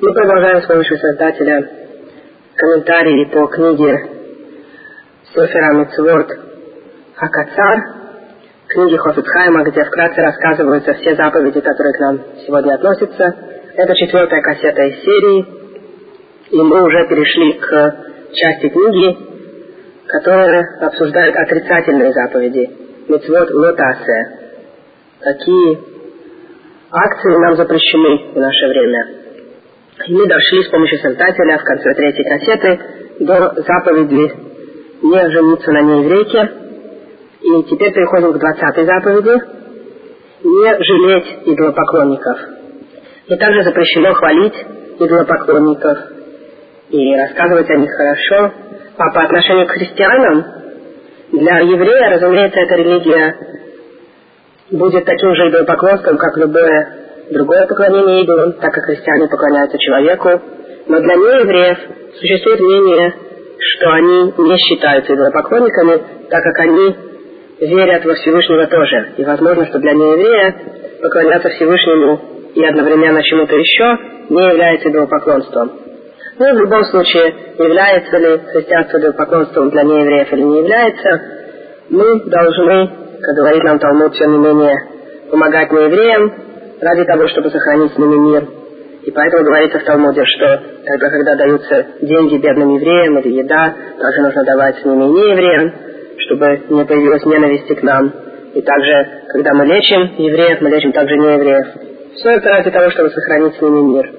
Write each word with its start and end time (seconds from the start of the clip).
Мы 0.00 0.12
продолжаем 0.14 0.62
с 0.62 0.66
помощью 0.66 0.96
создателя 0.96 1.68
комментарии 2.56 3.24
по 3.26 3.46
книге 3.46 3.98
Сефера 5.34 5.74
Мицворд 5.74 6.30
Акацар, 7.16 7.78
книги 8.68 8.96
Хофицхайма, 8.96 9.62
где 9.64 9.84
вкратце 9.84 10.22
рассказываются 10.22 10.94
все 10.94 11.14
заповеди, 11.14 11.60
которые 11.60 11.92
к 11.92 12.00
нам 12.00 12.20
сегодня 12.46 12.74
относятся. 12.74 13.36
Это 13.76 13.94
четвертая 13.94 14.40
кассета 14.40 14.82
из 14.82 15.02
серии, 15.02 15.46
и 16.50 16.56
мы 16.56 16.82
уже 16.82 17.08
перешли 17.08 17.52
к 17.60 17.96
части 18.32 18.68
книги, 18.70 19.18
которая 20.08 20.64
обсуждает 20.80 21.36
отрицательные 21.36 22.12
заповеди. 22.12 22.70
Мицвод 23.08 23.50
лотасе. 23.50 24.38
Какие 25.20 25.78
акции 26.90 27.40
нам 27.44 27.56
запрещены 27.56 28.32
в 28.32 28.36
наше 28.38 28.66
время. 28.68 29.21
И 30.06 30.14
мы 30.14 30.26
дошли 30.26 30.64
с 30.64 30.68
помощью 30.68 30.98
создателя 30.98 31.58
в 31.58 31.64
конце 31.64 31.94
третьей 31.94 32.24
кассеты 32.24 32.80
до 33.20 33.54
заповеди 33.62 34.32
не 35.02 35.30
жениться 35.30 35.72
на 35.72 35.82
нееврейке. 35.82 36.50
И 37.42 37.62
теперь 37.64 37.92
переходим 37.92 38.32
к 38.32 38.38
двадцатой 38.38 38.84
заповеди. 38.84 39.42
Не 40.44 40.82
жалеть 40.82 41.46
идолопоклонников. 41.46 42.38
И 43.26 43.36
также 43.36 43.62
запрещено 43.64 44.14
хвалить 44.14 44.54
идолопоклонников 44.98 45.98
и 46.90 47.16
рассказывать 47.16 47.70
о 47.70 47.76
них 47.76 47.90
хорошо. 47.92 48.52
А 48.96 49.10
по 49.12 49.22
отношению 49.22 49.66
к 49.66 49.70
христианам, 49.70 50.44
для 51.32 51.58
еврея, 51.60 52.10
разумеется, 52.10 52.60
эта 52.60 52.74
религия 52.76 53.36
будет 54.70 55.04
таким 55.04 55.34
же 55.34 55.48
идолопоклонством, 55.48 56.16
как 56.16 56.36
любое 56.36 57.01
другое 57.32 57.66
поклонение 57.66 58.22
идолам, 58.22 58.52
так 58.54 58.72
как 58.72 58.84
христиане 58.84 59.28
поклоняются 59.28 59.78
человеку. 59.78 60.40
Но 60.86 61.00
для 61.00 61.14
неевреев 61.14 61.78
существует 62.18 62.60
мнение, 62.60 63.14
что 63.58 63.90
они 63.90 64.34
не 64.36 64.56
считаются 64.58 65.14
идолопоклонниками, 65.14 66.02
так 66.28 66.42
как 66.42 66.58
они 66.60 66.96
верят 67.60 68.04
во 68.04 68.14
Всевышнего 68.14 68.66
тоже. 68.66 69.12
И 69.16 69.24
возможно, 69.24 69.66
что 69.66 69.78
для 69.78 69.92
нееврея 69.92 70.56
поклоняться 71.00 71.48
Всевышнему 71.50 72.20
и 72.54 72.64
одновременно 72.64 73.22
чему-то 73.22 73.56
еще 73.56 73.98
не 74.28 74.48
является 74.48 74.88
идолопоклонством. 74.90 75.72
Ну 76.38 76.48
и 76.48 76.52
в 76.52 76.60
любом 76.60 76.84
случае, 76.84 77.34
является 77.58 78.16
ли 78.18 78.38
христианство 78.52 78.98
идолопоклонством 78.98 79.70
для 79.70 79.82
неевреев 79.82 80.32
или 80.32 80.42
не 80.42 80.58
является, 80.58 81.22
мы 81.90 82.24
должны, 82.24 82.90
как 83.20 83.36
говорит 83.36 83.62
нам 83.64 83.78
Талмуд, 83.78 84.14
тем 84.14 84.32
не 84.32 84.38
менее, 84.38 84.74
помогать 85.30 85.70
неевреям, 85.72 86.32
ради 86.82 87.04
того, 87.04 87.28
чтобы 87.28 87.50
сохранить 87.50 87.92
с 87.94 87.98
ними 87.98 88.16
мир. 88.16 88.48
И 89.04 89.10
поэтому 89.10 89.44
говорится 89.44 89.78
в 89.78 89.84
Талмуде, 89.84 90.22
что 90.24 90.62
тогда, 90.84 91.10
когда 91.10 91.34
даются 91.36 91.86
деньги 92.02 92.36
бедным 92.36 92.74
евреям 92.76 93.18
или 93.18 93.38
еда, 93.38 93.74
также 93.98 94.20
нужно 94.20 94.44
давать 94.44 94.76
с 94.78 94.84
ними 94.84 95.04
не 95.04 95.30
евреям, 95.30 95.72
чтобы 96.18 96.62
не 96.68 96.84
появилась 96.84 97.24
ненависти 97.24 97.74
к 97.74 97.82
нам. 97.82 98.12
И 98.54 98.60
также, 98.60 99.22
когда 99.28 99.54
мы 99.54 99.64
лечим 99.64 100.14
евреев, 100.18 100.60
мы 100.60 100.70
лечим 100.70 100.92
также 100.92 101.16
не 101.16 101.34
евреев. 101.34 101.66
Все 102.16 102.30
это 102.30 102.48
ради 102.50 102.70
того, 102.70 102.90
чтобы 102.90 103.10
сохранить 103.10 103.56
с 103.56 103.60
ними 103.60 103.80
мир. 103.80 104.12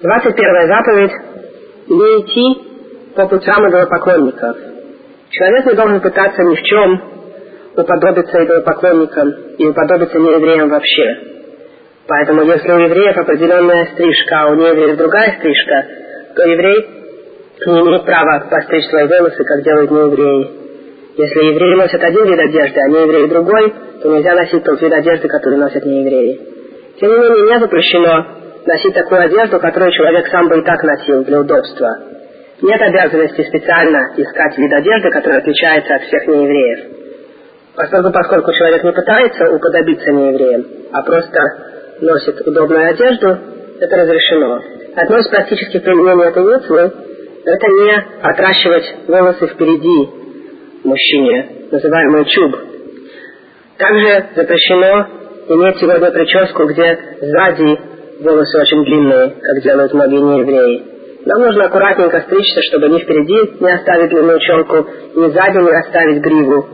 21 0.00 0.68
заповедь– 0.68 1.12
не 1.88 2.20
идти 2.20 2.68
по 3.16 3.26
путям 3.26 3.68
идолопоклонников. 3.68 4.56
Человек 5.30 5.66
не 5.66 5.74
должен 5.74 6.00
пытаться 6.00 6.42
ни 6.42 6.54
в 6.54 6.62
чем 6.62 7.17
уподобиться 7.78 8.44
идолопоклонникам 8.44 9.30
и 9.58 9.66
уподобиться 9.66 10.18
неевреям 10.18 10.68
вообще. 10.68 11.16
Поэтому 12.06 12.42
если 12.42 12.72
у 12.72 12.78
евреев 12.78 13.16
определенная 13.16 13.86
стрижка, 13.92 14.42
а 14.42 14.50
у 14.50 14.54
неевреев 14.54 14.96
другая 14.96 15.36
стрижка, 15.38 15.86
то 16.34 16.42
еврей 16.42 16.86
не 17.66 17.80
имеет 17.80 18.04
права 18.04 18.46
постричь 18.50 18.86
свои 18.86 19.06
волосы, 19.06 19.44
как 19.44 19.62
делают 19.62 19.90
неевреи. 19.90 20.50
Если 21.16 21.40
евреи 21.40 21.74
носят 21.74 22.02
один 22.02 22.26
вид 22.26 22.38
одежды, 22.38 22.80
а 22.80 22.88
неевреи 22.88 23.26
другой, 23.26 23.74
то 24.02 24.08
нельзя 24.08 24.34
носить 24.34 24.64
тот 24.64 24.80
вид 24.80 24.92
одежды, 24.92 25.28
который 25.28 25.58
носят 25.58 25.84
неевреи. 25.84 26.40
Тем 27.00 27.10
не 27.10 27.18
менее, 27.18 27.52
не 27.52 27.58
запрещено 27.58 28.26
носить 28.64 28.94
такую 28.94 29.22
одежду, 29.22 29.58
которую 29.58 29.92
человек 29.92 30.28
сам 30.28 30.48
бы 30.48 30.58
и 30.58 30.62
так 30.62 30.82
носил 30.82 31.24
для 31.24 31.40
удобства. 31.40 31.88
Нет 32.62 32.80
обязанности 32.80 33.42
специально 33.42 34.14
искать 34.16 34.58
вид 34.58 34.72
одежды, 34.72 35.10
который 35.10 35.38
отличается 35.38 35.94
от 35.94 36.02
всех 36.02 36.26
неевреев. 36.26 36.97
Поскольку, 37.78 38.10
поскольку 38.10 38.52
человек 38.54 38.82
не 38.82 38.90
пытается 38.90 39.54
уподобиться 39.54 40.10
неевреям, 40.10 40.66
а 40.90 41.00
просто 41.02 41.38
носит 42.00 42.44
удобную 42.44 42.90
одежду, 42.90 43.38
это 43.78 43.96
разрешено. 43.96 44.60
Одно 44.96 45.18
из 45.18 45.28
практических 45.28 45.84
применений 45.84 46.24
этой 46.24 46.42
митцвы– 46.42 46.92
это 47.44 47.66
не 47.68 48.04
отращивать 48.20 48.94
волосы 49.06 49.46
впереди 49.46 50.10
мужчине, 50.82 51.68
называемый 51.70 52.24
чуб. 52.24 52.56
Также 53.78 54.24
запрещено 54.34 55.06
иметь 55.46 55.78
сегодня 55.78 56.10
прическу, 56.10 56.64
где 56.66 56.98
сзади 57.20 57.78
волосы 58.24 58.58
очень 58.60 58.84
длинные, 58.86 59.36
как 59.40 59.62
делают 59.62 59.94
многие 59.94 60.20
неевреи. 60.20 60.82
Нам 61.26 61.42
нужно 61.42 61.66
аккуратненько 61.66 62.22
стричься, 62.22 62.60
чтобы 62.70 62.88
ни 62.88 62.98
впереди 62.98 63.62
не 63.62 63.72
оставить 63.72 64.10
длинную 64.10 64.40
челку, 64.40 64.84
ни 65.14 65.30
сзади 65.30 65.58
не 65.58 65.78
оставить 65.78 66.22
гриву, 66.22 66.66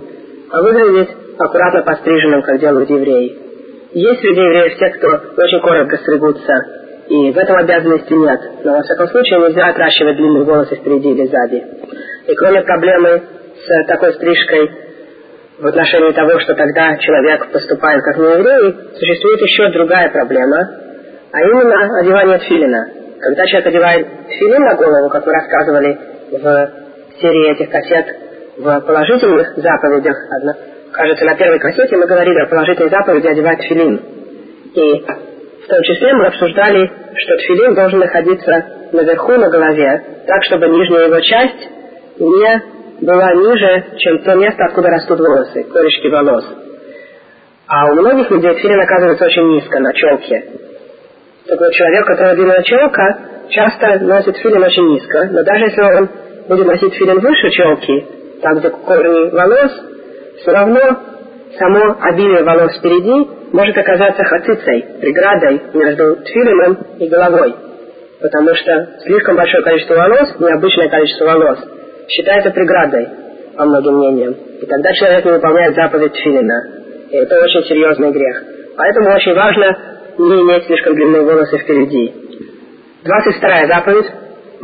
а 0.54 0.62
выглядеть 0.62 1.10
аккуратно 1.37 1.82
постриженным, 1.82 2.42
как 2.42 2.60
делают 2.60 2.88
евреи. 2.88 3.38
Есть 3.92 4.20
среди 4.20 4.41
евреев 4.41 4.78
те, 4.78 4.88
кто 4.91 5.09
очень 5.09 5.60
коротко 5.60 5.97
стригутся, 5.97 6.54
и 7.09 7.32
в 7.32 7.37
этом 7.37 7.56
обязанности 7.56 8.12
нет. 8.12 8.41
Но, 8.62 8.76
во 8.76 8.82
всяком 8.82 9.09
случае, 9.09 9.41
нельзя 9.41 9.66
отращивать 9.66 10.16
длинные 10.16 10.44
волосы 10.44 10.76
впереди 10.76 11.10
или 11.10 11.26
сзади. 11.26 11.65
И 12.28 12.34
кроме 12.37 12.62
проблемы 12.62 13.22
с 13.66 13.87
такой 13.88 14.15
стрижкой 14.15 14.70
в 15.59 15.66
отношении 15.66 16.12
того, 16.12 16.38
что 16.38 16.54
тогда 16.54 16.97
человек 16.98 17.50
поступает 17.50 18.03
как 18.03 18.16
нееврей, 18.16 18.76
существует 18.94 19.41
еще 19.41 19.71
другая 19.71 20.09
проблема, 20.10 20.59
а 21.32 21.41
именно 21.41 21.98
одевание 22.00 22.38
тфилина. 22.38 22.91
Когда 23.21 23.47
человек 23.47 23.66
одевает 23.66 24.06
тфилин 24.28 24.62
на 24.62 24.76
голову, 24.76 25.09
как 25.10 25.26
мы 25.26 25.32
рассказывали 25.32 25.98
в 26.31 26.71
серии 27.21 27.50
этих 27.53 27.71
кассет 27.71 28.24
в 28.56 28.81
положительных 28.81 29.56
заповедях, 29.56 30.16
одна, 30.31 30.54
кажется, 30.92 31.25
на 31.25 31.34
первой 31.34 31.59
кассете 31.59 31.97
мы 31.97 32.06
говорили 32.06 32.38
о 32.41 32.47
положительной 32.47 32.91
заповеди 32.91 33.26
одевать 33.26 33.59
тфилин. 33.59 34.00
И 34.75 35.04
в 35.65 35.66
том 35.69 35.82
числе 35.82 36.12
мы 36.15 36.26
обсуждали, 36.26 36.91
что 37.16 37.37
тфилин 37.37 37.75
должен 37.75 37.98
находиться 37.98 38.65
наверху 38.92 39.32
на 39.32 39.48
голове, 39.48 40.04
так, 40.26 40.44
чтобы 40.44 40.69
нижняя 40.69 41.06
его 41.06 41.20
часть 41.20 41.69
не 42.19 42.62
была 43.00 43.34
ниже, 43.34 43.84
чем 43.98 44.19
то 44.20 44.34
место, 44.37 44.65
откуда 44.66 44.88
растут 44.88 45.19
волосы, 45.19 45.65
корешки 45.65 46.09
волос. 46.09 46.44
А 47.66 47.91
у 47.91 47.94
многих 47.94 48.31
людей 48.31 48.54
тфилин 48.54 48.81
оказывается 48.81 49.25
очень 49.25 49.48
низко, 49.54 49.81
на 49.81 49.92
челке. 49.94 50.44
Такой 51.48 51.72
человек, 51.72 52.04
у 52.04 52.06
которого 52.06 52.34
длинная 52.36 52.62
челка, 52.62 53.19
часто 53.48 53.98
носит 54.00 54.36
филин 54.36 54.62
очень 54.62 54.86
низко, 54.92 55.28
но 55.31 55.42
даже 55.42 55.65
если 55.65 55.82
он 55.82 56.09
будет 56.48 56.66
носить 56.66 56.94
филин 56.94 57.19
выше 57.19 57.50
челки, 57.50 58.24
там, 58.44 58.59
где 58.59 58.69
корни 58.69 59.31
волос, 59.31 59.72
все 60.43 60.50
равно 60.53 60.81
само 61.59 61.97
обилие 62.00 62.44
волос 62.44 62.77
впереди 62.77 63.31
может 63.53 63.77
оказаться 63.78 64.22
хацицей, 64.22 64.84
преградой 65.00 65.62
между 65.72 66.16
тфилином 66.16 66.78
и 66.99 67.09
головой. 67.09 67.54
Потому 68.21 68.54
что 68.54 68.88
слишком 69.03 69.37
большое 69.37 69.62
количество 69.62 69.94
волос, 69.94 70.38
необычное 70.38 70.88
количество 70.91 71.25
волос, 71.25 71.59
считается 72.09 72.50
преградой, 72.50 73.09
по 73.56 73.65
многим 73.65 73.97
мнениям. 73.97 74.34
И 74.60 74.66
тогда 74.66 74.93
человек 74.93 75.25
не 75.25 75.33
выполняет 75.33 75.75
заповедь 75.75 76.12
тфилина. 76.12 76.65
И 77.10 77.16
это 77.16 77.38
очень 77.38 77.65
серьезный 77.65 78.10
грех. 78.10 78.43
Поэтому 78.77 79.15
очень 79.15 79.34
важно 79.34 79.78
не 80.19 80.42
иметь 80.42 80.65
слишком 80.66 80.95
длинные 80.97 81.22
волосы 81.22 81.59
впереди. 81.59 82.13
22 83.04 83.66
заповедь 83.69 84.07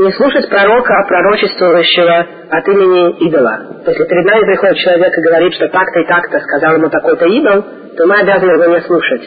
не 0.00 0.12
слушать 0.12 0.49
пророка, 0.49 0.94
пророчествующего 1.08 2.26
от 2.49 2.69
имени 2.69 3.26
идола. 3.29 3.82
Если 3.87 4.05
перед 4.05 4.25
нами 4.25 4.44
приходит 4.47 4.79
человек 4.79 5.12
и 5.12 5.23
говорит, 5.23 5.52
что 5.52 5.69
так-то 5.69 6.00
и 6.00 6.06
так-то 6.06 6.41
сказал 6.41 6.76
ему 6.76 6.88
такой-то 6.88 7.26
идол, 7.26 7.64
то 7.99 8.06
мы 8.06 8.19
обязаны 8.19 8.50
его 8.52 8.76
не 8.76 8.81
слушать. 8.81 9.23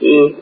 И, 0.00 0.36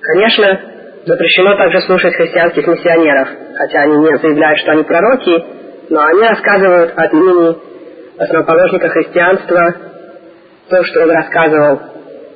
конечно, 0.00 0.60
запрещено 1.06 1.56
также 1.56 1.82
слушать 1.82 2.14
христианских 2.14 2.66
миссионеров, 2.66 3.28
хотя 3.56 3.82
они 3.82 3.96
не 3.96 4.18
заявляют, 4.18 4.58
что 4.58 4.72
они 4.72 4.82
пророки, 4.82 5.44
но 5.90 6.04
они 6.06 6.22
рассказывают 6.22 6.94
от 6.96 7.12
имени 7.12 7.56
основоположника 8.18 8.88
христианства 8.88 9.74
то, 10.68 10.82
что 10.82 11.02
он 11.02 11.10
рассказывал 11.10 11.80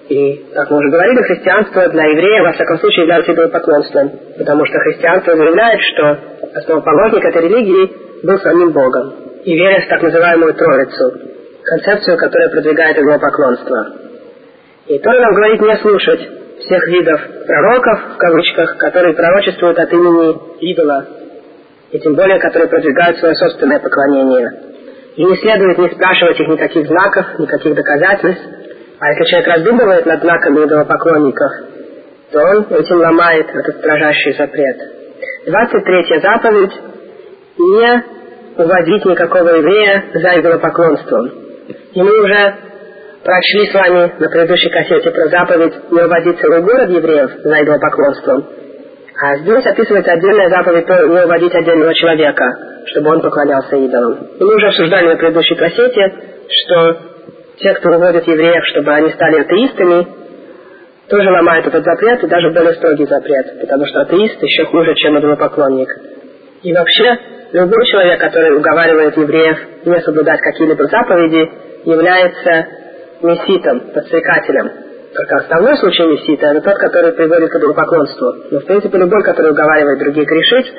и, 0.08 0.46
как 0.54 0.70
мы 0.70 0.78
уже 0.78 0.88
говорили, 0.88 1.22
христианство 1.22 1.86
для 1.88 2.04
еврея, 2.04 2.42
во 2.42 2.52
всяком 2.52 2.78
случае, 2.78 3.02
является 3.02 3.32
идолопоклонством, 3.32 4.10
потому 4.38 4.64
что 4.64 4.78
христианство 4.78 5.36
заявляет, 5.36 5.80
что 5.82 6.18
основоположник 6.54 7.24
этой 7.24 7.42
религии 7.42 7.92
был 8.22 8.38
самим 8.38 8.72
Богом, 8.72 9.14
и 9.44 9.54
верит 9.54 9.84
в 9.84 9.88
так 9.88 10.02
называемую 10.02 10.54
Троицу, 10.54 11.12
концепцию, 11.62 12.16
которая 12.16 12.48
продвигает 12.48 12.98
идолопоклонство. 12.98 13.86
И 14.86 14.98
Тора 14.98 15.20
нам 15.20 15.34
говорит 15.34 15.60
не 15.60 15.76
слушать 15.76 16.20
всех 16.60 16.88
видов 16.88 17.20
пророков, 17.46 18.14
в 18.14 18.16
кавычках, 18.16 18.78
которые 18.78 19.14
пророчествуют 19.14 19.78
от 19.78 19.92
имени 19.92 20.38
идола, 20.72 21.04
и 21.92 21.98
тем 21.98 22.14
более, 22.14 22.38
которые 22.38 22.68
продвигают 22.68 23.18
свое 23.18 23.34
собственное 23.34 23.78
поклонение. 23.78 24.52
И 25.16 25.24
не 25.24 25.36
следует 25.36 25.76
не 25.76 25.90
спрашивать 25.90 26.40
их 26.40 26.48
никаких 26.48 26.86
знаков, 26.86 27.38
никаких 27.38 27.74
доказательств, 27.74 28.44
а 29.00 29.08
если 29.10 29.24
человек 29.24 29.48
раздумывает 29.48 30.06
над 30.06 30.20
знаками 30.20 30.64
идолопоклонников, 30.64 31.52
то 32.32 32.40
он 32.40 32.66
этим 32.70 32.96
ломает 32.96 33.46
этот 33.48 33.76
строжайший 33.78 34.34
запрет. 34.34 34.76
23 35.46 36.20
заповедь– 36.20 36.72
не 37.58 38.04
уводить 38.56 39.04
никакого 39.04 39.48
еврея 39.48 40.04
за 40.14 40.40
идолопоклонством. 40.40 41.30
И 41.92 42.02
мы 42.02 42.24
уже 42.24 42.54
прочли 43.24 43.66
с 43.70 43.74
вами 43.74 44.12
на 44.18 44.28
предыдущей 44.28 44.70
кассете 44.70 45.10
про 45.10 45.28
заповедь 45.28 45.74
не 45.90 46.02
уводить 46.02 46.40
целый 46.40 46.62
город 46.62 46.90
евреев 46.90 47.30
за 47.42 47.62
идолопоклонством. 47.62 48.46
А 49.20 49.36
здесь 49.38 49.66
описывается 49.66 50.12
отдельная 50.12 50.48
заповедь 50.48 50.88
не 50.88 51.24
уводить 51.24 51.54
отдельного 51.54 51.94
человека, 51.94 52.44
чтобы 52.86 53.10
он 53.10 53.20
поклонялся 53.20 53.76
идолам. 53.76 54.28
И 54.38 54.44
мы 54.44 54.54
уже 54.54 54.68
обсуждали 54.68 55.08
на 55.08 55.16
предыдущей 55.16 55.56
кассете, 55.56 56.12
что 56.48 56.96
те, 57.58 57.74
кто 57.74 57.90
уводит 57.90 58.26
евреев, 58.26 58.64
чтобы 58.66 58.92
они 58.92 59.10
стали 59.10 59.40
атеистами, 59.40 60.06
тоже 61.08 61.30
ломают 61.30 61.66
этот 61.66 61.84
запрет, 61.84 62.22
и 62.22 62.26
даже 62.26 62.50
более 62.50 62.74
строгий 62.74 63.06
запрет, 63.06 63.60
потому 63.60 63.86
что 63.86 64.02
атеист 64.02 64.42
еще 64.42 64.66
хуже, 64.66 64.94
чем 64.96 65.18
идолопоклонник. 65.18 65.88
И 66.62 66.72
вообще, 66.72 67.18
любой 67.52 67.86
человек, 67.86 68.20
который 68.20 68.56
уговаривает 68.56 69.16
евреев 69.16 69.58
не 69.86 70.00
соблюдать 70.00 70.40
какие-либо 70.40 70.84
заповеди, 70.86 71.50
является 71.84 72.66
месситом, 73.22 73.80
подстрекателем. 73.94 74.70
Только 75.14 75.36
основной 75.36 75.76
случай 75.78 76.02
мессита– 76.04 76.46
это 76.48 76.60
тот, 76.60 76.78
который 76.78 77.12
приводит 77.12 77.50
к 77.50 77.56
идолопоклонству. 77.56 78.34
Но, 78.50 78.60
в 78.60 78.66
принципе, 78.66 78.98
любой, 78.98 79.22
который 79.24 79.52
уговаривает 79.52 79.98
других 79.98 80.26
грешить, 80.26 80.72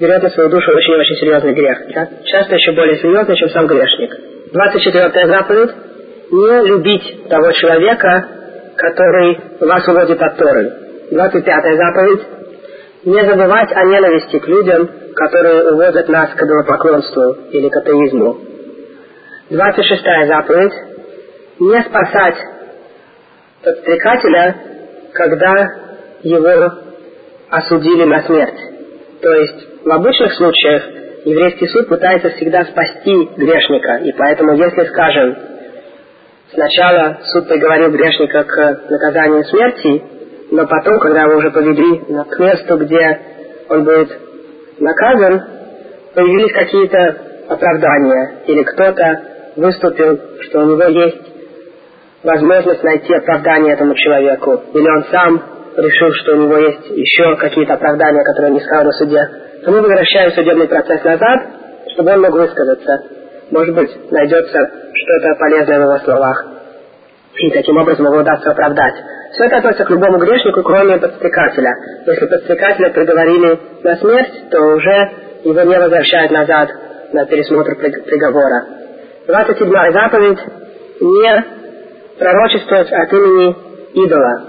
берет 0.00 0.22
на 0.22 0.30
свою 0.30 0.48
душу 0.48 0.70
очень-очень 0.70 1.16
серьезный 1.16 1.52
грех. 1.52 1.78
Часто 2.24 2.54
еще 2.54 2.72
более 2.72 2.96
серьезный, 2.96 3.36
чем 3.36 3.50
сам 3.50 3.66
грешник. 3.66 4.16
24 4.52 5.26
заповедь– 5.26 5.70
не 6.30 6.66
любить 6.66 7.28
того 7.28 7.52
человека, 7.52 8.28
который 8.76 9.40
вас 9.60 9.86
уводит 9.88 10.20
от 10.22 10.36
Торы. 10.36 10.72
25 11.10 11.76
заповедь– 11.76 12.20
не 13.04 13.24
забывать 13.24 13.72
о 13.72 13.84
ненависти 13.84 14.38
к 14.38 14.46
людям, 14.46 14.90
которые 15.14 15.72
уводят 15.72 16.08
нас 16.08 16.30
к 16.30 16.42
идолопоклонству 16.42 17.36
или 17.50 17.68
к 17.68 17.76
атеизму. 17.76 18.38
26 19.50 20.02
заповедь– 20.28 20.72
не 21.60 21.82
спасать 21.82 22.36
подстрекателя, 23.62 24.56
когда 25.12 25.68
его 26.22 26.74
осудили 27.50 28.04
на 28.04 28.22
смерть. 28.22 28.58
То 29.20 29.32
есть 29.32 29.84
в 29.84 29.90
обычных 29.90 30.32
случаях 30.34 30.82
еврейский 31.24 31.66
суд 31.68 31.88
пытается 31.88 32.30
всегда 32.30 32.64
спасти 32.64 33.28
грешника, 33.36 33.96
и 33.96 34.12
поэтому 34.12 34.54
если, 34.54 34.84
скажем, 34.86 35.36
Сначала 36.52 37.18
суд 37.32 37.48
приговорил 37.48 37.90
грешника 37.90 38.42
к 38.42 38.80
наказанию 38.90 39.44
смерти, 39.44 40.02
но 40.50 40.66
потом, 40.66 40.98
когда 40.98 41.22
его 41.22 41.36
уже 41.36 41.50
повели 41.50 41.98
к 41.98 42.38
месту, 42.40 42.76
где 42.78 43.20
он 43.68 43.84
будет 43.84 44.10
наказан, 44.80 45.42
появились 46.14 46.52
какие-то 46.52 47.16
оправдания, 47.48 48.42
или 48.46 48.62
кто-то 48.64 49.20
выступил, 49.56 50.20
что 50.40 50.60
у 50.60 50.70
него 50.70 50.82
есть 50.88 51.22
возможность 52.24 52.82
найти 52.82 53.14
оправдание 53.14 53.74
этому 53.74 53.94
человеку, 53.94 54.60
или 54.74 54.88
он 54.88 55.04
сам 55.04 55.42
решил, 55.76 56.12
что 56.14 56.34
у 56.34 56.42
него 56.42 56.56
есть 56.56 56.90
еще 56.90 57.36
какие-то 57.36 57.74
оправдания, 57.74 58.24
которые 58.24 58.50
он 58.50 58.54
не 58.54 58.64
сказал 58.64 58.84
на 58.84 58.92
суде, 58.92 59.28
то 59.64 59.70
мы 59.70 59.80
возвращаем 59.82 60.32
судебный 60.32 60.66
процесс 60.66 61.04
назад, 61.04 61.40
чтобы 61.92 62.12
он 62.12 62.22
мог 62.22 62.32
высказаться. 62.32 63.04
Может 63.50 63.74
быть, 63.74 64.10
найдется 64.10 64.58
что-то 65.02 65.34
полезное 65.38 65.78
в 65.78 65.82
его 65.82 65.98
словах. 65.98 66.46
И 67.36 67.50
таким 67.50 67.76
образом 67.76 68.06
его 68.06 68.18
удастся 68.18 68.50
оправдать. 68.50 68.94
Все 69.32 69.44
это 69.44 69.58
относится 69.58 69.84
к 69.84 69.90
любому 69.90 70.18
грешнику, 70.18 70.62
кроме 70.62 70.98
подстрекателя. 70.98 71.72
Если 72.06 72.26
подстрекателя 72.26 72.90
приговорили 72.90 73.58
на 73.82 73.96
смерть, 73.96 74.50
то 74.50 74.60
уже 74.60 75.10
его 75.44 75.62
не 75.62 75.78
возвращают 75.78 76.32
назад 76.32 76.70
на 77.12 77.24
пересмотр 77.26 77.76
приговора. 77.76 78.66
27 79.26 79.92
заповедь– 79.92 80.38
не 81.00 81.44
пророчествовать 82.18 82.92
от 82.92 83.12
имени 83.12 83.56
идола. 83.94 84.42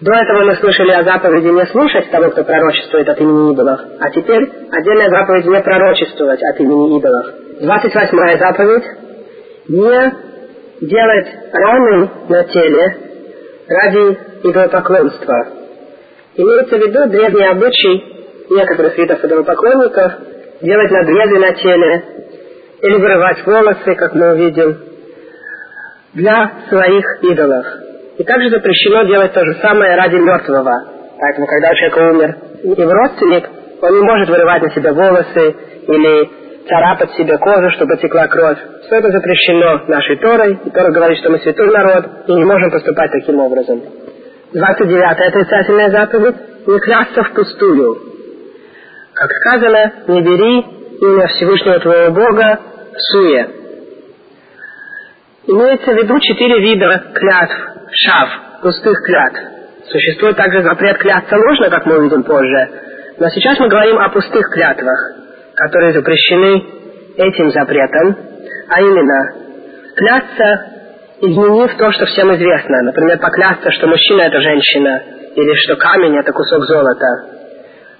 До 0.00 0.12
этого 0.12 0.44
мы 0.44 0.54
слышали 0.56 0.90
о 0.90 1.02
заповеди 1.02 1.48
не 1.48 1.66
слушать 1.66 2.10
того, 2.10 2.30
кто 2.30 2.44
пророчествует 2.44 3.08
от 3.08 3.18
имени 3.18 3.52
идолов, 3.54 3.80
а 3.98 4.10
теперь 4.10 4.46
отдельная 4.70 5.08
заповедь 5.08 5.46
не 5.46 5.60
пророчествовать 5.62 6.40
от 6.42 6.60
имени 6.60 6.98
идолов. 6.98 7.26
28 7.60 8.38
заповедь– 8.38 8.84
не 9.68 10.14
делать 10.80 11.28
раны 11.52 12.10
на 12.28 12.44
теле 12.44 12.96
ради 13.68 14.18
идолопоклонства. 14.44 15.46
Имеется 16.36 16.76
в 16.76 16.80
виду 16.80 17.06
древний 17.08 17.46
обычай 17.46 18.16
некоторых 18.50 18.96
видов 18.98 19.24
идолопоклонников 19.24 20.12
делать 20.60 20.90
надрезы 20.90 21.38
на 21.38 21.52
теле 21.52 22.04
или 22.82 22.96
вырывать 22.96 23.44
волосы, 23.46 23.94
как 23.96 24.14
мы 24.14 24.32
увидим, 24.32 24.76
для 26.14 26.50
своих 26.68 27.04
идолов. 27.22 27.66
И 28.18 28.24
также 28.24 28.50
запрещено 28.50 29.04
делать 29.04 29.32
то 29.32 29.44
же 29.44 29.54
самое 29.60 29.96
ради 29.96 30.16
мертвого. 30.16 30.72
Поэтому, 31.18 31.46
когда 31.46 31.70
у 31.70 31.74
человека 31.74 31.98
умер 31.98 32.36
его 32.62 32.92
родственник, 32.92 33.48
он 33.82 33.94
не 33.94 34.02
может 34.02 34.28
вырывать 34.28 34.62
на 34.62 34.70
себя 34.70 34.92
волосы 34.92 35.54
или 35.88 36.45
царапать 36.68 37.12
себе 37.12 37.38
кожу, 37.38 37.70
чтобы 37.70 37.96
текла 37.96 38.26
кровь. 38.28 38.58
Все 38.82 38.96
это 38.96 39.10
запрещено 39.10 39.84
нашей 39.88 40.16
Торой, 40.16 40.58
и 40.64 40.70
Тора 40.70 40.90
говорит, 40.92 41.18
что 41.18 41.30
мы 41.30 41.38
святой 41.38 41.70
народ, 41.70 42.06
и 42.26 42.32
не 42.32 42.44
можем 42.44 42.70
поступать 42.70 43.10
таким 43.12 43.38
образом. 43.40 43.82
29 44.52 45.20
отрицательная 45.28 45.90
заповедь– 45.90 46.36
не 46.66 46.80
клясться 46.80 47.22
впустую. 47.24 47.96
Как 49.14 49.30
сказано, 49.30 49.92
не 50.08 50.20
бери 50.20 50.60
имя 51.00 51.26
Всевышнего 51.28 51.78
твоего 51.78 52.12
Бога 52.12 52.58
в 52.92 53.00
суе. 53.12 53.48
Имеется 55.46 55.92
в 55.92 55.94
виду 55.94 56.18
четыре 56.18 56.60
вида 56.60 57.04
клятв, 57.14 57.54
шав, 57.92 58.28
пустых 58.62 58.98
клятв. 59.04 59.38
Существует 59.88 60.36
также 60.36 60.62
запрет 60.62 60.98
клясться 60.98 61.36
ложно, 61.36 61.70
как 61.70 61.86
мы 61.86 61.98
увидим 61.98 62.24
позже, 62.24 62.68
но 63.18 63.28
сейчас 63.28 63.58
мы 63.60 63.68
говорим 63.68 63.98
о 63.98 64.08
пустых 64.08 64.50
клятвах– 64.52 65.12
которые 65.56 65.94
запрещены 65.94 66.64
этим 67.16 67.50
запретом, 67.50 68.16
а 68.68 68.80
именно 68.80 69.32
клясться, 69.96 70.66
изменив 71.22 71.76
то, 71.78 71.90
что 71.92 72.04
всем 72.06 72.34
известно. 72.34 72.82
Например, 72.82 73.18
поклясться, 73.18 73.70
что 73.72 73.86
мужчина– 73.86 74.22
это 74.22 74.40
женщина, 74.40 75.02
или 75.34 75.54
что 75.64 75.76
камень– 75.76 76.18
это 76.18 76.32
кусок 76.32 76.64
золота. 76.64 77.24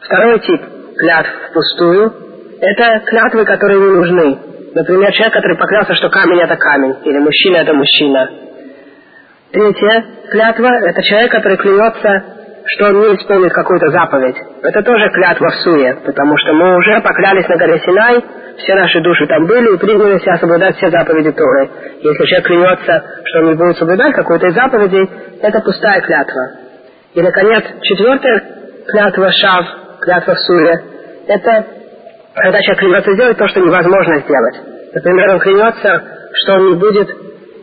Второй 0.02 0.38
тип 0.40 0.60
клятв 0.98 1.30
впустую– 1.48 2.12
это 2.60 3.00
клятвы, 3.06 3.44
которые 3.46 3.80
не 3.80 3.90
нужны. 3.90 4.38
Например, 4.74 5.10
человек, 5.12 5.32
который 5.32 5.56
поклялся, 5.56 5.94
что 5.94 6.10
камень– 6.10 6.40
это 6.42 6.56
камень, 6.56 6.96
или 7.04 7.18
мужчина– 7.18 7.56
это 7.58 7.72
мужчина. 7.72 8.30
Третья 9.50 10.04
клятва– 10.30 10.68
это 10.84 11.02
человек, 11.02 11.32
который 11.32 11.56
клянется 11.56 12.35
что 12.66 12.86
он 12.86 13.00
не 13.00 13.14
исполнит 13.14 13.52
какую-то 13.52 13.90
заповедь. 13.90 14.36
Это 14.62 14.82
тоже 14.82 15.08
клятва 15.10 15.50
в 15.50 15.54
суе, 15.56 15.98
потому 16.04 16.36
что 16.36 16.52
мы 16.52 16.76
уже 16.76 17.00
поклялись 17.00 17.48
на 17.48 17.56
горе 17.56 17.78
Синай, 17.78 18.24
все 18.58 18.74
наши 18.74 19.00
души 19.02 19.26
там 19.26 19.46
были 19.46 19.74
и 19.74 19.78
приняли 19.78 20.18
себя 20.18 20.36
соблюдать 20.38 20.76
все 20.76 20.90
заповеди 20.90 21.30
Торы. 21.32 21.70
Если 22.00 22.24
человек 22.24 22.46
клянется, 22.46 23.04
что 23.24 23.38
он 23.38 23.46
не 23.46 23.54
будет 23.54 23.76
соблюдать 23.76 24.14
какую-то 24.14 24.48
из 24.48 24.54
заповедей, 24.54 25.10
это 25.42 25.60
пустая 25.60 26.00
клятва. 26.00 26.50
И, 27.14 27.22
наконец, 27.22 27.64
четвертая 27.82 28.42
клятва 28.88 29.30
Шав, 29.30 29.66
клятва 30.00 30.34
в 30.34 30.40
суе, 30.40 30.82
это 31.28 31.66
когда 32.34 32.60
человек 32.62 32.78
клянется 32.78 33.14
сделать 33.14 33.38
то, 33.38 33.48
что 33.48 33.60
невозможно 33.60 34.18
сделать. 34.20 34.60
Например, 34.94 35.30
он 35.30 35.38
клянется, 35.38 36.02
что 36.32 36.54
он 36.54 36.68
не 36.70 36.74
будет 36.74 37.08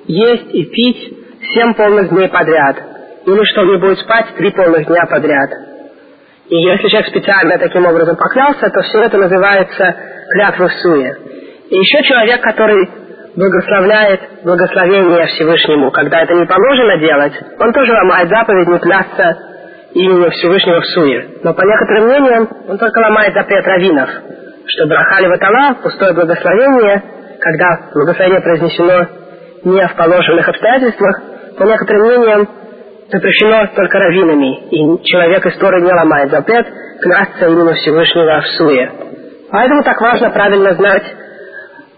есть 0.05 0.53
и 0.53 0.63
пить 0.65 1.17
семь 1.53 1.73
полных 1.73 2.09
дней 2.09 2.29
подряд– 2.29 2.77
или 3.25 3.43
что 3.45 3.63
не 3.63 3.77
будет 3.77 3.99
спать 3.99 4.27
три 4.37 4.51
полных 4.51 4.85
дня 4.85 5.05
подряд. 5.09 5.49
И 6.49 6.55
если 6.55 6.87
человек 6.89 7.09
специально 7.09 7.57
таким 7.57 7.85
образом 7.85 8.15
поклялся, 8.15 8.69
то 8.69 8.81
все 8.81 9.01
это 9.03 9.17
называется 9.17 9.95
клятвой 10.29 10.69
в 10.69 10.73
суе. 10.73 11.17
И 11.69 11.75
еще 11.75 12.03
человек, 12.03 12.41
который 12.41 12.89
благословляет 13.35 14.21
благословение 14.43 15.25
Всевышнему, 15.27 15.91
когда 15.91 16.21
это 16.21 16.33
не 16.33 16.45
положено 16.45 16.97
делать, 16.99 17.33
он 17.59 17.73
тоже 17.73 17.93
ломает 17.93 18.29
заповедь 18.29 18.67
не 18.67 18.79
клясться 18.79 19.37
именем 19.93 20.29
Всевышнего 20.31 20.81
в 20.81 20.85
суе. 20.85 21.29
Но 21.43 21.53
по 21.53 21.61
некоторым 21.61 22.05
мнениям 22.07 22.49
он 22.67 22.77
только 22.77 22.99
ломает 22.99 23.33
запрет 23.33 23.65
раввинов, 23.65 24.09
что 24.67 24.87
брахали 24.87 25.27
ватала, 25.27 25.75
пустое 25.81 26.13
благословение, 26.13 27.03
когда 27.39 27.89
благословение 27.93 28.41
произнесено 28.41 29.07
не 29.63 29.87
в 29.87 29.95
положенных 29.95 30.47
обстоятельствах, 30.47 31.21
по 31.57 31.63
некоторым 31.63 32.07
мнениям 32.07 32.49
запрещено 33.11 33.67
только 33.75 33.99
раввинами, 33.99 34.69
и 34.69 35.03
человек 35.03 35.45
из 35.45 35.57
Торы 35.57 35.81
не 35.81 35.91
ломает 35.91 36.31
запрет 36.31 36.67
клясться 37.01 37.47
именно 37.47 37.73
Всевышнего 37.73 38.41
в 38.41 38.47
суе. 38.57 38.91
Поэтому 39.51 39.83
так 39.83 39.99
важно 40.01 40.29
правильно 40.31 40.73
знать 40.73 41.03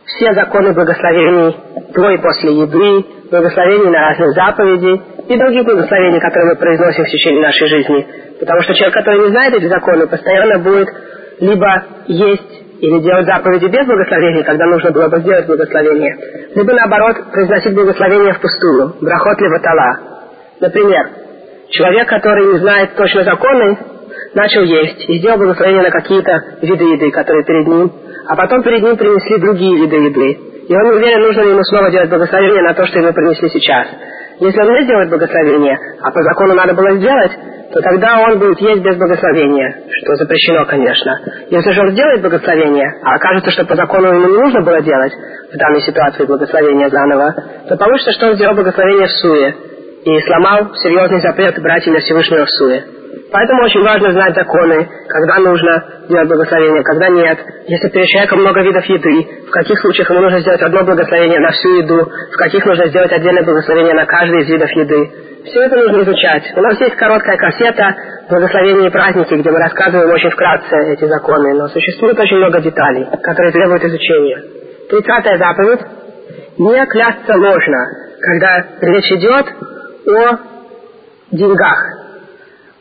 все 0.06 0.34
законы 0.34 0.74
благословений 0.74 1.56
до 1.94 2.10
и 2.12 2.18
после 2.18 2.52
еды, 2.54 3.06
благословений 3.32 3.90
на 3.90 4.10
разные 4.10 4.32
заповеди 4.32 5.02
и 5.28 5.38
других 5.38 5.64
благословений, 5.66 6.20
которые 6.20 6.54
мы 6.54 6.56
произносим 6.58 7.04
в 7.04 7.10
течение 7.10 7.42
нашей 7.42 7.68
жизни. 7.68 8.08
Потому 8.40 8.62
что 8.62 8.74
человек, 8.74 8.94
который 8.94 9.22
не 9.22 9.30
знает 9.30 9.54
эти 9.54 9.68
законы, 9.68 10.08
постоянно 10.08 10.60
будет 10.60 10.90
либо 11.40 11.84
есть 12.08 12.66
или 12.82 13.00
делать 13.00 13.26
заповеди 13.26 13.66
без 13.66 13.86
благословения, 13.86 14.44
когда 14.44 14.66
нужно 14.66 14.92
было 14.92 15.08
бы 15.08 15.20
сделать 15.20 15.48
благословение, 15.48 16.18
либо 16.56 16.74
наоборот 16.74 17.32
произносить 17.32 17.74
благословение 17.74 18.34
впустую, 18.34 18.96
брахот 19.02 19.40
ли 19.40 19.48
ватала. 19.48 20.15
Например, 20.60 21.10
человек, 21.70 22.08
который 22.08 22.54
не 22.54 22.60
знает 22.60 22.96
точно 22.96 23.24
законы, 23.24 23.78
начал 24.34 24.62
есть 24.62 25.10
и 25.10 25.20
сделал 25.20 25.38
благословение 25.38 25.84
на 25.84 25.92
какие-то 25.92 26.32
виды 26.62 26.84
еды, 26.84 27.12
которые 27.12 27.46
перед 27.46 27.68
ним, 27.68 27.92
а 28.28 28.36
потом 28.36 28.64
перед 28.64 28.82
ним 28.82 28.98
принесли 28.98 29.38
другие 29.40 29.76
виды 29.78 29.96
еды. 29.96 30.40
И 30.68 30.76
он 30.76 30.96
уверен, 30.96 31.22
нужно 31.22 31.42
ли 31.42 31.52
ему 31.52 31.64
снова 31.64 31.92
делать 31.92 32.10
благословение 32.10 32.64
на 32.64 32.74
то, 32.74 32.86
что 32.86 33.00
ему 33.00 33.14
принесли 33.14 33.50
сейчас. 33.50 33.88
Если 34.40 34.60
он 34.60 34.74
не 34.74 34.84
сделает 34.84 35.10
благословение, 35.10 35.78
а 36.02 36.12
по 36.12 36.22
закону 36.24 36.56
надо 36.56 36.74
было 36.74 36.98
сделать, 36.98 37.32
то 37.72 37.82
тогда 37.82 38.20
он 38.20 38.40
будет 38.40 38.60
есть 38.62 38.82
без 38.82 38.96
благословения, 38.96 39.84
что 39.90 40.16
запрещено, 40.16 40.66
конечно. 40.66 41.20
Если 41.50 41.72
же 41.72 41.82
он 41.82 41.92
сделает 41.92 42.22
благословение, 42.22 42.90
а 43.04 43.16
окажется, 43.16 43.52
что 43.52 43.66
по 43.66 43.76
закону 43.76 44.08
ему 44.08 44.28
не 44.28 44.38
нужно 44.38 44.62
было 44.62 44.82
делать 44.82 45.14
в 45.54 45.58
данной 45.58 45.82
ситуации 45.82 46.26
благословение 46.26 46.90
заново, 46.90 47.36
то 47.68 47.78
получится, 47.78 48.12
что 48.14 48.28
он 48.28 48.36
сделал 48.36 48.56
благословение 48.56 49.08
в 49.08 49.12
суе 49.12 49.56
и 50.06 50.22
сломал 50.22 50.76
серьезный 50.76 51.20
запрет 51.20 51.60
брать 51.62 51.86
имя 51.88 52.00
Всевышнего 52.00 52.46
в 52.46 52.50
суе. 52.50 52.84
Поэтому 53.32 53.64
очень 53.64 53.82
важно 53.82 54.12
знать 54.12 54.36
законы, 54.36 54.88
когда 55.10 55.40
нужно 55.40 55.84
делать 56.08 56.28
благословение, 56.28 56.84
когда 56.84 57.10
нет. 57.10 57.40
Если 57.68 57.90
перед 57.90 58.08
человеком 58.08 58.42
много 58.42 58.62
видов 58.62 58.86
еды, 58.86 59.28
в 59.48 59.50
каких 59.50 59.80
случаях 59.80 60.10
ему 60.12 60.22
нужно 60.22 60.40
сделать 60.42 60.62
одно 60.62 60.84
благословение 60.84 61.40
на 61.40 61.50
всю 61.52 61.70
еду, 61.78 62.06
в 62.06 62.38
каких 62.38 62.64
нужно 62.66 62.88
сделать 62.88 63.12
отдельное 63.12 63.44
благословение 63.44 63.96
на 63.96 64.06
каждый 64.06 64.42
из 64.44 64.50
видов 64.50 64.70
еды. 64.72 65.12
Все 65.46 65.62
это 65.64 65.76
нужно 65.76 66.04
изучать. 66.04 66.44
У 66.56 66.62
нас 66.62 66.80
есть 66.80 66.96
короткая 66.96 67.38
кассета 67.38 67.96
«Благословение 68.30 68.90
и 68.90 68.92
праздники», 68.92 69.34
где 69.34 69.50
мы 69.50 69.60
рассказываем 69.60 70.10
очень 70.10 70.30
вкратце 70.30 70.76
эти 70.94 71.06
законы, 71.06 71.54
но 71.56 71.68
существует 71.68 72.20
очень 72.20 72.38
много 72.38 72.62
деталей, 72.62 73.08
которые 73.24 73.52
требуют 73.52 73.84
изучения. 73.84 74.44
Тридцатая 74.90 75.38
заповедь. 75.38 75.82
Не 76.58 76.86
клясться 76.86 77.34
ложно, 77.36 77.86
когда 78.22 78.66
речь 78.82 79.12
идет 79.12 79.46
о 80.08 80.38
деньгах. 81.32 81.80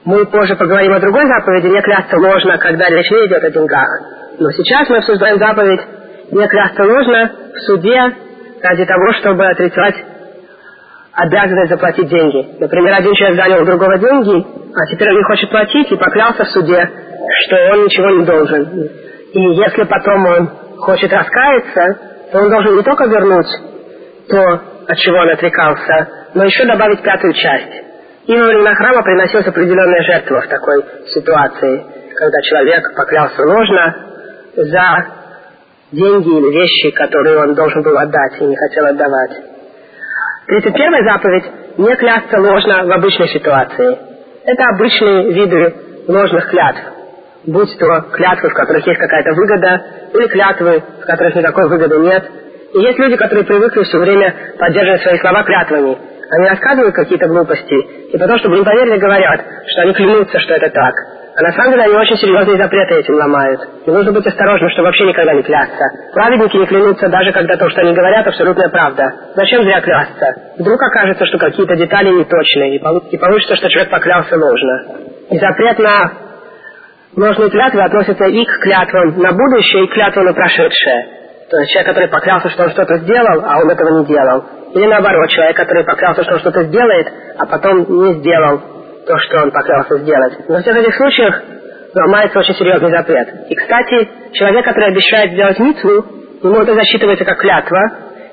Мы 0.05 0.27
позже 0.27 0.57
поговорим 0.57 0.93
о 0.93 1.01
другой 1.01 1.27
заповеди, 1.27 1.69
не 1.69 1.81
клясться 1.81 2.17
ложно, 2.17 2.59
когда 2.59 2.89
речь 2.89 3.11
не 3.11 3.27
идет 3.27 3.43
о 3.43 3.51
деньгах. 3.51 3.89
Но 4.39 4.51
сейчас 4.51 4.89
мы 4.89 4.99
обсуждаем 4.99 5.39
заповедь 5.39 5.81
не 6.31 6.47
клясться 6.47 6.83
ложно 6.83 7.33
в 7.55 7.61
суде 7.61 8.13
ради 8.63 8.85
того, 8.85 9.13
чтобы 9.21 9.47
отрицать 9.47 9.95
обязанность 11.13 11.71
заплатить 11.71 12.09
деньги. 12.09 12.57
Например, 12.59 12.95
один 12.95 13.15
человек 13.15 13.37
занял 13.37 13.63
у 13.63 13.65
другого 13.65 13.99
деньги, 13.99 14.45
а 14.75 14.87
теперь 14.87 15.11
он 15.11 15.17
не 15.17 15.23
хочет 15.25 15.51
платить 15.51 15.91
и 15.93 15.97
поклялся 15.97 16.45
в 16.45 16.49
суде, 16.49 16.91
что 17.47 17.57
он 17.73 17.85
ничего 17.85 18.11
не 18.11 18.25
должен. 18.25 18.91
И 19.33 19.41
если 19.41 19.85
потом 19.85 20.27
он 20.27 20.51
хочет 20.79 21.13
раскаяться, 21.13 21.99
то 22.33 22.39
он 22.39 22.51
должен 22.51 22.77
не 22.77 22.83
только 22.83 23.05
вернуть 23.05 23.47
то, 24.29 24.61
от 24.89 24.99
чего 24.99 25.19
он 25.19 25.31
отрекался, 25.31 26.09
но 26.35 26.45
еще 26.45 26.65
добавить 26.65 27.03
пятую 27.03 27.33
часть. 27.33 27.73
И 28.27 28.35
во 28.35 28.47
времена 28.47 28.75
храма 28.75 29.03
приносилась 29.03 29.47
определенная 29.47 30.03
жертва 30.03 30.41
в 30.41 30.49
такой 30.49 30.85
ситуации, 31.15 31.85
когда 32.15 32.41
человек 32.43 32.95
поклялся 32.95 33.43
ложно 33.43 33.95
за 34.57 35.07
деньги 35.93 36.29
или 36.29 36.59
вещи, 36.59 36.91
которые 36.91 37.39
он 37.39 37.55
должен 37.55 37.83
был 37.83 37.97
отдать 37.97 38.41
и 38.41 38.45
не 38.45 38.57
хотел 38.57 38.87
отдавать. 38.87 39.31
31 40.47 41.05
заповедь– 41.05 41.45
не 41.79 41.97
клясться 41.97 42.41
ложно 42.41 42.85
в 42.85 42.93
обычной 42.93 43.29
ситуации. 43.29 43.99
Это 44.45 44.65
обычные 44.75 45.33
виды 45.33 45.75
ложных 46.09 46.49
клятв. 46.51 46.81
Будь 47.47 47.79
то 47.79 48.01
клятвы, 48.13 48.51
в 48.51 48.55
которых 48.55 48.87
есть 48.87 48.99
какая-то 48.99 49.35
выгода, 49.35 49.83
или 50.15 50.27
клятвы, 50.29 50.83
в 51.03 51.07
которых 51.07 51.35
никакой 51.35 51.69
выгоды 51.69 51.99
нет. 51.99 52.25
И 52.75 52.79
есть 52.79 52.99
люди, 52.99 53.17
которые 53.17 53.45
привыкли 53.45 53.83
все 53.83 53.99
время 53.99 54.35
поддерживать 54.59 55.03
свои 55.03 55.19
слова 55.19 55.43
клятвами– 55.45 55.99
они 56.31 56.49
рассказывают 56.49 56.95
какие-то 56.95 57.29
глупости, 57.29 57.75
и 58.13 58.19
потом, 58.19 58.39
чтобы 58.39 58.59
не 58.59 58.65
поверили, 58.65 58.99
говорят, 58.99 59.41
что 59.67 59.83
они 59.83 59.93
клянутся, 59.93 60.41
что 60.41 60.55
это 60.55 60.71
так. 60.71 60.95
А 61.37 61.43
на 61.43 61.51
самом 61.51 61.73
деле 61.73 61.85
они 61.85 61.95
очень 61.97 62.17
серьезные 62.17 62.57
запреты 62.57 62.95
этим 62.95 63.15
ломают. 63.15 63.61
И 63.87 63.91
нужно 63.91 64.13
быть 64.13 64.25
осторожным, 64.25 64.71
чтобы 64.71 64.87
вообще 64.87 65.05
никогда 65.05 65.35
не 65.35 65.43
клясться. 65.43 65.85
Праведники 66.13 66.57
не 66.57 66.67
клянутся, 66.67 67.09
даже 67.09 67.33
когда 67.33 67.57
то, 67.57 67.69
что 67.71 67.81
они 67.81 67.93
говорят, 67.93 68.25
абсолютная 68.27 68.69
правда. 68.69 69.03
Зачем 69.35 69.65
зря 69.65 69.81
клясться? 69.81 70.27
Вдруг 70.59 70.81
окажется, 70.81 71.27
что 71.27 71.39
какие-то 71.39 71.75
детали 71.75 72.11
неточные, 72.11 72.77
и 72.77 73.19
получится, 73.19 73.57
что 73.57 73.69
человек 73.69 73.91
поклялся 73.91 74.37
ложно. 74.37 74.85
И 75.31 75.39
запрет 75.39 75.79
на 75.81 76.13
ложные 77.17 77.51
клятвы 77.51 77.83
относится 77.83 78.25
и 78.27 78.45
к 78.45 78.59
клятвам 78.61 79.19
на 79.21 79.33
будущее, 79.33 79.85
и 79.85 79.89
к 79.89 79.93
клятвам 79.93 80.27
на 80.27 80.35
прошедшее. 80.35 81.24
Есть 81.61 81.73
человек, 81.73 81.89
который 81.89 82.09
поклялся, 82.09 82.49
что 82.51 82.65
он 82.65 82.71
что-то 82.71 82.99
сделал, 82.99 83.43
а 83.45 83.59
он 83.59 83.71
этого 83.71 84.01
не 84.01 84.07
делал. 84.07 84.45
Или 84.75 84.87
наоборот, 84.87 85.29
человек, 85.31 85.57
который 85.57 85.85
поклялся, 85.85 86.25
что 86.25 86.35
он 86.35 86.41
что-то 86.41 86.65
сделает, 86.65 87.07
а 87.39 87.47
потом 87.47 87.79
не 87.89 88.15
сделал 88.15 88.61
то, 89.07 89.19
что 89.19 89.43
он 89.43 89.51
поклялся 89.51 89.99
сделать. 89.99 90.35
Во 90.49 90.61
всех 90.61 90.77
этих 90.77 90.95
случаях 90.97 91.43
ломается 91.95 92.39
очень 92.39 92.55
серьезный 92.55 92.91
запрет. 92.91 93.29
И, 93.49 93.55
кстати, 93.55 94.09
человек, 94.33 94.65
который 94.65 94.89
обещает 94.89 95.33
сделать 95.33 95.59
митцву, 95.59 96.05
ему 96.43 96.61
это 96.61 96.75
засчитывается 96.75 97.25
как 97.25 97.39
клятва, 97.39 97.81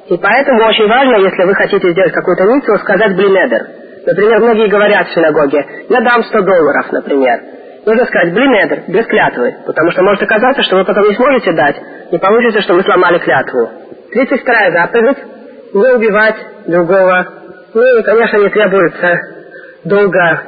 и 0.08 0.18
поэтому 0.18 0.66
очень 0.66 0.88
важно, 0.88 1.18
если 1.18 1.44
вы 1.44 1.54
хотите 1.54 1.92
сделать 1.92 2.12
какую-то 2.12 2.44
митцву, 2.44 2.75
сказать 2.78 3.16
блинедер. 3.16 3.68
Например, 4.06 4.40
многие 4.40 4.68
говорят 4.68 5.08
в 5.08 5.13
синагоге, 5.13 5.63
я 5.90 6.01
дам 6.01 6.24
100 6.24 6.42
долларов, 6.42 6.92
например. 6.92 7.40
Нужно 7.86 8.06
сказать 8.06 8.34
блинедер, 8.34 8.84
без 8.88 9.06
клятвы, 9.06 9.56
потому 9.66 9.92
что 9.92 10.01
может 10.04 10.24
оказаться, 10.24 10.63
что 10.63 10.78
вы 10.78 10.86
потом 10.86 11.08
не 11.08 11.16
сможете 11.16 11.51
дать, 11.54 11.75
и 12.12 12.18
получится, 12.18 12.62
что 12.62 12.74
вы 12.74 12.84
сломали 12.84 13.20
клятву. 13.20 13.70
32 14.12 14.72
заповедь 14.72 15.18
не 15.74 15.96
убивать 15.96 16.36
другого. 16.68 17.25
Ну 17.74 18.00
и, 18.00 18.03
конечно, 18.03 18.38
не 18.38 18.50
требуется 18.50 19.18
долго 19.86 20.41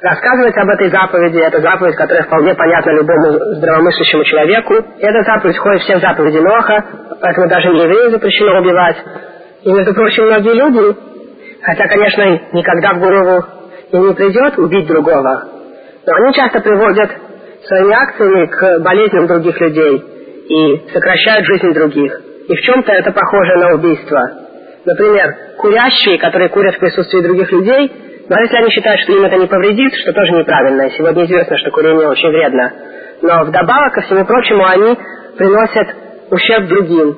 рассказывать 0.00 0.56
об 0.56 0.68
этой 0.70 0.88
заповеди. 0.90 1.38
Это 1.38 1.60
заповедь, 1.60 1.96
которая 1.96 2.24
вполне 2.24 2.54
понятна 2.54 2.90
любому 2.92 3.32
здравомыслящему 3.56 4.24
человеку. 4.24 4.74
И 4.74 5.02
эта 5.04 5.22
заповедь 5.22 5.56
входит 5.56 5.82
в 5.82 5.84
все 5.84 5.98
заповеди 5.98 6.38
Ноха, 6.38 6.84
поэтому 7.20 7.48
даже 7.48 7.68
не 7.68 7.82
еврею 7.82 8.10
запрещено 8.10 8.60
убивать. 8.60 8.96
И, 9.62 9.70
между 9.70 9.94
прочим, 9.94 10.24
многие 10.24 10.54
люди, 10.54 10.96
хотя, 11.62 11.86
конечно, 11.88 12.40
никогда 12.52 12.94
в 12.94 13.00
голову 13.00 13.44
им 13.92 14.08
не 14.08 14.14
придет 14.14 14.58
убить 14.58 14.86
другого, 14.86 15.44
но 16.06 16.14
они 16.14 16.32
часто 16.32 16.60
приводят 16.60 17.10
своими 17.66 17.92
акциями 17.92 18.46
к 18.46 18.78
болезням 18.80 19.26
других 19.26 19.60
людей 19.60 20.11
и 20.52 20.90
сокращают 20.92 21.46
жизнь 21.46 21.72
других. 21.72 22.20
И 22.48 22.54
в 22.54 22.60
чем-то 22.60 22.92
это 22.92 23.10
похоже 23.12 23.56
на 23.56 23.74
убийство. 23.74 24.20
Например, 24.84 25.34
курящие, 25.56 26.18
которые 26.18 26.50
курят 26.50 26.74
в 26.74 26.78
присутствии 26.78 27.22
других 27.22 27.50
людей, 27.52 27.90
но 28.28 28.40
если 28.40 28.56
они 28.56 28.70
считают, 28.70 29.00
что 29.00 29.12
им 29.12 29.24
это 29.24 29.36
не 29.36 29.46
повредит, 29.46 29.94
что 29.94 30.12
тоже 30.12 30.32
неправильно. 30.32 30.90
Сегодня 30.90 31.24
известно, 31.24 31.56
что 31.58 31.70
курение 31.70 32.08
очень 32.08 32.28
вредно. 32.28 32.72
Но 33.22 33.44
вдобавок 33.44 33.94
ко 33.94 34.00
всему 34.02 34.24
прочему 34.24 34.64
они 34.66 34.98
приносят 35.38 35.88
ущерб 36.30 36.68
другим. 36.68 37.16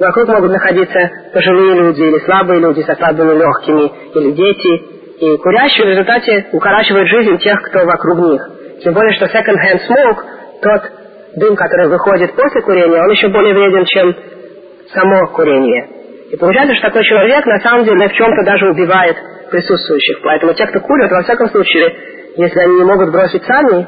Вокруг 0.00 0.28
могут 0.28 0.50
находиться 0.50 1.10
пожилые 1.32 1.74
люди 1.74 2.02
или 2.02 2.18
слабые 2.24 2.60
люди 2.60 2.82
со 2.82 2.94
слабыми 2.96 3.38
легкими, 3.38 3.92
или 4.14 4.32
дети. 4.32 4.94
И 5.20 5.36
курящие 5.38 5.86
в 5.86 5.90
результате 5.90 6.46
укорачивают 6.52 7.08
жизнь 7.08 7.38
тех, 7.38 7.62
кто 7.62 7.84
вокруг 7.84 8.18
них. 8.18 8.42
Тем 8.82 8.94
более, 8.94 9.14
что 9.14 9.26
second-hand 9.26 9.80
smoke, 9.88 10.22
тот 10.62 10.82
дым, 11.36 11.56
который 11.56 11.88
выходит 11.88 12.34
после 12.34 12.62
курения, 12.62 13.02
он 13.02 13.10
еще 13.10 13.28
более 13.28 13.54
вреден, 13.54 13.84
чем 13.86 14.16
само 14.92 15.26
курение. 15.28 15.88
И 16.30 16.36
получается, 16.36 16.74
что 16.76 16.88
такой 16.88 17.04
человек 17.04 17.44
на 17.46 17.58
самом 17.60 17.84
деле 17.84 18.08
в 18.08 18.12
чем-то 18.12 18.44
даже 18.44 18.68
убивает 18.68 19.16
присутствующих. 19.50 20.20
Поэтому 20.22 20.54
те, 20.54 20.66
кто 20.66 20.80
курят, 20.80 21.10
во 21.10 21.22
всяком 21.22 21.48
случае, 21.50 21.94
если 22.36 22.60
они 22.60 22.76
не 22.76 22.84
могут 22.84 23.10
бросить 23.12 23.44
сами, 23.44 23.86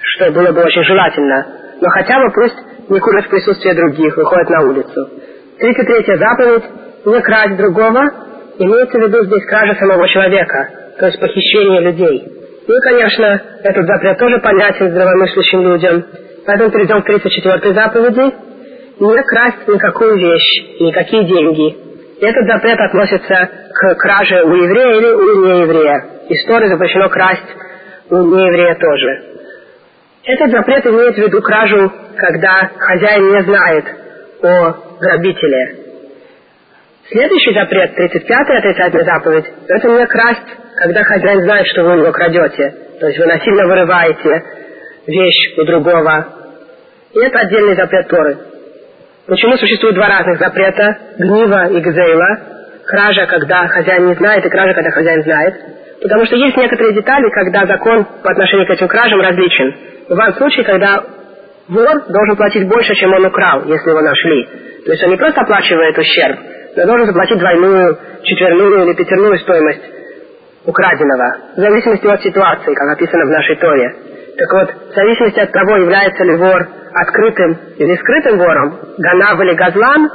что 0.00 0.30
было 0.32 0.52
бы 0.52 0.62
очень 0.62 0.84
желательно, 0.84 1.46
но 1.80 1.88
хотя 1.90 2.18
бы 2.18 2.32
пусть 2.32 2.56
не 2.88 2.98
курят 2.98 3.26
в 3.26 3.30
присутствии 3.30 3.72
других, 3.72 4.16
выходят 4.16 4.48
на 4.50 4.62
улицу. 4.62 5.10
33 5.58 6.16
заповедь– 6.16 6.64
не 7.04 7.20
красть 7.20 7.56
другого, 7.56 8.00
имеется 8.58 8.98
в 8.98 9.02
виду 9.02 9.24
здесь 9.24 9.44
кража 9.46 9.74
самого 9.74 10.06
человека, 10.08 10.68
то 10.98 11.06
есть 11.06 11.20
похищение 11.20 11.80
людей. 11.80 12.40
Ну 12.66 12.76
и, 12.76 12.80
конечно, 12.82 13.42
этот 13.62 13.86
запрет 13.86 14.18
тоже 14.18 14.38
понятен 14.38 14.90
здравомыслящим 14.90 15.62
людям. 15.62 16.04
Поэтому 16.50 16.72
перейдем 16.72 17.00
к 17.02 17.06
34 17.06 17.74
заповеди– 17.74 18.34
не 18.98 19.22
красть 19.22 19.68
никакую 19.68 20.16
вещь, 20.18 20.80
никакие 20.80 21.24
деньги. 21.24 21.76
Этот 22.20 22.44
запрет 22.44 22.76
относится 22.80 23.48
к 23.72 23.94
краже 23.94 24.42
у 24.42 24.54
еврея 24.56 24.98
или 24.98 25.12
у 25.12 25.46
нееврея. 25.46 26.04
истории 26.28 26.66
запрещено 26.66 27.08
красть 27.08 27.54
у 28.10 28.16
нееврея 28.16 28.74
тоже. 28.74 29.22
Этот 30.24 30.50
запрет 30.50 30.84
имеет 30.86 31.14
в 31.14 31.18
виду 31.18 31.40
кражу, 31.40 31.92
когда 32.16 32.68
хозяин 32.76 33.28
не 33.28 33.42
знает 33.44 33.84
о 34.42 34.74
грабителе. 35.00 35.76
Следующий 37.12 37.54
запрет, 37.54 37.92
35-й 37.96 38.58
отрицательная 38.58 39.04
заповедь, 39.04 39.46
это 39.68 39.88
не 39.88 40.06
красть, 40.06 40.56
когда 40.78 41.04
хозяин 41.04 41.42
знает, 41.42 41.66
что 41.68 41.84
вы 41.84 41.92
у 41.92 41.98
него 42.00 42.10
крадете. 42.10 42.74
То 42.98 43.06
есть 43.06 43.20
вы 43.20 43.26
насильно 43.26 43.68
вырываете 43.68 44.42
вещь 45.06 45.58
у 45.58 45.64
другого. 45.64 46.39
И 47.12 47.18
это 47.18 47.38
отдельный 47.38 47.74
запрет 47.74 48.08
Торы. 48.08 48.36
Почему 49.26 49.56
существует 49.56 49.94
два 49.94 50.08
разных 50.08 50.38
запрета? 50.38 50.98
Гнива 51.18 51.68
и 51.68 51.80
гзейла. 51.80 52.40
Кража, 52.86 53.26
когда 53.26 53.66
хозяин 53.68 54.08
не 54.08 54.14
знает, 54.14 54.44
и 54.44 54.48
кража, 54.48 54.74
когда 54.74 54.90
хозяин 54.90 55.22
знает. 55.22 55.54
Потому 56.02 56.24
что 56.26 56.36
есть 56.36 56.56
некоторые 56.56 56.94
детали, 56.94 57.30
когда 57.30 57.66
закон 57.66 58.04
по 58.22 58.30
отношению 58.30 58.66
к 58.66 58.70
этим 58.70 58.88
кражам 58.88 59.20
различен. 59.20 59.74
Бывают 60.08 60.36
случаи, 60.36 60.62
когда 60.62 61.04
вор 61.68 62.04
должен 62.08 62.36
платить 62.36 62.66
больше, 62.66 62.94
чем 62.94 63.12
он 63.12 63.26
украл, 63.26 63.64
если 63.66 63.90
его 63.90 64.00
нашли. 64.00 64.48
То 64.84 64.92
есть 64.92 65.04
он 65.04 65.10
не 65.10 65.16
просто 65.16 65.42
оплачивает 65.42 65.96
ущерб, 65.98 66.38
но 66.76 66.86
должен 66.86 67.06
заплатить 67.06 67.38
двойную, 67.38 67.98
четверную 68.22 68.84
или 68.86 68.94
пятерную 68.94 69.38
стоимость 69.38 69.82
украденного, 70.64 71.36
в 71.56 71.60
зависимости 71.60 72.06
от 72.06 72.22
ситуации, 72.22 72.74
как 72.74 72.96
описано 72.96 73.24
в 73.26 73.30
нашей 73.30 73.56
Торе. 73.56 73.94
Так 74.40 74.52
вот, 74.54 74.74
в 74.90 74.94
зависимости 74.94 75.38
от 75.38 75.52
того, 75.52 75.76
является 75.76 76.24
ли 76.24 76.34
вор 76.36 76.66
открытым 76.94 77.58
или 77.76 77.94
скрытым 77.96 78.38
вором, 78.38 78.78
ганав 78.96 79.38
или 79.38 79.54
газлан, 79.54 80.08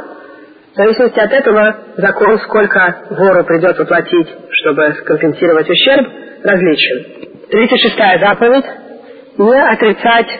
в 0.73 0.75
зависимости 0.75 1.19
от 1.19 1.31
этого 1.31 1.75
закон, 1.97 2.39
сколько 2.39 2.95
вору 3.11 3.43
придется 3.43 3.85
платить, 3.85 4.27
чтобы 4.49 4.93
скомпенсировать 4.93 5.69
ущерб, 5.69 6.07
различен. 6.43 7.05
36-я 7.51 8.17
заповедь– 8.17 8.65
не 9.37 9.61
отрицать 9.61 10.39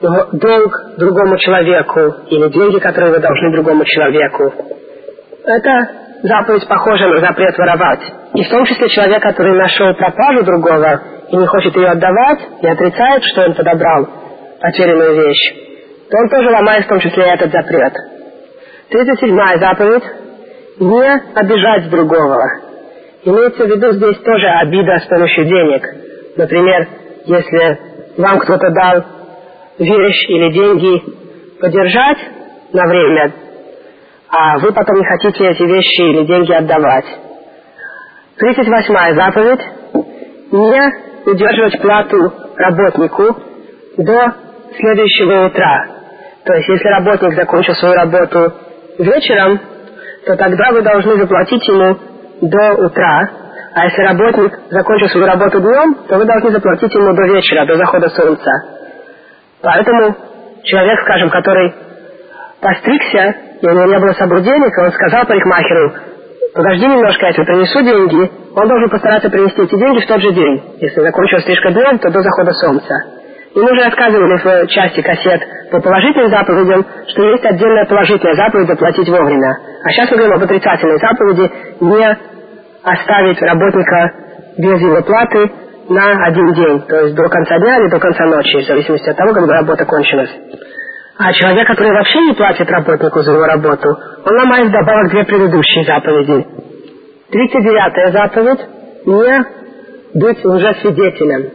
долг 0.00 0.72
другому 0.96 1.36
человеку 1.36 2.00
или 2.30 2.48
деньги, 2.48 2.78
которые 2.78 3.12
вы 3.12 3.18
должны 3.18 3.52
другому 3.52 3.84
человеку. 3.84 4.54
Это 5.44 5.88
заповедь 6.22 6.66
похожа 6.66 7.08
на 7.08 7.20
запрет 7.20 7.58
воровать. 7.58 8.00
И 8.34 8.42
в 8.42 8.48
том 8.48 8.64
числе 8.64 8.88
человек, 8.88 9.22
который 9.22 9.54
нашел 9.54 9.92
пропажу 9.94 10.44
другого 10.44 11.02
и 11.32 11.36
не 11.36 11.46
хочет 11.46 11.74
ее 11.74 11.88
отдавать, 11.88 12.40
и 12.60 12.66
отрицает, 12.68 13.22
что 13.24 13.46
он 13.46 13.54
подобрал 13.54 14.06
потерянную 14.60 15.14
вещь, 15.14 15.54
то 16.10 16.18
он 16.18 16.28
тоже 16.28 16.50
ломает 16.50 16.84
в 16.84 16.88
том 16.88 17.00
числе 17.00 17.24
этот 17.24 17.50
запрет. 17.50 17.94
37 18.90 19.58
заповедь– 19.58 20.04
не 20.78 21.22
обижать 21.34 21.88
другого. 21.88 22.44
Имеется 23.24 23.64
в 23.64 23.66
виду 23.66 23.92
здесь 23.92 24.18
тоже 24.18 24.46
обида 24.46 24.98
с 24.98 25.06
помощью 25.06 25.44
денег. 25.46 25.86
Например, 26.36 26.88
если 27.24 27.78
вам 28.18 28.38
кто-то 28.40 28.70
дал 28.70 29.04
вещь 29.78 30.28
или 30.28 30.52
деньги 30.52 31.02
подержать 31.60 32.18
на 32.74 32.86
время, 32.86 33.32
а 34.28 34.58
вы 34.58 34.72
потом 34.72 34.96
не 34.96 35.04
хотите 35.04 35.46
эти 35.48 35.62
вещи 35.62 36.00
или 36.00 36.26
деньги 36.26 36.52
отдавать. 36.52 37.06
38 38.36 39.14
заповедь– 39.14 39.60
не 40.52 41.11
удерживать 41.26 41.80
плату 41.80 42.32
работнику 42.56 43.36
до 43.98 44.34
следующего 44.76 45.46
утра. 45.46 45.86
То 46.44 46.54
есть, 46.54 46.68
если 46.68 46.88
работник 46.88 47.34
закончил 47.34 47.74
свою 47.74 47.94
работу 47.94 48.52
вечером, 48.98 49.60
то 50.26 50.36
тогда 50.36 50.72
вы 50.72 50.82
должны 50.82 51.16
заплатить 51.16 51.66
ему 51.68 51.98
до 52.42 52.86
утра. 52.86 53.30
А 53.74 53.84
если 53.84 54.02
работник 54.02 54.58
закончил 54.70 55.08
свою 55.08 55.26
работу 55.26 55.60
днем, 55.60 55.94
то 56.08 56.16
вы 56.16 56.24
должны 56.24 56.50
заплатить 56.50 56.94
ему 56.94 57.14
до 57.14 57.22
вечера, 57.32 57.66
до 57.66 57.76
захода 57.76 58.08
солнца. 58.10 58.50
Поэтому 59.62 60.16
человек, 60.64 61.00
скажем, 61.02 61.30
который 61.30 61.74
постригся, 62.60 63.34
и 63.60 63.66
у 63.66 63.70
него 63.70 63.84
не 63.84 63.98
было 63.98 64.12
собой 64.12 64.42
денег, 64.42 64.76
он 64.78 64.92
сказал 64.92 65.26
парикмахеру, 65.26 65.92
подожди 66.54 66.86
немножко, 66.86 67.26
я 67.26 67.32
тебе 67.32 67.44
принесу 67.44 67.82
деньги. 67.82 68.30
Он 68.54 68.68
должен 68.68 68.90
постараться 68.90 69.30
принести 69.30 69.62
эти 69.62 69.76
деньги 69.76 70.00
в 70.00 70.06
тот 70.06 70.20
же 70.20 70.32
день. 70.32 70.62
Если 70.80 71.00
закончилась 71.00 71.42
стрижка 71.42 71.70
днем, 71.70 71.98
то 71.98 72.10
до 72.10 72.20
захода 72.20 72.52
солнца. 72.52 72.94
И 73.54 73.58
мы 73.58 73.70
уже 73.70 73.84
рассказывали 73.84 74.36
в 74.38 74.66
части 74.68 75.02
кассет 75.02 75.42
по 75.70 75.80
положительным 75.80 76.30
заповедям, 76.30 76.86
что 77.08 77.22
есть 77.22 77.44
отдельная 77.44 77.84
положительная 77.86 78.34
заповедь 78.34 78.68
заплатить 78.68 79.08
вовремя. 79.08 79.56
А 79.84 79.90
сейчас 79.90 80.10
мы 80.10 80.16
говорим 80.16 80.36
об 80.36 80.42
отрицательной 80.44 80.98
заповеди 80.98 81.52
не 81.80 82.18
оставить 82.82 83.42
работника 83.42 84.10
без 84.56 84.80
его 84.80 85.02
платы 85.02 85.50
на 85.88 86.26
один 86.26 86.52
день, 86.54 86.80
то 86.82 86.96
есть 87.00 87.14
до 87.14 87.28
конца 87.28 87.58
дня 87.58 87.78
или 87.78 87.88
до 87.88 87.98
конца 87.98 88.24
ночи, 88.24 88.62
в 88.62 88.66
зависимости 88.66 89.10
от 89.10 89.16
того, 89.16 89.32
когда 89.32 89.54
работа 89.54 89.84
кончилась. 89.84 90.30
А 91.18 91.32
человек, 91.34 91.66
который 91.66 91.92
вообще 91.92 92.20
не 92.22 92.32
платит 92.32 92.68
работнику 92.70 93.20
за 93.20 93.32
его 93.32 93.44
работу, 93.44 93.88
он 94.24 94.38
ломает 94.38 94.68
вдобавок 94.68 95.10
две 95.10 95.24
предыдущие 95.24 95.84
заповеди. 95.84 96.46
39-я 97.30 98.10
заповедь– 98.12 98.60
не 99.06 99.44
быть 100.14 100.44
лжесвидетелем. 100.44 101.50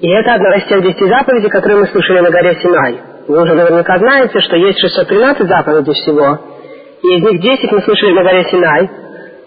И 0.00 0.08
это 0.08 0.34
одна 0.34 0.56
из 0.56 0.64
тех 0.66 0.82
десяти 0.82 1.08
заповедей, 1.08 1.50
которые 1.50 1.80
мы 1.80 1.86
слушали 1.86 2.20
на 2.20 2.30
горе 2.30 2.54
Синай. 2.62 3.00
Вы 3.26 3.42
уже 3.42 3.54
наверняка 3.54 3.98
знаете, 3.98 4.38
что 4.40 4.56
есть 4.56 4.80
613 4.80 5.48
заповедей 5.48 5.92
всего, 5.94 6.38
и 7.02 7.16
из 7.16 7.22
них 7.24 7.40
10 7.40 7.72
мы 7.72 7.82
слышали 7.82 8.12
на 8.12 8.22
горе 8.22 8.44
Синай, 8.44 8.90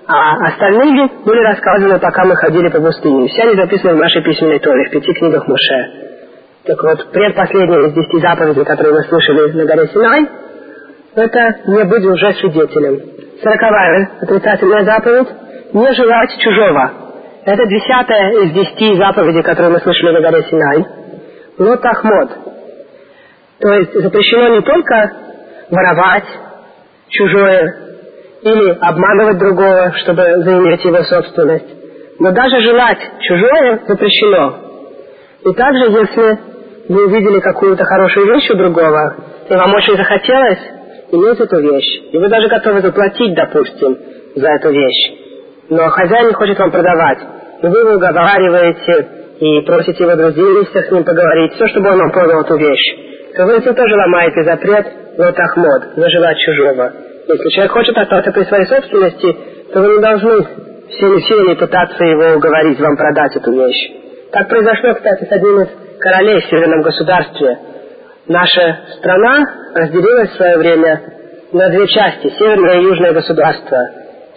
а 0.08 0.48
остальные 0.48 1.10
были 1.26 1.40
рассказаны, 1.40 2.00
пока 2.00 2.26
мы 2.26 2.36
ходили 2.36 2.68
по 2.68 2.82
пустыне. 2.82 3.28
Все 3.30 3.44
они 3.44 3.56
записаны 3.56 3.96
в 3.96 4.00
нашей 4.00 4.22
письменной 4.22 4.60
Торе, 4.60 4.90
в 4.90 4.92
пяти 4.92 5.14
книгах 5.14 5.48
Муше. 5.48 6.11
Так 6.72 6.82
вот, 6.84 7.12
предпоследняя 7.12 7.88
из 7.88 7.94
десяти 7.94 8.22
заповедей, 8.22 8.64
которые 8.64 8.94
мы 8.94 9.04
слышали 9.04 9.52
на 9.52 9.66
горе 9.66 9.90
Синай, 9.90 10.30
это 11.16 11.56
не 11.68 11.84
быть 11.84 12.06
уже 12.06 12.34
свидетелем. 12.36 13.02
Сороковая 13.44 14.12
отрицательная 14.22 14.86
заповедь– 14.86 15.28
не 15.74 15.94
желать 15.94 16.30
чужого. 16.40 16.92
Это 17.44 17.68
десятая 17.68 18.44
из 18.44 18.52
десяти 18.54 18.96
заповедей, 18.96 19.44
которые 19.44 19.74
мы 19.74 19.80
слышали 19.82 20.12
на 20.14 20.22
горе 20.22 20.44
Синай. 20.44 20.86
Лот 21.58 21.86
Ахмод. 21.86 22.30
То 23.60 23.74
есть 23.74 23.94
запрещено 23.94 24.56
не 24.56 24.62
только 24.62 25.12
воровать 25.72 26.28
чужое 27.10 27.76
или 28.44 28.78
обманывать 28.80 29.40
другого, 29.40 29.92
чтобы 30.04 30.24
заиметь 30.24 30.86
его 30.86 31.04
собственность, 31.04 31.68
но 32.18 32.32
даже 32.32 32.62
желать 32.62 33.00
чужое 33.20 33.82
запрещено. 33.90 34.56
И 35.44 35.54
также, 35.54 35.92
если 35.92 36.51
вы 36.92 37.06
увидели 37.06 37.40
какую-то 37.40 37.86
хорошую 37.86 38.28
вещь 38.34 38.50
у 38.50 38.56
другого, 38.56 39.16
и 39.50 39.56
вам 39.56 39.74
очень 39.74 39.96
захотелось 39.96 40.60
иметь 41.12 41.40
эту 41.40 41.62
вещь, 41.62 42.02
и 42.12 42.18
вы 42.18 42.28
даже 42.28 42.50
готовы 42.50 42.82
заплатить, 42.82 43.34
допустим, 43.34 43.98
за 44.36 44.48
эту 44.50 44.72
вещь, 44.72 45.12
но 45.70 45.88
хозяин 45.88 46.28
не 46.28 46.34
хочет 46.34 46.60
вам 46.60 46.70
продавать, 46.70 47.20
и 47.62 47.68
вы 47.68 47.80
его 47.80 47.94
уговариваете 47.96 49.08
и 49.40 49.62
просите 49.62 50.04
его 50.04 50.16
друзей 50.18 50.68
с 50.68 50.92
ним 50.92 51.06
поговорить, 51.06 51.54
все, 51.54 51.68
чтобы 51.68 51.92
он 51.92 51.98
вам 51.98 52.12
продал 52.12 52.42
эту 52.42 52.58
вещь, 52.58 53.36
то 53.38 53.46
вы 53.46 53.58
этим 53.58 53.74
тоже 53.74 53.96
ломаете 53.96 54.44
запрет 54.44 54.88
вот 55.18 55.40
ахмод, 55.40 55.96
заживать 55.96 56.38
чужого. 56.40 56.92
Если 57.28 57.50
человек 57.52 57.72
хочет 57.72 57.98
остаться 57.98 58.32
при 58.34 58.44
своей 58.44 58.66
собственности, 58.66 59.38
то 59.72 59.80
вы 59.80 59.96
не 59.96 60.02
должны 60.02 60.44
всеми 60.90 61.20
силами 61.22 61.54
пытаться 61.54 62.04
его 62.04 62.36
уговорить 62.36 62.80
вам 62.82 62.98
продать 62.98 63.36
эту 63.38 63.52
вещь. 63.54 63.92
Так 64.34 64.50
произошло, 64.50 64.94
кстати, 64.94 65.24
с 65.24 65.32
одним 65.32 65.62
из 65.62 65.70
королей 66.02 66.42
в 66.42 66.46
северном 66.46 66.82
государстве. 66.82 67.58
Наша 68.28 68.80
страна 68.98 69.46
разделилась 69.74 70.32
в 70.32 70.36
свое 70.36 70.58
время 70.58 71.02
на 71.54 71.70
две 71.70 71.88
части, 71.88 72.30
северное 72.38 72.80
и 72.80 72.84
южное 72.84 73.14
государство. 73.14 73.78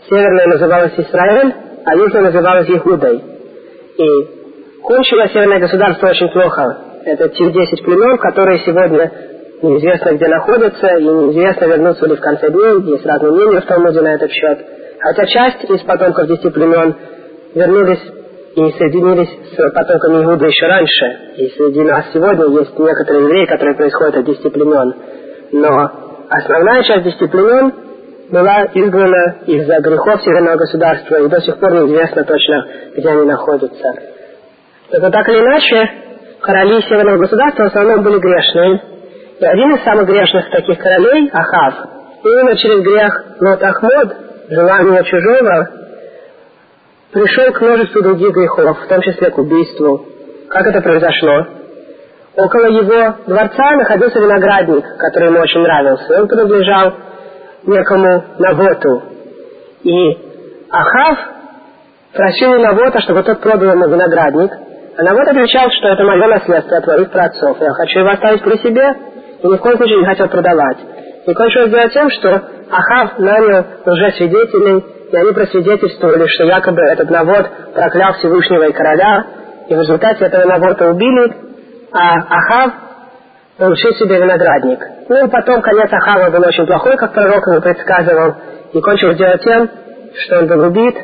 Северное 0.09 0.47
называлось 0.47 0.93
Израиль, 0.97 1.55
а 1.85 1.97
южное 1.97 2.23
называлось 2.23 2.69
Иудой. 2.69 3.23
И 3.97 4.81
кончило 4.83 5.29
северное 5.29 5.61
государство 5.61 6.09
очень 6.09 6.29
плохо. 6.29 6.79
Это 7.05 7.29
те 7.29 7.51
10 7.51 7.85
племен, 7.85 8.19
которые 8.19 8.59
сегодня 8.61 9.11
неизвестно 9.63 10.13
где 10.13 10.29
находятся, 10.29 10.87
и 10.87 11.05
неизвестно, 11.05 11.67
вернутся 11.67 12.07
ли 12.07 12.17
в 12.17 12.21
конце 12.21 12.51
дней, 12.51 12.93
есть 12.93 13.07
разные 13.07 13.33
мнения 13.33 13.61
в 13.61 13.67
Талмуде 13.67 14.01
на 14.01 14.15
этот 14.15 14.31
счет. 14.31 14.59
Хотя 15.01 15.27
часть 15.27 15.65
из 15.65 15.81
потомков 15.81 16.27
десяти 16.27 16.51
племен 16.51 16.95
вернулись 17.55 18.01
и 18.57 18.73
соединились 18.79 19.29
с 19.29 19.71
потомками 19.73 20.25
Иуда 20.25 20.47
еще 20.47 20.67
раньше. 20.67 21.35
И 21.37 21.49
среди 21.57 21.83
нас 21.83 22.07
сегодня 22.13 22.61
есть 22.61 22.79
некоторые 22.79 23.25
евреи, 23.25 23.47
которые 23.47 23.75
происходят 23.75 24.17
от 24.17 24.25
десяти. 24.25 24.51
Но 25.53 25.91
основная 26.29 26.83
часть 26.85 27.05
десяти 27.05 27.27
была 28.31 28.65
изгнана 28.75 29.37
из-за 29.47 29.81
грехов 29.81 30.23
северного 30.23 30.57
государства, 30.57 31.17
и 31.17 31.29
до 31.29 31.41
сих 31.41 31.59
пор 31.59 31.73
неизвестно 31.73 32.25
точно, 32.25 32.67
где 32.97 33.09
они 33.09 33.25
находятся. 33.25 33.93
Так, 34.91 35.13
так 35.13 35.29
или 35.29 35.41
иначе, 35.41 35.91
короли 36.41 36.81
северного 36.83 37.19
государства 37.19 37.65
в 37.65 37.67
основном 37.67 38.03
были 38.03 38.19
грешные. 38.19 38.83
И 39.41 39.45
один 39.45 39.75
из 39.75 39.83
самых 39.83 40.07
грешных 40.07 40.49
таких 40.51 40.79
королей, 40.79 41.29
Ахав, 41.33 41.75
именно 42.23 42.57
через 42.57 42.83
грех 42.83 43.25
Лот 43.41 43.63
Ахмод, 43.63 44.17
желание 44.49 45.05
чужого, 45.05 45.84
пришел 47.15 47.53
к 47.53 47.61
множеству 47.61 48.03
других 48.03 48.33
грехов, 48.35 48.77
в 48.81 48.89
том 48.89 49.01
числе 49.01 49.31
к 49.31 49.39
убийству. 49.39 50.05
Как 50.49 50.67
это 50.67 50.81
произошло? 50.83 51.47
Около 52.37 52.67
его 52.67 53.15
дворца 53.27 53.71
находился 53.77 54.19
виноградник, 54.19 54.85
который 54.99 55.29
ему 55.29 55.39
очень 55.39 55.61
нравился. 55.61 56.21
Он 56.21 56.27
принадлежал 56.27 56.93
некому 57.63 58.25
Навоту. 58.39 59.03
И 59.85 60.19
Ахав 60.71 61.19
просил 62.13 62.53
у 62.53 62.59
Навота, 62.59 63.01
чтобы 63.01 63.23
тот 63.23 63.41
продал 63.41 63.75
ему 63.75 63.87
виноградник. 63.87 64.51
А 64.97 65.03
Навот 65.03 65.29
отвечал, 65.29 65.71
что 65.71 65.89
это 65.89 66.03
мое 66.03 66.27
наследство 66.27 66.79
от 66.79 66.85
твоих 66.85 67.11
праотцов. 67.11 67.61
Я 67.61 67.71
хочу 67.71 68.01
его 68.01 68.11
оставить 68.11 68.43
при 68.43 68.57
себе, 68.57 68.95
и 69.41 69.47
ни 69.47 69.57
в 69.57 69.61
коем 69.61 69.77
случае 69.77 69.99
не 70.01 70.07
хотел 70.07 70.29
продавать. 70.29 70.79
И 71.27 71.33
кончилось 71.33 71.71
дело 71.71 71.89
тем, 71.91 72.11
что 72.11 72.43
Ахав 72.71 73.19
нанял 73.21 73.65
лжесвидетелей, 73.87 74.94
и 75.15 75.17
они 75.17 75.33
просвидетельствовали, 75.33 76.27
что 76.27 76.45
якобы 76.45 76.83
этот 76.83 77.09
Навод 77.09 77.47
проклял 77.73 78.15
Всевышнего 78.15 78.65
и 78.65 78.73
короля, 78.73 79.25
и 79.69 79.75
в 79.75 79.79
результате 79.79 80.25
этого 80.25 80.45
Навота 80.45 80.91
убили, 80.91 81.33
а 81.93 82.17
Ахав 82.17 82.73
получил 83.57 83.93
себе 83.93 84.19
виноградник. 84.19 84.81
Ну 85.09 85.25
и 85.25 85.31
потом 85.31 85.63
конец 85.63 85.89
Ахава 85.93 86.31
был 86.31 86.45
очень 86.45 86.67
плохой, 86.67 86.97
как 86.97 87.13
пророк 87.13 87.47
ему 87.47 87.61
предсказывал, 87.61 88.35
и 88.73 88.81
кончилось 88.81 89.17
дело 89.17 89.39
тем, 89.39 89.71
что 90.25 90.39
он 90.41 90.47
был 90.49 90.67
убит 90.67 90.97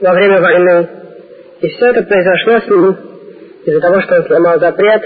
во 0.00 0.14
время 0.14 0.40
войны. 0.40 0.88
И 1.60 1.68
все 1.68 1.90
это 1.90 2.02
произошло 2.04 2.58
с 2.58 2.66
ним 2.68 2.96
из-за 3.66 3.80
того, 3.80 4.00
что 4.00 4.16
он 4.16 4.24
сломал 4.24 4.58
запрет 4.60 5.02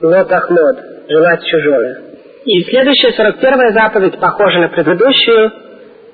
Лот 0.00 0.30
Ахмод, 0.30 0.76
желать 1.08 1.44
чужое. 1.44 1.98
И 2.44 2.62
следующая, 2.62 3.12
41 3.12 3.72
заповедь, 3.72 4.20
похожа 4.20 4.60
на 4.60 4.68
предыдущую, 4.68 5.67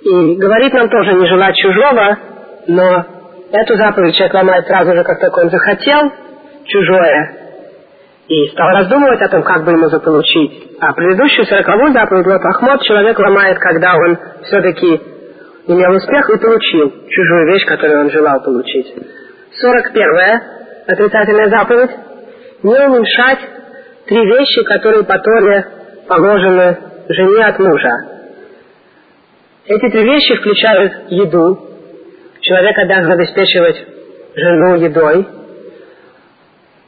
и 0.05 0.37
говорит 0.37 0.73
нам 0.75 0.89
тоже 0.91 1.15
не 1.15 1.27
желать 1.27 1.57
чужого, 1.57 2.19
но 2.67 3.05
эту 3.53 3.77
заповедь 3.77 4.15
человек 4.15 4.35
ломает 4.35 4.67
сразу 4.67 4.95
же, 4.95 5.03
как 5.03 5.19
только 5.19 5.41
он 5.41 5.51
захотел 5.51 6.13
чужое, 6.67 7.37
и 8.29 8.49
стал 8.49 8.69
раздумывать 8.71 9.21
о 9.23 9.29
том, 9.29 9.43
как 9.43 9.65
бы 9.65 9.73
ему 9.73 9.89
заполучить. 9.89 10.77
А 10.81 10.93
предыдущую 10.93 11.47
сороковую 11.47 11.93
заповедь 11.93 12.27
Лот 12.27 12.45
Ахмод 12.45 12.83
человек 12.83 13.19
ломает, 13.19 13.59
когда 13.59 13.95
он 13.97 14.19
все-таки 14.45 15.01
имел 15.67 15.93
успех 15.93 16.31
и 16.31 16.39
получил 16.39 16.93
чужую 17.09 17.53
вещь, 17.53 17.65
которую 17.67 18.01
он 18.01 18.11
желал 18.11 18.43
получить. 18.43 18.95
Сорок 19.59 19.93
первая 19.93 20.41
отрицательная 20.87 21.49
заповедь– 21.49 21.91
не 22.63 22.87
уменьшать 22.87 23.39
три 24.07 24.25
вещи, 24.27 24.65
которые 24.65 25.05
по 25.05 25.19
Торе 25.19 25.67
положены 26.09 26.79
жене 27.09 27.45
от 27.45 27.59
мужа. 27.59 28.14
Эти 29.67 29.91
три 29.91 30.05
вещи 30.05 30.37
включают 30.37 30.93
еду. 31.09 31.59
Человек 32.41 32.77
обязан 32.77 33.13
обеспечивать 33.13 33.77
жену 34.35 34.75
едой. 34.77 35.27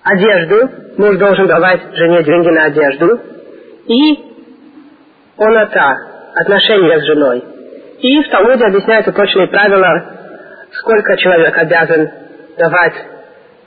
Одежду. 0.03 0.71
Муж 0.99 1.17
должен 1.17 1.47
давать 1.47 1.81
жене 1.95 2.23
деньги 2.23 2.49
на 2.49 2.65
одежду. 2.65 3.21
И 3.87 4.25
онота. 5.39 5.97
Отношения 6.35 7.01
с 7.01 7.05
женой. 7.05 7.45
И 8.01 8.23
в 8.23 8.29
Талмуде 8.29 8.67
объясняются 8.67 9.11
точные 9.13 9.49
правила, 9.49 10.13
сколько 10.73 11.17
человек 11.17 11.57
обязан 11.57 12.11
давать 12.59 12.95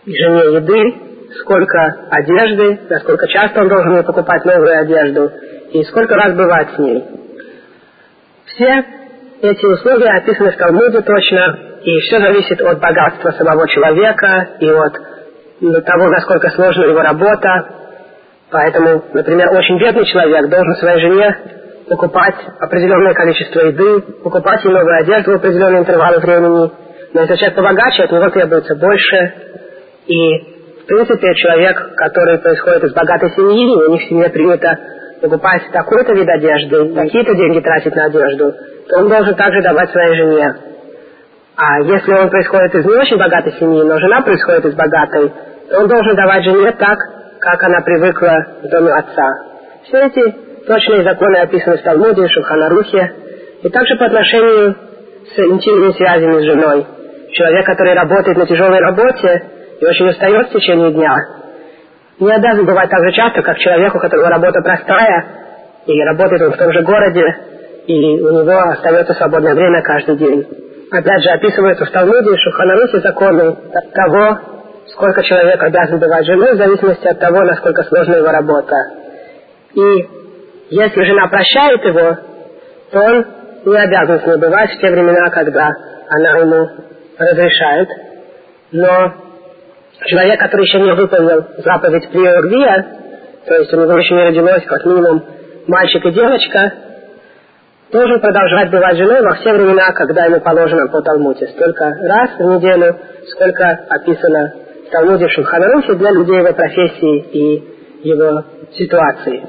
жене 0.06 0.56
еды, 0.56 1.34
сколько 1.40 2.08
одежды, 2.12 2.80
насколько 2.88 3.28
часто 3.28 3.62
он 3.62 3.70
должен 3.70 3.96
ей 3.96 4.04
покупать 4.04 4.46
новую 4.46 4.80
одежду 4.80 5.32
и 5.72 5.84
сколько 5.86 6.14
раз 6.14 6.36
бывать 6.36 6.70
с 6.76 6.78
ней. 6.78 7.04
Все 8.46 8.99
эти 9.42 9.66
условия 9.66 10.18
описаны 10.18 10.52
в 10.52 10.58
Талмуде 10.58 11.02
точно, 11.02 11.60
и 11.84 12.00
все 12.02 12.20
зависит 12.20 12.62
от 12.62 12.80
богатства 12.80 13.32
самого 13.32 13.68
человека 13.68 14.50
и 14.60 14.70
от 14.70 14.94
того, 15.86 16.10
насколько 16.10 16.50
сложна 16.52 16.86
его 16.86 17.02
работа. 17.02 17.50
Поэтому, 18.52 19.04
например, 19.14 19.48
очень 19.52 19.80
бедный 19.80 20.06
человек 20.06 20.50
должен 20.50 20.76
своей 20.76 21.02
жене 21.02 21.38
покупать 21.88 22.36
определенное 22.60 23.14
количество 23.14 23.62
еды, 23.62 24.02
покупать 24.24 24.64
ей 24.64 24.72
новую 24.72 25.00
одежду 25.00 25.32
в 25.32 25.36
определенные 25.36 25.82
интервалы 25.82 26.20
времени. 26.20 26.72
Но 27.14 27.22
если 27.22 27.36
человек 27.36 27.56
побогаче, 27.56 28.04
от 28.04 28.12
него 28.12 28.30
требуется 28.30 28.76
больше. 28.76 29.34
И, 30.08 30.38
в 30.82 30.86
принципе, 30.86 31.34
человек, 31.36 31.96
который 31.96 32.40
происходит 32.40 32.84
из 32.84 32.94
богатой 32.94 33.30
семьи, 33.32 33.66
у 33.68 33.92
них 33.92 34.02
в 34.02 34.10
семье 34.10 34.30
принято 34.30 34.78
покупать 35.22 35.64
такой-то 35.72 36.14
вид 36.14 36.28
одежды, 36.28 36.94
какие-то 36.94 37.36
деньги 37.36 37.60
тратить 37.60 37.96
на 37.96 38.06
одежду, 38.06 38.54
то 38.88 38.98
он 39.00 39.10
должен 39.10 39.36
также 39.36 39.62
давать 39.62 39.90
своей 39.92 40.16
жене. 40.16 40.56
А 41.56 41.82
если 41.82 42.14
он 42.14 42.30
происходит 42.30 42.76
из 42.76 42.86
не 42.86 42.96
очень 42.96 43.18
богатой 43.18 43.54
семьи, 43.54 43.84
но 43.84 44.00
жена 44.00 44.22
происходит 44.22 44.66
из 44.66 44.76
богатой, 44.76 45.34
то 45.70 45.80
он 45.80 45.88
должен 45.88 46.16
давать 46.16 46.44
жене 46.44 46.72
так, 46.72 46.98
как 47.40 47.64
она 47.64 47.82
привыкла 47.82 48.38
в 48.64 48.70
доме 48.70 48.92
отца. 48.94 49.30
Все 49.84 50.06
эти 50.06 50.22
точные 50.66 51.04
законы 51.04 51.38
описаны 51.38 51.78
в 51.78 51.82
Талмуде, 51.82 52.28
Шуханарухе, 52.28 53.12
и 53.64 53.70
также 53.70 53.98
по 53.98 54.06
отношению 54.06 54.76
с 55.36 55.40
интимными 55.40 55.92
связями 55.94 56.40
с 56.40 56.46
женой. 56.46 56.88
Человек, 57.32 57.66
который 57.66 57.94
работает 57.94 58.38
на 58.38 58.46
тяжелой 58.46 58.80
работе 58.80 59.44
и 59.80 59.86
очень 59.86 60.10
устает 60.10 60.48
в 60.48 60.54
течение 60.54 60.92
дня, 60.92 61.16
не 62.20 62.32
обязан 62.32 62.66
бывать 62.66 62.90
так 62.90 63.00
же 63.06 63.12
часто, 63.14 63.42
как 63.42 63.58
человеку, 63.58 63.98
у 63.98 64.02
которого 64.02 64.30
работа 64.30 64.62
простая, 64.62 65.26
и 65.86 66.04
работает 66.04 66.42
он 66.42 66.52
в 66.52 66.58
том 66.58 66.72
же 66.74 66.82
городе, 66.82 67.24
и 67.88 68.22
у 68.22 68.44
него 68.44 68.60
остается 68.72 69.14
свободное 69.14 69.56
время 69.56 69.82
каждый 69.82 70.18
день. 70.18 70.48
Опять 70.92 71.24
же, 71.24 71.30
описывается 71.30 71.86
в 71.86 71.92
Талмуде 71.92 72.34
и 72.34 72.38
Шуханарухе 72.38 73.00
законы 73.00 73.56
того, 73.94 74.38
сколько 74.88 75.24
человек 75.24 75.62
обязан 75.62 76.00
бывать 76.00 76.26
женой, 76.26 76.54
в 76.54 76.58
зависимости 76.58 77.08
от 77.08 77.20
того, 77.20 77.42
насколько 77.42 77.84
сложна 77.84 78.18
его 78.18 78.32
работа. 78.32 78.76
И 79.76 80.10
если 80.72 81.04
жена 81.04 81.28
прощает 81.28 81.84
его, 81.86 82.18
то 82.92 83.00
он 83.00 83.26
не 83.66 83.78
обязан 83.78 84.20
с 84.20 84.26
ней 84.26 84.38
бывать 84.38 84.72
в 84.72 84.80
те 84.80 84.90
времена, 84.90 85.30
когда 85.30 85.70
она 86.10 86.38
ему 86.40 86.70
разрешает. 87.18 87.90
Но 88.72 89.14
человек, 90.06 90.40
который 90.40 90.64
еще 90.64 90.80
не 90.82 90.94
выполнил 90.94 91.46
заповедь 91.58 92.10
Приоргвия, 92.10 92.86
то 93.46 93.56
есть 93.56 93.74
у 93.74 93.82
него 93.82 93.98
еще 93.98 94.16
не 94.16 94.24
родилось 94.26 94.64
как 94.66 94.86
минимум 94.86 95.24
мальчик 95.68 96.06
и 96.06 96.12
девочка, 96.12 96.74
должен 97.92 98.20
продолжать 98.20 98.70
бывать 98.70 98.98
женой 98.98 99.22
во 99.22 99.36
все 99.36 99.52
времена, 99.54 99.92
когда 99.94 100.26
ему 100.26 100.40
положено 100.42 100.88
по 100.88 101.02
Талмуде. 101.02 101.48
Столько 101.48 101.86
раз 101.86 102.30
в 102.38 102.44
неделю, 102.44 102.98
сколько 103.28 103.80
описано 103.90 104.54
в 104.88 104.92
Талмуде 104.92 105.28
Шульханарухе 105.30 105.94
для 105.96 106.12
людей 106.12 106.38
его 106.38 106.54
профессии 106.54 107.20
и 107.32 108.08
его 108.08 108.44
ситуации. 108.74 109.44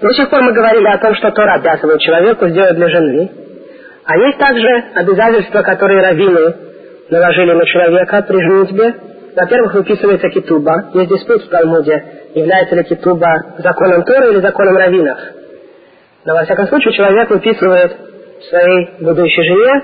До 0.00 0.10
сих 0.10 0.28
пор 0.28 0.42
мы 0.42 0.52
говорили 0.52 0.86
о 0.88 0.98
том, 0.98 1.14
что 1.14 1.30
Тора 1.30 1.54
обязывает 1.54 2.00
человеку 2.00 2.48
сделать 2.48 2.76
для 2.76 2.88
жены. 2.88 3.30
А 4.04 4.16
есть 4.18 4.38
также 4.38 4.84
обязательства, 4.94 5.62
которые 5.62 6.02
раввины 6.02 6.54
наложили 7.10 7.52
на 7.52 7.64
человека 7.64 8.24
при 8.28 8.36
женитьбе. 8.36 8.94
Во-первых, 9.36 9.74
выписывается 9.74 10.30
китуба. 10.30 10.90
Есть 10.94 11.10
диспут 11.10 11.42
в 11.44 11.48
Талмуде, 11.50 12.02
является 12.34 12.74
ли 12.74 12.84
китуба 12.84 13.28
законом 13.58 14.02
Тора 14.04 14.30
или 14.30 14.40
законом 14.40 14.76
раввинов. 14.78 15.18
Но, 16.24 16.34
во 16.34 16.44
всяком 16.44 16.66
случае, 16.68 16.94
человек 16.94 17.28
выписывает 17.28 17.92
своей 18.48 18.88
будущей 19.00 19.42
жене 19.42 19.82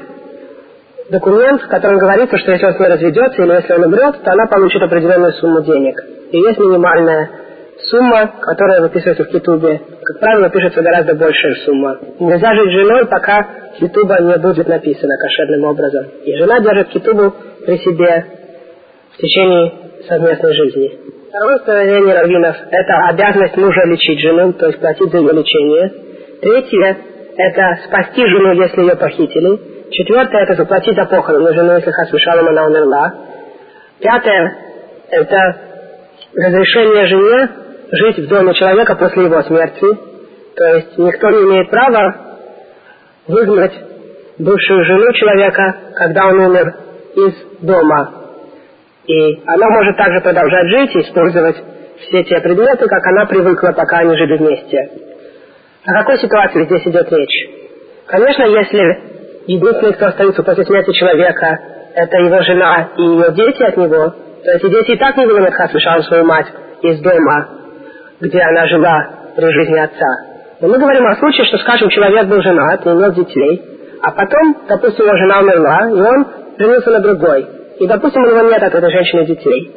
документ, 1.10 1.60
в 1.60 1.68
котором 1.68 1.98
говорится, 1.98 2.38
что 2.38 2.52
если 2.52 2.64
он 2.64 2.72
с 2.72 2.78
ней 2.78 2.88
разведется 2.88 3.42
или 3.42 3.52
если 3.52 3.74
он 3.74 3.84
умрет, 3.84 4.22
то 4.24 4.32
она 4.32 4.46
получит 4.46 4.82
определенную 4.82 5.32
сумму 5.34 5.62
денег. 5.62 6.02
И 6.30 6.38
есть 6.38 6.58
минимальная 6.58 7.28
сумма, 7.90 8.32
которая 8.40 8.80
выписывается 8.80 9.24
в 9.24 9.28
Китубе. 9.28 9.82
Как 10.02 10.18
правило, 10.18 10.48
пишется 10.48 10.80
гораздо 10.80 11.14
большая 11.14 11.54
сумма. 11.66 11.98
Нельзя 12.20 12.54
жить 12.54 12.72
женой, 12.72 13.06
пока 13.06 13.46
Китуба 13.78 14.18
не 14.22 14.38
будет 14.38 14.66
написана 14.66 15.14
кошерным 15.18 15.64
образом. 15.64 16.06
И 16.24 16.36
жена 16.38 16.60
держит 16.60 16.88
Китубу 16.88 17.34
при 17.66 17.76
себе 17.78 18.24
в 19.14 19.18
течение 19.18 19.72
совместной 20.08 20.54
жизни. 20.54 20.98
Второе 21.28 21.56
установление 21.56 22.14
раввинов– 22.14 22.56
это 22.70 22.94
обязанность 23.08 23.56
мужа 23.56 23.84
лечить 23.86 24.20
жену, 24.20 24.52
то 24.52 24.66
есть 24.66 24.80
платить 24.80 25.10
за 25.10 25.18
ее 25.18 25.32
лечение. 25.32 25.92
Третье– 26.42 26.98
это 27.36 27.78
спасти 27.86 28.26
жену, 28.26 28.52
если 28.52 28.82
ее 28.82 28.96
похитили. 28.96 29.90
Четвертое– 29.90 30.42
это 30.44 30.54
заплатить 30.56 30.94
за 30.94 31.04
похороны 31.06 31.54
жены, 31.54 31.72
если 31.72 31.90
Хасвишалом 31.90 32.48
она 32.48 32.66
умерла. 32.66 33.14
Пятое– 34.00 34.56
это 35.10 35.56
разрешение 36.34 37.06
жене 37.06 37.48
жить 37.92 38.18
в 38.18 38.28
доме 38.28 38.54
человека 38.54 38.96
после 38.96 39.24
его 39.24 39.42
смерти. 39.42 39.86
То 40.56 40.64
есть 40.74 40.98
никто 40.98 41.30
не 41.30 41.44
имеет 41.44 41.70
права 41.70 42.14
выгнать 43.26 43.72
бывшую 44.38 44.84
жену 44.84 45.12
человека, 45.12 45.76
когда 45.94 46.26
он 46.26 46.40
умер, 46.40 46.74
из 47.14 47.34
дома. 47.60 48.21
И 49.06 49.42
она 49.46 49.68
может 49.70 49.96
также 49.96 50.20
продолжать 50.20 50.68
жить 50.68 50.94
и 50.94 51.00
использовать 51.00 51.56
все 51.98 52.24
те 52.24 52.40
предметы, 52.40 52.86
как 52.86 53.06
она 53.06 53.26
привыкла, 53.26 53.72
пока 53.72 53.98
они 53.98 54.16
жили 54.16 54.36
вместе. 54.36 54.90
О 55.84 55.92
какой 55.92 56.18
ситуации 56.18 56.64
здесь 56.64 56.86
идет 56.86 57.12
речь? 57.12 57.50
Конечно, 58.06 58.44
если 58.44 59.00
единственный, 59.46 59.92
кто 59.94 60.06
остается 60.06 60.42
после 60.42 60.64
смерти 60.64 60.92
человека, 60.92 61.58
это 61.94 62.16
его 62.18 62.40
жена 62.42 62.90
и 62.96 63.02
ее 63.02 63.32
дети 63.32 63.62
от 63.62 63.76
него, 63.76 64.14
то 64.44 64.50
эти 64.52 64.68
дети 64.68 64.92
и 64.92 64.98
так 64.98 65.16
не 65.16 65.26
выгонят 65.26 65.54
Хасвишалу 65.54 66.02
свою 66.02 66.24
мать 66.24 66.46
из 66.82 67.00
дома, 67.00 67.48
где 68.20 68.40
она 68.40 68.66
жила 68.66 69.10
при 69.36 69.50
жизни 69.52 69.78
отца. 69.78 70.32
Но 70.60 70.68
мы 70.68 70.78
говорим 70.78 71.06
о 71.06 71.16
случае, 71.16 71.46
что, 71.46 71.58
скажем, 71.58 71.88
человек 71.90 72.26
был 72.26 72.40
женат 72.40 72.86
и 72.86 72.88
имел 72.88 73.12
детей, 73.12 73.62
а 74.02 74.12
потом, 74.12 74.56
допустим, 74.68 75.04
его 75.04 75.16
жена 75.16 75.40
умерла, 75.40 75.90
и 75.90 76.00
он 76.00 76.26
женился 76.58 76.90
на 76.90 77.00
другой. 77.00 77.61
И, 77.78 77.86
допустим, 77.86 78.22
у 78.22 78.26
него 78.26 78.50
нет 78.50 78.62
от 78.62 78.74
этой 78.74 78.90
женщины 78.90 79.26
детей. 79.26 79.72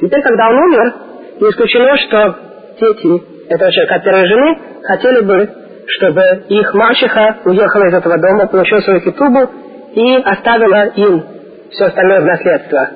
Теперь, 0.00 0.22
когда 0.22 0.48
он 0.48 0.56
умер, 0.56 0.94
не 1.40 1.48
исключено, 1.50 1.96
что 1.96 2.36
дети 2.80 3.52
этого 3.52 3.72
человека 3.72 3.94
от 3.96 4.04
первой 4.04 4.26
жены 4.26 4.58
хотели 4.84 5.20
бы, 5.20 5.48
чтобы 5.86 6.22
их 6.48 6.74
мачеха 6.74 7.38
уехала 7.44 7.88
из 7.88 7.94
этого 7.94 8.18
дома, 8.18 8.46
получила 8.46 8.80
свою 8.80 9.00
китубу 9.00 9.50
и 9.94 10.16
оставила 10.16 10.86
им 10.88 11.24
все 11.70 11.86
остальное 11.86 12.20
в 12.20 12.24
наследство, 12.24 12.90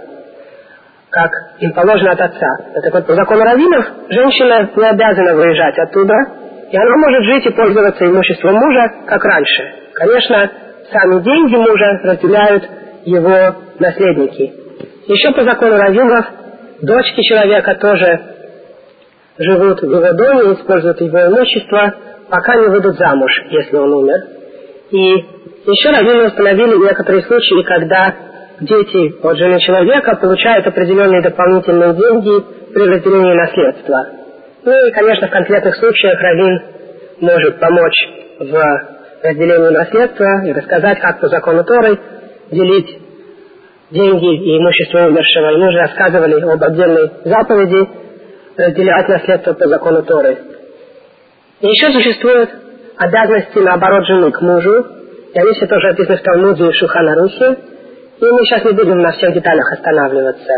как 1.11 1.31
им 1.59 1.73
положено 1.73 2.13
от 2.13 2.21
отца. 2.21 2.49
Так 2.83 2.95
вот, 2.95 3.07
по 3.07 3.15
закону 3.15 3.43
раввинов, 3.45 3.87
женщина 4.09 4.71
не 4.77 4.89
обязана 4.89 5.35
выезжать 5.35 5.79
оттуда, 5.79 6.15
и 6.71 6.77
она 6.77 6.97
может 6.97 7.25
жить 7.25 7.47
и 7.47 7.51
пользоваться 7.51 8.05
имуществом 8.05 8.55
мужа, 8.55 8.91
как 9.07 9.25
раньше. 9.25 9.75
Конечно, 9.95 10.51
сами 10.91 11.21
деньги 11.21 11.57
мужа 11.57 12.01
разделяют 12.03 12.69
его 13.05 13.55
наследники. 13.79 14.53
Еще 15.07 15.33
по 15.33 15.45
закону 15.45 15.77
раввинов, 15.77 16.27
дочки 16.81 17.23
человека 17.23 17.75
тоже 17.77 18.21
живут 19.39 19.81
в 19.81 19.85
его 19.85 20.13
доме, 20.13 20.55
используют 20.55 21.01
его 21.01 21.27
имущество, 21.27 21.95
пока 22.29 22.57
не 22.57 22.69
выйдут 22.69 22.97
замуж, 22.97 23.33
если 23.51 23.77
он 23.77 23.93
умер. 23.93 24.25
И 24.91 24.99
еще 25.67 25.91
раввины 25.91 26.27
установили 26.27 26.77
некоторые 26.77 27.23
случаи, 27.23 27.63
когда 27.63 28.15
дети 28.61 29.15
от 29.23 29.37
жены 29.37 29.59
человека 29.61 30.17
получают 30.17 30.67
определенные 30.67 31.23
дополнительные 31.23 31.95
деньги 31.95 32.45
при 32.73 32.89
разделении 32.89 33.35
наследства. 33.35 34.07
Ну 34.65 34.87
и, 34.87 34.91
конечно, 34.93 35.27
в 35.27 35.31
конкретных 35.31 35.77
случаях 35.77 36.21
раввин 36.21 36.63
может 37.21 37.59
помочь 37.59 38.09
в 38.39 38.83
разделении 39.23 39.77
наследства 39.77 40.45
и 40.45 40.53
рассказать, 40.53 41.01
как 41.01 41.21
по 41.21 41.29
закону 41.29 41.65
Торы 41.65 41.99
делить 42.53 42.99
деньги 43.91 44.37
и 44.37 44.59
имущество 44.59 45.07
умершего. 45.07 45.53
И 45.53 45.57
мы 45.57 45.69
уже 45.69 45.79
рассказывали 45.79 46.41
об 46.41 46.63
отдельной 46.63 47.11
заповеди 47.25 47.89
разделять 48.57 49.09
наследство 49.09 49.53
по 49.55 49.67
закону 49.67 50.03
Торы. 50.03 50.39
И 51.61 51.67
еще 51.67 51.93
существуют 51.93 52.51
обязанности, 52.97 53.59
наоборот, 53.59 54.07
жены 54.07 54.31
к 54.31 54.41
мужу, 54.41 54.87
и 55.35 55.39
они 55.39 55.53
все 55.53 55.67
тоже 55.67 55.89
описаны 55.89 56.19
в 56.19 56.23
Талмуде 56.23 56.69
и 56.69 56.73
Шуханарухе, 56.73 57.59
и 58.21 58.25
мы 58.25 58.45
сейчас 58.45 58.65
не 58.65 58.73
будем 58.73 58.99
на 58.99 59.13
всех 59.13 59.33
деталях 59.35 59.73
останавливаться. 59.73 60.53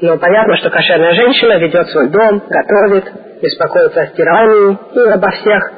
Но 0.00 0.16
понятно, 0.16 0.56
что 0.56 0.70
кошерная 0.70 1.14
женщина 1.14 1.58
ведет 1.58 1.88
свой 1.88 2.08
дом, 2.08 2.42
готовит, 2.48 3.04
беспокоится 3.42 4.00
о 4.00 4.06
стирании 4.08 4.78
и 4.94 5.10
обо 5.10 5.30
всех 5.30 5.72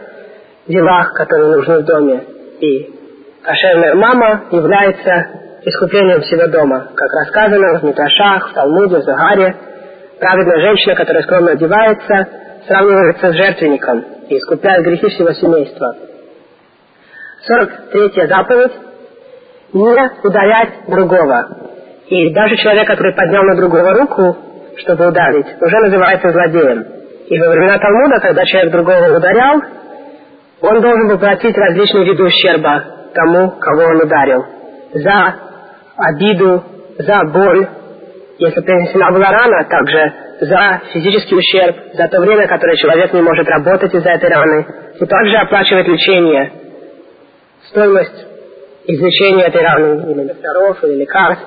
делах, 0.68 1.12
которые 1.14 1.56
нужны 1.56 1.78
в 1.78 1.84
доме. 1.84 2.24
И 2.60 3.01
кошерная 3.42 3.94
мама 3.94 4.44
является 4.50 5.60
искуплением 5.64 6.20
всего 6.22 6.46
дома, 6.48 6.88
как 6.94 7.08
рассказано 7.12 7.78
в 7.78 7.82
Митрашах, 7.84 8.50
в 8.50 8.54
Талмуде, 8.54 8.96
в 8.96 9.02
Загаре. 9.02 9.56
Праведная 10.18 10.60
женщина, 10.60 10.94
которая 10.94 11.22
скромно 11.24 11.52
одевается, 11.52 12.28
сравнивается 12.66 13.32
с 13.32 13.34
жертвенником 13.34 14.04
и 14.28 14.36
искупляет 14.36 14.84
грехи 14.84 15.08
всего 15.08 15.32
семейства. 15.32 15.96
43 17.46 18.26
заповедь– 18.28 18.72
не 19.72 20.10
ударять 20.22 20.68
другого. 20.86 21.46
И 22.06 22.32
даже 22.32 22.56
человек, 22.56 22.86
который 22.86 23.14
поднял 23.14 23.42
на 23.42 23.56
другого 23.56 23.94
руку, 23.94 24.36
чтобы 24.76 25.08
ударить, 25.08 25.46
уже 25.60 25.76
называется 25.78 26.30
злодеем. 26.30 26.86
И 27.26 27.38
во 27.38 27.48
времена 27.48 27.78
Талмуда, 27.78 28.20
когда 28.20 28.44
человек 28.44 28.72
другого 28.72 29.16
ударял, 29.16 29.60
он 30.60 30.80
должен 30.80 31.08
был 31.08 31.18
платить 31.18 31.56
различные 31.56 32.04
виды 32.04 32.22
ущерба 32.22 33.01
тому, 33.12 33.50
кого 33.60 33.82
он 33.82 34.02
ударил. 34.02 34.44
За 34.94 35.34
обиду, 35.96 36.64
за 36.98 37.22
боль, 37.32 37.66
если 38.38 38.60
принесена 38.60 39.10
была 39.12 39.30
рана, 39.30 39.64
также 39.64 40.12
за 40.40 40.80
физический 40.92 41.36
ущерб, 41.36 41.76
за 41.94 42.08
то 42.08 42.20
время, 42.20 42.46
которое 42.48 42.76
человек 42.76 43.12
не 43.12 43.22
может 43.22 43.46
работать 43.46 43.94
из-за 43.94 44.10
этой 44.10 44.28
раны, 44.28 44.66
и 44.98 45.06
также 45.06 45.36
оплачивать 45.36 45.86
лечение, 45.88 46.52
стоимость 47.68 48.26
излечения 48.86 49.46
этой 49.46 49.62
раны, 49.62 50.10
или 50.10 50.24
докторов, 50.24 50.82
или 50.84 51.00
лекарств. 51.00 51.46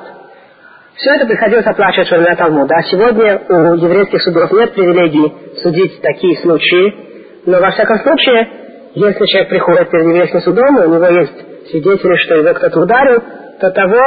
Все 0.96 1.16
это 1.16 1.26
приходилось 1.26 1.66
оплачивать 1.66 2.10
во 2.10 2.18
времена 2.18 2.36
Талмуда. 2.38 2.76
А 2.76 2.84
сегодня 2.84 3.42
у 3.50 3.76
еврейских 3.76 4.22
судов 4.22 4.52
нет 4.54 4.74
привилегии 4.74 5.60
судить 5.62 6.02
такие 6.02 6.38
случаи, 6.38 7.42
но 7.46 7.60
во 7.60 7.72
всяком 7.72 7.98
случае, 8.00 8.48
если 8.96 9.26
человек 9.26 9.50
приходит 9.50 9.90
перед 9.90 10.06
еврейским 10.06 10.42
судом, 10.42 10.80
и 10.80 10.88
у 10.88 10.94
него 10.96 11.06
есть 11.06 11.70
свидетели, 11.70 12.16
что 12.18 12.36
его 12.36 12.54
кто-то 12.54 12.80
ударил, 12.80 13.22
то 13.60 13.72
того 13.72 14.02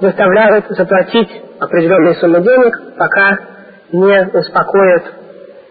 заставляют 0.00 0.66
заплатить 0.68 1.30
определенные 1.58 2.14
суммы 2.14 2.40
денег, 2.40 2.96
пока 2.98 3.38
не 3.92 4.30
успокоят 4.34 5.04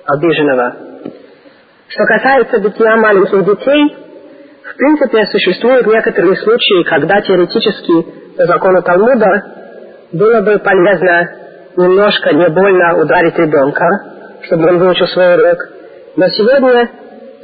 обиженного. 0.08 0.76
Что 1.90 2.06
касается 2.06 2.60
битья 2.60 2.96
маленьких 2.98 3.46
детей, 3.46 3.98
в 4.64 4.78
принципе, 4.78 5.26
существуют 5.28 5.86
некоторые 5.86 6.36
случаи, 6.38 6.84
когда 6.90 7.22
теоретически 7.22 8.36
по 8.36 8.46
закону 8.46 8.82
Талмуда 8.82 9.44
было 10.12 10.42
бы 10.42 10.58
полезно 10.58 11.30
немножко 11.78 12.34
не 12.34 12.50
больно 12.50 12.98
ударить 13.00 13.38
ребенка, 13.38 13.86
чтобы 14.42 14.70
он 14.70 14.80
выучил 14.80 15.08
свой 15.08 15.36
урок. 15.36 15.58
Но 16.16 16.28
сегодня 16.30 16.90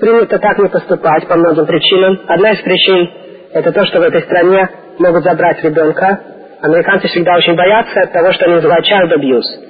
принято 0.01 0.39
так 0.39 0.57
не 0.57 0.67
поступать 0.67 1.27
по 1.27 1.35
многим 1.35 1.65
причинам. 1.65 2.19
Одна 2.27 2.51
из 2.51 2.61
причин– 2.61 3.09
это 3.53 3.71
то, 3.71 3.85
что 3.85 3.99
в 3.99 4.03
этой 4.03 4.21
стране 4.23 4.67
могут 4.97 5.23
забрать 5.23 5.63
ребенка. 5.63 6.19
Американцы 6.61 7.07
всегда 7.07 7.35
очень 7.37 7.55
боятся 7.55 8.01
того, 8.11 8.33
что 8.33 8.45
они 8.45 8.55
называют 8.55 8.85
child 8.85 9.11
abuse. 9.13 9.69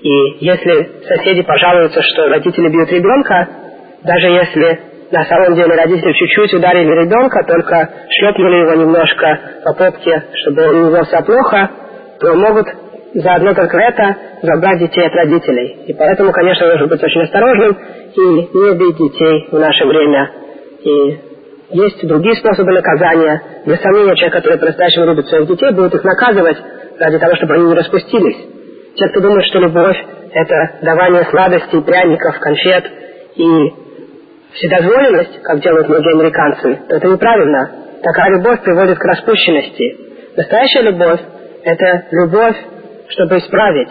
И 0.00 0.44
если 0.44 1.04
соседи 1.06 1.42
пожалуются, 1.42 2.00
что 2.00 2.28
родители 2.28 2.68
бьют 2.68 2.90
ребенка, 2.90 3.48
даже 4.04 4.26
если 4.28 4.80
на 5.10 5.24
самом 5.24 5.54
деле 5.54 5.74
родители 5.74 6.12
чуть-чуть 6.12 6.54
ударили 6.54 6.90
ребенка, 7.04 7.44
только 7.46 7.88
шлепнули 8.08 8.56
его 8.62 8.74
немножко 8.74 9.40
по 9.64 9.74
попке, 9.74 10.24
чтобы 10.42 10.68
он 10.68 10.84
не 10.84 10.90
вел 10.90 11.04
себя 11.04 11.22
плохо, 11.22 11.70
то 12.20 12.34
могут 12.34 12.66
заодно 13.14 13.54
только 13.54 13.78
это 13.78 14.16
забрать 14.42 14.78
детей 14.78 15.06
от 15.06 15.14
родителей. 15.14 15.84
И 15.86 15.92
поэтому, 15.92 16.32
конечно, 16.32 16.66
нужно 16.66 16.86
быть 16.86 17.02
очень 17.02 17.22
осторожным 17.22 17.78
и 18.14 18.20
не 18.20 18.74
бить 18.74 18.96
детей 18.96 19.48
в 19.50 19.58
наше 19.58 19.84
время. 19.84 20.30
И 20.82 21.18
есть 21.70 22.06
другие 22.06 22.36
способы 22.36 22.72
наказания. 22.72 23.42
Для 23.64 23.76
сомнения, 23.76 24.14
человек, 24.16 24.34
который 24.34 24.58
по-настоящему 24.58 25.06
любит 25.06 25.26
своих 25.26 25.46
детей, 25.46 25.70
будет 25.72 25.94
их 25.94 26.04
наказывать 26.04 26.58
ради 26.98 27.18
того, 27.18 27.36
чтобы 27.36 27.54
они 27.54 27.64
не 27.64 27.74
распустились. 27.74 28.36
Те, 28.96 29.08
кто 29.08 29.20
думает, 29.20 29.44
что 29.46 29.58
любовь– 29.58 29.96
это 30.32 30.70
давание 30.82 31.24
сладостей, 31.24 31.80
пряников, 31.82 32.38
конфет 32.40 32.84
и 33.36 33.72
вседозволенность, 34.52 35.42
как 35.42 35.60
делают 35.60 35.88
многие 35.88 36.12
американцы, 36.12 36.80
то 36.88 36.96
это 36.96 37.08
неправильно. 37.08 37.70
Такая 38.02 38.36
любовь 38.36 38.60
приводит 38.62 38.98
к 38.98 39.04
распущенности. 39.04 39.96
Настоящая 40.36 40.82
любовь– 40.82 41.20
это 41.64 42.04
любовь, 42.10 42.56
чтобы 43.12 43.38
исправить. 43.38 43.90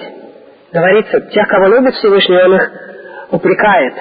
Говорится, 0.72 1.22
тех, 1.22 1.48
кого 1.48 1.68
любит 1.68 1.96
Всевышний, 1.96 2.38
он 2.38 2.56
их 2.56 2.72
упрекает. 3.32 3.94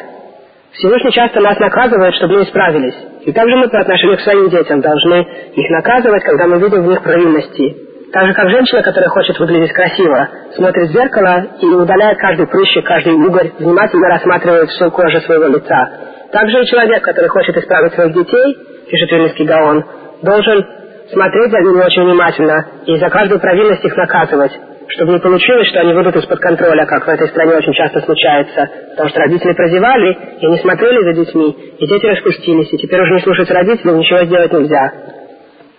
Всевышний 0.73 1.13
часто 1.13 1.41
нас 1.41 1.59
наказывает, 1.59 2.15
чтобы 2.15 2.35
мы 2.35 2.43
исправились. 2.45 2.95
И 3.23 3.33
также 3.33 3.57
мы 3.57 3.69
по 3.69 3.81
отношению 3.81 4.19
к 4.19 4.21
своим 4.21 4.49
детям 4.51 4.81
должны 4.81 5.27
их 5.55 5.71
наказывать, 5.71 6.23
когда 6.23 6.47
мы 6.47 6.59
видим 6.59 6.85
в 6.85 6.87
них 6.87 7.03
провинности. 7.03 7.77
Так 8.13 8.27
же, 8.27 8.35
как 8.35 8.51
женщина, 8.51 8.83
которая 8.83 9.11
хочет 9.11 9.39
выглядеть 9.39 9.73
красиво, 9.73 10.29
смотрит 10.57 10.89
в 10.89 10.93
зеркало 10.93 11.47
и 11.61 11.67
удаляет 11.67 12.19
каждый 12.19 12.47
прыщик, 12.47 12.85
каждый 12.85 13.13
угорь, 13.15 13.53
внимательно 13.59 14.09
рассматривает 14.09 14.69
всю 14.71 14.91
кожу 14.91 15.21
своего 15.21 15.47
лица. 15.47 15.91
Также 16.33 16.61
и 16.61 16.67
человек, 16.67 17.03
который 17.03 17.29
хочет 17.29 17.57
исправить 17.57 17.95
своих 17.95 18.15
детей, 18.15 18.57
пишет 18.91 19.11
Вильнинский 19.13 19.47
Гаон, 19.47 19.85
должен 20.23 20.67
смотреть 21.13 21.51
за 21.51 21.59
ними 21.59 21.85
очень 21.85 22.05
внимательно 22.05 22.67
и 22.87 22.97
за 22.97 23.11
каждую 23.11 23.41
провинность 23.41 23.85
их 23.85 23.97
наказывать, 23.97 24.53
чтобы 24.91 25.13
не 25.13 25.19
получилось, 25.19 25.69
что 25.69 25.81
они 25.81 25.93
выйдут 25.93 26.17
из-под 26.17 26.39
контроля, 26.41 26.87
как 26.87 27.07
в 27.07 27.09
этой 27.09 27.29
стране 27.29 27.55
очень 27.55 27.73
часто 27.73 28.01
случается, 28.01 28.69
потому 28.91 29.09
что 29.09 29.21
родители 29.21 29.53
прозевали 29.53 30.19
и 30.41 30.47
не 30.47 30.59
смотрели 30.59 31.03
за 31.03 31.25
детьми, 31.25 31.57
и 31.79 31.87
дети 31.87 32.07
распустились, 32.07 32.73
и 32.73 32.79
теперь 32.79 33.01
уже 33.01 33.15
не 33.15 33.21
слушаются 33.21 33.55
родителей, 33.55 33.95
ничего 33.95 34.25
сделать 34.25 34.53
нельзя. 34.53 34.93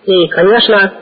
И, 0.04 0.28
конечно, 0.28 0.92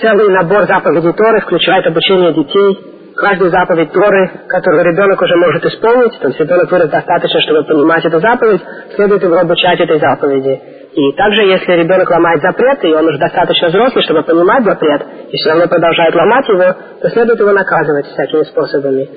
Целый 0.00 0.30
набор 0.30 0.66
заповедей 0.66 1.12
Торы 1.12 1.40
включает 1.40 1.86
обучение 1.86 2.32
детей, 2.32 2.78
каждую 3.16 3.50
заповедь 3.50 3.92
Торы, 3.92 4.30
которую 4.48 4.84
ребенок 4.84 5.20
уже 5.20 5.36
может 5.36 5.64
исполнить, 5.66 6.18
то 6.18 6.28
есть 6.28 6.40
ребенок 6.40 6.70
вырос 6.70 6.88
достаточно, 6.88 7.40
чтобы 7.42 7.64
понимать 7.64 8.04
эту 8.06 8.18
заповедь, 8.18 8.62
следует 8.94 9.22
его 9.22 9.36
обучать 9.36 9.78
этой 9.78 9.98
заповеди. 9.98 10.58
И 10.92 11.12
также, 11.12 11.42
если 11.42 11.72
ребенок 11.72 12.10
ломает 12.10 12.40
запрет, 12.42 12.84
и 12.84 12.92
он 12.92 13.06
уже 13.06 13.18
достаточно 13.18 13.68
взрослый, 13.68 14.02
чтобы 14.02 14.24
понимать 14.24 14.64
запрет, 14.64 15.02
и 15.30 15.36
все 15.36 15.50
равно 15.50 15.68
продолжает 15.68 16.14
ломать 16.14 16.48
его, 16.48 16.74
то 17.00 17.10
следует 17.10 17.38
его 17.38 17.52
наказывать 17.52 18.06
всякими 18.06 18.42
способами. 18.42 19.08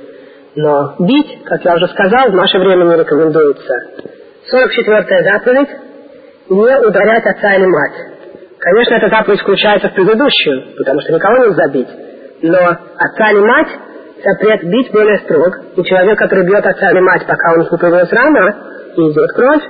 Но 0.55 0.95
бить, 0.99 1.43
как 1.45 1.65
я 1.65 1.75
уже 1.75 1.87
сказал, 1.87 2.29
в 2.29 2.35
наше 2.35 2.59
время 2.59 2.85
не 2.85 2.97
рекомендуется. 2.97 3.73
44-я 4.51 5.23
заповедь– 5.23 5.69
не 6.49 6.87
ударять 6.87 7.25
отца 7.25 7.55
или 7.55 7.65
мать. 7.65 7.93
Конечно, 8.59 8.95
эта 8.95 9.09
заповедь 9.09 9.39
включается 9.39 9.89
в 9.89 9.93
предыдущую, 9.93 10.75
потому 10.77 11.01
что 11.01 11.13
никого 11.13 11.45
нельзя 11.45 11.67
бить. 11.69 11.89
Но 12.43 12.59
отца 12.59 13.31
или 13.31 13.39
мать 13.39 13.69
запрет 14.23 14.63
бить 14.63 14.91
более 14.91 15.17
строг, 15.19 15.57
и 15.75 15.83
человек, 15.83 16.19
который 16.19 16.45
бьет 16.45 16.65
отца 16.65 16.91
или 16.91 16.99
мать, 16.99 17.25
пока 17.25 17.53
у 17.53 17.59
них 17.59 17.71
не 17.71 17.77
появилась 17.77 18.11
рана, 18.11 18.55
и 18.95 19.01
идет 19.01 19.31
кровь, 19.33 19.63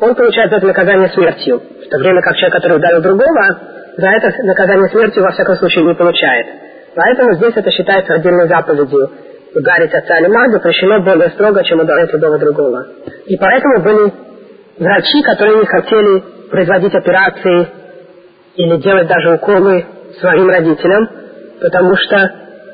он 0.00 0.14
получает 0.14 0.50
за 0.50 0.56
это 0.56 0.66
наказание 0.66 1.08
смертью, 1.08 1.60
в 1.60 1.88
то 1.88 1.98
время 1.98 2.22
как 2.22 2.36
человек, 2.36 2.54
который 2.54 2.76
ударил 2.76 3.02
другого, 3.02 3.58
за 3.96 4.06
это 4.06 4.32
наказание 4.44 4.88
смертью 4.90 5.22
во 5.22 5.32
всяком 5.32 5.56
случае 5.56 5.84
не 5.84 5.94
получает. 5.94 6.46
Поэтому 6.94 7.34
здесь 7.34 7.52
это 7.56 7.70
считается 7.70 8.14
отдельной 8.14 8.48
заповедью. 8.48 9.10
Ударить 9.54 9.94
отца 9.94 10.18
или 10.18 10.28
мать 10.28 10.52
запрещено 10.52 11.00
более 11.00 11.30
строго, 11.30 11.64
чем 11.64 11.80
ударить 11.80 12.12
любого 12.12 12.38
другого. 12.38 12.86
И 13.26 13.36
поэтому 13.36 13.80
были 13.82 14.12
врачи, 14.78 15.22
которые 15.22 15.58
не 15.58 15.66
хотели 15.66 16.22
производить 16.50 16.94
операции 16.94 17.68
или 18.56 18.76
делать 18.76 19.08
даже 19.08 19.34
уколы 19.34 19.84
своим 20.20 20.48
родителям, 20.48 21.08
потому 21.60 21.96
что 21.96 22.30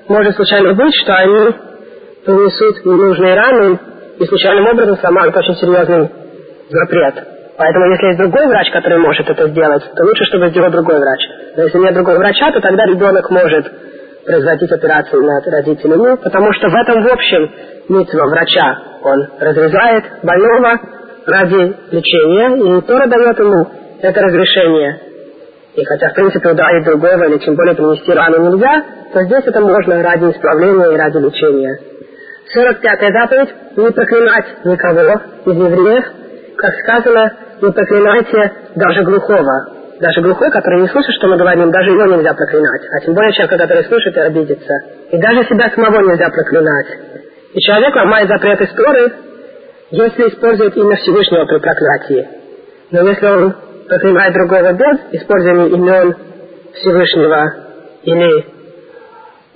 может 0.08 0.36
случайно 0.36 0.74
быть, 0.74 0.94
что 1.02 1.14
они 1.14 1.54
принесут 2.26 2.84
ненужные 2.84 3.34
раны 3.34 3.78
и 4.18 4.24
случайным 4.24 4.66
образом 4.66 4.98
сломают 4.98 5.36
очень 5.36 5.54
серьезный 5.54 6.23
запрет. 6.70 7.14
Поэтому, 7.56 7.86
если 7.90 8.06
есть 8.06 8.18
другой 8.18 8.46
врач, 8.48 8.70
который 8.72 8.98
может 8.98 9.28
это 9.28 9.48
сделать, 9.48 9.82
то 9.94 10.04
лучше, 10.04 10.24
чтобы 10.24 10.48
сделал 10.48 10.70
другой 10.70 10.98
врач. 10.98 11.20
Но 11.56 11.62
если 11.62 11.78
нет 11.78 11.94
другого 11.94 12.16
врача, 12.16 12.50
то 12.50 12.60
тогда 12.60 12.84
ребенок 12.84 13.30
может 13.30 13.72
производить 14.24 14.72
операцию 14.72 15.22
над 15.22 15.46
родителями, 15.46 16.16
потому 16.16 16.52
что 16.52 16.68
в 16.68 16.74
этом 16.74 17.02
в 17.02 17.08
общем 17.08 17.50
митцва 17.88 18.26
врача. 18.26 18.78
Он 19.02 19.28
разрезает 19.38 20.04
больного 20.22 20.80
ради 21.26 21.76
лечения, 21.90 22.78
и 22.78 22.80
Тора 22.82 23.06
дает 23.06 23.38
ему 23.38 23.66
это 24.00 24.20
разрешение. 24.20 25.00
И 25.74 25.84
хотя, 25.84 26.08
в 26.10 26.14
принципе, 26.14 26.50
ударить 26.50 26.84
другого 26.84 27.24
или 27.24 27.38
тем 27.38 27.54
более 27.56 27.74
принести 27.74 28.12
рану 28.12 28.50
нельзя, 28.50 28.84
то 29.12 29.22
здесь 29.24 29.44
это 29.44 29.60
можно 29.60 30.02
ради 30.02 30.30
исправления 30.30 30.92
и 30.92 30.96
ради 30.96 31.18
лечения. 31.18 31.78
45-я 32.54 33.12
заповедь– 33.20 33.54
не 33.76 33.90
проклинать 33.90 34.64
никого 34.64 35.20
из 35.46 35.56
евреев, 35.56 36.04
как 36.56 36.74
сказано, 36.82 37.32
не 37.60 37.72
проклинайте 37.72 38.52
даже 38.74 39.02
глухого. 39.02 39.74
Даже 40.00 40.20
глухой, 40.22 40.50
который 40.50 40.82
не 40.82 40.88
слышит, 40.88 41.14
что 41.14 41.28
мы 41.28 41.36
говорим, 41.36 41.70
даже 41.70 41.90
его 41.90 42.04
нельзя 42.04 42.34
проклинать. 42.34 42.82
А 42.90 43.00
тем 43.00 43.14
более 43.14 43.32
человека, 43.32 43.58
который 43.58 43.84
слышит 43.84 44.16
и 44.16 44.20
обидится. 44.20 44.74
И 45.10 45.18
даже 45.18 45.44
себя 45.44 45.70
самого 45.70 46.00
нельзя 46.00 46.28
проклинать. 46.30 46.86
И 47.52 47.60
человек 47.60 47.94
ломает 47.94 48.28
запреты 48.28 48.66
Торы, 48.74 49.12
если 49.90 50.28
использует 50.28 50.76
имя 50.76 50.96
Всевышнего 50.96 51.44
при 51.46 51.58
проклятии. 51.58 52.28
Но 52.90 53.08
если 53.08 53.26
он 53.26 53.54
проклинает 53.88 54.34
другого 54.34 54.72
без 54.72 55.20
использования 55.20 55.68
имен 55.68 56.16
Всевышнего 56.74 57.54
или 58.02 58.46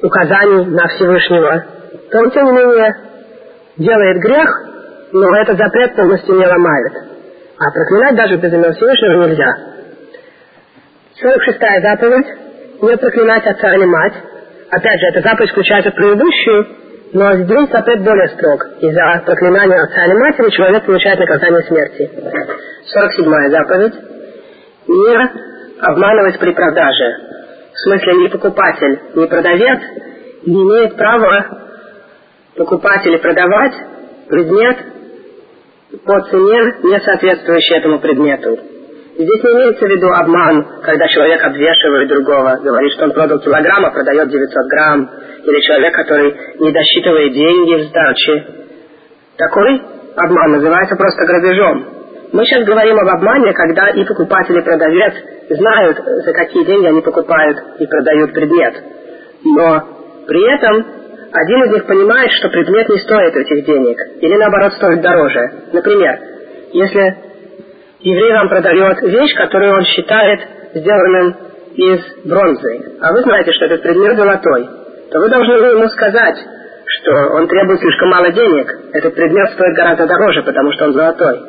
указаний 0.01 0.67
на 0.67 0.87
Всевышнего, 0.89 1.65
то 2.11 2.19
он, 2.19 2.31
тем 2.31 2.45
не 2.45 2.53
менее, 2.53 2.97
делает 3.77 4.23
грех, 4.23 4.68
но 5.13 5.37
этот 5.37 5.57
запрет 5.57 5.95
полностью 5.97 6.37
не 6.37 6.47
ломает. 6.47 6.93
А 7.59 7.71
проклинать 7.71 8.17
даже 8.17 8.37
без 8.37 8.53
имен 8.53 8.73
Всевышнего 8.73 9.27
нельзя. 9.27 9.55
46-я 11.23 11.81
заповедь– 11.81 12.27
не 12.83 12.97
проклинать 12.97 13.47
отца 13.47 13.75
или 13.75 13.85
мать. 13.85 14.15
Опять 14.71 15.01
же, 15.01 15.07
эта 15.09 15.29
заповедь 15.29 15.51
включается 15.51 15.91
в 15.91 15.95
предыдущую, 15.95 16.67
но 17.15 17.35
здесь 17.37 17.71
запрет 17.71 18.05
более 18.05 18.29
строг. 18.29 18.67
Из-за 18.81 19.23
проклинания 19.25 19.83
отца 19.83 20.05
или 20.05 20.15
матери 20.15 20.51
человек 20.51 20.85
получает 20.85 21.19
наказание 21.19 21.63
смерти. 21.63 22.11
47-я 22.95 23.51
заповедь– 23.51 23.95
не 24.89 25.31
обманывать 25.81 26.39
при 26.39 26.53
продаже. 26.53 27.17
В 27.73 27.79
смысле, 27.81 28.15
ни 28.25 28.29
покупатель, 28.29 29.01
ни 29.15 29.27
продавец 29.27 29.81
не 30.47 30.63
имеет 30.63 30.97
права 30.97 31.47
покупать 32.57 33.07
или 33.07 33.17
продавать 33.19 33.75
предмет 34.29 34.79
по 35.91 36.21
цене, 36.21 36.75
не 36.83 37.01
соответствующей 37.01 37.77
этому 37.77 37.99
предмету. 38.01 38.59
Здесь 39.17 39.43
не 39.43 39.51
имеется 39.51 39.85
в 39.85 39.89
виду 39.89 40.09
обман, 40.11 40.65
когда 40.83 41.09
человек 41.09 41.43
обвешивает 41.43 42.09
другого, 42.09 42.59
говорит, 42.63 42.93
что 42.93 43.05
он 43.05 43.13
продал 43.13 43.41
килограмм, 43.41 43.87
а 43.87 43.91
продает 43.91 44.29
900 44.29 44.55
грамм, 44.71 45.11
или 45.45 45.61
человек, 45.61 45.95
который 45.95 46.37
не 46.61 46.71
досчитывает 46.71 47.33
деньги 47.33 47.83
в 47.83 47.89
сдаче. 47.89 48.47
Такой 49.39 49.83
обман 50.15 50.53
называется 50.53 50.95
просто 50.95 51.25
грабежом. 51.25 51.87
Мы 52.33 52.45
сейчас 52.45 52.65
говорим 52.65 52.99
об 52.99 53.09
обмане, 53.09 53.53
когда 53.55 53.89
и 53.89 54.05
покупатель, 54.05 54.59
и 54.59 54.63
продавец 54.63 55.15
знают, 55.49 55.99
за 56.25 56.33
какие 56.33 56.65
деньги 56.65 56.87
они 56.87 57.01
покупают 57.01 57.57
и 57.79 57.87
продают 57.87 58.35
предмет. 58.35 58.75
Но 59.43 59.83
при 60.27 60.55
этом 60.55 60.98
один 61.33 61.65
из 61.65 61.71
них 61.73 61.87
понимает, 61.87 62.31
что 62.33 62.49
предмет 62.49 62.89
не 62.89 62.99
стоит 62.99 63.37
этих 63.37 63.67
денег, 63.67 63.99
или 64.21 64.35
наоборот 64.37 64.73
стоит 64.75 65.01
дороже. 65.01 65.51
Например, 65.73 66.19
если 66.73 67.17
еврей 68.01 68.33
вам 68.33 68.49
продает 68.49 69.03
вещь, 69.03 69.35
которую 69.35 69.75
он 69.75 69.85
считает 69.85 70.41
сделанным 70.75 71.37
из 71.75 72.01
бронзы, 72.25 72.99
а 73.01 73.13
вы 73.13 73.23
знаете, 73.23 73.53
что 73.53 73.67
этот 73.67 73.83
предмет 73.83 74.17
золотой, 74.17 74.69
то 75.11 75.21
вы 75.21 75.29
должны 75.29 75.53
ему 75.53 75.89
сказать, 75.89 76.37
что 76.87 77.13
он 77.35 77.47
требует 77.47 77.81
слишком 77.81 78.09
мало 78.09 78.33
денег, 78.33 78.73
этот 78.95 79.15
предмет 79.15 79.51
стоит 79.51 79.77
гораздо 79.77 80.07
дороже, 80.07 80.43
потому 80.43 80.73
что 80.73 80.87
он 80.87 80.93
золотой. 80.95 81.41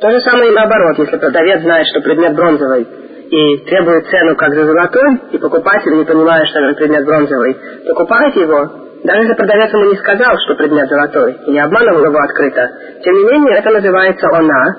То 0.00 0.10
же 0.10 0.20
самое 0.20 0.50
и 0.50 0.54
наоборот, 0.54 0.98
если 0.98 1.16
продавец 1.16 1.60
знает, 1.62 1.86
что 1.90 2.00
предмет 2.00 2.34
бронзовый, 2.34 2.86
и 3.30 3.56
требует 3.64 4.06
цену 4.06 4.36
как 4.36 4.54
за 4.54 4.64
золотой, 4.64 5.20
и 5.32 5.38
покупатель 5.38 5.96
не 5.96 6.04
понимает, 6.04 6.46
что 6.48 6.60
этот 6.60 6.76
предмет 6.76 7.04
бронзовый, 7.04 7.56
покупает 7.88 8.36
его 8.36 8.83
даже 9.04 9.20
если 9.20 9.34
продавец 9.34 9.70
ему 9.70 9.90
не 9.90 9.96
сказал, 9.96 10.34
что 10.44 10.54
предмет 10.54 10.88
золотой, 10.88 11.36
и 11.46 11.50
не 11.50 11.60
обманывал 11.60 12.04
его 12.06 12.18
открыто, 12.18 12.70
тем 13.04 13.14
не 13.14 13.24
менее 13.32 13.58
это 13.58 13.70
называется 13.70 14.26
она, 14.32 14.76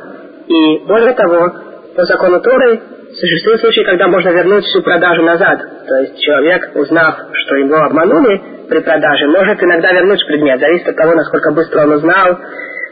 и 0.48 0.80
более 0.88 1.14
того, 1.14 1.52
по 1.96 2.04
закону 2.06 2.42
Торы 2.42 2.82
существует 3.14 3.62
случай, 3.62 3.84
когда 3.84 4.08
можно 4.08 4.30
вернуть 4.30 4.66
всю 4.66 4.82
продажу 4.82 5.22
назад. 5.22 5.60
То 5.88 5.96
есть 5.98 6.20
человек, 6.20 6.72
узнав, 6.74 7.16
что 7.34 7.56
его 7.56 7.76
обманули 7.76 8.68
при 8.68 8.80
продаже, 8.80 9.28
может 9.28 9.62
иногда 9.62 9.92
вернуть 9.92 10.26
предмет, 10.26 10.60
зависит 10.60 10.88
от 10.88 10.96
того, 10.96 11.14
насколько 11.14 11.52
быстро 11.52 11.84
он 11.84 11.92
узнал. 11.94 12.40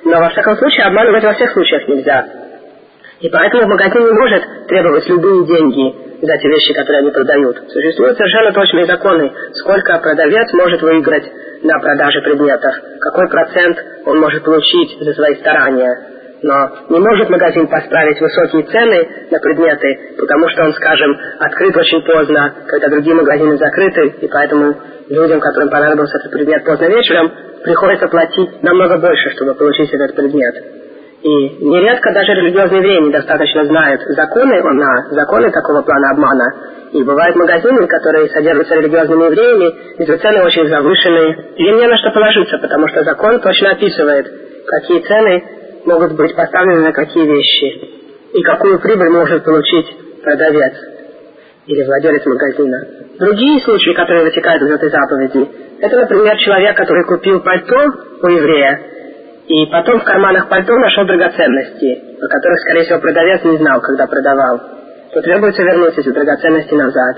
Но 0.06 0.19
во 0.19 0.30
всяком 0.30 0.56
случае 0.58 0.86
обманывать 0.86 1.24
во 1.24 1.34
всех 1.34 1.52
случаях 1.52 1.88
нельзя. 1.88 2.26
И 3.23 3.29
поэтому 3.29 3.67
магазин 3.67 4.03
не 4.03 4.12
может 4.12 4.43
требовать 4.67 5.07
любые 5.07 5.45
деньги 5.45 5.95
за 6.21 6.38
те 6.38 6.47
вещи, 6.49 6.73
которые 6.73 6.99
они 6.99 7.12
продают. 7.12 7.55
Существуют 7.71 8.17
совершенно 8.17 8.51
точные 8.51 8.86
законы, 8.86 9.31
сколько 9.53 9.97
продавец 9.99 10.51
может 10.51 10.81
выиграть 10.81 11.31
на 11.63 11.79
продаже 11.79 12.19
предметов, 12.21 12.75
какой 12.99 13.29
процент 13.29 13.77
он 14.05 14.19
может 14.19 14.43
получить 14.43 14.97
за 14.99 15.13
свои 15.13 15.36
старания. 15.36 15.95
Но 16.41 16.69
не 16.89 16.99
может 16.99 17.29
магазин 17.29 17.67
поставить 17.67 18.19
высокие 18.19 18.63
цены 18.63 19.07
на 19.31 19.39
предметы, 19.39 20.15
потому 20.19 20.49
что 20.49 20.65
он, 20.65 20.73
скажем, 20.73 21.17
открыт 21.39 21.77
очень 21.77 22.01
поздно, 22.01 22.53
когда 22.67 22.89
другие 22.89 23.15
магазины 23.15 23.57
закрыты, 23.57 24.15
и 24.19 24.27
поэтому 24.27 24.75
людям, 25.07 25.39
которым 25.39 25.69
понадобился 25.69 26.17
этот 26.17 26.31
предмет 26.33 26.65
поздно 26.65 26.88
вечером, 26.88 27.31
приходится 27.63 28.09
платить 28.09 28.62
намного 28.62 28.97
больше, 28.97 29.29
чтобы 29.29 29.55
получить 29.55 29.93
этот 29.93 30.13
предмет. 30.13 30.83
И 31.23 31.29
нередко 31.63 32.12
даже 32.12 32.33
религиозные 32.33 32.81
евреи 32.81 33.07
недостаточно 33.07 33.63
знают 33.63 34.01
законы 34.09 34.62
на 34.62 35.07
законы 35.12 35.51
такого 35.51 35.82
плана 35.82 36.11
обмана. 36.11 36.45
И 36.91 37.01
бывают 37.01 37.36
магазины, 37.38 37.88
которые 37.88 38.28
содержатся 38.28 38.76
религиозными 38.76 39.26
евреями, 39.32 39.74
где 39.99 40.17
цены 40.17 40.43
очень 40.43 40.67
завышенные. 40.67 41.53
И 41.55 41.63
им 41.63 41.78
не 41.78 41.88
на 41.88 41.97
что 41.97 42.11
положиться, 42.11 42.57
потому 42.57 42.89
что 42.89 43.05
закон 43.05 43.39
точно 43.39 43.71
описывает, 43.71 44.28
какие 44.67 44.99
цены 44.99 45.43
могут 45.86 46.11
быть 46.17 46.36
поставлены 46.36 46.82
на 46.82 46.91
какие 46.91 47.26
вещи. 47.26 47.93
И 48.34 48.41
какую 48.43 48.80
прибыль 48.82 49.09
может 49.09 49.45
получить 49.45 49.95
продавец 50.21 50.74
или 51.67 51.86
владелец 51.86 52.26
магазина. 52.26 52.78
Другие 53.17 53.61
случаи, 53.61 53.93
которые 53.93 54.26
вытекают 54.26 54.61
из 54.61 54.71
этой 54.71 54.89
заповеди, 54.89 55.49
это, 55.80 55.99
например, 56.01 56.38
человек, 56.38 56.76
который 56.76 57.05
купил 57.05 57.39
пальто 57.39 57.78
у 58.24 58.28
еврея, 58.28 58.82
и 59.48 59.66
потом 59.66 60.00
в 60.00 60.04
карманах 60.04 60.48
пальто 60.48 60.74
нашел 60.74 61.06
драгоценности, 61.06 62.16
о 62.22 62.28
которых, 62.28 62.60
скорее 62.60 62.84
всего, 62.86 63.00
продавец 63.00 63.44
не 63.44 63.58
знал, 63.58 63.82
когда 63.82 64.08
продавал, 64.08 64.62
то 65.12 65.22
требуется 65.22 65.64
вернуть 65.64 65.98
эти 65.98 66.10
драгоценности 66.10 66.74
назад. 66.74 67.18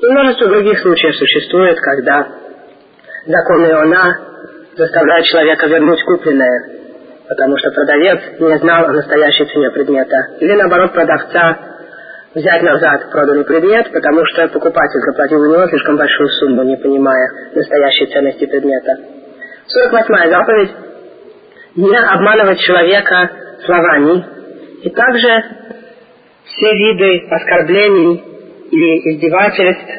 И 0.00 0.06
множество 0.06 0.48
других 0.48 0.80
случаев 0.80 1.14
существует, 1.14 1.78
когда 1.80 2.26
закон 3.26 3.64
Иона 3.66 4.18
заставляет 4.76 5.24
человека 5.26 5.66
вернуть 5.66 6.02
купленное. 6.02 6.74
потому 7.26 7.56
что 7.56 7.70
продавец 7.70 8.20
не 8.38 8.58
знал 8.58 8.84
о 8.84 8.92
настоящей 8.92 9.46
цене 9.46 9.70
предмета. 9.70 10.16
Или 10.40 10.52
наоборот 10.52 10.92
продавца 10.92 11.58
взять 12.34 12.62
назад 12.62 13.10
проданный 13.10 13.44
предмет, 13.44 13.90
потому 13.92 14.26
что 14.26 14.48
покупатель 14.48 15.00
заплатил 15.00 15.40
за 15.40 15.48
него 15.48 15.66
слишком 15.68 15.96
большую 15.96 16.28
сумму, 16.28 16.64
не 16.64 16.76
понимая 16.76 17.30
настоящей 17.54 18.06
ценности 18.06 18.44
предмета. 18.44 18.98
48 19.68 20.30
заповедь 20.30 20.70
не 21.76 21.96
обманывать 21.96 22.60
человека 22.60 23.30
словами, 23.64 24.24
и 24.82 24.90
также 24.90 25.44
все 26.44 26.72
виды 26.72 27.26
оскорблений 27.30 28.22
или 28.70 29.14
издевательств 29.14 29.90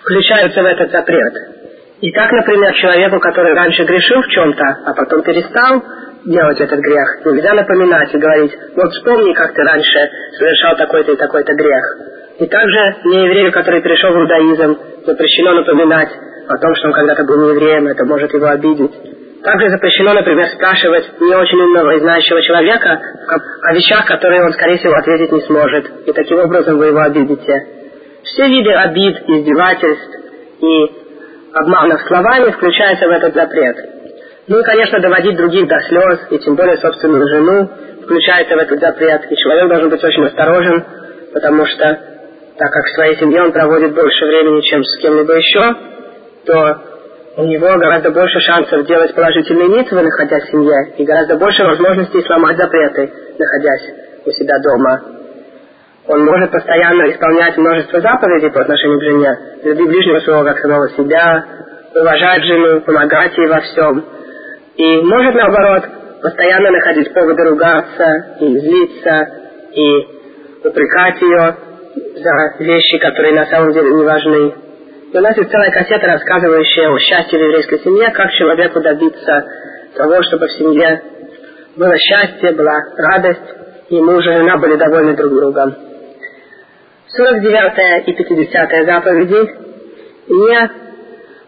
включаются 0.00 0.62
в 0.62 0.66
этот 0.66 0.90
запрет. 0.90 1.34
И 2.00 2.10
так, 2.10 2.32
например, 2.32 2.74
человеку, 2.74 3.20
который 3.20 3.54
раньше 3.54 3.84
грешил 3.84 4.22
в 4.22 4.28
чем-то, 4.28 4.64
а 4.86 4.94
потом 4.94 5.22
перестал 5.22 5.82
делать 6.24 6.60
этот 6.60 6.80
грех, 6.80 7.24
нельзя 7.26 7.52
напоминать 7.54 8.12
и 8.14 8.18
говорить, 8.18 8.52
вот 8.74 8.90
вспомни, 8.92 9.32
как 9.34 9.54
ты 9.54 9.62
раньше 9.62 10.10
совершал 10.38 10.76
такой-то 10.76 11.12
и 11.12 11.16
такой-то 11.16 11.52
грех. 11.54 11.84
И 12.38 12.46
также 12.46 12.96
нееврею, 13.04 13.52
который 13.52 13.82
перешел 13.82 14.12
в 14.12 14.18
иудаизм, 14.18 14.78
запрещено 15.06 15.54
напоминать 15.54 16.10
о 16.48 16.58
том, 16.58 16.74
что 16.74 16.88
он 16.88 16.94
когда-то 16.94 17.24
был 17.24 17.40
неевреем, 17.40 17.86
это 17.86 18.04
может 18.04 18.32
его 18.32 18.46
обидеть. 18.46 18.92
Также 19.42 19.70
запрещено, 19.70 20.14
например, 20.14 20.46
спрашивать 20.48 21.20
не 21.20 21.34
очень 21.34 21.58
умного 21.58 21.96
и 21.96 22.00
знающего 22.00 22.40
человека 22.42 23.00
о 23.62 23.74
вещах, 23.74 24.06
которые 24.06 24.44
он, 24.44 24.52
скорее 24.52 24.78
всего, 24.78 24.94
ответить 24.94 25.32
не 25.32 25.40
сможет. 25.42 26.06
И 26.06 26.12
таким 26.12 26.38
образом 26.38 26.78
вы 26.78 26.86
его 26.86 27.00
обидите. 27.00 27.52
Все 28.22 28.46
виды 28.46 28.70
обид, 28.70 29.16
издевательств 29.26 30.16
и 30.60 31.02
обманов 31.54 32.02
словами 32.02 32.52
включаются 32.52 33.08
в 33.08 33.10
этот 33.10 33.34
запрет. 33.34 33.76
Ну 34.46 34.60
и, 34.60 34.62
конечно, 34.62 35.00
доводить 35.00 35.36
других 35.36 35.66
до 35.66 35.80
слез, 35.88 36.20
и 36.30 36.38
тем 36.38 36.54
более 36.54 36.76
собственную 36.76 37.26
жену, 37.28 37.68
включается 38.04 38.54
в 38.54 38.58
этот 38.58 38.78
запрет. 38.78 39.22
И 39.28 39.36
человек 39.36 39.68
должен 39.68 39.88
быть 39.90 40.04
очень 40.04 40.24
осторожен, 40.24 40.84
потому 41.32 41.66
что, 41.66 41.98
так 42.58 42.70
как 42.70 42.84
в 42.84 42.94
своей 42.94 43.16
семье 43.16 43.42
он 43.42 43.52
проводит 43.52 43.92
больше 43.92 44.24
времени, 44.24 44.60
чем 44.60 44.84
с 44.84 45.00
кем-либо 45.00 45.32
еще, 45.34 45.74
то 46.46 46.91
у 47.36 47.44
него 47.44 47.78
гораздо 47.78 48.10
больше 48.10 48.40
шансов 48.40 48.86
делать 48.86 49.14
положительные 49.14 49.68
митвы, 49.68 50.02
находясь 50.02 50.44
в 50.44 50.50
семье, 50.50 50.94
и 50.98 51.04
гораздо 51.04 51.36
больше 51.36 51.64
возможностей 51.64 52.22
сломать 52.22 52.56
запреты, 52.56 53.10
находясь 53.38 53.94
у 54.26 54.30
себя 54.30 54.58
дома. 54.62 55.02
Он 56.08 56.24
может 56.24 56.50
постоянно 56.50 57.10
исполнять 57.10 57.56
множество 57.56 58.00
заповедей 58.00 58.50
по 58.50 58.60
отношению 58.60 58.98
к 58.98 59.02
жене, 59.02 59.38
любить 59.64 59.88
ближнего 59.88 60.20
своего 60.20 60.44
как 60.44 60.58
самого 60.58 60.90
себя, 60.90 61.44
уважать 61.94 62.44
жену, 62.44 62.80
помогать 62.80 63.36
ей 63.38 63.48
во 63.48 63.60
всем. 63.60 64.04
И 64.76 65.00
может, 65.02 65.34
наоборот, 65.34 65.84
постоянно 66.20 66.70
находить 66.70 67.14
поводы 67.14 67.44
ругаться 67.44 68.36
и 68.40 68.58
злиться, 68.58 69.28
и 69.72 70.06
упрекать 70.64 71.22
ее 71.22 71.56
за 72.16 72.64
вещи, 72.64 72.98
которые 72.98 73.34
на 73.34 73.46
самом 73.46 73.72
деле 73.72 73.90
не 73.90 74.04
важны. 74.04 74.54
И 75.12 75.18
у 75.18 75.20
нас 75.20 75.36
есть 75.36 75.50
целая 75.50 75.70
кассета, 75.70 76.06
рассказывающая 76.06 76.88
о 76.88 76.98
счастье 76.98 77.38
в 77.38 77.42
еврейской 77.42 77.80
семье, 77.80 78.10
как 78.12 78.32
человеку 78.32 78.80
добиться 78.80 79.44
того, 79.94 80.22
чтобы 80.22 80.46
в 80.46 80.52
семье 80.52 81.02
было 81.76 81.94
счастье, 81.98 82.52
была 82.52 82.78
радость, 82.96 83.42
и 83.90 84.00
муж 84.00 84.24
и 84.26 84.32
жена 84.32 84.56
были 84.56 84.76
довольны 84.76 85.14
друг 85.14 85.34
другом. 85.34 85.74
49 87.08 88.08
и 88.08 88.12
50 88.14 88.86
заповеди 88.86 89.50
не 90.28 90.70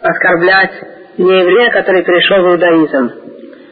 оскорблять 0.03 0.73
нееврея, 1.17 1.71
который 1.71 2.05
перешел 2.05 2.43
в 2.43 2.51
иудаизм. 2.53 3.13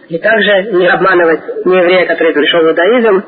И 0.09 0.19
также 0.19 0.73
не 0.73 0.89
обманывать 0.89 1.67
нееврея, 1.67 2.07
который 2.07 2.33
перешел 2.33 2.61
в 2.63 2.69
иудаизм, 2.69 3.25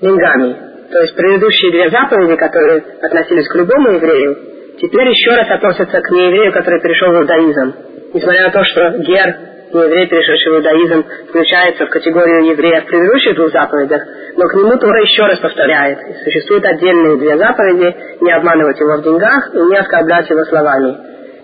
деньгами. 0.00 0.56
То 0.90 1.00
есть 1.02 1.14
предыдущие 1.14 1.70
две 1.72 1.90
заповеди, 1.90 2.36
которые 2.36 2.82
относились 3.02 3.46
к 3.46 3.54
любому 3.56 3.90
еврею, 3.90 4.49
теперь 4.80 5.08
еще 5.08 5.30
раз 5.36 5.50
относятся 5.50 6.00
к 6.00 6.10
нееврею, 6.10 6.52
который 6.52 6.80
перешел 6.80 7.12
в 7.12 7.16
иудаизм. 7.20 7.74
Несмотря 8.14 8.44
на 8.46 8.50
то, 8.50 8.64
что 8.64 8.98
гер, 8.98 9.36
нееврей, 9.72 10.06
перешедший 10.08 10.52
в 10.52 10.56
иудаизм, 10.56 11.04
включается 11.28 11.86
в 11.86 11.90
категорию 11.90 12.50
еврея 12.50 12.80
в 12.80 12.86
предыдущих 12.86 13.36
двух 13.36 13.52
заповедях, 13.52 14.02
но 14.36 14.48
к 14.48 14.54
нему 14.54 14.76
Тора 14.78 15.02
еще 15.02 15.22
раз 15.26 15.38
повторяет. 15.38 15.98
И 16.00 16.14
существуют 16.24 16.64
отдельные 16.64 17.18
две 17.18 17.36
заповеди, 17.36 17.94
не 18.20 18.32
обманывать 18.32 18.80
его 18.80 18.96
в 18.96 19.02
деньгах 19.02 19.54
и 19.54 19.58
не 19.58 19.76
оскорблять 19.76 20.28
его 20.28 20.44
словами. 20.44 20.96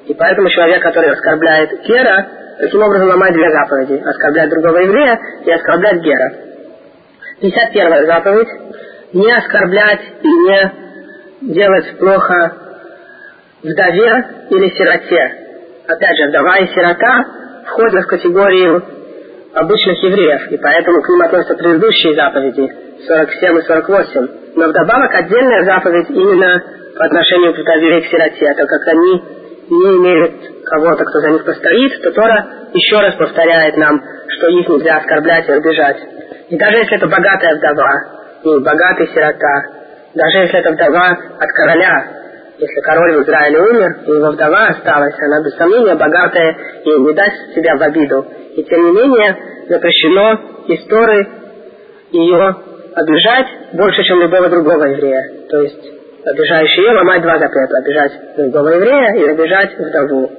И 0.06 0.14
поэтому 0.14 0.48
человек, 0.50 0.82
который 0.82 1.10
оскорбляет 1.10 1.70
гера, 1.84 2.26
таким 2.58 2.82
образом 2.82 3.08
ломает 3.08 3.34
две 3.34 3.50
заповеди. 3.50 4.02
Оскорблять 4.04 4.50
другого 4.50 4.78
еврея 4.78 5.18
и 5.44 5.50
оскорблять 5.50 6.00
гера. 6.02 6.32
51 7.40 8.06
заповедь. 8.06 8.48
Не 9.12 9.32
оскорблять 9.32 10.00
и 10.22 10.28
не 10.28 10.72
делать 11.54 11.98
плохо 11.98 12.65
вдове 13.62 14.24
или 14.50 14.68
сироте. 14.70 15.34
Опять 15.86 16.16
же, 16.16 16.28
вдова 16.28 16.58
и 16.58 16.66
сирота 16.68 17.24
входят 17.66 18.04
в 18.04 18.08
категорию 18.08 18.82
обычных 19.54 20.02
евреев, 20.02 20.52
и 20.52 20.56
поэтому 20.58 21.00
к 21.02 21.08
ним 21.08 21.22
относятся 21.22 21.54
предыдущие 21.54 22.14
заповеди 22.14 22.72
47 23.06 23.58
и 23.58 23.62
48. 23.62 24.28
Но 24.56 24.68
вдобавок 24.68 25.14
отдельная 25.14 25.64
заповедь 25.64 26.10
именно 26.10 26.62
по 26.96 27.04
отношению 27.04 27.54
к 27.54 27.58
вдове 27.58 27.98
и 27.98 28.02
к 28.02 28.06
сироте, 28.06 28.54
так 28.54 28.68
как 28.68 28.86
они 28.88 29.22
не 29.68 29.96
имеют 29.96 30.32
кого-то, 30.64 31.04
кто 31.04 31.20
за 31.20 31.30
них 31.30 31.44
постоит, 31.44 32.02
то 32.02 32.12
Тора 32.12 32.46
еще 32.72 33.00
раз 33.00 33.14
повторяет 33.16 33.76
нам, 33.76 34.00
что 34.28 34.48
их 34.48 34.68
нельзя 34.68 34.96
оскорблять 34.98 35.48
и 35.48 35.52
обижать. 35.52 35.98
И 36.48 36.56
даже 36.56 36.76
если 36.78 36.96
это 36.96 37.06
богатая 37.06 37.56
вдова, 37.56 37.92
и 38.44 38.62
богатый 38.62 39.08
сирота, 39.08 39.62
даже 40.14 40.38
если 40.38 40.60
это 40.60 40.72
вдова 40.72 41.18
от 41.38 41.50
короля, 41.50 42.06
если 42.58 42.80
король 42.80 43.18
в 43.18 43.22
Израиле 43.24 43.60
умер, 43.60 43.98
и 44.06 44.10
его 44.10 44.30
вдова 44.30 44.68
осталась, 44.68 45.14
она 45.20 45.42
без 45.42 45.54
сомнения 45.56 45.94
богатая 45.94 46.56
и 46.84 46.88
не 46.88 47.14
даст 47.14 47.54
себя 47.54 47.76
в 47.76 47.82
обиду. 47.82 48.26
И 48.56 48.62
тем 48.64 48.84
не 48.86 48.92
менее 48.92 49.36
запрещено 49.68 50.40
истории 50.68 51.28
ее 52.12 52.56
обижать 52.94 53.46
больше, 53.74 54.02
чем 54.04 54.20
любого 54.20 54.48
другого 54.48 54.84
еврея. 54.84 55.22
То 55.50 55.60
есть 55.62 55.92
обижающий 56.24 56.82
ее 56.82 56.92
ломать 56.92 57.22
два 57.22 57.38
запрета. 57.38 57.76
Обижать 57.76 58.12
другого 58.36 58.68
еврея 58.68 59.14
и 59.16 59.30
обижать 59.30 59.78
вдову. 59.78 60.30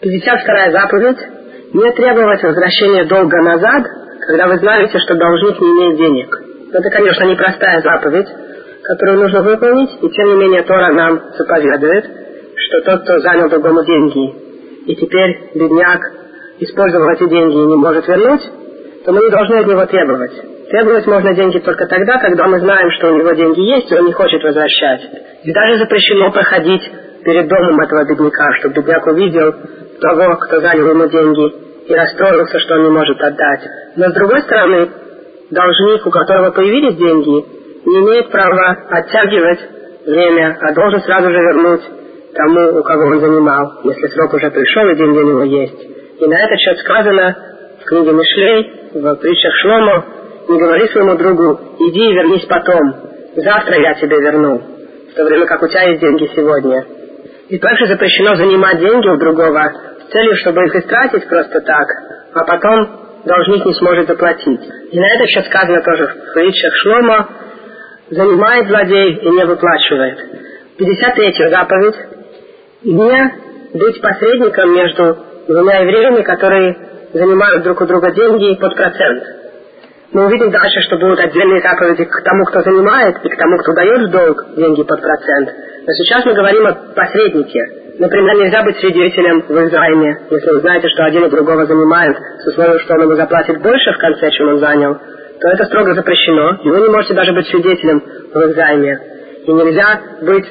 52 0.00 0.70
заповедь. 0.72 1.18
Не 1.72 1.90
требовать 1.92 2.42
возвращения 2.42 3.04
долга 3.04 3.40
назад, 3.42 3.84
когда 4.26 4.48
вы 4.48 4.58
знаете, 4.58 4.98
что 4.98 5.14
должник 5.14 5.60
не 5.60 5.68
имеет 5.68 5.96
денег. 5.96 6.36
Это, 6.74 6.90
конечно, 6.90 7.24
непростая 7.24 7.80
заповедь, 7.80 8.28
которую 8.92 9.20
нужно 9.20 9.42
выполнить, 9.42 9.90
и 10.02 10.08
тем 10.10 10.28
не 10.28 10.36
менее 10.36 10.62
Тора 10.64 10.92
нам 10.92 11.18
заповедует, 11.38 12.04
что 12.56 12.80
тот, 12.82 13.02
кто 13.04 13.20
занял 13.20 13.48
другому 13.48 13.82
деньги, 13.84 14.34
и 14.86 14.96
теперь 14.96 15.50
бедняк 15.54 16.00
использовал 16.60 17.08
эти 17.10 17.26
деньги 17.26 17.54
и 17.54 17.66
не 17.66 17.76
может 17.76 18.06
вернуть, 18.06 18.42
то 19.04 19.12
мы 19.12 19.22
не 19.22 19.30
должны 19.30 19.60
от 19.60 19.66
него 19.66 19.86
требовать. 19.86 20.32
Требовать 20.68 21.06
можно 21.06 21.34
деньги 21.34 21.58
только 21.60 21.86
тогда, 21.86 22.18
когда 22.18 22.46
мы 22.48 22.60
знаем, 22.60 22.90
что 22.98 23.12
у 23.12 23.16
него 23.16 23.32
деньги 23.32 23.60
есть, 23.60 23.90
и 23.90 23.94
он 23.94 24.06
не 24.06 24.12
хочет 24.12 24.42
возвращать. 24.42 25.00
И 25.44 25.52
даже 25.52 25.78
запрещено 25.78 26.30
проходить 26.30 26.82
перед 27.24 27.48
домом 27.48 27.80
этого 27.80 28.04
бедняка, 28.04 28.52
чтобы 28.58 28.74
бедняк 28.74 29.06
увидел 29.06 29.54
того, 30.00 30.36
кто 30.36 30.60
занял 30.60 30.90
ему 30.90 31.08
деньги, 31.08 31.72
и 31.88 31.94
расстроился, 31.94 32.58
что 32.58 32.74
он 32.74 32.82
не 32.82 32.90
может 32.90 33.18
отдать. 33.22 33.62
Но 33.96 34.10
с 34.10 34.14
другой 34.14 34.42
стороны, 34.42 34.88
должник, 35.50 36.06
у 36.06 36.10
которого 36.10 36.50
появились 36.50 36.96
деньги, 36.96 37.61
не 37.84 38.00
имеет 38.00 38.30
права 38.30 38.76
оттягивать 38.90 39.60
время, 40.06 40.56
а 40.60 40.72
должен 40.72 41.00
сразу 41.02 41.30
же 41.30 41.36
вернуть 41.36 41.82
тому, 42.34 42.80
у 42.80 42.82
кого 42.82 43.02
он 43.04 43.20
занимал, 43.20 43.80
если 43.84 44.06
срок 44.08 44.34
уже 44.34 44.50
пришел 44.50 44.88
и 44.88 44.96
деньги 44.96 45.18
у 45.18 45.28
него 45.28 45.42
есть. 45.42 45.82
И 46.18 46.26
на 46.26 46.44
этот 46.44 46.58
счет 46.58 46.78
сказано 46.78 47.36
в 47.80 47.84
книге 47.84 48.12
Мишлей, 48.12 48.90
в 48.94 49.14
притчах 49.16 49.54
Шломо, 49.56 50.04
не 50.48 50.58
говори 50.58 50.88
своему 50.88 51.14
другу, 51.16 51.60
иди 51.78 52.10
и 52.10 52.14
вернись 52.14 52.46
потом, 52.46 52.94
завтра 53.36 53.80
я 53.80 53.94
тебе 53.94 54.20
верну, 54.20 54.62
в 55.10 55.14
то 55.14 55.24
время 55.24 55.46
как 55.46 55.62
у 55.62 55.68
тебя 55.68 55.82
есть 55.82 56.00
деньги 56.00 56.30
сегодня. 56.34 56.84
И 57.48 57.58
также 57.58 57.86
запрещено 57.86 58.36
занимать 58.36 58.78
деньги 58.78 59.08
у 59.08 59.18
другого 59.18 59.72
с 60.06 60.12
целью, 60.12 60.36
чтобы 60.36 60.64
их 60.64 60.74
истратить 60.76 61.28
просто 61.28 61.60
так, 61.60 61.86
а 62.34 62.44
потом 62.44 63.02
должник 63.24 63.64
не 63.66 63.74
сможет 63.74 64.08
заплатить. 64.08 64.60
И 64.90 64.98
на 64.98 65.14
этот 65.14 65.28
счет 65.28 65.46
сказано 65.46 65.82
тоже 65.82 66.06
в 66.06 66.34
притчах 66.34 66.74
Шломо, 66.76 67.28
занимает 68.10 68.68
злодей 68.68 69.14
и 69.16 69.30
не 69.30 69.44
выплачивает. 69.44 70.18
53 70.78 71.50
заповедь. 71.50 71.94
Не 72.84 73.34
быть 73.74 74.00
посредником 74.00 74.74
между 74.74 75.18
двумя 75.48 75.78
евреями, 75.78 76.22
которые 76.22 76.76
занимают 77.12 77.62
друг 77.62 77.80
у 77.80 77.86
друга 77.86 78.10
деньги 78.12 78.58
под 78.60 78.74
процент. 78.74 79.24
Мы 80.12 80.26
увидим 80.26 80.50
дальше, 80.50 80.80
что 80.82 80.98
будут 80.98 81.20
отдельные 81.20 81.62
заповеди 81.62 82.04
к 82.04 82.22
тому, 82.22 82.44
кто 82.44 82.60
занимает, 82.62 83.16
и 83.24 83.28
к 83.28 83.36
тому, 83.36 83.56
кто 83.58 83.72
дает 83.72 84.08
в 84.08 84.10
долг 84.10 84.44
деньги 84.56 84.82
под 84.82 85.00
процент. 85.00 85.48
Но 85.86 85.92
сейчас 85.92 86.24
мы 86.26 86.34
говорим 86.34 86.66
о 86.66 86.74
посреднике. 86.94 87.60
Например, 87.98 88.36
нельзя 88.36 88.62
быть 88.62 88.78
свидетелем 88.78 89.42
в 89.48 89.68
Израиле, 89.68 90.18
если 90.30 90.50
вы 90.50 90.60
знаете, 90.60 90.88
что 90.88 91.04
один 91.04 91.24
и 91.24 91.30
другого 91.30 91.66
занимают, 91.66 92.16
с 92.40 92.46
условием, 92.48 92.78
что 92.80 92.94
он 92.94 93.02
ему 93.02 93.14
заплатит 93.14 93.62
больше 93.62 93.92
в 93.92 93.98
конце, 93.98 94.30
чем 94.30 94.48
он 94.48 94.58
занял, 94.58 94.98
то 95.40 95.48
это 95.48 95.64
строго 95.64 95.94
запрещено, 95.94 96.60
вы 96.64 96.80
не 96.80 96.88
можете 96.88 97.14
даже 97.14 97.32
быть 97.32 97.46
свидетелем 97.48 98.02
в 98.32 98.50
экзамене. 98.50 98.98
И 99.46 99.52
нельзя 99.52 100.00
быть 100.22 100.46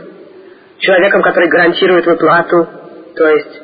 человеком, 0.79 1.21
который 1.21 1.49
гарантирует 1.49 2.05
выплату, 2.05 2.67
то 3.15 3.27
есть 3.27 3.61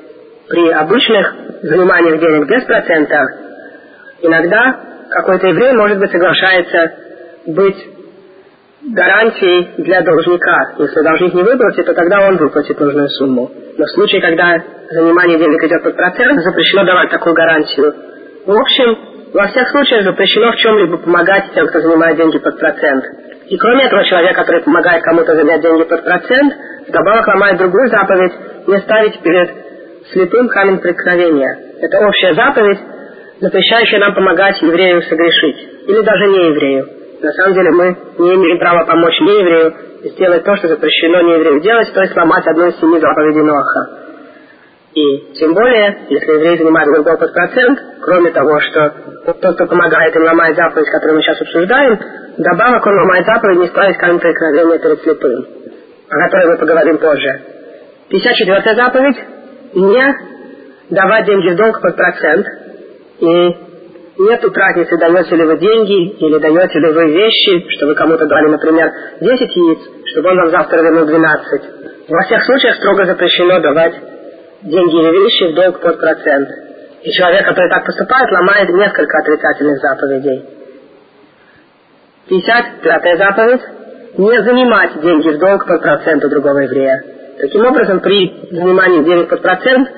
при 0.49 0.69
обычных 0.69 1.35
заниманиях 1.63 2.19
денег 2.19 2.47
без 2.47 2.63
процента, 2.63 3.17
иногда 4.21 4.79
какой-то 5.09 5.47
еврей, 5.47 5.73
может 5.73 5.99
быть, 5.99 6.11
соглашается 6.11 6.93
быть 7.47 7.77
гарантией 8.83 9.83
для 9.83 10.01
должника. 10.01 10.73
Если 10.77 11.01
должник 11.01 11.33
не 11.33 11.43
выплатит, 11.43 11.85
то 11.85 11.93
тогда 11.93 12.27
он 12.27 12.37
выплатит 12.37 12.79
нужную 12.79 13.09
сумму. 13.09 13.51
Но 13.77 13.85
в 13.85 13.89
случае, 13.89 14.21
когда 14.21 14.63
занимание 14.91 15.37
денег 15.37 15.63
идет 15.63 15.83
под 15.83 15.95
процент, 15.95 16.41
запрещено 16.41 16.85
давать 16.85 17.09
такую 17.09 17.35
гарантию. 17.35 17.93
В 18.45 18.51
общем, 18.51 19.16
во 19.33 19.47
всех 19.47 19.69
случаях 19.69 20.03
запрещено 20.03 20.51
в 20.51 20.55
чем-либо 20.57 20.97
помогать 20.97 21.51
тем, 21.53 21.67
кто 21.67 21.79
занимает 21.79 22.17
деньги 22.17 22.37
под 22.37 22.57
процент. 22.59 23.03
И 23.47 23.57
кроме 23.57 23.85
этого, 23.85 24.03
человек, 24.05 24.35
который 24.35 24.61
помогает 24.61 25.03
кому-то 25.03 25.35
занять 25.35 25.61
деньги 25.61 25.83
под 25.83 26.03
процент, 26.03 26.53
вдобавок 26.87 27.27
ломает 27.27 27.57
другую 27.57 27.87
заповедь 27.87 28.33
не 28.67 28.77
ставить 28.79 29.19
перед 29.21 29.49
слепым 30.11 30.47
камень 30.49 30.79
преткновения. 30.79 31.57
Это 31.81 31.99
общая 31.99 32.33
заповедь, 32.33 32.79
запрещающая 33.39 33.99
нам 33.99 34.15
помогать 34.15 34.61
еврею 34.61 35.01
согрешить. 35.01 35.69
Или 35.87 36.01
даже 36.01 36.27
не 36.27 36.47
еврею. 36.47 36.89
На 37.21 37.31
самом 37.31 37.53
деле 37.53 37.71
мы 37.71 37.97
не 38.19 38.35
имеем 38.35 38.59
права 38.59 38.85
помочь 38.85 39.19
нееврею 39.21 39.73
сделать 40.03 40.43
то, 40.43 40.55
что 40.55 40.67
запрещено 40.67 41.21
нееврею 41.21 41.61
делать, 41.61 41.91
то 41.93 42.01
есть 42.01 42.13
сломать 42.13 42.45
одну 42.45 42.67
из 42.67 42.79
семи 42.79 42.99
заповедей 42.99 43.41
Ноаха. 43.41 44.06
И 44.97 45.33
тем 45.35 45.53
более, 45.53 46.07
если 46.09 46.31
еврей 46.31 46.57
занимает 46.57 46.87
другой 46.91 47.17
процент, 47.17 47.79
кроме 48.01 48.31
того, 48.31 48.59
что 48.61 48.93
тот, 49.39 49.55
кто 49.55 49.67
помогает 49.67 50.15
им 50.15 50.23
ломать 50.23 50.55
заповедь, 50.55 50.89
которую 50.89 51.17
мы 51.17 51.21
сейчас 51.21 51.39
обсуждаем, 51.39 51.99
добавок 52.37 52.83
он 52.87 52.95
ломает 52.95 53.25
заповедь 53.27 53.59
не 53.59 53.67
ставить 53.67 53.97
камень 53.97 54.19
преткновения 54.19 54.79
перед 54.79 55.01
слепым, 55.03 55.45
о 56.09 56.15
которой 56.25 56.47
мы 56.47 56.57
поговорим 56.57 56.97
позже. 56.97 57.41
54 58.09 58.75
заповедь– 58.75 59.17
не 59.75 60.15
давать 60.89 61.25
деньги 61.25 61.49
в 61.49 61.57
долг 61.57 61.79
под 61.79 61.95
процент 61.95 62.47
и 63.19 63.67
Нету 64.19 64.51
разницы, 64.51 64.97
даете 64.97 65.35
ли 65.35 65.45
вы 65.45 65.59
деньги 65.59 66.09
или 66.17 66.39
даете 66.39 66.79
ли 66.79 66.91
вы 66.91 67.13
вещи, 67.13 67.69
что 67.69 67.85
вы 67.85 67.93
кому-то 67.93 68.25
дали, 68.25 68.47
например, 68.47 68.91
10 69.21 69.55
яиц, 69.55 69.79
чтобы 70.05 70.31
он 70.31 70.37
вам 70.37 70.49
завтра 70.49 70.81
вернул 70.81 71.05
12. 71.05 71.61
Во 72.09 72.21
всех 72.23 72.43
случаях 72.45 72.77
строго 72.77 73.05
запрещено 73.05 73.59
давать 73.59 73.93
деньги 74.63 74.95
или 74.95 75.23
вещи 75.23 75.51
в 75.51 75.55
долг 75.55 75.79
под 75.81 75.99
процент. 75.99 76.49
И 77.03 77.11
человек, 77.11 77.45
который 77.45 77.69
так 77.69 77.85
поступает, 77.85 78.31
ломает 78.31 78.69
несколько 78.69 79.17
отрицательных 79.19 79.79
заповедей. 79.79 80.45
55 82.27 83.17
заповедь– 83.17 83.61
не 84.17 84.41
занимать 84.41 84.99
деньги 84.99 85.29
в 85.29 85.39
долг 85.39 85.65
под 85.67 85.81
процент 85.81 86.25
у 86.25 86.29
другого 86.29 86.59
еврея. 86.59 87.03
Таким 87.39 87.65
образом, 87.65 87.99
при 87.99 88.47
занимании 88.51 89.03
денег 89.03 89.29
под 89.29 89.41
процент 89.41 89.89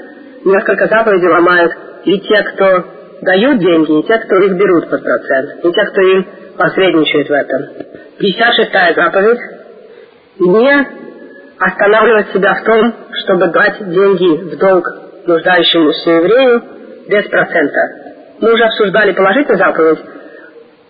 несколько 0.43 0.88
заповедей 0.88 1.30
ломают 1.30 1.72
и 2.03 2.20
те, 2.20 2.43
кто 2.43 2.86
дают 3.22 3.60
деньги, 3.60 3.99
и 3.99 4.03
те, 4.03 4.18
кто 4.20 4.36
их 4.38 4.57
берут 4.57 4.89
под 4.89 5.03
процент, 5.03 5.64
и 5.64 5.72
те, 5.72 5.86
кто 5.86 6.01
им 6.01 6.28
посредничает 6.57 7.30
в 7.30 7.32
этом. 7.32 7.62
56-я 8.20 8.93
заповедь– 8.93 9.39
не 10.39 10.88
останавливать 11.60 12.32
себя 12.32 12.53
в 12.53 12.64
том, 12.64 12.93
чтобы 13.24 13.47
дать 13.47 13.78
деньги 13.80 14.55
в 14.55 14.57
долг 14.57 14.88
нуждающемуся 15.26 16.12
еврею 16.12 16.64
без 17.07 17.28
процента. 17.28 17.80
Мы 18.39 18.53
уже 18.53 18.64
обсуждали 18.64 19.12
положительную 19.12 19.57
заповедь 19.57 19.99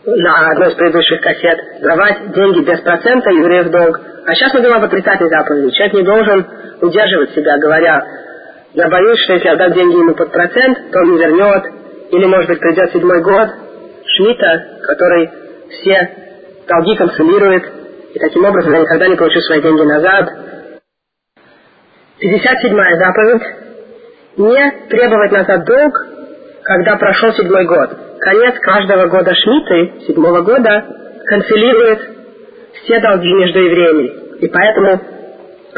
на 0.05 0.51
одной 0.51 0.69
из 0.69 0.75
предыдущих 0.75 1.21
кассет, 1.21 1.59
давать 1.81 2.31
деньги 2.31 2.59
без 2.59 2.79
процента 2.81 3.29
еврею 3.31 3.65
в 3.65 3.71
долг. 3.71 3.99
А 4.25 4.35
сейчас 4.35 4.53
мы 4.53 4.61
говорим 4.61 4.77
об 4.77 4.83
отрицательной 4.85 5.29
заповеди. 5.29 5.71
Человек 5.71 5.93
не 5.95 6.03
должен 6.03 6.47
удерживать 6.81 7.31
себя, 7.31 7.57
говоря, 7.57 8.01
я 8.73 8.87
боюсь, 8.87 9.19
что 9.23 9.33
если 9.33 9.47
я 9.47 9.55
дам 9.55 9.73
деньги 9.73 9.95
ему 9.95 10.13
под 10.13 10.31
процент, 10.31 10.91
то 10.91 10.99
он 10.99 11.11
не 11.11 11.17
вернет, 11.17 11.63
или, 12.11 12.25
может 12.25 12.47
быть, 12.49 12.59
придет 12.59 12.91
седьмой 12.91 13.21
год 13.21 13.49
Шмита, 14.05 14.65
который 14.83 15.29
все 15.69 16.09
долги 16.67 16.95
консумирует, 16.95 17.63
и 18.13 18.19
таким 18.19 18.45
образом 18.45 18.73
я 18.73 18.81
никогда 18.81 19.07
не 19.07 19.15
получу 19.15 19.39
свои 19.41 19.61
деньги 19.61 19.81
назад. 19.81 20.29
57-я 22.21 22.97
заповедь. 22.97 23.43
Не 24.37 24.71
требовать 24.89 25.31
назад 25.31 25.65
долг, 25.65 25.93
когда 26.63 26.97
прошел 26.97 27.31
седьмой 27.33 27.65
год. 27.65 27.91
Конец 28.19 28.55
каждого 28.59 29.07
года 29.07 29.33
Шмиты, 29.33 30.05
седьмого 30.05 30.41
года, 30.41 30.85
канцелирует 31.25 31.99
все 32.73 32.99
долги 32.99 33.33
между 33.33 33.59
евреями. 33.59 34.39
И 34.39 34.47
поэтому, 34.47 35.01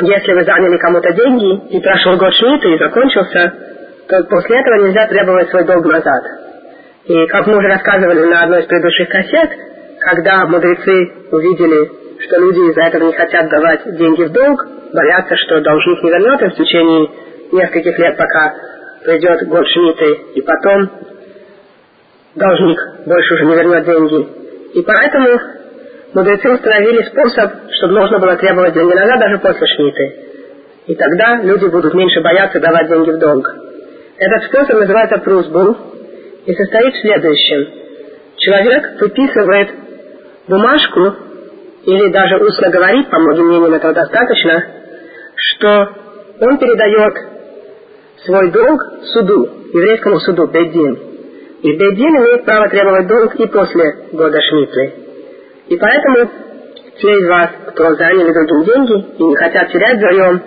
если 0.01 0.33
вы 0.33 0.43
заняли 0.43 0.77
кому-то 0.77 1.11
деньги, 1.13 1.75
и 1.75 1.79
прошел 1.79 2.17
год 2.17 2.33
Шмиты, 2.33 2.73
и 2.73 2.79
закончился, 2.79 3.53
то 4.07 4.23
после 4.23 4.59
этого 4.59 4.85
нельзя 4.85 5.07
требовать 5.07 5.49
свой 5.49 5.63
долг 5.65 5.85
назад. 5.85 6.23
И 7.05 7.27
как 7.27 7.45
мы 7.47 7.57
уже 7.57 7.67
рассказывали 7.67 8.25
на 8.25 8.43
одной 8.43 8.61
из 8.61 8.65
предыдущих 8.65 9.09
кассет, 9.09 9.49
когда 9.99 10.45
мудрецы 10.47 11.11
увидели, 11.31 11.91
что 12.19 12.39
люди 12.39 12.71
из-за 12.71 12.81
этого 12.81 13.07
не 13.07 13.13
хотят 13.13 13.47
давать 13.49 13.95
деньги 13.95 14.23
в 14.23 14.31
долг, 14.31 14.65
боятся, 14.93 15.35
что 15.37 15.61
должник 15.61 16.03
не 16.03 16.09
вернет 16.09 16.41
им 16.41 16.51
в 16.51 16.55
течение 16.55 17.09
нескольких 17.51 17.97
лет, 17.97 18.17
пока 18.17 18.53
придет 19.03 19.47
год 19.47 19.65
Шмиты, 19.67 20.19
и 20.35 20.41
потом 20.41 20.89
должник 22.35 22.79
больше 23.05 23.33
уже 23.33 23.45
не 23.45 23.55
вернет 23.55 23.85
деньги. 23.85 24.27
И 24.75 24.81
поэтому 24.81 25.39
мудрецы 26.13 26.49
установили 26.49 27.03
способ, 27.03 27.51
чтобы 27.77 27.93
можно 27.95 28.19
было 28.19 28.35
требовать 28.37 28.73
деньги 28.73 28.93
назад 28.93 29.19
даже 29.19 29.37
после 29.39 29.67
Шмиты. 29.67 30.15
И 30.87 30.95
тогда 30.95 31.41
люди 31.41 31.65
будут 31.65 31.93
меньше 31.93 32.21
бояться 32.21 32.59
давать 32.59 32.87
деньги 32.87 33.11
в 33.11 33.19
долг. 33.19 33.47
Этот 34.17 34.43
способ 34.43 34.79
называется 34.79 35.17
прусбул 35.19 35.77
и 36.45 36.53
состоит 36.53 36.93
в 36.93 37.01
следующем. 37.01 37.81
Человек 38.37 39.01
выписывает 39.01 39.69
бумажку 40.47 41.15
или 41.85 42.11
даже 42.11 42.37
устно 42.37 42.69
говорит, 42.69 43.09
по 43.09 43.19
многим 43.19 43.47
мнениям 43.47 43.73
этого 43.73 43.93
достаточно, 43.93 44.80
что 45.49 45.89
он 46.39 46.57
передает 46.57 47.13
свой 48.25 48.51
долг 48.51 48.81
суду, 49.13 49.49
еврейскому 49.73 50.19
суду, 50.19 50.47
Бейдин. 50.47 50.99
И 51.61 51.77
Бейдин 51.77 52.17
имеет 52.17 52.45
право 52.45 52.67
требовать 52.69 53.07
долг 53.07 53.35
и 53.35 53.47
после 53.47 54.07
года 54.11 54.39
Шмитлы. 54.41 54.93
И 55.67 55.77
поэтому 55.77 56.29
те 56.99 57.11
из 57.11 57.27
вас, 57.27 57.49
кто 57.67 57.95
заняли 57.95 58.31
другим 58.33 58.65
деньги 58.65 59.15
и 59.17 59.23
не 59.23 59.35
хотят 59.35 59.71
терять 59.71 59.99
заем, 59.99 60.41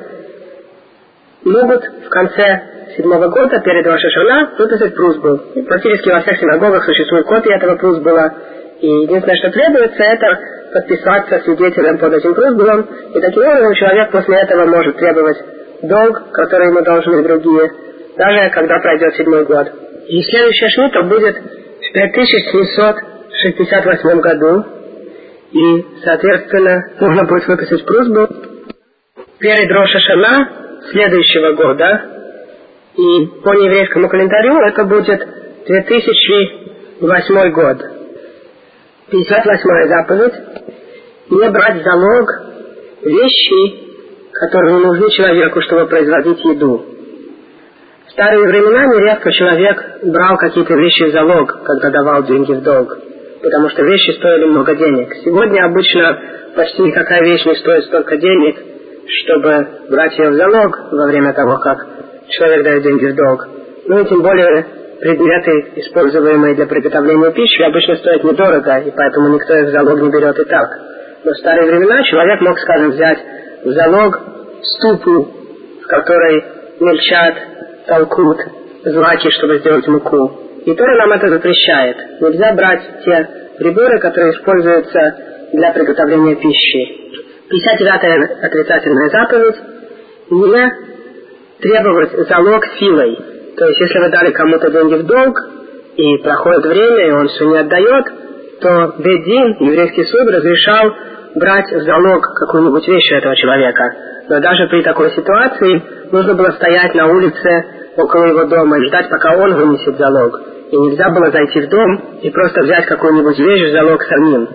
могут 1.44 1.84
в 1.84 2.08
конце 2.08 2.62
седьмого 2.96 3.28
года 3.28 3.60
перед 3.60 3.86
Рошашана 3.86 4.54
выписать 4.58 4.94
прусбу. 4.94 5.40
И 5.54 5.62
практически 5.62 6.10
во 6.10 6.20
всех 6.20 6.38
синагогах 6.38 6.84
существует 6.84 7.26
копия 7.26 7.56
этого 7.56 7.76
прусбула. 7.76 8.34
И 8.80 8.86
единственное, 8.86 9.36
что 9.36 9.50
требуется, 9.50 10.02
это 10.02 10.38
подписаться 10.72 11.40
свидетелем 11.44 11.98
под 11.98 12.14
этим 12.14 12.34
прусбулом. 12.34 12.88
И 13.14 13.20
таким 13.20 13.42
образом 13.42 13.74
человек 13.74 14.10
после 14.10 14.36
этого 14.36 14.64
может 14.66 14.96
требовать 14.96 15.36
долг, 15.82 16.30
который 16.32 16.68
ему 16.68 16.80
должны 16.82 17.22
другие, 17.22 17.70
даже 18.16 18.48
когда 18.50 18.80
пройдет 18.80 19.14
седьмой 19.14 19.44
год. 19.44 19.68
И 20.08 20.22
следующая 20.22 20.70
шмита 20.70 21.02
будет 21.02 21.36
в 21.36 21.92
5768 21.92 24.20
году. 24.20 24.64
И, 25.52 25.86
соответственно, 26.02 26.82
нужно 27.00 27.24
будет 27.24 27.46
выписать 27.46 27.84
прусбу 27.86 28.26
перед 29.38 29.70
Рошашана 29.70 30.48
следующего 30.90 31.52
года, 31.52 32.14
и 32.96 33.26
по 33.42 33.52
еврейскому 33.52 34.08
календарю 34.08 34.58
это 34.60 34.84
будет 34.84 35.20
2008 35.66 37.52
год. 37.52 37.78
58 39.14 39.88
заповедь. 39.88 40.34
Не 41.30 41.50
брать 41.50 41.82
залог 41.84 42.28
вещи, 43.02 44.30
которые 44.32 44.78
нужны 44.78 45.08
человеку, 45.10 45.60
чтобы 45.62 45.86
производить 45.86 46.44
еду. 46.44 46.84
В 48.08 48.10
старые 48.10 48.44
времена 48.44 48.86
нередко 48.86 49.30
человек 49.30 50.00
брал 50.02 50.36
какие-то 50.36 50.74
вещи 50.74 51.04
в 51.04 51.12
залог, 51.12 51.62
когда 51.64 51.90
давал 51.90 52.24
деньги 52.24 52.52
в 52.52 52.62
долг, 52.62 52.98
потому 53.42 53.68
что 53.70 53.84
вещи 53.84 54.18
стоили 54.18 54.46
много 54.46 54.74
денег. 54.74 55.14
Сегодня 55.24 55.64
обычно 55.64 56.20
почти 56.56 56.82
никакая 56.82 57.22
вещь 57.22 57.44
не 57.44 57.54
стоит 57.54 57.84
столько 57.84 58.16
денег, 58.16 58.56
чтобы 59.22 59.68
брать 59.90 60.18
ее 60.18 60.30
в 60.30 60.34
залог 60.34 60.78
во 60.90 61.06
время 61.06 61.32
того, 61.34 61.56
как 61.58 61.86
человек 62.30 62.64
дает 62.64 62.82
деньги 62.82 63.06
в 63.06 63.14
долг. 63.14 63.48
Ну 63.86 64.00
и 64.00 64.08
тем 64.08 64.22
более 64.22 64.66
предметы, 65.00 65.72
используемые 65.76 66.54
для 66.54 66.66
приготовления 66.66 67.32
пищи, 67.32 67.62
обычно 67.62 67.96
стоят 67.96 68.24
недорого, 68.24 68.78
и 68.78 68.90
поэтому 68.90 69.28
никто 69.34 69.54
их 69.54 69.68
в 69.68 69.70
залог 69.72 70.00
не 70.00 70.10
берет 70.10 70.38
и 70.38 70.44
так. 70.44 70.68
Но 71.24 71.32
в 71.32 71.36
старые 71.38 71.66
времена 71.66 72.02
человек 72.02 72.40
мог, 72.40 72.58
скажем, 72.58 72.90
взять 72.90 73.18
в 73.64 73.70
залог 73.72 74.20
ступу, 74.62 75.28
в 75.82 75.86
которой 75.86 76.44
мельчат, 76.80 77.34
толкут 77.86 78.38
злаки, 78.84 79.30
чтобы 79.30 79.58
сделать 79.58 79.86
муку. 79.88 80.40
И 80.64 80.74
Тора 80.74 80.96
нам 80.96 81.12
это 81.12 81.28
запрещает. 81.28 81.96
Нельзя 82.20 82.52
брать 82.54 82.82
те 83.04 83.28
приборы, 83.58 83.98
которые 84.00 84.32
используются 84.32 85.16
для 85.52 85.72
приготовления 85.72 86.36
пищи. 86.36 87.04
59-я 87.50 88.46
отрицательная 88.46 89.10
заповедь– 89.10 89.56
не 90.30 90.72
требовать 91.60 92.28
залог 92.28 92.66
силой. 92.78 93.33
То 93.56 93.66
есть, 93.66 93.80
если 93.80 93.98
вы 93.98 94.08
дали 94.10 94.30
кому-то 94.32 94.70
деньги 94.70 94.94
в 94.94 95.06
долг, 95.06 95.38
и 95.96 96.16
проходит 96.18 96.66
время, 96.66 97.06
и 97.06 97.12
он 97.12 97.28
все 97.28 97.44
не 97.44 97.58
отдает, 97.58 98.04
то 98.60 98.94
Бедин, 98.98 99.56
еврейский 99.60 100.04
суд, 100.04 100.28
разрешал 100.28 100.92
брать 101.36 101.72
в 101.72 101.82
залог 101.82 102.26
какую-нибудь 102.40 102.86
вещь 102.88 103.12
у 103.12 103.16
этого 103.16 103.36
человека. 103.36 103.84
Но 104.28 104.40
даже 104.40 104.66
при 104.68 104.82
такой 104.82 105.10
ситуации 105.12 105.82
нужно 106.10 106.34
было 106.34 106.50
стоять 106.52 106.94
на 106.94 107.06
улице 107.08 107.64
около 107.96 108.24
его 108.24 108.44
дома 108.44 108.78
и 108.78 108.86
ждать, 108.88 109.08
пока 109.10 109.36
он 109.36 109.54
вынесет 109.54 109.96
залог. 109.98 110.40
И 110.70 110.76
нельзя 110.76 111.10
было 111.10 111.30
зайти 111.30 111.60
в 111.60 111.68
дом 111.68 112.18
и 112.22 112.30
просто 112.30 112.62
взять 112.62 112.86
какую-нибудь 112.86 113.38
вещь 113.38 113.70
в 113.70 113.72
залог 113.72 114.02
самим. 114.02 114.48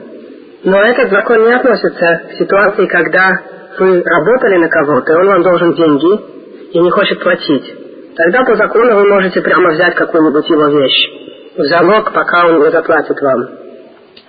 Но 0.63 0.81
этот 0.83 1.09
закон 1.11 1.43
не 1.43 1.53
относится 1.53 2.21
к 2.29 2.33
ситуации, 2.37 2.85
когда 2.87 3.31
вы 3.79 4.03
работали 4.03 4.57
на 4.57 4.67
кого-то, 4.67 5.13
и 5.13 5.15
он 5.15 5.27
вам 5.27 5.43
должен 5.43 5.73
деньги 5.73 6.73
и 6.73 6.79
не 6.79 6.89
хочет 6.89 7.21
платить. 7.21 7.78
Тогда 8.19 8.43
по 8.43 8.53
закону 8.53 8.95
вы 8.95 9.07
можете 9.07 9.39
прямо 9.41 9.69
взять 9.69 9.95
какую-нибудь 9.95 10.49
его 10.49 10.67
вещь 10.67 11.09
в 11.55 11.63
залог, 11.69 12.11
пока 12.11 12.47
он 12.47 12.59
не 12.59 12.69
заплатит 12.69 13.17
вам. 13.21 13.47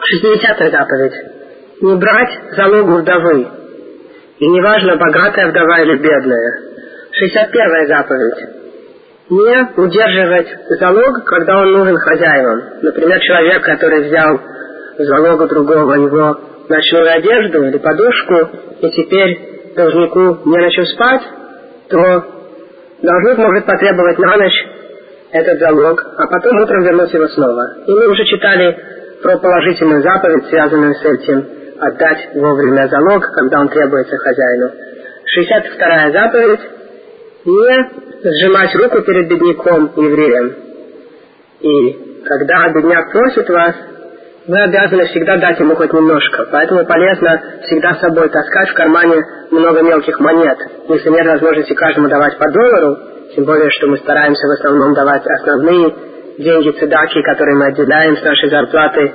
60 0.00 0.70
заповедь. 0.70 1.14
Не 1.80 1.96
брать 1.96 2.38
залогу 2.52 2.98
вдовы. 2.98 3.48
И 4.38 4.46
неважно, 4.46 4.96
богатая 4.96 5.48
вдова 5.48 5.80
или 5.80 5.96
бедная. 5.96 6.60
61 7.10 7.88
заповедь. 7.88 8.48
Не 9.30 9.80
удерживать 9.82 10.48
залог, 10.78 11.24
когда 11.24 11.58
он 11.58 11.72
нужен 11.72 11.96
хозяевам. 11.96 12.62
Например, 12.82 13.18
человек, 13.18 13.64
который 13.64 14.04
взял 14.04 14.40
залога 14.98 15.48
другого 15.48 15.94
его 15.94 16.38
ночную 16.68 17.12
одежду 17.12 17.64
или 17.64 17.78
подушку, 17.78 18.50
и 18.82 18.90
теперь 18.90 19.74
должнику 19.74 20.48
не 20.48 20.58
на 20.58 20.70
чем 20.70 20.86
спать, 20.86 21.22
то 21.88 22.39
должник 23.02 23.38
может 23.38 23.66
потребовать 23.66 24.18
на 24.18 24.36
ночь 24.36 24.66
этот 25.32 25.58
залог, 25.60 26.04
а 26.16 26.26
потом 26.26 26.60
утром 26.60 26.82
вернуть 26.82 27.12
его 27.12 27.28
снова. 27.28 27.76
И 27.86 27.92
мы 27.92 28.08
уже 28.08 28.24
читали 28.24 28.76
про 29.22 29.38
положительную 29.38 30.02
заповедь, 30.02 30.46
связанную 30.48 30.94
с 30.94 31.04
этим, 31.04 31.46
отдать 31.78 32.30
вовремя 32.34 32.88
залог, 32.88 33.30
когда 33.32 33.60
он 33.60 33.68
требуется 33.68 34.16
хозяину. 34.16 34.70
62 35.26 36.10
заповедь– 36.12 36.60
не 37.44 38.00
сжимать 38.22 38.74
руку 38.74 39.00
перед 39.02 39.28
бедняком 39.28 39.92
евреем. 39.96 40.56
И 41.60 42.22
когда 42.24 42.68
бедняк 42.68 43.12
просит 43.12 43.48
вас, 43.48 43.74
вы 44.50 44.62
обязаны 44.64 45.06
всегда 45.06 45.36
дать 45.36 45.60
ему 45.60 45.76
хоть 45.76 45.92
немножко. 45.92 46.48
Поэтому 46.50 46.84
полезно 46.84 47.40
всегда 47.62 47.94
с 47.94 48.00
собой 48.00 48.28
таскать 48.30 48.70
в 48.70 48.74
кармане 48.74 49.22
много 49.52 49.80
мелких 49.82 50.18
монет. 50.18 50.58
Если 50.88 51.08
нет 51.08 51.24
возможности 51.24 51.72
каждому 51.74 52.08
давать 52.08 52.36
по 52.36 52.50
доллару, 52.50 52.98
тем 53.36 53.44
более, 53.44 53.70
что 53.70 53.86
мы 53.86 53.98
стараемся 53.98 54.44
в 54.48 54.50
основном 54.50 54.92
давать 54.94 55.22
основные 55.24 55.94
деньги 56.38 56.70
цедаки, 56.80 57.22
которые 57.22 57.58
мы 57.58 57.66
отделяем 57.66 58.16
с 58.16 58.24
нашей 58.24 58.50
зарплаты 58.50 59.12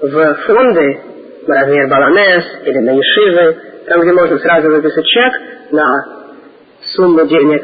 в 0.00 0.34
фонды, 0.46 1.00
размер 1.46 1.88
баланес 1.88 2.44
или 2.64 2.78
на 2.78 2.92
ешивы, 2.92 3.56
там, 3.88 4.00
где 4.00 4.12
можно 4.12 4.38
сразу 4.38 4.70
выписать 4.70 5.04
чек 5.04 5.32
на 5.70 5.86
сумму 6.94 7.26
денег, 7.26 7.62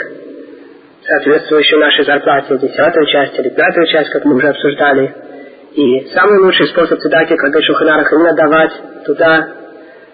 соответствующую 1.07 1.81
нашей 1.81 2.05
зарплате, 2.05 2.59
десятую 2.59 3.07
часть 3.07 3.39
или 3.39 3.49
пятую 3.49 3.87
часть, 3.87 4.11
как 4.11 4.27
мы 4.27 4.35
уже 4.35 4.49
обсуждали. 4.49 5.34
И 5.75 6.07
самый 6.15 6.39
лучший 6.39 6.69
способ 6.69 7.01
цедаки, 7.01 7.35
когда 7.35 7.61
Шуханарах, 7.61 8.13
именно 8.13 8.33
давать 8.35 8.73
туда, 9.07 9.49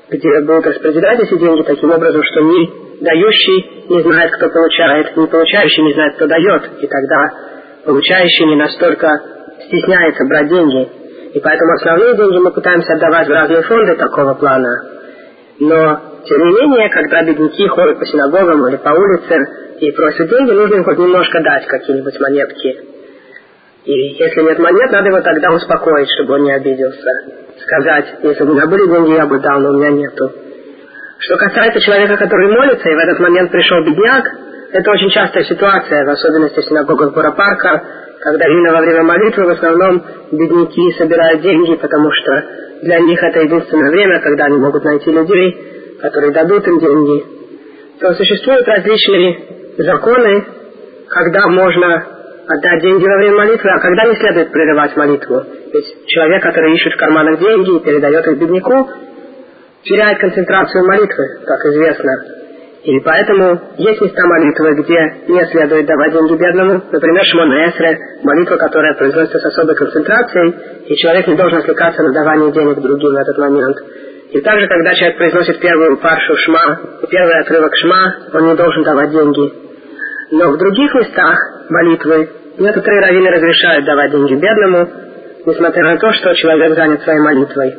где 0.09 0.41
будут 0.41 0.67
распределять 0.67 1.21
эти 1.21 1.39
деньги 1.39 1.63
таким 1.63 1.91
образом, 1.91 2.23
что 2.25 2.41
ни 2.41 3.05
дающий 3.05 3.87
не 3.91 4.03
знает, 4.03 4.33
кто 4.33 4.49
получает, 4.49 5.15
ни 5.19 5.27
получающий 5.27 5.83
не 5.83 5.93
знает, 5.93 6.17
кто 6.17 6.27
дает. 6.27 6.63
И 6.81 6.87
тогда 6.87 7.31
получающий 7.85 8.47
не 8.47 8.57
настолько 8.57 9.09
стесняется 9.67 10.25
брать 10.25 10.49
деньги. 10.49 10.89
И 11.35 11.41
поэтому 11.41 11.73
основные 11.75 12.17
деньги 12.17 12.39
мы 12.39 12.53
пытаемся 12.53 12.95
отдавать 12.95 13.29
в 13.29 13.31
разные 13.31 13.63
фонды 13.63 13.97
такого 13.97 14.35
плана. 14.35 14.71
Но, 15.61 16.01
тем 16.25 16.39
не 16.39 16.55
менее, 16.55 16.89
когда 16.89 17.23
бедняки 17.23 17.69
ходят 17.69 17.99
по 17.99 18.07
синагогам 18.07 18.67
или 18.67 18.77
по 18.77 18.89
улице 18.89 19.37
и 19.79 19.91
просят 19.93 20.27
деньги, 20.27 20.53
нужно 20.53 20.77
им 20.77 20.85
хоть 20.85 20.99
немножко 20.99 21.43
дать 21.43 21.67
какие-нибудь 21.67 22.19
монетки. 22.19 23.00
И 23.85 23.93
если 23.93 24.43
нет 24.43 24.59
монет, 24.59 24.91
надо 24.93 25.09
его 25.09 25.21
тогда 25.21 25.53
успокоить, 25.53 26.09
чтобы 26.17 26.35
он 26.35 26.45
не 26.45 26.53
обиделся. 26.53 27.11
Сказать, 27.63 28.07
если 28.23 28.45
бы 28.45 28.53
у 28.53 28.55
меня 28.55 28.67
были 28.67 28.87
деньги, 28.87 29.17
я 29.17 29.27
бы 29.27 29.39
дал, 29.41 29.61
но 29.61 29.71
у 29.71 29.79
меня 29.79 29.91
нету. 29.91 30.31
Что 31.19 31.37
касается 31.37 31.81
человека, 31.81 32.17
который 32.17 32.51
молится, 32.51 32.89
и 32.89 32.95
в 32.95 32.99
этот 32.99 33.21
момент 33.21 33.51
пришел 33.51 33.85
бедняк, 33.85 34.25
это 34.73 34.91
очень 34.91 35.11
частая 35.11 35.45
ситуация, 35.45 36.05
в 36.05 36.11
особенности 36.11 36.61
в 36.61 36.65
синагогах 36.65 37.15
Буропарка, 37.15 37.83
когда 38.21 38.47
именно 38.47 38.73
во 38.73 38.81
время 38.81 39.03
молитвы 39.03 39.45
в 39.45 39.51
основном 39.51 40.05
бедняки 40.31 40.93
собирают 40.99 41.41
деньги, 41.41 41.75
потому 41.77 42.11
что 42.13 42.45
для 42.83 42.99
них 43.01 43.23
это 43.23 43.41
единственное 43.41 43.91
время, 43.91 44.21
когда 44.21 44.45
они 44.45 44.59
могут 44.59 44.85
найти 44.85 45.11
людей, 45.11 45.97
которые 46.01 46.33
дадут 46.33 46.67
им 46.69 46.79
деньги. 46.79 47.25
То 48.01 48.15
существуют 48.15 48.67
различные 48.67 49.41
законы, 49.79 50.45
когда 51.09 51.49
можно 51.49 52.20
отдать 52.51 52.83
деньги 52.83 53.07
во 53.07 53.17
время 53.17 53.37
молитвы, 53.37 53.71
а 53.71 53.79
когда 53.81 54.05
не 54.05 54.17
следует 54.17 54.51
прерывать 54.51 54.97
молитву. 54.97 55.43
Ведь 55.73 56.07
человек, 56.07 56.43
который 56.43 56.75
ищет 56.75 56.95
в 56.95 56.99
карманах 56.99 57.39
деньги 57.39 57.77
и 57.77 57.81
передает 57.81 58.27
их 58.27 58.39
бедняку, 58.39 58.89
теряет 59.85 60.19
концентрацию 60.19 60.85
молитвы, 60.85 61.25
как 61.47 61.65
известно. 61.67 62.13
И 62.83 62.99
поэтому 63.01 63.61
есть 63.77 64.01
места 64.01 64.27
молитвы, 64.27 64.83
где 64.83 64.99
не 65.29 65.47
следует 65.47 65.87
давать 65.87 66.13
деньги 66.13 66.35
бедному. 66.35 66.83
Например, 66.91 67.25
Шмон 67.27 67.53
Эсре, 67.53 67.99
молитва, 68.23 68.57
которая 68.57 68.95
произносится 68.95 69.39
с 69.39 69.45
особой 69.45 69.75
концентрацией, 69.75 70.55
и 70.87 70.97
человек 70.97 71.27
не 71.27 71.37
должен 71.37 71.59
отвлекаться 71.59 72.03
на 72.03 72.13
давание 72.13 72.53
денег 72.53 72.81
другим 72.81 73.13
в 73.13 73.17
этот 73.17 73.37
момент. 73.39 73.77
И 74.33 74.41
также, 74.41 74.67
когда 74.67 74.95
человек 74.95 75.19
произносит 75.19 75.61
первую 75.61 75.99
паршу 75.99 76.37
Шма, 76.37 76.81
первый 77.11 77.41
отрывок 77.41 77.77
Шма, 77.77 78.15
он 78.33 78.47
не 78.47 78.55
должен 78.55 78.83
давать 78.83 79.11
деньги. 79.11 79.53
Но 80.31 80.51
в 80.51 80.57
других 80.57 80.95
местах 80.95 81.39
молитвы 81.69 82.29
некоторые 82.59 83.01
раввины 83.01 83.31
разрешают 83.31 83.85
давать 83.85 84.11
деньги 84.11 84.35
бедному, 84.35 84.89
несмотря 85.47 85.85
на 85.85 85.99
то, 85.99 86.13
что 86.13 86.35
человек 86.35 86.75
занят 86.75 87.03
своей 87.03 87.21
молитвой. 87.21 87.77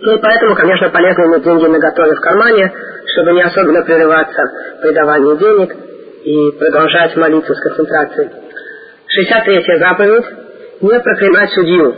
Ну 0.00 0.16
и 0.16 0.20
поэтому, 0.20 0.54
конечно, 0.54 0.90
полезно 0.90 1.22
иметь 1.24 1.44
деньги 1.44 1.66
на 1.66 1.78
готове 1.78 2.14
в 2.14 2.20
кармане, 2.20 2.72
чтобы 3.06 3.32
не 3.32 3.42
особенно 3.42 3.82
прерываться 3.82 4.42
при 4.82 4.92
давании 4.92 5.36
денег 5.36 5.76
и 6.24 6.58
продолжать 6.58 7.16
молиться 7.16 7.54
с 7.54 7.60
концентрацией. 7.60 8.30
63-я 8.30 9.78
заповедь– 9.78 10.24
не 10.80 11.00
проклинать 11.00 11.50
судью. 11.50 11.94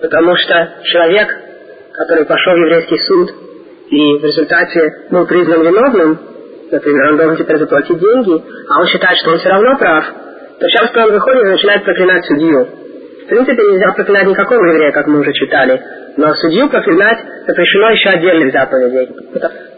Потому 0.00 0.36
что 0.36 0.72
человек, 0.82 1.34
который 1.94 2.24
пошел 2.24 2.52
в 2.52 2.58
еврейский 2.58 2.98
суд 2.98 3.30
и 3.90 4.18
в 4.18 4.24
результате 4.24 5.06
был 5.10 5.26
признан 5.26 5.62
виновным, 5.62 6.18
например, 6.70 7.12
он 7.12 7.16
должен 7.16 7.36
теперь 7.36 7.58
заплатить 7.58 7.98
деньги, 7.98 8.42
а 8.68 8.80
он 8.80 8.86
считает, 8.88 9.16
что 9.18 9.30
он 9.30 9.38
все 9.38 9.48
равно 9.48 9.78
прав, 9.78 10.04
то 10.60 10.68
часто 10.68 11.04
он 11.04 11.12
выходит 11.12 11.42
и 11.44 11.50
начинает 11.50 11.84
проклинать 11.84 12.24
судью. 12.24 12.68
В 13.24 13.26
принципе, 13.26 13.62
нельзя 13.62 13.92
проклинать 13.92 14.26
никакого 14.26 14.66
еврея, 14.66 14.92
как 14.92 15.06
мы 15.06 15.20
уже 15.20 15.32
читали. 15.32 15.80
Но 16.16 16.32
судью 16.34 16.68
проклинать 16.68 17.18
запрещено 17.46 17.90
еще 17.90 18.10
отдельных 18.10 18.52
заповедей. 18.52 19.08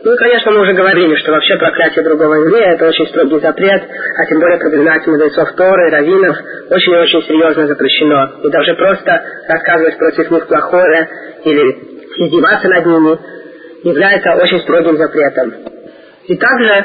Ну 0.05 0.13
и, 0.13 0.17
конечно, 0.19 0.51
мы 0.51 0.61
уже 0.61 0.75
говорили, 0.75 1.15
что 1.17 1.33
вообще 1.33 1.57
проклятие 1.57 2.05
другого 2.05 2.35
еврея– 2.35 2.73
это 2.75 2.89
очень 2.89 3.07
строгий 3.07 3.41
запрет, 3.41 3.83
а 3.83 4.27
тем 4.27 4.41
более 4.41 4.59
проклинать 4.59 5.07
мудрецов 5.07 5.53
Торы, 5.57 5.91
раввинов 5.91 6.37
очень 6.71 6.93
и 6.93 6.97
очень 6.97 7.23
серьезно 7.23 7.67
запрещено. 7.67 8.31
И 8.45 8.51
даже 8.51 8.75
просто 8.75 9.23
рассказывать 9.49 9.97
против 9.97 10.31
них 10.31 10.47
плохое 10.47 11.09
или 11.45 11.77
издеваться 12.19 12.69
над 12.69 12.87
ними 12.87 13.19
является 13.85 14.35
очень 14.35 14.61
строгим 14.61 14.97
запретом. 14.97 15.55
И 16.27 16.37
также 16.37 16.85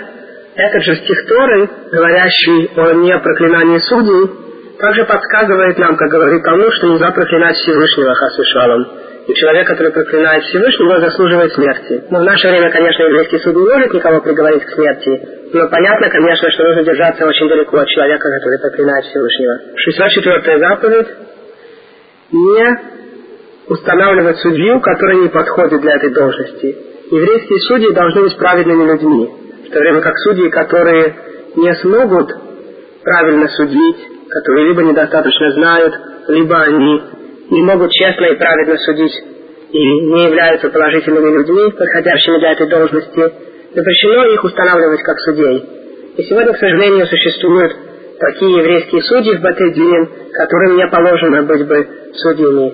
этот 0.55 0.83
же 0.83 0.95
стих 0.95 1.27
Торы, 1.27 1.69
говорящий 1.91 2.71
о 2.75 2.93
непроклинании 2.93 3.79
судей, 3.79 4.31
также 4.79 5.05
подсказывает 5.05 5.77
нам, 5.77 5.95
как 5.95 6.09
говорит 6.09 6.43
Талмуд, 6.43 6.73
что 6.73 6.87
нельзя 6.87 7.11
проклинать 7.11 7.55
Всевышнего 7.55 8.13
Хасвишалом. 8.15 8.87
И 9.27 9.33
человек, 9.35 9.67
который 9.67 9.91
проклинает 9.91 10.43
Всевышнего, 10.43 10.99
заслуживает 10.99 11.53
смерти. 11.53 12.03
Но 12.09 12.19
в 12.19 12.23
наше 12.23 12.47
время, 12.47 12.71
конечно, 12.71 13.03
еврейский 13.03 13.37
суд 13.39 13.55
не 13.55 13.61
может 13.61 13.93
никого 13.93 14.19
приговорить 14.21 14.65
к 14.65 14.69
смерти. 14.71 15.21
Но 15.53 15.69
понятно, 15.69 16.09
конечно, 16.09 16.49
что 16.49 16.63
нужно 16.63 16.83
держаться 16.83 17.25
очень 17.25 17.47
далеко 17.47 17.77
от 17.77 17.87
человека, 17.87 18.29
который 18.29 18.59
проклинает 18.59 19.05
Всевышнего. 19.05 19.59
64 19.77 20.59
заповедь. 20.59 21.07
Не 22.31 22.79
устанавливать 23.67 24.37
судью, 24.39 24.81
который 24.81 25.17
не 25.17 25.29
подходит 25.29 25.81
для 25.81 25.95
этой 25.95 26.09
должности. 26.13 26.75
Еврейские 27.11 27.59
судьи 27.67 27.93
должны 27.93 28.21
быть 28.23 28.37
праведными 28.37 28.91
людьми, 28.91 29.29
то 29.71 29.79
время 29.79 30.01
как 30.01 30.17
судьи, 30.17 30.49
которые 30.49 31.15
не 31.55 31.73
смогут 31.75 32.31
правильно 33.03 33.47
судить, 33.49 33.97
которые 34.29 34.67
либо 34.69 34.83
недостаточно 34.83 35.51
знают, 35.51 35.93
либо 36.27 36.61
они 36.61 37.01
не 37.49 37.61
могут 37.63 37.91
честно 37.91 38.25
и 38.25 38.37
правильно 38.37 38.77
судить 38.77 39.13
и 39.71 39.79
не 39.79 40.25
являются 40.25 40.69
положительными 40.69 41.37
людьми, 41.37 41.71
подходящими 41.71 42.39
для 42.39 42.51
этой 42.51 42.67
должности, 42.67 43.33
запрещено 43.73 44.25
их 44.33 44.43
устанавливать 44.43 45.01
как 45.03 45.17
судей. 45.19 45.65
И 46.17 46.23
сегодня, 46.23 46.53
к 46.53 46.57
сожалению, 46.57 47.07
существуют 47.07 47.73
такие 48.19 48.57
еврейские 48.57 49.01
судьи 49.01 49.37
в 49.37 49.41
Батыдинин, 49.41 50.09
которым 50.33 50.77
не 50.77 50.87
положено 50.87 51.43
быть 51.43 51.67
бы 51.67 51.87
судьями. 52.15 52.73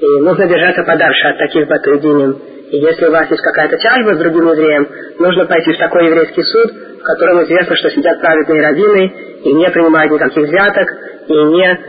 И 0.00 0.20
нужно 0.20 0.46
держаться 0.46 0.82
подальше 0.82 1.28
от 1.28 1.38
таких 1.38 1.66
Батыдинин. 1.66 2.36
И 2.74 2.76
если 2.78 3.06
у 3.06 3.12
вас 3.12 3.30
есть 3.30 3.40
какая-то 3.40 3.76
тяжба 3.76 4.14
с 4.14 4.18
другим 4.18 4.48
евреем, 4.50 4.88
нужно 5.20 5.46
пойти 5.46 5.72
в 5.72 5.78
такой 5.78 6.06
еврейский 6.06 6.42
суд, 6.42 6.72
в 6.98 7.02
котором 7.04 7.44
известно, 7.44 7.76
что 7.76 7.90
сидят 7.90 8.20
праведные 8.20 8.66
раввины 8.66 9.14
и 9.44 9.52
не 9.52 9.70
принимают 9.70 10.10
никаких 10.10 10.48
взяток, 10.48 10.88
и 11.28 11.32
не 11.32 11.80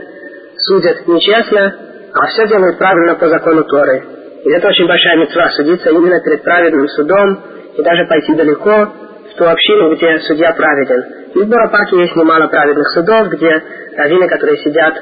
судят 0.58 1.08
нечестно, 1.08 1.74
а 2.14 2.26
все 2.28 2.46
делают 2.46 2.78
правильно 2.78 3.16
по 3.16 3.28
закону 3.28 3.64
Торы. 3.64 4.04
И 4.44 4.48
это 4.48 4.68
очень 4.68 4.86
большая 4.86 5.16
мецва 5.16 5.50
судиться 5.56 5.90
именно 5.90 6.20
перед 6.20 6.44
праведным 6.44 6.86
судом 6.90 7.42
и 7.76 7.82
даже 7.82 8.06
пойти 8.06 8.34
далеко 8.34 8.92
в 9.32 9.38
ту 9.38 9.44
общину, 9.44 9.92
где 9.92 10.20
судья 10.20 10.52
праведен. 10.52 11.04
И 11.34 11.38
в 11.40 11.48
Барапаке 11.48 11.98
есть 11.98 12.14
немало 12.14 12.46
праведных 12.46 12.86
судов, 12.90 13.28
где 13.30 13.60
раввины, 13.96 14.28
которые 14.28 14.58
сидят 14.58 14.94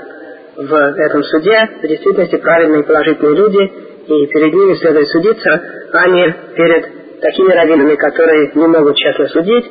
в 0.56 0.72
этом 0.72 1.22
суде, 1.24 1.68
в 1.82 1.86
действительности 1.86 2.36
праведные 2.36 2.80
и 2.80 2.86
положительные 2.86 3.36
люди, 3.36 3.72
и 4.06 4.26
перед 4.26 4.52
ними 4.52 4.74
следует 4.74 5.08
судиться, 5.08 5.62
а 5.92 6.08
не 6.08 6.34
перед 6.56 7.20
такими 7.20 7.52
раввинами, 7.52 7.94
которые 7.96 8.50
не 8.54 8.66
могут 8.66 8.96
честно 8.96 9.26
судить, 9.28 9.66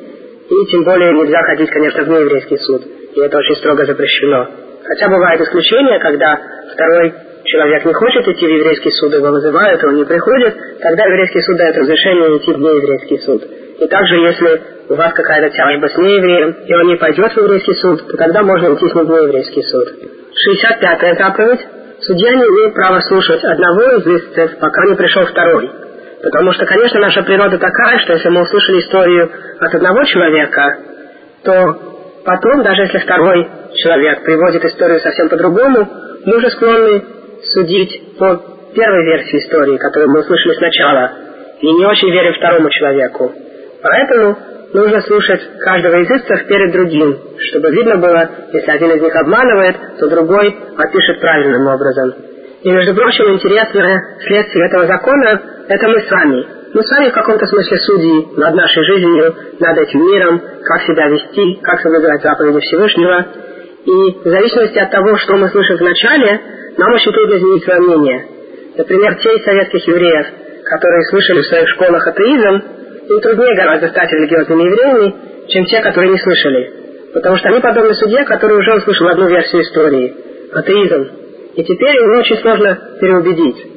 и 0.49 0.71
тем 0.71 0.83
более 0.83 1.13
нельзя 1.13 1.41
ходить, 1.43 1.69
конечно, 1.69 2.03
в 2.03 2.09
нееврейский 2.09 2.57
суд, 2.59 2.81
и 3.15 3.19
это 3.19 3.37
очень 3.37 3.55
строго 3.57 3.85
запрещено. 3.85 4.47
Хотя 4.83 5.07
бывают 5.07 5.41
исключения, 5.41 5.99
когда 5.99 6.39
второй 6.73 7.13
человек 7.45 7.85
не 7.85 7.93
хочет 7.93 8.27
идти 8.27 8.45
в 8.45 8.49
еврейский 8.49 8.91
суд, 8.91 9.13
его 9.13 9.27
вызывают, 9.31 9.83
он 9.83 9.95
не 9.95 10.05
приходит, 10.05 10.55
тогда 10.81 11.03
еврейский 11.05 11.41
суд 11.41 11.57
дает 11.57 11.77
разрешение 11.77 12.37
идти 12.37 12.51
в 12.51 12.59
нееврейский 12.59 13.19
суд. 13.19 13.43
И 13.79 13.87
также, 13.87 14.15
если 14.15 14.61
у 14.89 14.95
вас 14.95 15.13
какая-то 15.13 15.49
тяжба 15.49 15.87
с 15.87 15.97
неевреем, 15.97 16.55
и 16.65 16.73
он 16.73 16.87
не 16.87 16.95
пойдет 16.95 17.31
в 17.31 17.37
еврейский 17.37 17.73
суд, 17.75 18.07
то 18.07 18.17
тогда 18.17 18.43
можно 18.43 18.73
идти 18.73 18.87
с 18.87 18.95
ним 18.95 19.05
в 19.05 19.09
нееврейский 19.09 19.63
суд. 19.63 19.87
65-я 20.33 21.15
заповедь. 21.15 21.59
Судья 22.05 22.33
не 22.33 22.43
имеет 22.43 22.73
права 22.73 22.99
слушать 23.01 23.43
одного 23.43 23.81
из 23.81 24.05
истцев, 24.05 24.57
пока 24.59 24.85
не 24.87 24.95
пришел 24.95 25.25
второй. 25.25 25.71
Потому 26.21 26.51
что, 26.51 26.65
конечно, 26.65 26.99
наша 26.99 27.23
природа 27.23 27.57
такая, 27.57 27.99
что 27.99 28.13
если 28.13 28.29
мы 28.29 28.41
услышали 28.41 28.79
историю 28.79 29.31
от 29.59 29.73
одного 29.73 30.03
человека, 30.03 30.77
то 31.43 31.53
потом, 32.25 32.63
даже 32.63 32.83
если 32.83 32.99
второй 32.99 33.47
человек 33.75 34.23
приводит 34.23 34.65
историю 34.65 34.99
совсем 34.99 35.29
по-другому, 35.29 35.87
мы 36.25 36.37
уже 36.37 36.49
склонны 36.51 37.03
судить 37.53 38.17
по 38.17 38.41
первой 38.75 39.05
версии 39.05 39.37
истории, 39.37 39.77
которую 39.77 40.11
мы 40.11 40.19
услышали 40.21 40.53
сначала, 40.55 41.11
и 41.61 41.67
не 41.67 41.85
очень 41.85 42.11
верим 42.11 42.33
второму 42.33 42.69
человеку. 42.69 43.31
Поэтому 43.81 44.37
нужно 44.73 45.01
слушать 45.01 45.41
каждого 45.59 45.95
из 46.01 46.09
истцев 46.09 46.47
перед 46.47 46.71
другим, 46.71 47.17
чтобы 47.49 47.71
видно 47.71 47.97
было, 47.97 48.29
если 48.51 48.71
один 48.71 48.91
из 48.91 49.01
них 49.01 49.15
обманывает, 49.15 49.75
то 49.99 50.09
другой 50.09 50.55
опишет 50.77 51.21
правильным 51.21 51.67
образом. 51.67 52.13
И, 52.63 52.71
между 52.71 52.95
прочим, 52.95 53.33
интересное 53.33 54.01
следствие 54.25 54.67
этого 54.67 54.87
закона– 54.87 55.41
это 55.67 55.87
мы 55.87 56.01
с 56.01 56.09
вами. 56.09 56.47
Мы 56.73 56.81
с 56.81 56.89
вами 56.89 57.09
в 57.09 57.13
каком-то 57.13 57.45
смысле 57.45 57.77
судьи 57.77 58.27
над 58.37 58.55
нашей 58.55 58.83
жизнью, 58.85 59.35
над 59.59 59.77
этим 59.77 59.99
миром, 59.99 60.41
как 60.63 60.81
себя 60.83 61.07
вести, 61.09 61.59
как 61.61 61.79
соблюдать 61.81 62.23
заповеди 62.23 62.59
Всевышнего. 62.61 63.27
И 63.85 64.19
в 64.23 64.29
зависимости 64.29 64.79
от 64.79 64.89
того, 64.89 65.17
что 65.17 65.35
мы 65.35 65.49
слышим 65.49 65.75
вначале, 65.75 66.41
нам 66.77 66.93
очень 66.93 67.11
трудно 67.11 67.35
изменить 67.35 67.63
свое 67.63 67.79
мнение. 67.81 68.25
Например, 68.77 69.15
те 69.15 69.35
из 69.35 69.43
советских 69.43 69.87
евреев, 69.87 70.25
которые 70.63 71.03
слышали 71.11 71.41
в 71.41 71.45
своих 71.45 71.69
школах 71.69 72.07
атеизм, 72.07 72.63
им 73.09 73.21
труднее 73.21 73.55
гораздо 73.55 73.89
стать 73.89 74.11
религиозными 74.11 74.63
евреями, 74.63 75.15
чем 75.47 75.65
те, 75.65 75.81
которые 75.81 76.11
не 76.11 76.19
слышали. 76.19 76.73
Потому 77.13 77.37
что 77.37 77.49
они 77.49 77.59
подобны 77.59 77.93
судье, 77.93 78.23
который 78.25 78.57
уже 78.57 78.75
услышал 78.75 79.07
одну 79.07 79.27
версию 79.27 79.61
истории– 79.61 80.15
атеизм. 80.53 81.09
И 81.55 81.63
теперь 81.63 81.95
его 81.95 82.19
очень 82.19 82.37
сложно 82.37 82.79
переубедить. 82.99 83.73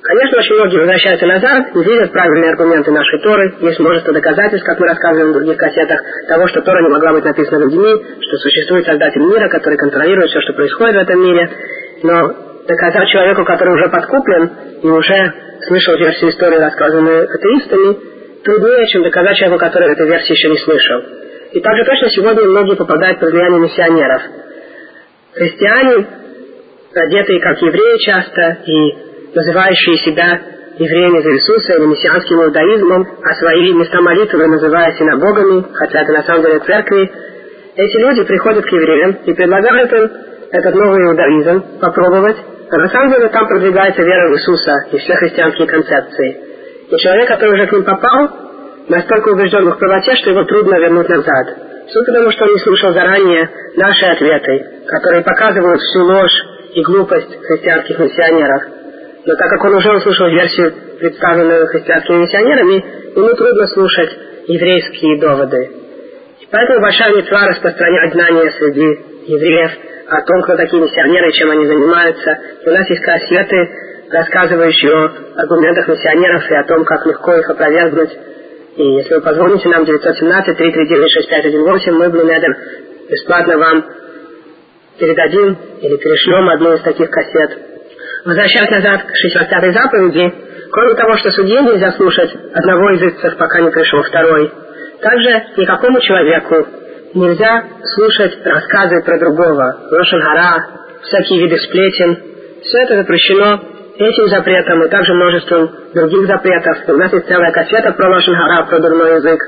Конечно, 0.00 0.38
очень 0.38 0.54
многие 0.54 0.78
возвращаются 0.78 1.26
назад 1.26 1.66
и 1.74 1.78
видят 1.78 2.12
правильные 2.12 2.52
аргументы 2.52 2.90
нашей 2.92 3.18
Торы. 3.20 3.54
Есть 3.60 3.80
множество 3.80 4.14
доказательств, 4.14 4.64
как 4.64 4.78
мы 4.78 4.86
рассказываем 4.86 5.32
в 5.32 5.34
других 5.34 5.56
кассетах, 5.56 6.00
того, 6.28 6.46
что 6.48 6.62
Тора 6.62 6.82
не 6.82 6.88
могла 6.88 7.12
быть 7.12 7.24
написана 7.24 7.64
людьми, 7.64 8.04
что 8.20 8.36
существует 8.36 8.86
Создатель 8.86 9.22
мира, 9.22 9.48
который 9.48 9.76
контролирует 9.76 10.30
все, 10.30 10.40
что 10.40 10.52
происходит 10.52 10.94
в 10.94 10.98
этом 11.00 11.20
мире. 11.20 11.50
Но 12.04 12.32
доказать 12.66 13.08
человеку, 13.08 13.44
который 13.44 13.74
уже 13.74 13.88
подкуплен 13.88 14.50
и 14.82 14.86
уже 14.86 15.32
слышал 15.66 15.96
версию 15.96 16.30
истории, 16.30 16.58
рассказанную 16.58 17.24
атеистами, 17.24 18.17
труднее, 18.44 18.86
чем 18.88 19.02
доказать 19.02 19.36
человеку, 19.36 19.60
который 19.60 19.92
этой 19.92 20.06
версии 20.06 20.32
еще 20.32 20.48
не 20.48 20.58
слышал. 20.58 21.02
И 21.52 21.60
также 21.60 21.84
точно 21.84 22.10
сегодня 22.10 22.44
многие 22.44 22.76
попадают 22.76 23.20
под 23.20 23.30
влияние 23.30 23.60
миссионеров. 23.60 24.22
Христиане, 25.34 26.06
одетые 26.94 27.40
как 27.40 27.60
евреи 27.62 27.98
часто 28.04 28.58
и 28.66 29.34
называющие 29.34 29.96
себя 29.98 30.40
евреями 30.78 31.20
за 31.22 31.30
Иисуса 31.32 31.74
или 31.74 31.86
мессианским 31.86 32.42
иудаизмом, 32.42 33.08
а 33.22 33.34
свои 33.34 33.72
места 33.72 34.00
молитвы 34.00 34.46
называя 34.46 34.92
синагогами, 34.92 35.64
хотя 35.74 36.02
это 36.02 36.12
на 36.12 36.22
самом 36.22 36.42
деле 36.42 36.60
церкви, 36.60 37.10
эти 37.76 37.96
люди 37.98 38.24
приходят 38.24 38.64
к 38.64 38.72
евреям 38.72 39.18
и 39.24 39.32
предлагают 39.32 39.92
им 39.92 40.10
этот 40.50 40.74
новый 40.74 41.04
иудаизм 41.04 41.78
попробовать, 41.80 42.36
а 42.70 42.76
на 42.76 42.88
самом 42.88 43.12
деле 43.12 43.28
там 43.28 43.46
продвигается 43.46 44.02
вера 44.02 44.30
в 44.30 44.34
Иисуса 44.34 44.72
и 44.92 44.98
все 44.98 45.14
христианские 45.14 45.66
концепции. 45.66 46.47
И 46.90 46.96
человек, 46.96 47.28
который 47.28 47.54
уже 47.54 47.66
к 47.66 47.72
ним 47.72 47.84
попал, 47.84 48.30
настолько 48.88 49.28
убежден 49.28 49.70
в 49.70 49.78
правоте, 49.78 50.16
что 50.16 50.30
его 50.30 50.44
трудно 50.44 50.78
вернуть 50.78 51.08
назад. 51.08 51.46
Все 51.86 52.04
потому, 52.04 52.30
что 52.30 52.44
он 52.44 52.52
не 52.52 52.58
слушал 52.58 52.92
заранее 52.92 53.48
наши 53.76 54.06
ответы, 54.06 54.84
которые 54.86 55.22
показывают 55.22 55.80
всю 55.80 56.04
ложь 56.04 56.44
и 56.74 56.82
глупость 56.82 57.34
христианских 57.42 57.98
миссионеров. 57.98 58.62
Но 59.24 59.34
так 59.36 59.48
как 59.50 59.64
он 59.64 59.74
уже 59.74 59.92
услышал 59.92 60.28
версию, 60.28 60.74
представленную 60.98 61.66
христианскими 61.66 62.22
миссионерами, 62.22 62.84
ему 63.16 63.34
трудно 63.34 63.66
слушать 63.68 64.10
еврейские 64.46 65.20
доводы. 65.20 65.70
И 66.40 66.48
поэтому 66.50 66.80
большая 66.80 67.14
мецва 67.14 67.46
распространять 67.48 68.12
знания 68.12 68.50
среди 68.58 69.32
евреев 69.32 69.70
о 70.08 70.22
том, 70.22 70.42
кто 70.42 70.56
такие 70.56 70.82
миссионеры, 70.82 71.32
чем 71.32 71.50
они 71.50 71.66
занимаются. 71.66 72.38
И 72.64 72.68
у 72.68 72.72
нас 72.72 72.88
есть 72.88 73.02
кассеты, 73.02 73.68
рассказывающие 74.10 74.92
о 74.92 75.12
аргументах 75.36 75.86
миссионеров 75.88 76.50
и 76.50 76.54
о 76.54 76.64
том, 76.64 76.84
как 76.84 77.06
легко 77.06 77.34
их 77.34 77.48
опровергнуть. 77.50 78.10
И 78.76 78.82
если 78.82 79.14
вы 79.14 79.20
позвоните 79.20 79.68
нам 79.68 79.84
917-339-6518, 79.84 81.92
мы, 81.92 82.08
Блумедер, 82.10 82.56
бесплатно 83.10 83.58
вам 83.58 83.84
передадим 84.98 85.56
или 85.80 85.96
перешлем 85.96 86.48
одну 86.48 86.74
из 86.74 86.82
таких 86.82 87.08
кассет. 87.10 87.58
Возвращаясь 88.24 88.70
назад 88.70 89.02
к 89.02 89.12
65-й 89.26 89.72
заповеди, 89.72 90.34
кроме 90.70 90.94
того, 90.94 91.16
что 91.16 91.30
судье 91.30 91.60
нельзя 91.62 91.92
слушать 91.92 92.34
одного 92.54 92.90
из 92.90 93.02
истцев, 93.02 93.36
пока 93.36 93.60
не 93.60 93.70
пришел 93.70 94.02
второй, 94.02 94.52
также 95.00 95.44
никакому 95.56 96.00
человеку 96.00 96.66
нельзя 97.14 97.64
слушать 97.94 98.44
рассказы 98.44 99.02
про 99.04 99.18
другого, 99.18 99.76
Рошангара, 99.90 100.66
всякие 101.02 101.44
виды 101.44 101.56
сплетен. 101.58 102.18
Все 102.62 102.78
это 102.82 102.96
запрещено 102.96 103.60
этим 103.98 104.28
запретом 104.28 104.84
и 104.84 104.88
также 104.88 105.12
множеством 105.12 105.70
других 105.92 106.26
запретов. 106.26 106.78
У 106.88 106.96
нас 106.96 107.12
есть 107.12 107.26
целая 107.26 107.52
кассета 107.52 107.92
про 107.92 108.08
Рошангара, 108.08 108.66
про 108.66 108.78
дурной 108.78 109.16
язык. 109.16 109.40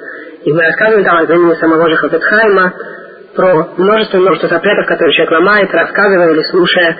И 0.45 0.53
мы 0.53 0.63
рассказываем 0.63 1.05
там 1.05 1.19
от 1.19 1.31
имени 1.31 1.55
самого 1.55 1.89
же 1.89 1.97
Хафетхайма 1.97 2.73
про 3.37 3.69
множество-множество 3.77 4.49
запретов, 4.49 4.87
которые 4.87 5.13
человек 5.13 5.33
ломает, 5.33 5.73
рассказывая 5.73 6.33
или 6.33 6.43
слушая 6.51 6.97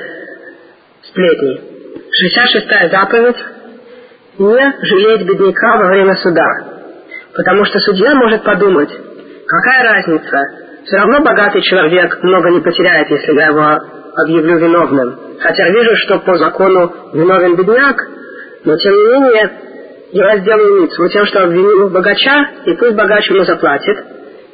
сплетни. 1.03 1.61
66-я 1.97 2.89
заповедь– 2.89 3.37
не 4.39 4.75
жалеть 4.83 5.27
бедняка 5.27 5.77
во 5.77 5.89
время 5.89 6.15
суда. 6.15 6.47
Потому 7.35 7.65
что 7.65 7.79
судья 7.81 8.15
может 8.15 8.43
подумать, 8.45 8.91
какая 9.47 9.93
разница, 9.93 10.39
все 10.85 10.97
равно 10.97 11.21
богатый 11.21 11.61
человек 11.63 12.23
много 12.23 12.51
не 12.51 12.61
потеряет, 12.61 13.11
если 13.11 13.35
я 13.35 13.47
его 13.47 14.00
объявлю 14.23 14.59
виновным. 14.59 15.18
Хотя 15.41 15.68
вижу, 15.71 15.97
что 15.97 16.18
по 16.21 16.37
закону 16.37 16.93
виновен 17.12 17.57
бедняк, 17.57 17.97
но 18.64 18.77
тем 18.77 18.93
не 18.93 19.05
менее 19.05 19.51
я 20.12 20.39
сделаю 20.39 20.83
митцву 20.83 21.09
тем, 21.09 21.27
что 21.27 21.45
обвиню 21.45 21.89
богача, 21.89 22.51
и 22.66 22.75
пусть 22.75 22.95
богач 22.95 23.31
ему 23.31 23.45
заплатит. 23.45 23.97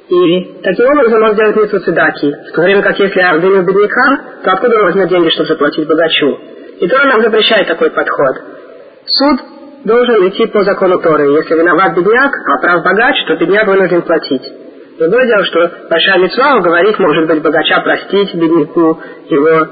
И 0.09 0.61
таким 0.63 0.87
образом 0.87 1.23
он 1.23 1.33
сделает 1.33 1.57
митцву 1.57 1.79
цедаки. 1.81 2.35
В 2.51 2.53
то 2.55 2.63
время 2.63 2.83
как 2.83 2.99
если 2.99 3.19
я 3.19 3.33
обвиню 3.33 3.63
бедняка, 3.63 4.21
то 4.45 4.53
откуда 4.53 4.79
он 4.79 4.85
возьмет 4.85 5.09
деньги, 5.09 5.31
чтобы 5.31 5.49
заплатить 5.49 5.89
богачу? 5.89 6.39
И 6.81 6.87
Тора 6.89 7.07
нам 7.07 7.23
запрещает 7.23 7.69
такой 7.69 7.91
подход. 7.91 8.37
Суд 9.07 9.41
должен 9.85 10.29
идти 10.29 10.47
по 10.47 10.63
закону 10.63 11.01
Торы. 11.01 11.25
Если 11.33 11.55
виноват 11.55 11.97
бедняк, 11.97 12.33
а 12.47 12.61
прав 12.61 12.85
богач, 12.85 13.17
то 13.27 13.37
бедняк 13.37 13.67
вынужден 13.67 14.03
платить. 14.03 14.66
Другое 14.99 15.27
дело, 15.27 15.45
что 15.45 15.73
большая 15.91 16.19
мецва 16.21 16.57
уговорить, 16.57 16.99
может 16.99 17.27
быть, 17.27 17.43
богача 17.43 17.81
простить 17.81 18.35
бедняку 18.35 18.99
его 19.29 19.69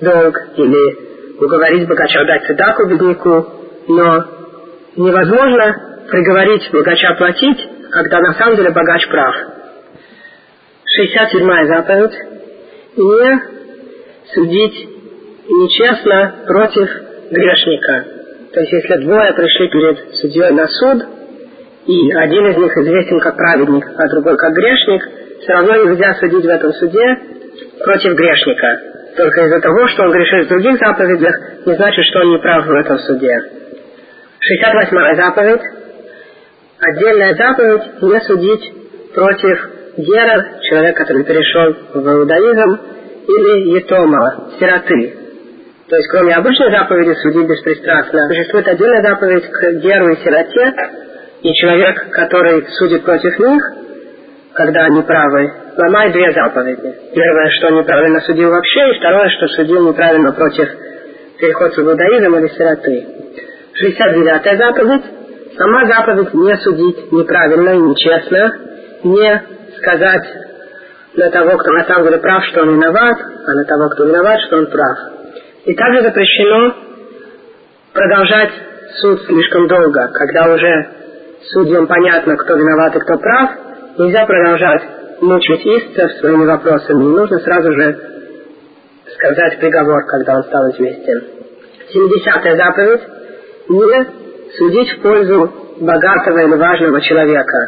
долг, 0.00 0.34
или 0.56 1.44
уговорить 1.44 1.86
богача 1.86 2.24
дать 2.24 2.46
цедаку 2.46 2.88
бедняку, 2.88 3.46
но 3.88 4.24
невозможно 4.96 6.06
приговорить 6.10 6.70
богача 6.72 7.14
платить, 7.18 7.58
когда 7.90 8.20
на 8.20 8.32
самом 8.34 8.56
деле 8.56 8.70
богач 8.70 9.06
прав. 9.08 9.34
67-я 11.00 11.66
заповедь. 11.66 12.16
Не 12.96 13.42
судить 14.34 14.88
нечестно 15.48 16.34
против 16.46 16.88
грешника. 17.30 18.04
То 18.52 18.60
есть, 18.60 18.72
если 18.72 18.96
двое 19.04 19.32
пришли 19.32 19.68
перед 19.68 20.14
судьей 20.16 20.50
на 20.50 20.66
суд, 20.66 21.02
и 21.86 22.12
один 22.12 22.46
из 22.46 22.56
них 22.56 22.76
известен 22.76 23.20
как 23.20 23.36
праведник, 23.36 23.84
а 23.96 24.08
другой 24.08 24.36
как 24.36 24.52
грешник, 24.52 25.02
все 25.40 25.52
равно 25.52 25.84
нельзя 25.84 26.14
судить 26.14 26.44
в 26.44 26.48
этом 26.48 26.72
суде 26.72 27.18
против 27.84 28.14
грешника. 28.14 28.80
Только 29.16 29.42
из-за 29.42 29.60
того, 29.60 29.88
что 29.88 30.04
он 30.04 30.12
грешит 30.12 30.46
в 30.46 30.48
других 30.48 30.78
заповедях, 30.78 31.36
не 31.66 31.74
значит, 31.74 32.04
что 32.06 32.20
он 32.20 32.30
не 32.30 32.38
прав 32.38 32.66
в 32.66 32.72
этом 32.72 32.98
суде. 33.00 33.36
68-я 34.40 35.14
заповедь. 35.16 35.62
Отдельная 36.80 37.34
заповедь 37.34 38.02
не 38.02 38.20
судить 38.20 39.12
против 39.14 39.70
гера, 39.98 40.44
человека, 40.62 41.02
который 41.02 41.24
перешел 41.24 41.76
в 41.94 42.08
иудаизм, 42.08 42.80
или 43.28 43.76
етома, 43.76 44.50
сироты. 44.58 45.16
То 45.88 45.96
есть, 45.96 46.08
кроме 46.08 46.34
обычной 46.34 46.70
заповеди 46.70 47.14
судить 47.22 47.48
беспристрастно, 47.48 48.28
существует 48.28 48.66
отдельная 48.66 49.02
заповедь 49.02 49.46
к 49.46 49.72
геру 49.74 50.08
и 50.08 50.16
сироте, 50.24 50.72
и 51.42 51.52
человек, 51.54 52.10
который 52.10 52.66
судит 52.78 53.04
против 53.04 53.38
них, 53.38 53.62
когда 54.54 54.84
они 54.84 55.02
правы, 55.02 55.52
ломает 55.76 56.12
две 56.12 56.30
заповеди. 56.32 56.94
Первое, 57.14 57.50
что 57.50 57.70
неправильно 57.70 58.20
судил 58.20 58.50
вообще, 58.50 58.90
и 58.90 58.98
второе, 58.98 59.28
что 59.30 59.48
судил 59.48 59.88
неправильно 59.88 60.32
против 60.32 60.68
переходца 61.38 61.82
в 61.82 61.86
иудаизм 61.88 62.36
или 62.36 62.48
сироты. 62.48 63.06
69-я 63.82 64.56
заповедь. 64.56 65.02
Сама 65.56 65.86
заповедь 65.86 66.32
не 66.32 66.56
судить 66.58 67.12
неправильно 67.12 67.70
и 67.70 67.78
нечестно, 67.78 68.52
не 69.04 69.42
сказать 69.78 70.24
на 71.14 71.30
того, 71.30 71.58
кто 71.58 71.72
на 71.72 71.84
самом 71.84 72.04
деле 72.04 72.18
прав, 72.18 72.44
что 72.46 72.62
он 72.62 72.76
виноват, 72.76 73.16
а 73.46 73.52
на 73.52 73.64
того, 73.64 73.88
кто 73.90 74.04
виноват, 74.04 74.40
что 74.46 74.58
он 74.58 74.66
прав. 74.66 74.98
И 75.66 75.74
также 75.74 76.02
запрещено 76.02 76.74
продолжать 77.92 78.50
суд 79.00 79.22
слишком 79.26 79.68
долго, 79.68 80.08
когда 80.14 80.54
уже 80.54 81.01
судьям 81.50 81.86
понятно, 81.86 82.36
кто 82.36 82.54
виноват 82.54 82.96
и 82.96 83.00
кто 83.00 83.18
прав, 83.18 83.50
нельзя 83.98 84.26
продолжать 84.26 84.82
мучить 85.20 85.66
истцев 85.66 86.12
своими 86.18 86.44
вопросами. 86.46 87.02
Нужно 87.02 87.38
сразу 87.40 87.72
же 87.72 87.98
сказать 89.14 89.58
приговор, 89.58 90.04
когда 90.06 90.36
он 90.36 90.44
стал 90.44 90.70
известен. 90.70 91.24
70-я 91.94 92.56
заповедь– 92.56 93.02
не 93.68 94.56
судить 94.56 94.98
в 94.98 95.02
пользу 95.02 95.52
богатого 95.80 96.38
или 96.38 96.54
важного 96.54 97.00
человека, 97.00 97.58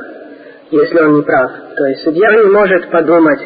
если 0.71 0.99
он 0.99 1.17
не 1.17 1.23
прав. 1.23 1.53
То 1.77 1.87
есть 1.87 2.03
судья 2.03 2.31
не 2.33 2.51
может 2.51 2.91
подумать, 2.91 3.41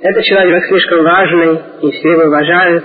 этот 0.00 0.22
человек 0.24 0.64
слишком 0.66 1.02
важный, 1.04 1.60
и 1.82 1.90
все 1.90 2.12
его 2.12 2.24
уважают. 2.24 2.84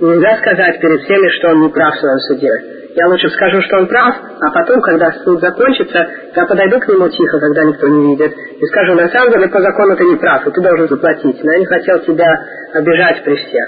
Нельзя 0.00 0.36
сказать 0.38 0.80
перед 0.80 1.00
всеми, 1.02 1.28
что 1.38 1.48
он 1.50 1.60
не 1.62 1.68
прав 1.68 1.94
в 1.94 2.00
своем 2.00 2.18
суде. 2.18 2.79
Я 2.94 3.06
лучше 3.06 3.28
скажу, 3.30 3.62
что 3.62 3.78
он 3.78 3.86
прав, 3.86 4.16
а 4.40 4.50
потом, 4.50 4.80
когда 4.80 5.12
суд 5.24 5.40
закончится, 5.40 6.08
я 6.34 6.44
подойду 6.46 6.80
к 6.80 6.88
нему 6.88 7.08
тихо, 7.08 7.38
когда 7.38 7.64
никто 7.64 7.86
не 7.86 8.14
видит, 8.14 8.34
и 8.34 8.66
скажу, 8.66 8.94
на 8.94 9.08
самом 9.08 9.32
деле, 9.32 9.48
по 9.48 9.60
закону 9.60 9.96
ты 9.96 10.04
не 10.04 10.16
прав, 10.16 10.46
и 10.46 10.50
ты 10.50 10.60
должен 10.60 10.88
заплатить. 10.88 11.42
Но 11.44 11.52
я 11.52 11.58
не 11.60 11.66
хотел 11.66 12.00
тебя 12.00 12.34
обижать 12.74 13.22
при 13.22 13.36
всех. 13.36 13.66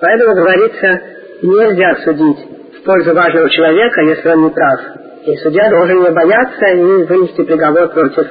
Поэтому 0.00 0.34
говорится, 0.34 1.00
нельзя 1.42 1.96
судить 2.04 2.38
в 2.80 2.82
пользу 2.84 3.14
важного 3.14 3.48
человека, 3.48 4.00
если 4.02 4.28
он 4.28 4.44
не 4.44 4.50
прав. 4.50 4.80
И 5.24 5.36
судья 5.36 5.70
должен 5.70 6.02
не 6.02 6.10
бояться 6.10 6.66
и 6.66 6.82
вынести 7.04 7.42
приговор 7.44 7.88
против 7.88 8.26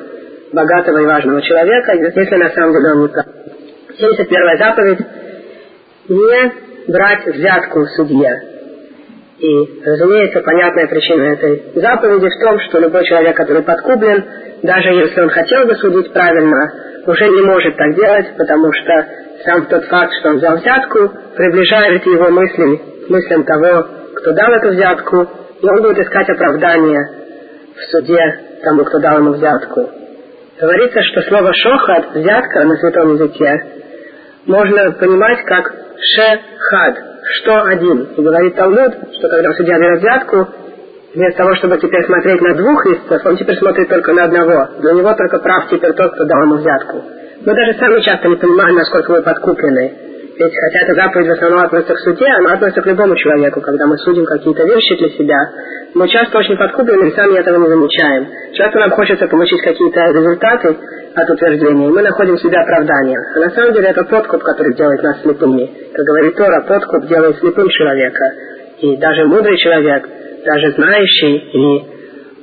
богатого 0.51 0.97
и 0.97 1.05
важного 1.05 1.41
человека, 1.41 1.93
если 1.93 2.35
на 2.35 2.49
самом 2.49 2.73
деле 2.73 2.91
он 2.93 3.01
не 3.03 3.07
прав. 3.07 3.25
71 3.97 4.57
заповедь– 4.57 4.99
не 6.09 6.91
брать 6.91 7.25
взятку 7.27 7.85
судье. 7.95 8.56
И, 9.39 9.83
разумеется, 9.85 10.41
понятная 10.41 10.87
причина 10.87 11.21
этой 11.33 11.63
заповеди 11.75 12.27
в 12.27 12.41
том, 12.41 12.59
что 12.61 12.79
любой 12.79 13.05
человек, 13.05 13.37
который 13.37 13.61
подкуплен, 13.61 14.25
даже 14.63 14.89
если 14.89 15.21
он 15.21 15.29
хотел 15.29 15.65
бы 15.65 15.75
судить 15.75 16.11
правильно, 16.11 16.71
уже 17.05 17.27
не 17.27 17.41
может 17.43 17.77
так 17.77 17.95
делать, 17.95 18.35
потому 18.35 18.71
что 18.73 19.07
сам 19.45 19.65
тот 19.67 19.85
факт, 19.85 20.11
что 20.19 20.29
он 20.29 20.37
взял 20.37 20.57
взятку, 20.57 21.11
приближает 21.35 22.03
его 22.05 22.29
мысли 22.29 22.81
к 23.05 23.09
мыслям 23.09 23.43
того, 23.43 23.87
кто 24.15 24.33
дал 24.33 24.51
эту 24.53 24.69
взятку, 24.69 25.27
и 25.61 25.65
он 25.65 25.81
будет 25.83 25.99
искать 25.99 26.29
оправдание 26.29 26.99
в 27.75 27.91
суде 27.91 28.19
тому, 28.63 28.85
кто 28.85 28.99
дал 28.99 29.19
ему 29.19 29.33
взятку. 29.33 29.87
Говорится, 30.59 30.99
что 31.03 31.21
слово 31.21 31.51
«шохат»— 31.53 32.05
взятка 32.15 32.63
на 32.63 32.75
святом 32.77 33.13
языке 33.13 33.53
можно 34.47 34.91
понимать 34.93 35.43
как 35.45 35.71
«ше-хад», 36.15 37.16
что 37.35 37.63
один. 37.63 38.07
И 38.17 38.21
говорит 38.21 38.55
Талмуд, 38.55 38.93
что 39.17 39.29
когда 39.29 39.53
судья 39.53 39.77
взятку, 39.95 40.47
вместо 41.13 41.37
того, 41.37 41.55
чтобы 41.55 41.77
теперь 41.77 42.05
смотреть 42.05 42.41
на 42.41 42.55
двух 42.55 42.85
истцев, 42.87 43.25
он 43.25 43.37
теперь 43.37 43.57
смотрит 43.57 43.89
только 43.89 44.13
на 44.13 44.25
одного. 44.25 44.67
Для 44.79 44.93
него 44.93 45.13
только 45.13 45.39
прав 45.39 45.67
теперь 45.69 45.93
тот, 45.93 46.13
кто 46.13 46.25
дал 46.25 46.41
ему 46.43 46.55
взятку. 46.55 47.03
Мы 47.45 47.53
даже 47.53 47.77
сами 47.77 47.99
часто 48.01 48.27
не 48.27 48.35
понимаем, 48.35 48.75
насколько 48.75 49.11
мы 49.11 49.21
подкуплены. 49.21 50.07
Ведь 50.39 50.53
хотя 50.53 50.85
эта 50.85 50.93
заповедь 50.93 51.27
в 51.27 51.31
основном 51.31 51.61
относится 51.61 51.95
к 51.95 51.99
суде, 51.99 52.25
она 52.37 52.53
относится 52.53 52.81
к 52.81 52.85
любому 52.85 53.15
человеку. 53.15 53.59
Когда 53.61 53.87
мы 53.87 53.97
судим 53.97 54.25
какие-то 54.25 54.63
вещи 54.65 54.95
для 54.97 55.09
себя, 55.09 55.37
мы 55.95 56.07
часто 56.07 56.37
очень 56.37 56.57
подкуплены 56.57 57.09
и 57.09 57.15
сами 57.15 57.39
этого 57.39 57.57
не 57.57 57.69
замечаем. 57.69 58.27
Часто 58.53 58.79
нам 58.79 58.91
хочется 58.91 59.27
получить 59.27 59.61
какие-то 59.61 59.99
результаты 59.99 60.77
от 61.17 61.29
утверждения, 61.31 61.89
мы 61.89 62.01
находим 62.01 62.35
в 62.35 62.41
себе 62.41 62.57
оправдание. 62.57 63.17
А 63.35 63.39
на 63.39 63.49
самом 63.49 63.73
деле 63.73 63.89
это 63.89 64.03
подкуп, 64.03 64.43
который 64.43 64.75
делает 64.75 65.01
нас 65.01 65.21
слепыми. 65.21 65.65
Как 65.93 66.05
говорит 66.05 66.35
Тора, 66.35 66.61
подкуп 66.67 67.07
делает 67.07 67.37
слепым 67.39 67.67
человека. 67.69 68.33
И 68.81 68.97
даже 68.97 69.25
мудрый 69.25 69.57
человек, 69.57 70.07
даже 70.45 70.71
знающий 70.73 71.37
и 71.37 71.85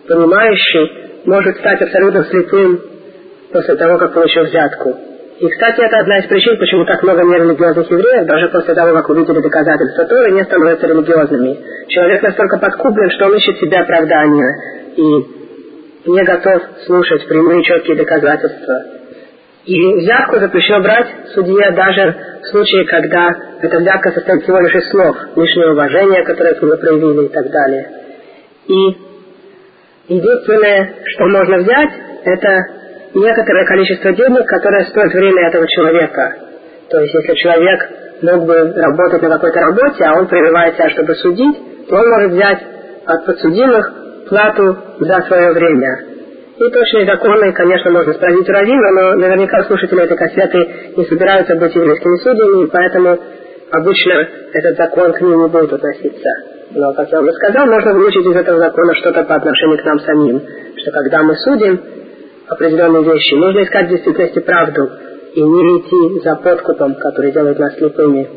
понимающий, 0.08 0.92
может 1.24 1.56
стать 1.56 1.82
абсолютно 1.82 2.24
слепым 2.24 2.80
после 3.52 3.76
того, 3.76 3.98
как 3.98 4.12
получил 4.12 4.42
взятку. 4.42 4.96
И, 5.38 5.48
кстати, 5.48 5.80
это 5.80 5.98
одна 5.98 6.18
из 6.18 6.26
причин, 6.26 6.56
почему 6.58 6.84
так 6.84 7.02
много 7.02 7.22
нерелигиозных 7.22 7.90
евреев, 7.90 8.26
даже 8.26 8.48
после 8.48 8.74
того, 8.74 8.92
как 8.92 9.08
увидели 9.08 9.40
доказательства 9.40 10.04
Торы, 10.04 10.32
не 10.32 10.44
становятся 10.44 10.86
религиозными. 10.86 11.58
Человек 11.88 12.22
настолько 12.22 12.58
подкуплен, 12.58 13.10
что 13.10 13.26
он 13.26 13.36
ищет 13.36 13.56
себе 13.58 13.78
оправдания 13.78 14.50
и 14.96 15.43
не 16.06 16.22
готов 16.24 16.62
слушать 16.86 17.26
прямые 17.26 17.62
четкие 17.64 17.96
доказательства. 17.96 18.84
И 19.64 19.94
взятку 19.94 20.38
запрещено 20.38 20.80
брать 20.82 21.06
судье 21.34 21.70
даже 21.70 22.14
в 22.42 22.46
случае, 22.48 22.84
когда 22.84 23.30
эта 23.62 23.78
взятка 23.78 24.10
состоит 24.12 24.42
всего 24.42 24.58
лишь 24.60 24.74
из 24.74 24.90
слов, 24.90 25.16
лишнее 25.36 25.72
уважение, 25.72 26.22
которое 26.24 26.54
к 26.54 26.62
нему 26.62 26.76
проявили 26.76 27.26
и 27.26 27.28
так 27.28 27.50
далее. 27.50 27.88
И 28.66 28.74
единственное, 30.08 30.94
что 31.06 31.24
можно 31.26 31.56
взять, 31.58 31.90
это 32.24 32.60
некоторое 33.14 33.64
количество 33.64 34.12
денег, 34.12 34.46
которое 34.46 34.84
стоит 34.84 35.14
время 35.14 35.48
этого 35.48 35.66
человека. 35.66 36.34
То 36.90 37.00
есть, 37.00 37.14
если 37.14 37.34
человек 37.34 37.88
мог 38.20 38.44
бы 38.44 38.72
работать 38.74 39.22
на 39.22 39.30
какой-то 39.30 39.60
работе, 39.60 40.04
а 40.04 40.18
он 40.18 40.26
прерывает 40.26 40.74
себя, 40.74 40.90
чтобы 40.90 41.14
судить, 41.14 41.88
то 41.88 41.96
он 41.96 42.08
может 42.10 42.32
взять 42.32 42.62
от 43.06 43.24
подсудимых 43.24 44.03
плату 44.28 44.76
за 45.00 45.22
свое 45.22 45.52
время. 45.52 46.14
И 46.56 46.70
точные 46.70 47.06
законы, 47.06 47.52
конечно, 47.52 47.90
можно 47.90 48.12
спросить 48.14 48.48
у 48.48 48.52
Равина, 48.52 48.90
но 48.92 49.14
наверняка 49.16 49.64
слушатели 49.64 50.02
этой 50.02 50.16
кассеты 50.16 50.58
не 50.96 51.04
собираются 51.04 51.56
быть 51.56 51.74
еврейскими 51.74 52.16
судьями, 52.18 52.70
поэтому 52.72 53.18
обычно 53.70 54.28
этот 54.52 54.76
закон 54.76 55.12
к 55.12 55.20
ним 55.20 55.42
не 55.42 55.48
будет 55.48 55.72
относиться. 55.72 56.30
Но, 56.70 56.92
как 56.92 57.10
я 57.10 57.20
уже 57.20 57.32
сказал, 57.32 57.66
можно 57.66 57.94
выучить 57.94 58.26
из 58.26 58.36
этого 58.36 58.58
закона 58.58 58.94
что-то 58.94 59.24
по 59.24 59.34
отношению 59.34 59.78
к 59.78 59.84
нам 59.84 59.98
самим, 60.00 60.42
что 60.76 60.90
когда 60.92 61.22
мы 61.22 61.34
судим, 61.36 61.80
определенные 62.48 63.04
вещи. 63.04 63.34
Нужно 63.34 63.62
искать 63.62 63.86
в 63.86 63.90
действительности 63.90 64.40
правду 64.40 64.90
и 65.34 65.42
не 65.42 65.78
идти 65.78 66.20
за 66.22 66.36
подкупом, 66.36 66.94
который 66.94 67.32
делает 67.32 67.58
нас 67.58 67.74
слепыми. 67.76 68.28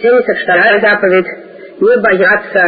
72 0.00 0.80
заповедь– 0.80 1.26
не 1.80 1.96
бояться 1.98 2.62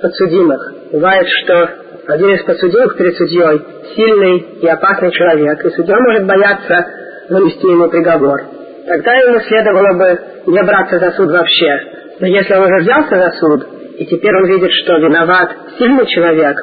подсудимых. 0.00 0.74
Бывает, 0.94 1.26
что 1.42 1.70
один 2.06 2.30
из 2.36 2.44
подсудимых 2.44 2.96
перед 2.96 3.16
судьей 3.16 3.60
сильный 3.96 4.38
и 4.62 4.66
опасный 4.68 5.10
человек, 5.10 5.64
и 5.64 5.70
судья 5.70 5.96
может 5.98 6.24
бояться 6.24 6.86
вынести 7.30 7.66
ему 7.66 7.88
приговор. 7.88 8.42
Тогда 8.86 9.12
ему 9.14 9.40
следовало 9.40 9.98
бы 9.98 10.20
не 10.52 10.62
браться 10.62 11.00
за 11.00 11.10
суд 11.10 11.32
вообще. 11.32 11.80
Но 12.20 12.28
если 12.28 12.54
он 12.54 12.62
уже 12.62 12.82
взялся 12.82 13.16
за 13.16 13.30
суд, 13.40 13.66
и 13.98 14.06
теперь 14.06 14.36
он 14.36 14.46
видит, 14.46 14.70
что 14.70 14.96
виноват 14.98 15.50
сильный 15.78 16.06
человек, 16.06 16.56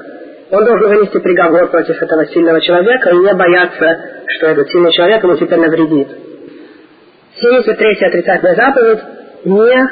он 0.50 0.64
должен 0.64 0.88
вынести 0.88 1.18
приговор 1.18 1.68
против 1.68 2.02
этого 2.02 2.26
сильного 2.28 2.62
человека 2.62 3.10
и 3.10 3.18
не 3.18 3.34
бояться, 3.34 4.00
что 4.28 4.48
этот 4.48 4.70
сильный 4.70 4.94
человек 4.94 5.24
ему 5.24 5.36
теперь 5.36 5.60
навредит. 5.60 6.08
73-я 7.38 8.08
отрицательная 8.08 8.56
заповедь– 8.56 9.00
не 9.44 9.90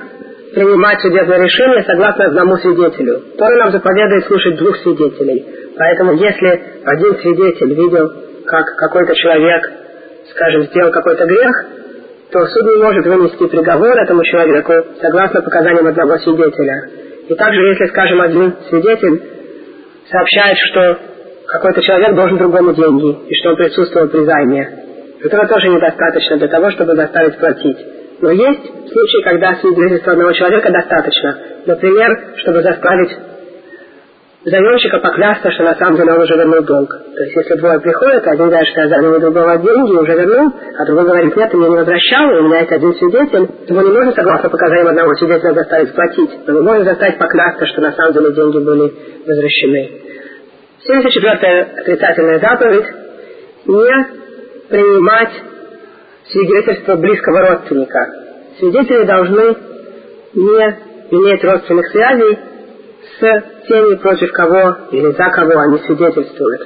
принимать 0.54 1.00
судебное 1.02 1.44
решение 1.44 1.84
согласно 1.84 2.26
одному 2.26 2.58
свидетелю. 2.58 3.22
Тора 3.38 3.56
нам 3.58 3.72
заповедует 3.72 4.26
слушать 4.26 4.58
двух 4.58 4.78
свидетелей. 4.78 5.46
Поэтому 5.78 6.14
если 6.14 6.62
один 6.86 7.16
свидетель 7.20 7.74
видел, 7.74 8.12
как 8.46 8.66
какой-то 8.76 9.16
человек, 9.16 9.72
скажем, 10.32 10.64
сделал 10.64 10.92
какой-то 10.92 11.26
грех, 11.26 11.66
то 12.32 12.46
суд 12.46 12.64
не 12.64 12.84
может 12.84 13.06
вынести 13.06 13.48
приговор 13.48 13.98
этому 13.98 14.24
человеку 14.24 14.74
согласно 15.02 15.42
показаниям 15.42 15.88
одного 15.88 16.18
свидетеля. 16.18 16.90
И 17.28 17.36
также, 17.36 17.62
если, 17.62 17.86
скажем, 17.88 18.22
один 18.22 18.56
свидетель 18.70 19.22
сообщает, 20.10 20.58
что 20.70 20.98
какой-то 21.48 21.82
человек 21.82 22.16
должен 22.16 22.38
другому 22.38 22.74
деньги, 22.74 23.30
и 23.30 23.36
что 23.36 23.50
он 23.50 23.56
присутствовал 23.56 24.08
при 24.08 24.26
займе, 24.26 24.70
этого 25.24 25.48
тоже 25.48 25.68
недостаточно 25.70 26.38
для 26.38 26.48
того, 26.48 26.72
чтобы 26.72 26.96
заставить 26.96 27.38
платить. 27.38 27.78
Но 28.22 28.32
есть 28.32 28.64
случаи, 28.92 29.24
когда 29.24 29.56
свидетельства 29.56 30.14
одного 30.14 30.34
человека 30.34 30.72
достаточно. 30.72 31.38
Например, 31.66 32.36
чтобы 32.38 32.62
заставить 32.62 33.18
заемщика 34.44 35.00
поклясться, 35.00 35.52
что 35.52 35.64
на 35.64 35.76
самом 35.76 35.98
деле 35.98 36.14
он 36.14 36.22
уже 36.22 36.36
вернул 36.36 36.64
долг. 36.64 36.90
То 36.90 37.24
есть, 37.24 37.36
если 37.36 37.56
двое 37.56 37.80
приходят, 37.80 38.26
один 38.26 38.48
говорит, 38.48 38.70
что 38.70 38.82
я 38.82 38.88
занял 38.88 39.20
другого 39.20 39.58
деньги, 39.58 39.92
уже 39.92 40.14
вернул, 40.14 40.54
а 40.78 40.86
другой 40.86 41.06
говорит, 41.06 41.36
нет, 41.36 41.52
ты 41.52 41.58
не 41.58 41.68
возвращал, 41.68 42.32
и 42.32 42.40
у 42.40 42.44
меня 42.48 42.60
есть 42.60 42.72
один 42.72 42.94
свидетель, 42.96 43.50
его 43.68 43.82
не 43.82 43.92
можно, 43.92 44.12
согласно 44.14 44.50
показаниям 44.50 44.88
одного 44.88 45.14
свидетеля, 45.16 45.54
заставить 45.54 45.94
платить, 45.94 46.32
но 46.48 46.54
мы 46.54 46.62
можем 46.64 46.86
заставить 46.86 47.18
поклясться, 47.18 47.66
что 47.68 47.82
на 47.82 47.92
самом 47.92 48.14
деле 48.14 48.34
деньги 48.34 48.58
были 48.60 48.94
возвращены. 49.28 49.92
74-я 50.90 51.68
отрицательная 51.82 52.40
заповедь– 52.40 52.86
не 53.66 54.08
принимать 54.70 55.32
свидетельство 56.32 56.96
близкого 56.96 57.48
родственника. 57.48 58.00
Свидетели 58.60 59.04
должны 59.04 59.56
не 60.34 60.78
иметь 61.12 61.44
родственных 61.44 61.88
связей 61.88 62.40
с 63.20 63.68
теми, 63.68 63.96
против 63.96 64.32
кого 64.32 64.76
или 64.92 65.12
за 65.12 65.30
кого 65.32 65.60
они 65.60 65.80
свидетельствуют. 65.80 66.62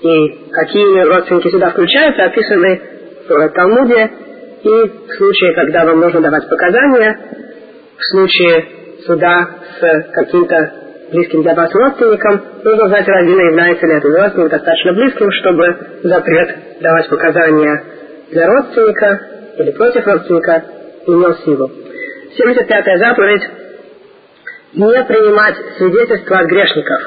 И 0.00 0.50
какие 0.50 1.02
родственники 1.02 1.48
сюда 1.48 1.70
включаются, 1.70 2.24
описаны 2.24 2.80
в 3.28 3.48
Талмуде 3.50 4.10
и 4.62 4.68
в 4.68 5.14
случае, 5.16 5.54
когда 5.54 5.84
вам 5.84 6.00
нужно 6.00 6.20
давать 6.20 6.48
показания, 6.48 7.18
в 7.96 8.04
случае 8.10 8.66
суда 9.06 9.48
с 9.78 10.12
каким-то 10.12 10.72
близким 11.10 11.42
для 11.42 11.54
вас 11.54 11.72
родственником, 11.74 12.42
нужно 12.64 12.84
узнать 12.84 13.08
раввина, 13.08 13.40
является 13.40 13.86
ли 13.86 13.94
этот 13.94 14.20
родственник 14.20 14.50
достаточно 14.50 14.92
близким, 14.92 15.30
чтобы 15.32 15.76
запрет 16.02 16.56
давать 16.80 17.08
показания 17.08 17.82
для 18.30 18.46
родственника 18.46 19.20
или 19.58 19.70
против 19.72 20.06
родственника 20.06 20.64
имел 21.06 21.34
силу. 21.36 21.70
75-я 22.38 22.98
заповедь 22.98 23.42
не 24.74 25.04
принимать 25.04 25.56
свидетельства 25.78 26.38
от 26.40 26.46
грешников. 26.46 27.02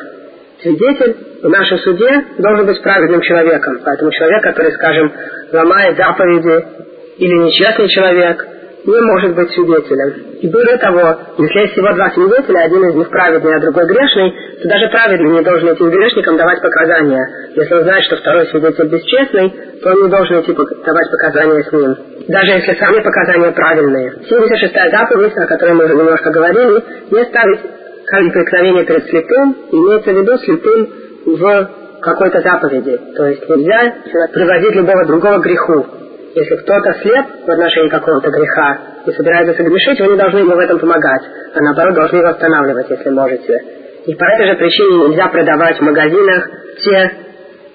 Свидетель 0.61 1.15
в 1.41 1.49
нашем 1.49 1.77
суде 1.79 2.25
должен 2.37 2.65
быть 2.65 2.81
праведным 2.81 3.21
человеком. 3.21 3.81
Поэтому 3.83 4.11
человек, 4.11 4.43
который, 4.43 4.71
скажем, 4.73 5.11
ломает 5.51 5.97
заповеди 5.97 6.65
или 7.17 7.33
нечестный 7.33 7.87
человек, 7.89 8.45
не 8.85 9.01
может 9.01 9.35
быть 9.35 9.51
свидетелем. 9.51 10.39
И 10.41 10.47
более 10.47 10.77
того, 10.77 11.17
если 11.37 11.59
есть 11.59 11.73
всего 11.73 11.93
два 11.93 12.09
свидетеля, 12.11 12.65
один 12.65 12.83
из 12.89 12.95
них 12.95 13.09
праведный, 13.09 13.55
а 13.55 13.59
другой 13.59 13.85
грешный, 13.85 14.33
то 14.61 14.69
даже 14.69 14.87
праведный 14.89 15.31
не 15.31 15.41
должен 15.41 15.69
этим 15.69 15.89
грешникам 15.89 16.37
давать 16.37 16.61
показания. 16.61 17.21
Если 17.55 17.73
он 17.73 17.83
знает, 17.83 18.03
что 18.05 18.15
второй 18.17 18.47
свидетель 18.47 18.87
бесчестный, 18.87 19.53
то 19.83 19.91
он 19.91 20.03
не 20.03 20.09
должен 20.09 20.41
идти 20.41 20.53
давать 20.53 21.11
показания 21.11 21.63
с 21.63 21.71
ним. 21.71 21.95
Даже 22.27 22.51
если 22.51 22.73
сами 22.73 23.01
показания 23.01 23.51
правильные. 23.51 24.13
76-я 24.29 24.89
заповедь, 24.89 25.37
о 25.37 25.47
которой 25.47 25.73
мы 25.73 25.85
уже 25.85 25.95
немножко 25.95 26.31
говорили, 26.31 26.83
не 27.11 27.25
ставить 27.25 27.59
камень 28.07 28.31
преткновения 28.31 28.83
перед 28.85 29.05
слепым, 29.09 29.55
имеется 29.71 30.11
в 30.11 30.17
виду 30.17 30.37
слепым 30.39 30.89
в 31.25 31.69
какой-то 32.01 32.41
заповеди. 32.41 32.99
То 33.15 33.27
есть 33.27 33.47
нельзя 33.47 33.93
приводить 34.33 34.75
любого 34.75 35.05
другого 35.05 35.37
греху. 35.39 35.85
Если 36.33 36.55
кто-то 36.55 36.93
слеп 37.01 37.25
в 37.45 37.49
отношении 37.49 37.89
какого-то 37.89 38.29
греха 38.29 38.77
и 39.05 39.11
собирается 39.11 39.53
согрешить, 39.53 39.99
вы 39.99 40.13
не 40.13 40.17
должны 40.17 40.39
ему 40.39 40.55
в 40.55 40.59
этом 40.59 40.79
помогать, 40.79 41.23
а 41.53 41.61
наоборот 41.61 41.95
должны 41.95 42.17
его 42.17 42.27
останавливать, 42.29 42.89
если 42.89 43.09
можете. 43.09 43.53
И 44.05 44.15
по 44.15 44.23
этой 44.23 44.47
же 44.47 44.55
причине 44.55 45.09
нельзя 45.09 45.27
продавать 45.27 45.77
в 45.77 45.81
магазинах 45.81 46.49
те 46.83 47.11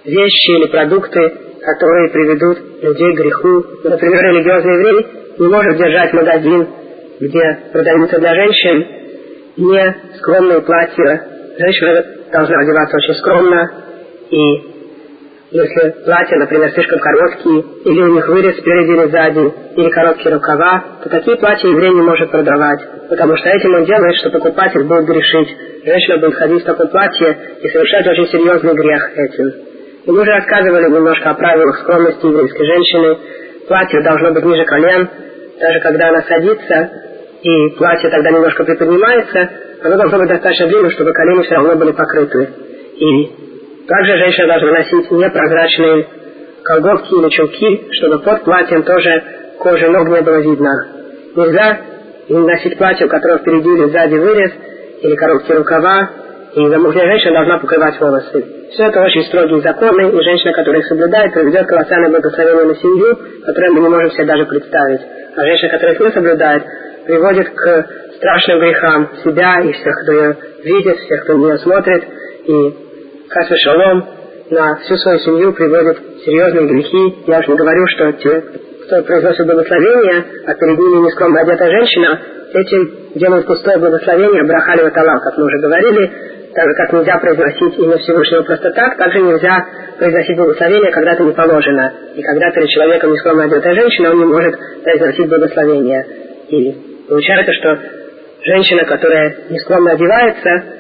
вещи 0.07 0.51
или 0.59 0.67
продукты, 0.71 1.21
которые 1.61 2.11
приведут 2.11 2.59
людей 2.83 3.15
к 3.15 3.19
греху. 3.19 3.65
Например, 3.85 4.23
религиозный 4.23 4.73
еврей 4.73 5.07
не 5.39 5.49
может 5.49 5.77
держать 5.77 6.13
магазин, 6.15 6.69
где 7.21 7.59
продаются 7.73 8.19
для 8.19 8.35
женщин 8.35 8.87
не 9.59 9.97
скромные 10.19 10.61
платья. 10.63 11.25
Женщина 11.59 12.05
должна 12.33 12.59
одеваться 12.61 12.97
очень 12.97 13.15
скромно 13.15 13.71
и 14.31 14.76
если 15.57 16.05
платья, 16.05 16.37
например, 16.37 16.71
слишком 16.73 16.99
короткие, 16.99 17.65
или 17.85 18.03
у 18.03 18.15
них 18.15 18.29
вырез 18.29 18.59
спереди 18.59 18.91
или 18.93 19.09
сзади, 19.09 19.55
или 19.77 19.91
короткие 19.91 20.35
рукава, 20.35 20.85
то 21.03 21.09
такие 21.09 21.37
платья 21.39 21.69
еврей 21.69 21.91
не 21.95 22.03
может 22.03 22.31
продавать, 22.31 22.81
потому 23.09 23.37
что 23.37 23.49
этим 23.49 23.75
он 23.75 23.85
делает, 23.85 24.17
что 24.17 24.31
покупатель 24.31 24.85
будет 24.85 25.07
грешить. 25.07 25.57
Женщина 25.85 26.19
будет 26.19 26.35
ходить 26.35 26.63
в 26.63 26.67
таком 26.67 26.89
платье 26.89 27.39
и 27.63 27.69
совершать 27.69 28.07
очень 28.07 28.29
серьезный 28.29 28.75
грех 28.75 29.11
этим. 29.17 29.47
И 30.05 30.11
мы 30.11 30.21
уже 30.21 30.31
рассказывали 30.31 30.91
немножко 30.91 31.31
о 31.31 31.35
правилах 31.35 31.79
скромности 31.79 32.27
еврейской 32.27 32.67
женщины. 32.67 33.19
Платье 33.67 34.03
должно 34.03 34.33
быть 34.33 34.45
ниже 34.45 34.65
колен, 34.65 35.09
даже 35.59 35.81
когда 35.81 36.09
она 36.11 36.23
садится, 36.23 36.91
и 37.43 37.71
платье 37.79 38.11
тогда 38.11 38.31
немножко 38.31 38.65
приподнимается, 38.65 39.51
оно 39.83 39.97
должно 39.97 40.19
быть 40.19 40.29
достаточно 40.29 40.67
длинным, 40.67 40.91
чтобы 40.91 41.13
колени 41.13 41.43
все 41.45 41.55
равно 41.55 41.77
были 41.77 41.93
покрыты. 41.93 42.49
И 42.99 43.46
также 43.87 44.19
женщина 44.19 44.49
должна 44.49 44.73
носить 44.73 45.11
непрозрачные 45.11 46.07
колготки 46.65 47.15
или 47.15 47.29
чулки, 47.31 47.89
чтобы 47.93 48.19
под 48.19 48.43
платьем 48.45 48.83
тоже 48.83 49.23
кожи 49.59 49.89
ног 49.89 50.09
не 50.09 50.23
было 50.23 50.41
видно. 50.41 50.71
Нельзя 51.37 51.79
носить 52.29 52.77
платье, 52.79 53.07
у 53.07 53.09
которого 53.09 53.39
впереди 53.39 53.69
или 53.69 53.91
сзади 53.91 54.15
вырез, 54.15 54.53
или 55.03 55.15
короткие 55.15 55.59
рукава, 55.59 56.11
и 56.55 56.69
замужняя 56.69 57.07
женщина 57.07 57.35
должна 57.35 57.59
покрывать 57.59 58.01
волосы. 58.01 58.45
Все 58.71 58.85
это 58.87 59.01
очень 59.03 59.25
строгие 59.25 59.61
законы, 59.61 60.09
и 60.09 60.25
женщина, 60.25 60.53
которая 60.55 60.81
их 60.81 60.87
соблюдает, 60.87 61.33
приведет 61.33 61.67
колоссальное 61.67 62.11
благословение 62.11 62.65
на 62.65 62.75
семью, 62.75 63.19
которое 63.45 63.71
мы 63.73 63.81
не 63.81 63.89
можем 63.89 64.11
себе 64.11 64.25
даже 64.25 64.47
представить. 64.47 65.01
А 65.37 65.43
женщина, 65.43 65.71
которая 65.71 65.95
их 65.95 66.01
не 66.01 66.11
соблюдает, 66.11 66.63
приводит 67.05 67.51
к 67.51 67.87
страшным 68.17 68.59
грехам 68.61 69.11
себя 69.23 69.61
и 69.63 69.73
всех, 69.73 69.95
кто 70.03 70.13
ее 70.13 70.37
видит, 70.65 70.99
всех, 70.99 71.25
кто 71.25 71.35
нее 71.35 71.59
смотрит, 71.59 72.05
и 72.47 72.86
Хасва 73.29 73.57
Шалом 73.57 74.05
на 74.51 74.77
всю 74.77 74.97
свою 74.97 75.19
семью 75.19 75.53
приводит 75.53 75.99
серьезные 76.25 76.67
грехи. 76.67 77.25
Я 77.27 77.41
уж 77.41 77.49
не 77.49 77.57
говорю, 77.57 77.87
что 77.89 78.13
те, 78.13 78.43
кто 78.87 79.03
произносит 79.03 79.47
благословение, 79.47 80.25
а 80.47 80.55
перед 80.55 80.79
ними 80.79 81.05
нескромно 81.07 81.41
одета 81.41 81.67
женщина, 81.67 82.21
этим 82.53 82.91
делают 83.17 83.47
пустое 83.47 83.79
благословение, 83.79 84.45
брахали 84.45 84.83
ваталам, 84.83 85.19
как 85.21 85.37
мы 85.37 85.45
уже 85.45 85.59
говорили, 85.59 86.11
так 86.55 86.65
же, 86.69 86.75
как 86.75 86.93
нельзя 86.93 87.19
произносить 87.19 87.79
имя 87.79 87.99
Всевышнего 87.99 88.43
просто 88.43 88.71
так, 88.71 88.97
также 88.97 89.21
нельзя 89.21 89.67
произносить 89.99 90.37
благословение, 90.37 90.93
когда 90.93 91.13
это 91.13 91.25
не 91.25 91.33
положено. 91.33 91.93
И 92.15 92.23
когда 92.23 92.51
перед 92.53 92.69
человеком 92.69 93.13
нескромно 93.13 93.45
одетая 93.45 93.75
женщина, 93.75 94.11
он 94.11 94.19
не 94.19 94.25
может 94.25 94.55
произносить 94.83 95.29
благословение. 95.29 96.07
И 96.49 97.05
получается, 97.09 97.53
что 97.53 97.79
женщина, 98.43 98.85
которая 98.85 99.37
нескромно 99.51 99.93
одевается, 99.93 100.76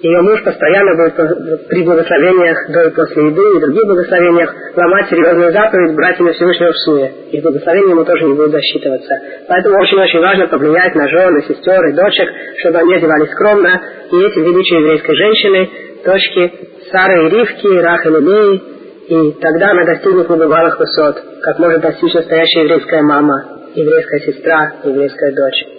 ее 0.00 0.20
муж 0.20 0.42
постоянно 0.44 0.94
будет 0.94 1.68
при 1.68 1.82
благословениях 1.82 2.68
до 2.68 2.88
и 2.88 2.90
после 2.90 3.28
еды 3.28 3.40
и 3.40 3.60
других 3.60 3.86
благословениях 3.86 4.54
ломать 4.76 5.08
серьезную 5.08 5.52
заповедь 5.52 5.94
брать 5.94 6.20
имя 6.20 6.32
Всевышнего 6.32 6.72
в 6.72 6.76
суе. 6.84 7.12
И 7.32 7.40
благословение 7.40 7.92
ему 7.92 8.04
тоже 8.04 8.24
не 8.24 8.34
будет 8.34 8.50
засчитываться. 8.50 9.14
Поэтому 9.48 9.78
очень-очень 9.78 10.20
важно 10.20 10.48
повлиять 10.48 10.94
на 10.94 11.08
жены, 11.08 11.42
сестер 11.48 11.82
и 11.86 11.92
дочек, 11.94 12.28
чтобы 12.58 12.78
они 12.80 12.94
одевались 12.94 13.30
скромно. 13.30 13.80
И 14.12 14.16
эти 14.16 14.38
величия 14.38 14.80
еврейской 14.80 15.14
женщины, 15.14 15.70
дочки 16.04 16.52
Сары 16.92 17.26
и 17.26 17.30
Ривки, 17.30 17.78
Раха 17.80 18.08
и 18.08 18.12
Лилеи, 18.12 18.62
и 19.08 19.32
тогда 19.40 19.70
она 19.70 19.84
достигнет 19.84 20.28
небывалых 20.28 20.78
высот, 20.78 21.16
как 21.40 21.58
может 21.58 21.80
достичь 21.80 22.12
настоящая 22.12 22.64
еврейская 22.64 23.02
мама, 23.02 23.44
еврейская 23.74 24.20
сестра, 24.32 24.72
еврейская 24.84 25.32
дочь. 25.32 25.75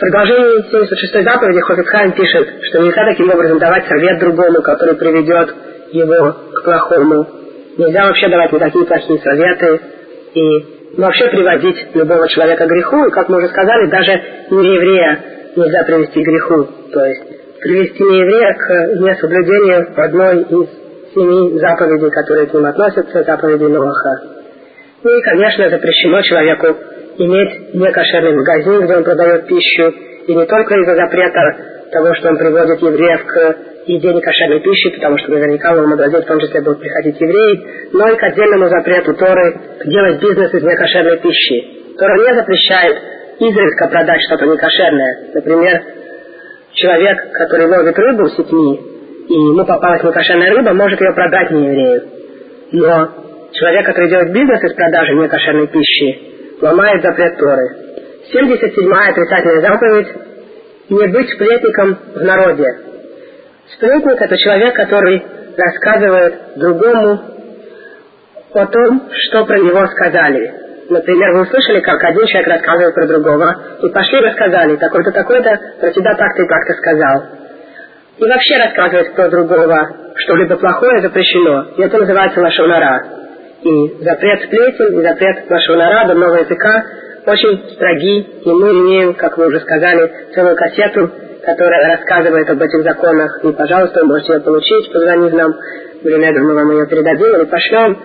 Продолжении 0.00 0.64
76-й 0.72 1.24
заповеди 1.24 1.60
Хофицхайм 1.60 2.12
пишет, 2.12 2.48
что 2.62 2.78
нельзя 2.80 3.04
таким 3.04 3.28
образом 3.28 3.58
давать 3.58 3.86
совет 3.86 4.18
другому, 4.18 4.62
который 4.62 4.94
приведет 4.96 5.54
его 5.92 6.36
к 6.54 6.64
плохому. 6.64 7.26
Нельзя 7.76 8.06
вообще 8.06 8.28
давать 8.28 8.50
никакие 8.50 8.86
плохие 8.86 9.18
советы 9.18 9.80
и 10.32 10.96
вообще 10.96 11.28
приводить 11.28 11.94
любого 11.94 12.26
человека 12.28 12.64
к 12.64 12.70
греху. 12.70 13.04
И, 13.06 13.10
как 13.10 13.28
мы 13.28 13.38
уже 13.38 13.48
сказали, 13.48 13.90
даже 13.90 14.22
не 14.50 14.74
еврея 14.74 15.20
нельзя 15.56 15.84
привести 15.84 16.22
к 16.22 16.26
греху. 16.26 16.66
То 16.94 17.04
есть 17.04 17.22
привести 17.60 18.02
нееврея 18.02 18.54
к 18.54 19.00
несоблюдению 19.00 19.92
одной 19.96 20.42
из 20.44 21.14
семи 21.14 21.58
заповедей, 21.58 22.10
которые 22.10 22.46
к 22.46 22.54
ним 22.54 22.64
относятся, 22.64 23.22
заповедей 23.22 23.68
Ноаха. 23.68 24.22
Ну 25.02 25.10
и, 25.10 25.20
конечно, 25.20 25.68
запрещено 25.68 26.22
человеку 26.22 26.76
иметь 27.18 27.74
некошерный 27.74 28.36
магазин, 28.36 28.84
где 28.84 28.96
он 28.96 29.04
продает 29.04 29.46
пищу, 29.46 29.94
и 30.26 30.34
не 30.34 30.46
только 30.46 30.74
из-за 30.74 30.94
запрета 30.94 31.56
того, 31.90 32.14
что 32.14 32.28
он 32.28 32.38
приводит 32.38 32.80
евреев 32.80 33.24
к 33.26 33.56
еде 33.86 34.12
некошерной 34.12 34.60
пищи, 34.60 34.90
потому 34.90 35.18
что 35.18 35.32
наверняка 35.32 35.72
в 35.72 35.76
его 35.78 35.86
магазин 35.86 36.22
в 36.22 36.26
том 36.26 36.38
числе 36.40 36.60
будут 36.60 36.80
приходить 36.80 37.20
евреи, 37.20 37.90
но 37.92 38.08
и 38.08 38.16
к 38.16 38.22
отдельному 38.22 38.68
запрету 38.68 39.14
Торы 39.14 39.60
делать 39.84 40.20
бизнес 40.20 40.54
из 40.54 40.62
некошерной 40.62 41.18
пищи. 41.18 41.96
Тора 41.98 42.16
не 42.16 42.34
запрещает 42.34 42.96
изредка 43.40 43.88
продать 43.88 44.20
что-то 44.26 44.46
некошерное. 44.46 45.18
Например, 45.34 45.82
человек, 46.74 47.32
который 47.32 47.66
ловит 47.66 47.98
рыбу 47.98 48.28
сетьми, 48.28 48.80
и 49.28 49.34
ему 49.34 49.64
попалась 49.64 50.02
некошерная 50.02 50.50
рыба, 50.50 50.72
может 50.72 51.00
ее 51.00 51.12
продать 51.12 51.50
не 51.50 51.66
еврею. 51.66 52.02
Но 52.72 53.08
человек, 53.52 53.86
который 53.86 54.08
делает 54.08 54.32
бизнес 54.32 54.62
из 54.62 54.74
продажи 54.74 55.14
некошерной 55.14 55.66
пищи, 55.68 56.29
ломает 56.60 57.02
запрет 57.02 57.36
Торы. 57.38 57.76
77-я 58.32 59.10
отрицательная 59.10 59.60
заповедь– 59.60 60.08
не 60.90 61.06
быть 61.06 61.30
сплетником 61.30 61.98
в 62.14 62.24
народе. 62.24 62.66
Сплетник– 63.74 64.20
это 64.20 64.36
человек, 64.36 64.74
который 64.74 65.22
рассказывает 65.56 66.34
другому 66.56 67.20
о 68.52 68.66
том, 68.66 69.08
что 69.12 69.46
про 69.46 69.58
него 69.58 69.86
сказали. 69.86 70.52
Например, 70.90 71.32
вы 71.34 71.42
услышали, 71.42 71.80
как 71.80 72.02
один 72.02 72.26
человек 72.26 72.48
рассказывает 72.48 72.94
про 72.94 73.06
другого, 73.06 73.56
и 73.82 73.88
пошли 73.90 74.20
рассказали, 74.20 74.76
такой-то, 74.76 75.12
такой-то 75.12 75.58
про 75.80 75.90
тебя 75.92 76.14
так-то 76.16 76.42
и 76.42 76.48
так-то 76.48 76.74
сказал. 76.74 77.22
И 78.18 78.24
вообще 78.24 78.56
рассказывать 78.58 79.14
про 79.14 79.28
другого 79.28 79.88
что-либо 80.16 80.56
плохое 80.56 81.00
запрещено, 81.00 81.68
и 81.76 81.82
это 81.82 81.98
называется 81.98 82.40
лошонара. 82.40 83.04
И 83.62 84.04
запрет 84.04 84.42
сплетен, 84.42 84.98
и 84.98 85.02
запрет 85.02 85.50
лошонара, 85.50 86.08
дурного 86.08 86.36
языка 86.36 86.84
очень 87.26 87.70
строги, 87.74 88.20
и 88.44 88.50
мы 88.50 88.70
имеем, 88.70 89.14
как 89.14 89.36
вы 89.36 89.48
уже 89.48 89.60
сказали, 89.60 90.10
целую 90.34 90.56
кассету, 90.56 91.10
которая 91.44 91.96
рассказывает 91.96 92.48
об 92.48 92.62
этих 92.62 92.82
законах, 92.82 93.44
и, 93.44 93.52
пожалуйста, 93.52 94.00
вы 94.00 94.08
можете 94.08 94.34
ее 94.34 94.40
получить, 94.40 94.92
позвонив 94.92 95.32
нам, 95.34 95.54
время 96.02 96.42
мы 96.42 96.54
вам 96.54 96.70
ее 96.70 96.86
передадим 96.86 97.36
или 97.36 97.44
пошлем, 97.44 97.98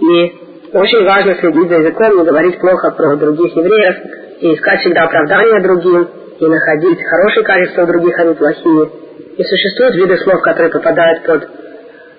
и 0.00 0.34
очень 0.72 1.04
важно 1.04 1.34
следить 1.36 1.68
за 1.68 1.76
языком, 1.76 2.18
не 2.18 2.24
говорить 2.24 2.58
плохо 2.58 2.90
про 2.90 3.16
других 3.16 3.56
евреев, 3.56 3.96
и 4.40 4.54
искать 4.54 4.80
всегда 4.80 5.04
оправдания 5.04 5.60
другим, 5.62 6.08
и 6.38 6.46
находить 6.46 6.98
хорошие 7.02 7.44
качества 7.44 7.82
у 7.82 7.86
других, 7.86 8.18
а 8.18 8.24
не 8.24 8.34
плохие. 8.34 8.90
И 9.36 9.42
существуют 9.42 9.96
виды 9.96 10.16
слов, 10.18 10.42
которые 10.42 10.72
попадают 10.72 11.22
под 11.24 11.48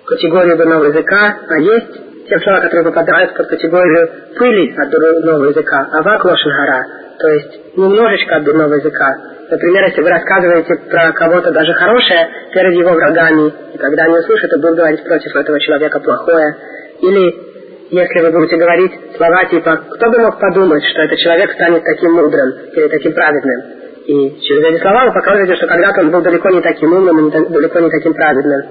категорию 0.06 0.56
дурного 0.56 0.84
языка, 0.84 1.36
а 1.48 1.60
есть 1.60 2.17
те 2.28 2.38
слова, 2.40 2.60
которые 2.60 2.84
попадают 2.84 3.34
под 3.34 3.48
категорию 3.48 4.08
пыли 4.36 4.74
от 4.76 4.90
дурного 4.90 5.46
языка, 5.46 5.88
авак 5.92 6.24
лошенгара, 6.24 6.86
то 7.18 7.28
есть 7.28 7.76
немножечко 7.76 8.36
от 8.36 8.44
дурного 8.44 8.74
языка. 8.74 9.16
Например, 9.50 9.84
если 9.84 10.02
вы 10.02 10.10
рассказываете 10.10 10.74
про 10.90 11.12
кого-то 11.12 11.50
даже 11.50 11.72
хорошее 11.72 12.28
перед 12.52 12.74
его 12.74 12.90
врагами, 12.92 13.52
и 13.74 13.78
когда 13.78 14.04
они 14.04 14.18
услышат, 14.18 14.50
то 14.50 14.58
будут 14.58 14.76
говорить 14.76 15.04
против 15.04 15.34
этого 15.34 15.58
человека 15.60 16.00
плохое, 16.00 16.54
или 17.00 17.48
если 17.90 18.20
вы 18.20 18.30
будете 18.32 18.56
говорить 18.56 18.92
слова 19.16 19.44
типа 19.46 19.80
«Кто 19.90 20.10
бы 20.10 20.18
мог 20.18 20.38
подумать, 20.38 20.84
что 20.84 21.02
этот 21.02 21.18
человек 21.18 21.52
станет 21.52 21.82
таким 21.84 22.12
мудрым 22.12 22.52
или 22.74 22.88
таким 22.88 23.12
праведным?» 23.14 23.78
И 24.04 24.40
через 24.40 24.64
эти 24.64 24.80
слова 24.80 25.06
вы 25.06 25.12
показываете, 25.12 25.54
что 25.56 25.66
когда-то 25.66 26.00
он 26.02 26.10
был 26.10 26.20
далеко 26.22 26.50
не 26.50 26.60
таким 26.60 26.92
умным 26.92 27.28
и 27.28 27.30
далеко 27.30 27.80
не 27.80 27.90
таким 27.90 28.12
праведным. 28.12 28.62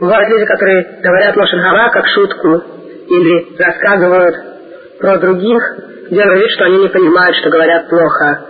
Бывают 0.00 0.30
люди, 0.30 0.46
которые 0.46 0.98
говорят 1.02 1.36
Лошенгара 1.36 1.90
как 1.90 2.06
шутку 2.08 2.62
или 3.06 3.62
рассказывают 3.62 4.34
про 4.98 5.18
других, 5.18 5.62
делая 6.10 6.38
вид, 6.38 6.50
что 6.52 6.64
они 6.64 6.78
не 6.78 6.88
понимают, 6.88 7.36
что 7.36 7.50
говорят 7.50 7.88
плохо. 7.88 8.40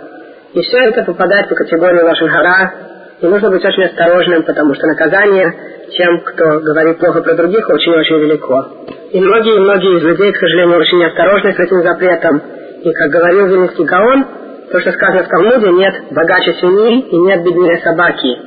И 0.53 0.61
все 0.61 0.77
это 0.87 1.03
попадает 1.03 1.49
по 1.49 1.55
категорию 1.55 2.05
Лошенгара, 2.05 2.73
и 3.19 3.27
нужно 3.27 3.49
быть 3.49 3.65
очень 3.65 3.83
осторожным, 3.83 4.43
потому 4.43 4.73
что 4.75 4.87
наказание 4.87 5.53
тем, 5.91 6.21
кто 6.21 6.59
говорит 6.61 6.99
плохо 6.99 7.21
про 7.21 7.35
других, 7.35 7.67
очень-очень 7.69 8.19
велико. 8.19 8.67
И 9.11 9.19
многие-многие 9.19 9.97
из 9.97 10.03
людей, 10.03 10.31
к 10.31 10.37
сожалению, 10.37 10.79
очень 10.79 10.99
неосторожны 10.99 11.53
с 11.53 11.59
этим 11.59 11.83
запретом. 11.83 12.41
И, 12.81 12.93
как 12.93 13.11
говорил 13.11 13.47
Вильнинский 13.47 13.83
Гаон, 13.83 14.25
то, 14.71 14.79
что 14.79 14.91
сказано 14.93 15.23
в 15.23 15.27
Талмуде, 15.27 15.69
нет 15.69 15.95
богаче 16.11 16.53
свиньи 16.53 17.01
и 17.09 17.17
нет 17.17 17.43
беднее 17.43 17.77
собаки. 17.79 18.39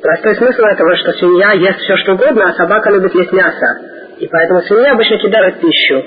Простой 0.00 0.36
смысл 0.36 0.62
этого, 0.62 0.96
что 0.96 1.12
свинья 1.12 1.52
ест 1.52 1.78
все, 1.80 1.96
что 1.96 2.12
угодно, 2.12 2.48
а 2.48 2.52
собака 2.54 2.90
любит 2.90 3.14
есть 3.14 3.32
мясо. 3.32 3.66
И 4.18 4.26
поэтому 4.28 4.62
свинья 4.62 4.92
обычно 4.92 5.18
кидает 5.18 5.60
пищу. 5.60 6.04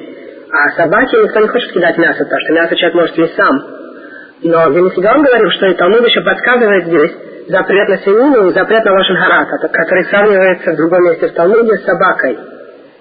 А 0.51 0.69
собаке 0.75 1.17
никто 1.21 1.39
не 1.39 1.47
хочет 1.47 1.71
кидать 1.73 1.97
мясо, 1.97 2.23
потому 2.23 2.41
что 2.41 2.53
мясо 2.53 2.75
человек 2.75 2.95
может 2.95 3.17
есть 3.17 3.35
сам. 3.35 3.81
Но 4.43 4.69
Гаон 5.01 5.23
говорил, 5.23 5.51
что 5.51 5.67
и 5.67 5.73
Талмуд 5.75 6.07
еще 6.07 6.21
подсказывает 6.21 6.85
здесь, 6.85 7.11
запрет 7.47 7.89
на 7.89 7.97
свинину 7.97 8.49
и 8.49 8.53
запрет 8.53 8.83
на 8.85 8.93
лошадь 8.93 9.17
который 9.71 10.05
сравнивается 10.05 10.71
в 10.71 10.77
другом 10.77 11.03
месте 11.03 11.27
в 11.27 11.33
Талмуде 11.33 11.77
с 11.77 11.85
собакой. 11.85 12.39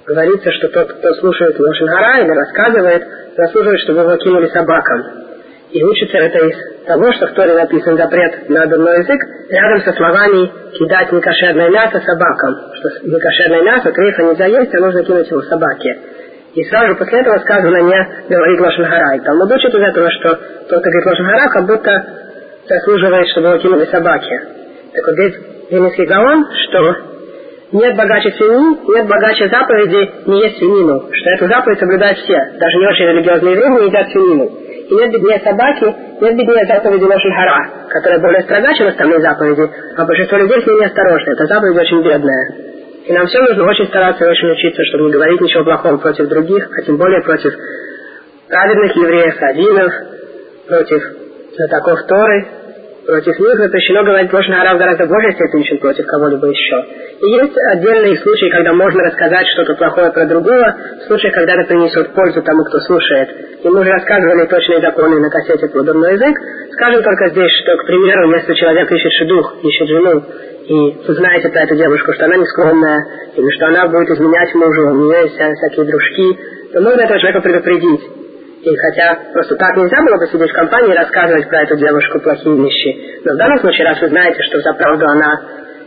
Говорится, 0.07 0.51
что 0.53 0.69
тот, 0.69 0.93
кто 0.93 1.15
слушает 1.15 1.59
лошадь 1.59 1.89
или 2.25 2.31
рассказывает, 2.31 3.07
заслуживает, 3.37 3.81
чтобы 3.81 4.01
его 4.01 4.17
кинули 4.17 4.49
собакам. 4.49 5.05
И 5.73 5.85
учится 5.85 6.19
это 6.19 6.47
из 6.47 6.85
того, 6.85 7.13
что 7.13 7.29
в 7.29 7.35
Торе 7.35 7.55
написан 7.55 7.97
запрет 7.97 8.49
на 8.49 8.67
дурной 8.67 8.99
язык, 8.99 9.21
рядом 9.51 9.81
со 9.85 9.93
словами 9.93 10.51
«кидать 10.77 11.13
некошерное 11.13 11.71
мясо 11.71 12.01
собакам», 12.01 12.57
что 12.75 13.07
некошерное 13.07 13.63
мясо 13.63 13.93
трейфа 13.93 14.23
нельзя 14.23 14.47
есть, 14.47 14.75
а 14.75 14.81
нужно 14.81 15.05
кинуть 15.05 15.31
его 15.31 15.43
собаке. 15.43 15.99
И 16.55 16.65
сразу 16.65 16.97
после 16.97 17.21
этого 17.21 17.39
сказано 17.39 17.77
не 17.83 18.29
говорить 18.29 18.61
Лошангара. 18.61 19.17
И 19.17 19.21
Талмуд 19.21 19.53
учит 19.53 19.73
из 19.73 19.83
этого, 19.83 20.11
что 20.11 20.31
тот, 20.31 20.81
кто 20.81 20.91
говорит 20.91 21.07
Лошангара, 21.07 21.49
как 21.51 21.67
будто 21.67 22.05
заслуживает, 22.69 23.29
чтобы 23.29 23.49
его 23.49 23.59
кинули 23.59 23.85
собаки. 23.85 24.41
Так 24.93 25.07
вот 25.07 25.15
здесь 25.15 25.35
Вильнинский 25.71 26.07
Гаон, 26.07 26.47
что 26.67 26.97
нет 27.73 27.97
богаче 27.97 28.33
свиньи, 28.33 28.97
нет 28.97 29.07
богаче 29.07 29.49
заповеди, 29.49 30.11
не 30.27 30.43
есть 30.43 30.59
свинину. 30.59 31.09
Что 31.13 31.31
эту 31.31 31.47
заповедь 31.47 31.79
соблюдают 31.79 32.19
все. 32.19 32.37
Даже 32.59 32.79
не 32.79 32.87
очень 32.89 33.05
религиозные 33.07 33.55
евреи 33.55 33.69
не 33.69 33.87
едят 33.87 34.09
свинину. 34.11 34.51
Нет 34.91 35.13
беднее 35.13 35.41
собаки, 35.41 35.85
нет 36.21 36.37
беднее 36.37 36.67
заповеди 36.67 37.05
Лошен 37.05 37.33
Хара, 37.33 37.71
которая 37.91 38.19
более 38.19 38.43
строга, 38.43 38.75
чем 38.75 38.89
остальные 38.89 39.21
заповеди, 39.21 39.71
а 39.97 40.05
большинство 40.05 40.39
людей 40.39 40.63
с 40.63 40.67
ней 40.67 40.81
неосторожны. 40.81 41.33
Эта 41.33 41.47
заповедь 41.47 41.79
очень 41.79 42.03
бедная. 42.03 42.71
И 43.07 43.13
нам 43.13 43.27
всем 43.27 43.45
нужно 43.45 43.65
очень 43.71 43.87
стараться 43.87 44.25
и 44.25 44.29
очень 44.29 44.51
учиться, 44.51 44.83
чтобы 44.85 45.05
не 45.05 45.13
говорить 45.13 45.41
ничего 45.41 45.65
плохого 45.65 45.97
против 45.99 46.29
других, 46.29 46.69
а 46.77 46.83
тем 46.83 46.97
более 46.97 47.23
против 47.23 47.55
праведных 48.49 48.97
евреев, 48.97 49.41
раввинов, 49.41 49.93
против 50.67 51.03
знатоков 51.57 52.07
Торы, 52.07 52.47
Против 53.11 53.41
них 53.41 53.59
запрещено 53.59 54.05
говорить 54.05 54.33
ложь 54.33 54.47
на 54.47 54.73
в 54.73 54.79
гораздо 54.79 55.05
большей 55.07 55.33
степени, 55.33 55.65
чем 55.65 55.79
против 55.79 56.07
кого-либо 56.07 56.47
еще. 56.47 56.79
И 57.19 57.27
есть 57.43 57.57
отдельные 57.73 58.17
случаи, 58.17 58.49
когда 58.51 58.73
можно 58.73 59.03
рассказать 59.03 59.49
что-то 59.49 59.75
плохое 59.75 60.13
про 60.13 60.27
другого, 60.27 60.77
случаи, 61.09 61.27
когда 61.35 61.55
это 61.55 61.67
принесет 61.67 62.15
пользу 62.15 62.41
тому, 62.41 62.63
кто 62.63 62.79
слушает. 62.79 63.29
И 63.65 63.69
мы 63.69 63.81
уже 63.81 63.91
рассказывали 63.91 64.47
точные 64.47 64.81
законы 64.81 65.19
на 65.19 65.29
кассете 65.29 65.67
про 65.67 65.83
дурной 65.83 66.13
язык. 66.13 66.37
Скажем 66.75 67.03
только 67.03 67.31
здесь, 67.31 67.51
что, 67.51 67.77
к 67.79 67.87
примеру, 67.87 68.31
если 68.31 68.55
человек 68.55 68.93
ищет 68.93 69.13
шедух, 69.19 69.57
ищет 69.61 69.89
жену, 69.89 70.23
и 70.71 71.13
знаете 71.13 71.49
про 71.49 71.63
эту 71.63 71.75
девушку, 71.75 72.13
что 72.13 72.27
она 72.27 72.37
не 72.37 72.47
скромная, 72.47 72.99
или 73.35 73.51
что 73.57 73.67
она 73.67 73.89
будет 73.89 74.09
изменять 74.09 74.55
мужу, 74.55 74.87
у 74.87 74.95
нее 74.95 75.23
есть 75.23 75.35
всякие 75.35 75.85
дружки, 75.85 76.39
то 76.73 76.81
можно 76.81 77.01
этого 77.01 77.19
человека 77.19 77.41
предупредить. 77.41 78.20
И 78.63 78.77
хотя 78.77 79.19
просто 79.33 79.57
так 79.57 79.77
нельзя 79.77 79.97
было 80.03 80.19
бы 80.19 80.27
сидеть 80.27 80.51
в 80.51 80.55
компании 80.55 80.93
и 80.93 80.97
рассказывать 80.97 81.49
про 81.49 81.63
эту 81.63 81.77
девушку 81.79 82.21
плохие 82.21 82.57
вещи. 82.57 83.21
Но 83.25 83.35
в 83.35 83.37
данном 83.39 83.59
случае, 83.59 83.87
раз 83.89 84.01
вы 84.03 84.09
знаете, 84.09 84.43
что 84.43 84.61
за 84.61 84.75
правду 84.75 85.07
она 85.07 85.41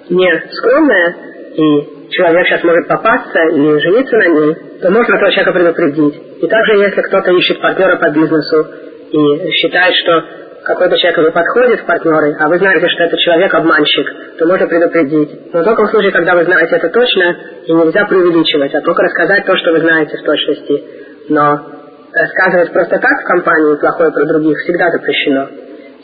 не 0.09 0.43
скромная, 0.51 1.15
и 1.53 2.09
человек 2.09 2.47
сейчас 2.47 2.63
может 2.63 2.87
попасться 2.87 3.39
или 3.51 3.77
жениться 3.77 4.17
на 4.17 4.27
ней, 4.27 4.55
то 4.81 4.89
можно 4.89 5.15
этого 5.15 5.31
человека 5.31 5.53
предупредить. 5.53 6.21
И 6.41 6.47
также, 6.47 6.77
если 6.77 7.01
кто-то 7.01 7.31
ищет 7.31 7.61
партнера 7.61 7.97
по 7.97 8.09
бизнесу 8.09 8.67
и 9.11 9.51
считает, 9.51 9.93
что 10.03 10.23
какой-то 10.63 10.97
человек 10.97 11.19
не 11.19 11.31
подходит 11.31 11.79
в 11.81 11.85
партнеры, 11.85 12.35
а 12.39 12.47
вы 12.47 12.57
знаете, 12.57 12.87
что 12.87 13.03
это 13.03 13.17
человек 13.17 13.53
обманщик, 13.53 14.37
то 14.39 14.47
можно 14.47 14.65
предупредить. 14.65 15.53
Но 15.53 15.63
только 15.63 15.83
в 15.83 15.89
случае, 15.91 16.11
когда 16.11 16.33
вы 16.35 16.45
знаете 16.45 16.75
это 16.75 16.89
точно, 16.89 17.37
и 17.67 17.71
нельзя 17.71 18.05
преувеличивать, 18.05 18.73
а 18.73 18.81
только 18.81 19.03
рассказать 19.03 19.45
то, 19.45 19.55
что 19.57 19.71
вы 19.73 19.81
знаете 19.81 20.17
в 20.17 20.23
точности. 20.23 20.83
Но 21.29 21.82
рассказывать 22.14 22.72
просто 22.72 22.99
так 22.99 23.22
в 23.22 23.27
компании 23.27 23.76
плохое 23.76 24.11
про 24.11 24.26
других 24.26 24.57
всегда 24.60 24.91
запрещено. 24.91 25.48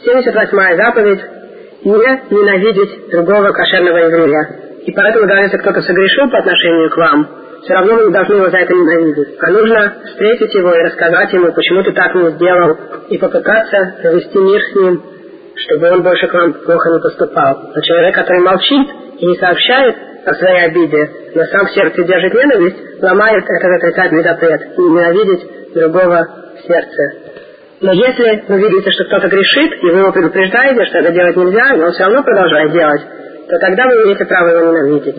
78-я 0.05 0.75
заповедь– 0.77 1.21
не 1.83 1.91
ненавидеть 1.91 3.09
другого 3.09 3.51
кошерного 3.51 3.97
еврея. 3.97 4.59
И 4.85 4.91
поэтому, 4.91 5.27
даже 5.27 5.43
если 5.43 5.57
кто-то 5.57 5.81
согрешил 5.81 6.29
по 6.29 6.39
отношению 6.39 6.89
к 6.89 6.97
вам, 6.97 7.29
все 7.63 7.73
равно 7.73 7.95
вы 7.95 8.05
не 8.05 8.11
должны 8.11 8.33
его 8.35 8.49
за 8.49 8.57
это 8.57 8.73
ненавидеть. 8.73 9.37
А 9.39 9.51
нужно 9.51 9.93
встретить 10.05 10.53
его 10.55 10.73
и 10.73 10.83
рассказать 10.83 11.33
ему, 11.33 11.51
почему 11.51 11.83
ты 11.83 11.91
так 11.91 12.15
не 12.15 12.31
сделал, 12.31 12.77
и 13.09 13.17
попытаться 13.17 13.95
завести 14.01 14.39
мир 14.39 14.61
с 14.61 14.75
ним, 14.75 15.03
чтобы 15.55 15.91
он 15.91 16.03
больше 16.03 16.27
к 16.27 16.33
вам 16.33 16.53
плохо 16.53 16.89
не 16.89 16.99
поступал. 16.99 17.71
Но 17.75 17.81
человек, 17.81 18.15
который 18.15 18.41
молчит 18.41 18.87
и 19.19 19.25
не 19.25 19.35
сообщает 19.35 19.95
о 20.25 20.33
своей 20.33 20.65
обиде, 20.65 21.09
но 21.35 21.43
сам 21.45 21.67
в 21.67 21.71
сердце 21.71 22.03
держит 22.03 22.33
ненависть, 22.33 23.01
ломает 23.01 23.43
этот 23.43 23.83
отрицательный 23.83 24.23
запрет 24.23 24.61
и 24.77 24.81
ненавидеть 24.81 25.58
другого 25.73 26.27
в 26.57 26.67
сердце. 26.67 27.29
Но 27.81 27.93
если 27.93 28.43
вы 28.47 28.57
видите, 28.59 28.91
что 28.91 29.05
кто-то 29.05 29.27
грешит, 29.29 29.71
и 29.81 29.85
вы 29.85 29.99
его 29.99 30.11
предупреждаете, 30.11 30.85
что 30.85 30.97
это 30.99 31.11
делать 31.11 31.35
нельзя, 31.35 31.75
но 31.75 31.85
он 31.85 31.91
все 31.93 32.03
равно 32.03 32.23
продолжает 32.23 32.71
делать, 32.71 33.01
то 33.49 33.57
тогда 33.57 33.87
вы 33.87 34.03
имеете 34.03 34.25
право 34.25 34.49
его 34.49 34.71
ненавидеть. 34.71 35.15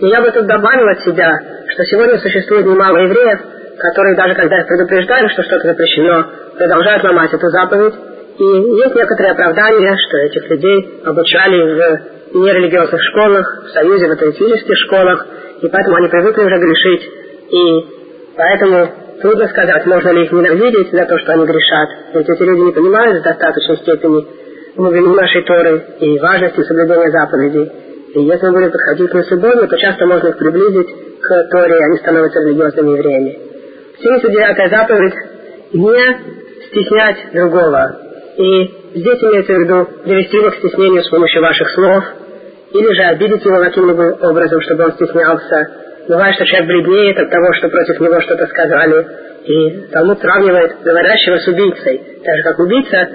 И 0.00 0.06
я 0.06 0.20
бы 0.22 0.30
тут 0.30 0.46
добавил 0.46 0.88
от 0.88 1.00
себя, 1.00 1.30
что 1.68 1.84
сегодня 1.84 2.18
существует 2.18 2.66
немало 2.66 2.98
евреев, 2.98 3.40
которые 3.78 4.16
даже 4.16 4.34
когда 4.34 4.58
их 4.58 4.66
предупреждали, 4.66 5.28
что 5.28 5.42
что-то 5.42 5.68
запрещено, 5.68 6.26
продолжают 6.56 7.04
ломать 7.04 7.32
эту 7.32 7.48
заповедь. 7.48 7.94
И 8.38 8.44
есть 8.44 8.94
некоторые 8.94 9.32
оправдания, 9.32 9.94
что 10.08 10.18
этих 10.18 10.48
людей 10.48 11.00
обучали 11.04 12.00
в 12.32 12.34
нерелигиозных 12.34 13.00
школах, 13.10 13.64
в 13.66 13.70
союзе 13.70 14.06
в 14.06 14.12
атеистических 14.12 14.76
школах, 14.86 15.26
и 15.60 15.68
поэтому 15.68 15.96
они 15.96 16.08
привыкли 16.08 16.42
уже 16.42 16.56
грешить. 16.56 17.10
И 17.50 18.34
поэтому 18.36 18.88
трудно 19.20 19.48
сказать, 19.48 19.86
можно 19.86 20.10
ли 20.10 20.24
их 20.24 20.32
ненавидеть 20.32 20.90
за 20.92 21.04
то, 21.04 21.18
что 21.18 21.32
они 21.32 21.44
грешат. 21.44 21.88
Ведь 22.14 22.28
эти 22.28 22.42
люди 22.42 22.60
не 22.60 22.72
понимают 22.72 23.20
в 23.20 23.22
достаточной 23.22 23.76
степени 23.78 24.26
глубину 24.76 25.14
нашей 25.14 25.42
Торы 25.44 25.84
и 26.00 26.18
важности 26.18 26.62
соблюдения 26.62 27.10
заповедей. 27.10 27.72
И 28.14 28.20
если 28.22 28.46
мы 28.46 28.52
будем 28.52 28.70
подходить 28.70 29.10
к 29.10 29.14
ним 29.14 29.24
с 29.24 29.30
любовью, 29.30 29.68
то 29.68 29.76
часто 29.76 30.06
можно 30.06 30.28
их 30.28 30.38
приблизить 30.38 31.20
к 31.20 31.48
Торе, 31.50 31.78
и 31.78 31.82
они 31.82 31.96
становятся 31.98 32.40
религиозными 32.40 32.96
евреями. 32.96 33.38
79 34.00 34.70
заповедь– 34.70 35.14
не 35.72 36.68
стеснять 36.68 37.32
другого. 37.34 37.98
И 38.36 38.74
здесь 38.94 39.22
имеется 39.22 39.52
в 39.52 39.58
виду 39.58 39.88
довести 40.06 40.36
его 40.36 40.50
к 40.50 40.56
стеснению 40.56 41.02
с 41.02 41.10
помощью 41.10 41.42
ваших 41.42 41.68
слов, 41.70 42.04
или 42.72 42.94
же 42.94 43.02
обидеть 43.02 43.44
его 43.44 43.58
каким-либо 43.58 44.18
образом, 44.22 44.60
чтобы 44.62 44.84
он 44.84 44.92
стеснялся. 44.92 45.68
Бывает, 46.08 46.34
что 46.36 46.46
человек 46.46 46.68
бледнеет 46.68 47.18
от 47.18 47.30
того, 47.30 47.52
что 47.54 47.68
против 47.68 48.00
него 48.00 48.20
что-то 48.20 48.46
сказали. 48.46 49.06
И 49.44 49.92
Талмуд 49.92 50.20
сравнивает 50.20 50.82
говорящего 50.82 51.38
с 51.38 51.46
убийцей. 51.46 52.00
Так 52.24 52.36
же, 52.36 52.42
как 52.42 52.58
убийца 52.58 53.08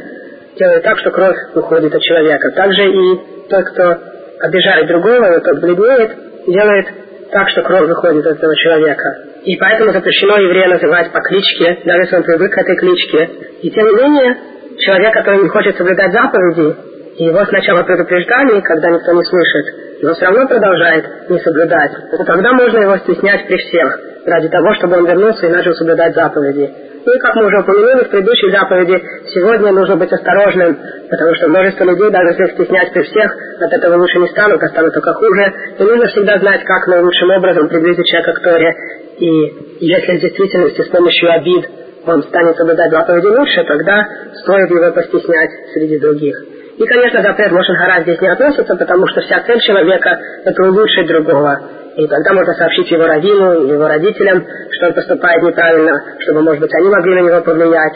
делает 0.57 0.84
так, 0.84 0.99
что 0.99 1.10
кровь 1.10 1.36
уходит 1.56 1.94
от 1.94 2.02
человека. 2.02 2.52
Также 2.52 2.84
и 2.84 3.20
тот, 3.49 3.65
кто 3.65 3.98
обижает 4.40 4.88
другого, 4.88 5.40
тот 5.40 5.60
бледнеет, 5.60 6.11
делает 6.48 6.88
так, 7.32 7.49
что 7.49 7.64
кровь 7.64 7.88
выходит 7.88 8.28
от 8.28 8.38
этого 8.38 8.56
человека. 8.56 9.18
И 9.44 9.57
поэтому 9.57 9.91
запрещено 9.91 10.38
еврея 10.38 10.70
называть 10.70 11.11
по 11.11 11.20
кличке, 11.22 11.80
даже 11.86 12.02
если 12.02 12.15
он 12.18 12.24
привык 12.24 12.53
к 12.53 12.57
этой 12.60 12.76
кличке. 12.76 13.30
И 13.64 13.72
тем 13.72 13.88
не 13.88 13.95
менее, 13.95 14.38
человек, 14.80 15.14
который 15.14 15.41
не 15.41 15.49
хочет 15.49 15.76
соблюдать 15.78 16.11
заповеди, 16.11 16.76
его 17.18 17.45
сначала 17.45 17.84
предупреждали, 17.84 18.61
когда 18.61 18.90
никто 18.90 19.11
не 19.14 19.23
слышит, 19.23 20.02
но 20.02 20.14
все 20.14 20.26
равно 20.26 20.48
продолжает 20.48 21.30
не 21.30 21.40
соблюдать, 21.40 21.91
то 22.11 22.23
тогда 22.26 22.53
можно 22.53 22.80
его 22.80 22.98
стеснять 22.98 23.48
при 23.48 23.57
всех, 23.57 23.99
ради 24.26 24.49
того, 24.49 24.73
чтобы 24.76 24.98
он 24.98 25.06
вернулся 25.06 25.45
и 25.45 25.52
начал 25.52 25.73
соблюдать 25.73 26.15
заповеди. 26.15 26.73
Ну 27.06 27.14
и 27.14 27.19
как 27.19 27.35
мы 27.35 27.48
уже 27.48 27.60
упомянули 27.60 28.06
в 28.06 28.10
предыдущей 28.10 28.49
заповеди, 28.52 29.03
сегодня 29.34 29.73
нужно 29.73 29.98
быть 29.98 30.11
осторожным, 30.11 30.77
потому 31.10 31.35
что 31.35 31.49
множество 31.49 31.84
людей, 31.84 32.10
даже 32.10 32.30
если 32.30 32.56
стеснять 32.56 32.94
при 32.94 33.03
всех, 33.03 33.35
от 33.60 33.73
этого 33.73 33.98
лучше 33.98 34.19
не 34.19 34.27
станут, 34.30 34.64
а 34.64 34.69
станут 34.69 34.94
только 34.94 35.14
хуже. 35.14 35.53
И 35.80 35.84
нужно 35.84 36.07
всегда 36.07 36.40
знать, 36.40 36.64
как 36.64 36.88
наилучшим 36.88 37.30
образом 37.30 37.68
приблизить 37.68 38.06
человека 38.06 38.34
к 38.34 38.44
Торе. 38.44 38.73
И 39.18 39.85
если 39.85 40.18
в 40.18 40.22
действительности 40.22 40.81
с 40.81 40.90
помощью 40.90 41.31
обид 41.31 41.69
он 42.06 42.23
станет 42.23 42.56
соблюдать 42.56 42.91
заповеди 42.91 43.27
лучше, 43.27 43.64
тогда 43.65 44.07
стоит 44.41 44.69
его 44.69 44.91
постеснять 44.91 45.52
среди 45.73 45.99
других. 45.99 46.53
И, 46.78 46.86
конечно, 46.86 47.22
запрет 47.22 47.52
Лошен 47.52 47.76
здесь 48.02 48.20
не 48.20 48.28
относится, 48.28 48.76
потому 48.76 49.08
что 49.08 49.22
вся 49.22 49.41
цель 49.45 49.60
человека– 49.60 50.18
это 50.45 50.64
улучшить 50.64 51.08
другого. 51.08 51.60
И 51.95 52.08
тогда 52.08 52.34
можно 52.34 52.54
сообщить 52.54 52.90
его 52.90 53.06
раввину, 53.06 53.68
его 53.68 53.88
родителям, 53.88 54.44
что 54.72 54.88
он 54.88 54.94
поступает 54.94 55.44
неправильно, 55.44 56.02
чтобы, 56.20 56.41
может 56.41 56.62
быть, 56.62 56.74
они 56.74 56.90
могли 56.90 57.14
на 57.14 57.28
него 57.28 57.41
повлиять. 57.41 57.94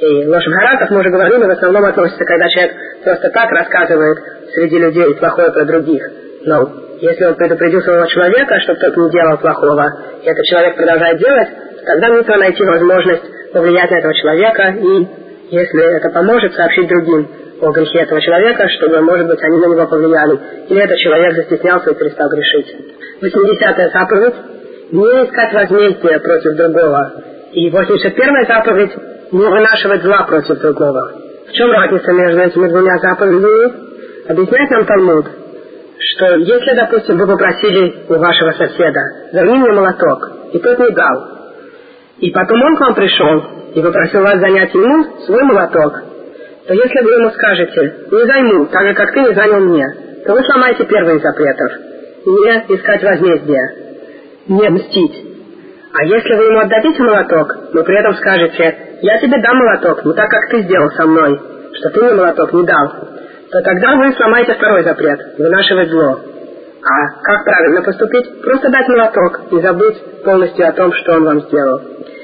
И 0.00 0.26
Лошен 0.26 0.52
как 0.78 0.90
мы 0.90 1.00
уже 1.00 1.10
говорили, 1.10 1.44
в 1.44 1.50
основном 1.50 1.84
относится, 1.84 2.24
когда 2.24 2.48
человек 2.48 2.72
просто 3.04 3.30
так 3.30 3.50
рассказывает 3.50 4.18
среди 4.54 4.78
людей 4.78 5.14
плохое 5.16 5.52
про 5.52 5.64
других. 5.66 6.02
Но 6.46 6.70
если 7.00 7.24
он 7.26 7.34
предупредил 7.34 7.82
своего 7.82 8.06
человека, 8.06 8.58
чтобы 8.60 8.80
тот 8.80 8.96
не 8.96 9.10
делал 9.10 9.36
плохого, 9.36 9.92
и 10.22 10.26
этот 10.26 10.44
человек 10.46 10.76
продолжает 10.76 11.18
делать, 11.18 11.48
тогда 11.84 12.08
нужно 12.08 12.36
найти 12.38 12.64
возможность 12.64 13.52
повлиять 13.52 13.90
на 13.90 13.98
этого 13.98 14.14
человека 14.14 14.62
и, 14.78 15.08
если 15.50 15.96
это 15.98 16.08
поможет, 16.10 16.54
сообщить 16.54 16.88
другим 16.88 17.28
о 17.60 17.70
грехе 17.70 18.00
этого 18.00 18.20
человека, 18.20 18.68
чтобы, 18.70 19.00
может 19.00 19.26
быть, 19.26 19.40
они 19.42 19.58
на 19.58 19.66
него 19.66 19.86
повлияли. 19.86 20.38
Или 20.68 20.82
этот 20.82 20.98
человек 20.98 21.34
застеснялся 21.34 21.90
и 21.90 21.94
перестал 21.94 22.28
грешить. 22.28 22.76
80-я 23.22 23.90
заповедь– 23.90 24.34
не 24.92 25.24
искать 25.24 25.52
возмездия 25.54 26.18
против 26.20 26.56
другого. 26.56 27.12
И 27.52 27.70
81-я 27.70 28.44
заповедь– 28.46 28.92
не 29.32 29.44
вынашивать 29.44 30.02
зла 30.02 30.24
против 30.28 30.58
другого. 30.60 31.12
В 31.48 31.52
чем 31.52 31.70
разница 31.70 32.12
между 32.12 32.40
этими 32.40 32.68
двумя 32.68 32.98
заповедями? 32.98 33.84
Объясняет 34.28 34.70
нам 34.70 34.84
Талмуд, 34.86 35.26
что 35.98 36.36
если, 36.36 36.74
допустим, 36.74 37.18
вы 37.18 37.26
попросили 37.26 37.94
у 38.08 38.14
вашего 38.14 38.52
соседа, 38.52 39.00
верни 39.32 39.58
мне 39.58 39.72
молоток, 39.72 40.30
и 40.52 40.58
тот 40.58 40.78
не 40.78 40.90
дал, 40.90 41.28
и 42.18 42.30
потом 42.30 42.62
он 42.62 42.76
к 42.76 42.80
вам 42.80 42.94
пришел 42.94 43.44
и 43.74 43.82
попросил 43.82 44.22
вас 44.22 44.38
занять 44.38 44.72
ему 44.72 45.04
свой 45.26 45.42
молоток, 45.42 46.02
то 46.66 46.72
если 46.72 47.00
вы 47.04 47.10
ему 47.12 47.30
скажете 47.30 47.94
«не 48.10 48.26
займу, 48.26 48.66
так 48.66 48.86
же, 48.86 48.94
как 48.94 49.12
ты 49.12 49.20
не 49.20 49.34
занял 49.34 49.60
мне», 49.60 49.86
то 50.24 50.32
вы 50.32 50.42
сломаете 50.44 50.84
первый 50.84 51.16
из 51.16 51.22
запретов– 51.22 51.72
не 52.26 52.76
искать 52.76 53.02
возмездия, 53.02 53.74
не 54.48 54.68
мстить. 54.70 55.26
А 55.92 56.04
если 56.04 56.34
вы 56.34 56.44
ему 56.44 56.58
отдадите 56.60 57.02
молоток, 57.02 57.54
но 57.74 57.84
при 57.84 57.98
этом 57.98 58.14
скажете 58.14 58.76
«я 59.02 59.18
тебе 59.18 59.42
дам 59.42 59.56
молоток, 59.58 60.04
не 60.04 60.14
так, 60.14 60.30
как 60.30 60.48
ты 60.50 60.62
сделал 60.62 60.90
со 60.92 61.06
мной, 61.06 61.38
что 61.74 61.90
ты 61.90 62.00
мне 62.02 62.14
молоток 62.14 62.52
не 62.54 62.64
дал», 62.64 62.88
то 63.50 63.60
тогда 63.62 63.96
вы 63.96 64.12
сломаете 64.14 64.54
второй 64.54 64.84
запрет– 64.84 65.20
вынашивать 65.38 65.90
зло. 65.90 66.18
А 66.82 67.22
как 67.22 67.44
правильно 67.44 67.82
поступить? 67.82 68.42
Просто 68.42 68.70
дать 68.70 68.88
молоток 68.88 69.40
и 69.52 69.60
забыть 69.60 70.22
полностью 70.24 70.66
о 70.66 70.72
том, 70.72 70.92
что 70.92 71.16
он 71.16 71.24
вам 71.24 71.40
сделал. 71.42 71.80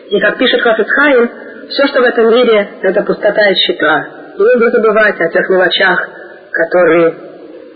И 0.08 0.18
как 0.18 0.38
пишет 0.38 0.60
Хафицхайм, 0.62 1.30
все, 1.68 1.86
что 1.86 2.00
в 2.00 2.04
этом 2.04 2.26
мире, 2.30 2.68
это 2.82 3.02
пустота 3.02 3.48
и 3.48 3.54
щита. 3.54 4.19
Не 4.36 4.44
нужно 4.44 4.70
забывать 4.70 5.20
о 5.20 5.28
тех 5.28 5.48
мелочах, 5.48 6.08
которые 6.52 7.14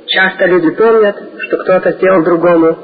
часто 0.07 0.47
люди 0.47 0.71
помнят, 0.71 1.17
что 1.39 1.57
кто-то 1.59 1.93
сделал 1.93 2.23
другому 2.23 2.77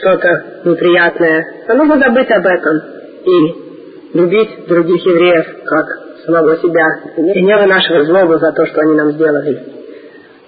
что-то 0.00 0.44
неприятное. 0.64 1.46
Но 1.68 1.74
нужно 1.74 1.98
забыть 1.98 2.30
об 2.30 2.46
этом 2.46 2.82
и 3.24 4.14
любить 4.14 4.66
других 4.66 5.04
евреев, 5.04 5.64
как 5.64 5.86
самого 6.24 6.56
себя, 6.58 6.84
и 7.16 7.42
не 7.42 7.56
вынашивать 7.56 8.06
злобу 8.06 8.38
за 8.38 8.52
то, 8.52 8.66
что 8.66 8.80
они 8.80 8.94
нам 8.94 9.12
сделали. 9.12 9.62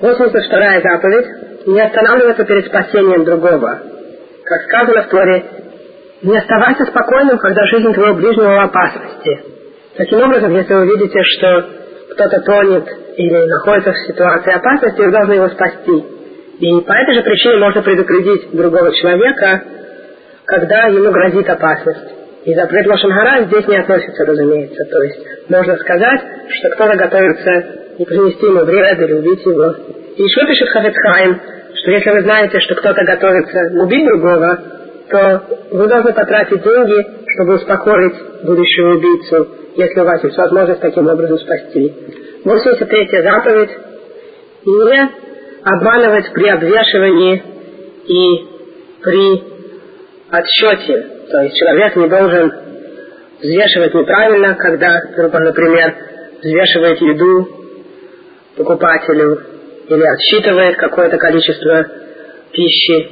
82 0.01 0.81
заповедь– 0.81 1.27
не 1.67 1.81
останавливаться 1.81 2.45
перед 2.45 2.67
спасением 2.67 3.25
другого. 3.25 3.81
Как 4.45 4.63
сказано 4.63 5.03
в 5.03 5.09
Торе, 5.09 5.45
не 6.23 6.37
оставайся 6.37 6.87
спокойным, 6.87 7.39
когда 7.39 7.67
жизнь 7.67 7.93
твоего 7.93 8.15
ближнего 8.15 8.55
в 8.55 8.65
опасности. 8.65 9.41
Таким 9.97 10.23
образом, 10.23 10.55
если 10.55 10.75
вы 10.75 10.87
видите, 10.87 11.23
что 11.23 11.67
кто-то 12.21 12.41
тонет 12.43 12.85
или 13.17 13.47
находится 13.49 13.93
в 13.93 13.99
ситуации 14.07 14.53
опасности, 14.53 15.01
вы 15.01 15.11
должны 15.11 15.33
его 15.35 15.49
спасти. 15.49 16.05
И 16.61 16.81
по 16.83 16.93
этой 16.93 17.15
же 17.15 17.23
причине 17.23 17.57
можно 17.57 17.83
предупредить 17.83 18.51
другого 18.53 18.93
человека, 18.95 19.63
когда 20.45 20.87
ему 20.89 21.11
грозит 21.11 21.49
опасность. 21.49 22.13
И 22.45 22.55
запрет 22.55 22.87
Лошангара 22.87 23.45
здесь 23.45 23.67
не 23.67 23.77
относится, 23.79 24.25
разумеется. 24.27 24.85
То 24.91 25.03
есть 25.03 25.19
можно 25.49 25.77
сказать, 25.79 26.21
что 26.51 26.71
кто-то 26.71 26.97
готовится 26.97 27.65
не 27.99 28.05
принести 28.05 28.47
ему 28.47 28.65
вред 28.65 29.01
или 29.01 29.13
убить 29.15 29.47
его. 29.47 29.75
И 30.17 30.23
еще 30.23 30.47
пишет 30.47 30.69
Хафецхайм, 30.69 31.41
что 31.75 31.91
если 31.91 32.11
вы 32.11 32.21
знаете, 32.23 32.61
что 32.61 32.75
кто-то 32.75 33.03
готовится 33.05 33.61
убить 33.83 34.07
другого, 34.07 34.59
то 35.09 35.43
вы 35.71 35.87
должны 35.87 36.13
потратить 36.13 36.63
деньги, 36.63 37.07
чтобы 37.35 37.55
успокоить 37.55 38.45
будущего 38.45 38.97
убийцу, 38.97 39.49
если 39.77 40.01
у 40.01 40.05
вас 40.05 40.23
есть 40.25 40.37
возможность 40.37 40.81
таким 40.81 41.07
образом 41.09 41.39
спасти. 41.39 41.93
83 42.45 43.23
заповедь– 43.23 43.71
не 44.67 45.11
обманывать 45.63 46.33
при 46.33 46.49
обвешивании 46.49 47.43
и 48.07 48.49
при 49.03 49.43
отсчете. 50.31 51.07
То 51.31 51.43
есть 51.43 51.57
человек 51.57 51.97
не 51.97 52.09
должен 52.09 52.53
взвешивать 53.41 53.95
неправильно, 53.95 54.55
когда, 54.55 55.01
например, 55.17 55.95
взвешивает 56.43 57.01
еду 57.01 57.49
покупателю 58.57 59.41
или 59.89 60.03
отсчитывает 60.03 60.77
какое-то 60.77 61.17
количество 61.19 61.87
пищи. 62.53 63.09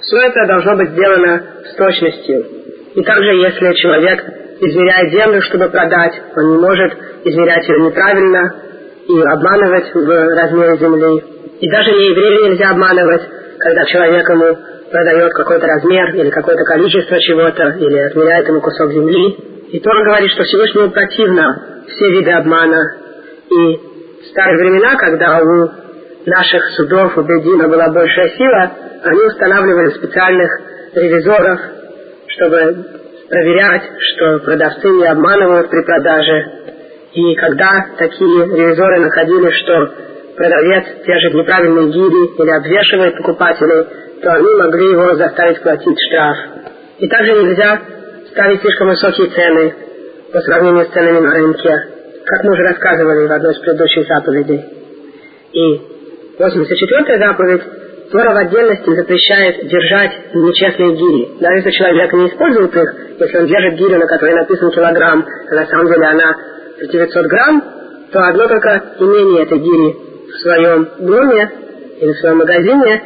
Все 0.00 0.16
это 0.18 0.46
должно 0.46 0.76
быть 0.76 0.90
сделано 0.90 1.42
с 1.70 1.74
точностью. 1.74 2.46
И 2.94 3.02
также, 3.02 3.34
если 3.34 3.74
человек 3.74 4.24
измеряет 4.60 5.12
землю, 5.12 5.40
чтобы 5.42 5.68
продать, 5.68 6.20
он 6.36 6.50
не 6.52 6.58
может 6.58 6.92
измерять 7.24 7.68
ее 7.68 7.80
неправильно, 7.80 8.68
и 9.08 9.20
обманывать 9.22 9.94
в 9.94 10.36
размере 10.36 10.76
земли. 10.76 11.24
И 11.60 11.70
даже 11.70 11.90
не 11.92 12.10
еврея 12.10 12.50
нельзя 12.50 12.70
обманывать, 12.70 13.22
когда 13.58 13.84
человек 13.86 14.28
ему 14.28 14.58
продает 14.90 15.32
какой-то 15.32 15.66
размер 15.66 16.14
или 16.14 16.30
какое-то 16.30 16.64
количество 16.64 17.18
чего-то, 17.18 17.76
или 17.78 17.98
отменяет 17.98 18.48
ему 18.48 18.60
кусок 18.60 18.92
земли. 18.92 19.36
И 19.72 19.80
Тора 19.80 20.04
говорит, 20.04 20.30
что 20.30 20.42
Всевышнему 20.44 20.90
противно 20.90 21.84
все 21.88 22.10
виды 22.12 22.30
обмана. 22.30 22.82
И 23.50 23.76
в 23.76 24.26
старые 24.30 24.58
времена, 24.58 24.96
когда 24.96 25.40
у 25.40 25.70
наших 26.26 26.62
судов, 26.76 27.16
у 27.16 27.22
Бедина 27.22 27.68
была 27.68 27.88
большая 27.88 28.28
сила, 28.30 28.72
они 29.04 29.22
устанавливали 29.22 29.90
специальных 29.90 30.50
ревизоров, 30.94 31.60
чтобы 32.26 32.76
проверять, 33.28 33.82
что 33.98 34.38
продавцы 34.40 34.88
не 34.88 35.06
обманывают 35.06 35.70
при 35.70 35.84
продаже. 35.84 36.44
И 37.12 37.34
когда 37.36 37.86
такие 37.98 38.46
ревизоры 38.46 39.00
находили, 39.00 39.50
что 39.50 39.94
продавец 40.36 40.84
держит 41.06 41.34
неправильные 41.34 41.90
гири 41.90 42.42
или 42.42 42.50
обвешивает 42.50 43.16
покупателей, 43.16 43.86
то 44.22 44.32
они 44.32 44.54
могли 44.56 44.90
его 44.90 45.14
заставить 45.14 45.60
платить 45.62 45.96
штраф. 46.08 46.36
И 46.98 47.08
также 47.08 47.32
нельзя 47.32 47.80
ставить 48.30 48.60
слишком 48.60 48.88
высокие 48.88 49.28
цены 49.28 49.74
по 50.32 50.40
сравнению 50.40 50.84
с 50.86 50.88
ценами 50.88 51.20
на 51.20 51.34
рынке, 51.34 51.74
как 52.24 52.44
мы 52.44 52.52
уже 52.52 52.62
рассказывали 52.62 53.26
в 53.26 53.32
одной 53.32 53.52
из 53.52 53.58
предыдущих 53.58 54.06
заповедей. 54.06 54.64
И 55.52 55.80
84-я 56.38 57.18
заповедь 57.18 57.62
Тора 58.10 58.32
в 58.32 58.36
отдельности 58.36 58.94
запрещает 58.94 59.66
держать 59.66 60.34
нечестные 60.34 60.94
гири. 60.94 61.38
Даже 61.40 61.56
если 61.56 61.70
человек 61.70 62.12
не 62.14 62.28
использует 62.28 62.74
их, 62.74 62.94
если 63.18 63.38
он 63.38 63.46
держит 63.46 63.74
гирю, 63.74 63.98
на 63.98 64.06
которой 64.06 64.34
написан 64.34 64.70
килограмм, 64.70 65.26
а 65.50 65.54
на 65.54 65.66
самом 65.66 65.86
деле 65.88 66.06
она 66.06 66.36
900 66.80 67.26
грамм, 67.26 67.64
то 68.10 68.20
одно 68.20 68.48
только 68.48 68.82
имение 68.98 69.42
этой 69.42 69.58
гири 69.58 69.96
в 70.26 70.40
своем 70.40 70.88
доме 71.00 71.50
или 72.00 72.12
в 72.12 72.18
своем 72.20 72.38
магазине 72.38 73.02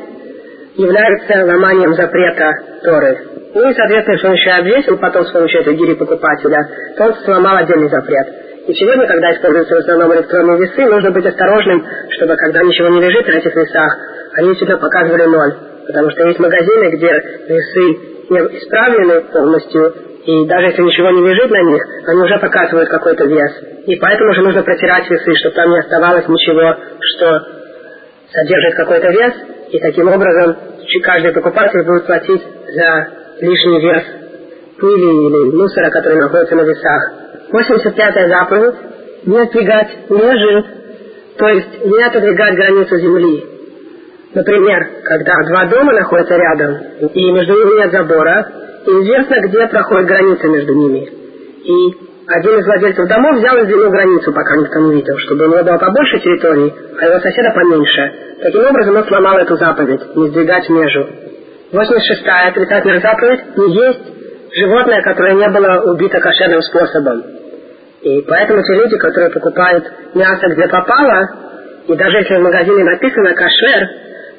является 0.77 1.47
ломанием 1.47 1.95
запрета 1.95 2.53
Торы. 2.85 3.19
Ну 3.55 3.69
и, 3.69 3.74
соответственно, 3.74 4.15
если 4.15 4.27
он 4.29 4.35
еще 4.35 4.51
обвесил 4.51 4.99
потом 4.99 5.24
с 5.24 5.33
помощью 5.33 5.61
этой 5.62 5.74
гири 5.74 5.95
покупателя, 5.95 6.59
то 6.97 7.05
он 7.07 7.15
сломал 7.24 7.57
отдельный 7.57 7.89
запрет. 7.89 8.27
И 8.66 8.74
сегодня, 8.74 9.06
когда 9.06 9.32
используются 9.32 9.74
в 9.74 9.78
основном 9.78 10.14
электронные 10.14 10.59
весы, 10.59 10.84
нужно 10.86 11.10
быть 11.10 11.26
осторожным, 11.26 11.84
чтобы 12.10 12.36
когда 12.36 12.62
ничего 12.62 12.89
не 12.89 13.01
лежит 13.01 13.26
на 13.26 13.32
этих 13.32 13.55
весах, 13.55 13.97
они 14.34 14.55
всегда 14.55 14.76
показывали 14.76 15.24
ноль. 15.24 15.55
Потому 15.86 16.10
что 16.10 16.28
есть 16.28 16.39
магазины, 16.39 16.90
где 16.97 17.10
весы 17.48 18.12
не 18.30 18.39
исправлены 18.59 19.20
полностью, 19.32 19.94
и 20.24 20.47
даже 20.47 20.66
если 20.66 20.82
ничего 20.82 21.10
не 21.10 21.28
лежит 21.28 21.51
на 21.51 21.62
них, 21.62 21.82
они 22.06 22.22
уже 22.22 22.39
показывают 22.39 22.89
какой-то 22.89 23.24
вес. 23.24 23.52
И 23.86 23.97
поэтому 23.97 24.32
же 24.34 24.43
нужно 24.43 24.62
протирать 24.62 25.10
весы, 25.10 25.34
чтобы 25.40 25.56
там 25.56 25.70
не 25.70 25.80
оставалось 25.80 26.28
ничего, 26.28 26.76
что 27.01 27.40
содержит 28.32 28.74
какой-то 28.76 29.09
вес, 29.09 29.32
и 29.70 29.78
таким 29.80 30.09
образом 30.09 30.56
каждый 31.02 31.32
покупатель 31.32 31.82
будет 31.84 32.06
платить 32.06 32.43
за 32.74 33.09
лишний 33.40 33.80
вес 33.80 34.05
пыли 34.78 35.26
или 35.26 35.56
мусора, 35.56 35.90
который 35.90 36.18
находится 36.18 36.56
на 36.56 36.62
весах. 36.62 37.12
85-я 37.53 38.29
заповедь– 38.29 38.74
не 39.27 39.39
отдвигать 39.39 40.11
межи, 40.11 40.65
то 41.39 41.49
есть 41.49 41.85
не 41.85 42.03
отодвигать 42.03 42.57
границу 42.57 42.97
земли. 42.99 43.45
Например, 44.35 44.89
когда 45.05 45.35
два 45.47 45.66
дома 45.66 45.93
находятся 45.93 46.35
рядом, 46.35 46.79
и 47.12 47.33
между 47.33 47.53
ними 47.53 47.83
нет 47.83 47.93
забора, 47.93 48.47
известно, 48.87 49.37
где 49.47 49.66
проходит 49.69 50.07
граница 50.07 50.49
между 50.49 50.74
ними. 50.74 51.09
И 51.65 51.97
один 52.27 52.59
из 52.59 52.66
владельцев 52.66 53.07
домов 53.09 53.37
взял 53.37 53.57
и 53.59 53.62
сдвинул 53.62 53.91
границу, 53.91 54.33
пока 54.33 54.57
никто 54.57 54.81
не 54.81 54.95
видел, 54.95 55.16
чтобы 55.19 55.45
у 55.45 55.49
него 55.49 55.62
было 55.62 55.79
побольше 55.79 56.19
территории, 56.20 56.74
а 56.99 57.07
его 57.07 57.20
соседа 57.20 57.51
поменьше. 57.55 58.12
Таким 58.43 58.65
образом 58.65 58.97
он 58.97 59.05
сломал 59.05 59.39
эту 59.39 59.57
заповедь, 59.57 60.16
не 60.16 60.29
сдвигать 60.29 60.69
межу. 60.69 61.09
86-я 61.73 62.49
отрицательная 62.49 63.01
заповедь– 63.01 63.41
не 63.57 63.74
есть 63.74 64.11
животное, 64.59 65.03
которое 65.03 65.35
не 65.35 65.49
было 65.49 65.93
убито 65.93 66.20
кошерным 66.20 66.61
способом. 66.62 67.23
И 68.03 68.20
поэтому 68.23 68.62
те 68.62 68.74
люди, 68.74 68.97
которые 68.99 69.31
покупают 69.31 69.85
мясо 70.15 70.47
где 70.49 70.66
попало, 70.69 71.29
и 71.87 71.95
даже 71.95 72.19
если 72.19 72.37
в 72.37 72.43
магазине 72.43 72.85
написано 72.85 73.35
кошер, 73.35 73.89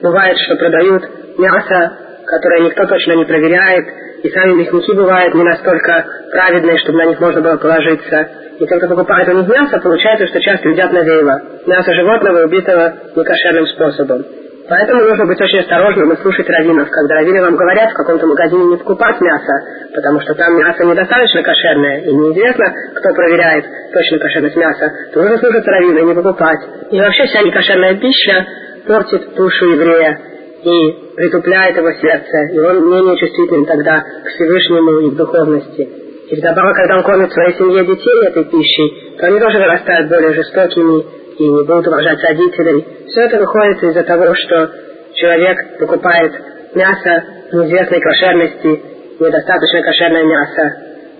бывает, 0.02 0.38
что 0.40 0.56
продают 0.56 1.04
мясо, 1.38 1.98
которое 2.26 2.62
никто 2.66 2.86
точно 2.86 3.14
не 3.14 3.26
проверяет, 3.26 3.86
и 4.24 4.30
сами 4.30 4.54
мясники 4.54 4.96
бывают 4.96 5.34
не 5.34 5.44
настолько 5.44 6.06
праведные, 6.32 6.78
чтобы 6.80 7.00
на 7.00 7.06
них 7.06 7.20
можно 7.20 7.42
было 7.42 7.58
положиться. 7.58 8.28
И 8.60 8.66
те, 8.66 8.78
кто 8.78 8.88
покупает 8.88 9.28
у 9.30 9.34
них 9.34 9.48
мясо, 9.48 9.80
получается, 9.80 10.28
что 10.28 10.40
часто 10.40 10.70
едят 10.70 10.92
навеево. 10.94 11.42
Мясо 11.66 11.94
животного, 11.94 12.46
убитого 12.46 12.94
некошерным 13.16 13.68
способом. 13.68 14.26
Поэтому 14.70 15.04
нужно 15.04 15.26
быть 15.26 15.42
очень 15.42 15.60
осторожным 15.60 16.14
и 16.14 16.22
слушать 16.22 16.48
раввинов, 16.48 16.90
когда 16.90 17.16
раввины 17.16 17.42
вам 17.42 17.56
говорят 17.58 17.92
в 17.92 17.96
каком-то 17.96 18.26
магазине 18.28 18.66
не 18.66 18.78
покупать 18.78 19.20
мясо, 19.20 19.54
потому 19.94 20.22
что 20.22 20.36
там 20.36 20.58
мясо 20.58 20.86
недостаточно 20.86 21.44
кошерное, 21.44 22.02
и 22.02 22.14
неизвестно, 22.14 22.66
кто 22.96 23.14
проверяет 23.14 23.66
точно 23.92 24.20
кошерность 24.20 24.56
мяса, 24.56 24.92
то 25.14 25.22
нужно 25.22 25.38
слушать 25.38 25.68
раввина 25.68 26.00
и 26.00 26.06
не 26.06 26.14
покупать. 26.14 26.60
И 26.92 27.00
вообще 27.00 27.26
вся 27.26 27.42
некошерная 27.42 27.96
пища 27.96 28.46
портит 28.88 29.36
душу 29.36 29.66
еврея 29.66 30.20
и 30.64 31.16
притупляет 31.18 31.76
его 31.76 31.92
сердце, 31.92 32.54
и 32.54 32.60
он 32.60 32.90
менее 32.90 33.18
чувствителен 33.18 33.66
тогда 33.66 34.00
к 34.00 34.28
Всевышнему 34.30 35.00
и 35.00 35.12
к 35.12 35.16
духовности. 35.16 35.90
И 36.30 36.36
вдобавок, 36.38 36.76
когда 36.78 36.98
он 36.98 37.04
кормит 37.04 37.34
своей 37.34 37.54
семье 37.58 37.86
детей 37.86 38.28
этой 38.28 38.46
пищей, 38.46 39.18
то 39.20 39.28
они 39.28 39.40
тоже 39.40 39.58
вырастают 39.58 40.08
более 40.08 40.34
жестокими, 40.34 41.04
и 41.38 41.44
не 41.44 41.64
будут 41.64 41.88
уважать 41.88 42.22
родителей. 42.24 42.86
Все 43.08 43.22
это 43.22 43.38
выходит 43.40 43.84
из-за 43.84 44.04
того, 44.04 44.34
что 44.36 44.72
человек 45.14 45.80
покупает 45.80 46.34
мясо 46.76 47.24
неизвестной 47.52 48.02
кошерности, 48.02 48.82
недостаточно 49.20 49.82
кошерное 49.84 50.24
мясо. 50.24 50.74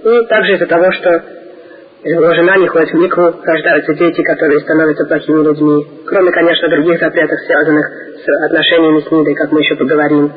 И 0.04 0.28
также 0.28 0.54
из-за 0.54 0.66
того, 0.66 0.92
что 0.92 1.24
его 2.04 2.34
жена 2.34 2.58
не 2.58 2.68
ходит 2.68 2.90
в 2.90 2.96
микву, 2.96 3.34
рождаются 3.44 3.94
дети, 3.94 4.22
которые 4.24 4.60
становятся 4.60 5.06
плохими 5.06 5.44
людьми. 5.44 5.88
Кроме, 6.06 6.32
конечно, 6.32 6.70
других 6.70 7.00
запретов, 7.00 7.40
связанных 7.46 7.86
с 7.86 8.46
отношениями 8.46 9.00
с 9.00 9.12
Нидой, 9.12 9.36
как 9.36 9.52
мы 9.52 9.60
еще 9.60 9.76
поговорим. 9.76 10.32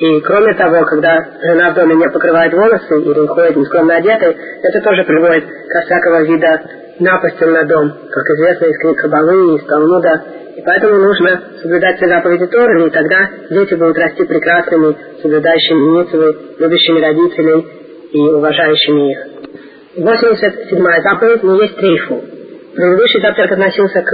И 0.00 0.20
кроме 0.22 0.54
того, 0.54 0.82
когда 0.86 1.22
жена 1.42 1.72
в 1.72 1.74
доме 1.74 1.94
не 1.94 2.08
покрывает 2.08 2.54
волосы 2.54 3.02
или 3.02 3.26
ходит 3.26 3.56
нескромно 3.56 3.96
одетой, 3.96 4.34
это 4.62 4.80
тоже 4.80 5.04
приводит 5.04 5.44
ко 5.44 5.80
всякого 5.82 6.22
вида 6.22 6.62
напастям 7.00 7.52
на 7.52 7.64
дом, 7.64 7.92
как 8.10 8.24
известно 8.30 8.64
из 8.64 8.78
книг 8.78 8.96
Кабалы 8.96 9.56
из 9.56 9.64
Талмуда. 9.66 10.22
И 10.56 10.62
поэтому 10.62 10.94
нужно 10.96 11.42
соблюдать 11.60 11.98
все 11.98 12.08
заповеди 12.08 12.46
Торы, 12.46 12.86
и 12.86 12.90
тогда 12.90 13.28
дети 13.50 13.74
будут 13.74 13.98
расти 13.98 14.24
прекрасными, 14.24 14.96
соблюдающими 15.20 15.98
митвы, 15.98 16.36
любящими 16.58 17.00
родителей 17.00 17.66
и 18.12 18.20
уважающими 18.20 19.12
их. 19.12 19.18
87-я 19.98 21.02
заповедь 21.02 21.42
не 21.42 21.58
есть 21.60 21.76
трейфу. 21.76 22.24
Предыдущий 22.74 23.20
запрет 23.20 23.52
относился 23.52 24.00
к 24.00 24.12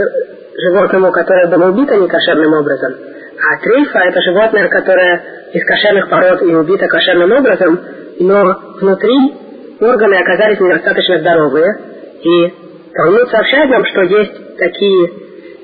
животному, 0.58 1.12
которое 1.12 1.46
было 1.46 1.70
убито 1.70 1.94
некошерным 1.94 2.54
образом. 2.54 3.15
А 3.38 3.62
трейфа– 3.62 3.98
это 4.08 4.20
животное, 4.22 4.68
которое 4.68 5.22
из 5.52 5.64
кошерных 5.64 6.08
пород 6.08 6.42
и 6.42 6.54
убито 6.54 6.86
кошерным 6.86 7.32
образом, 7.32 7.80
но 8.20 8.44
внутри 8.80 9.34
органы 9.80 10.14
оказались 10.16 10.60
недостаточно 10.60 11.18
здоровые, 11.18 11.74
и 12.22 12.54
Талмуд 12.94 13.28
сообщает 13.30 13.70
нам, 13.70 13.84
что 13.84 14.02
есть 14.02 14.56
такие 14.56 15.10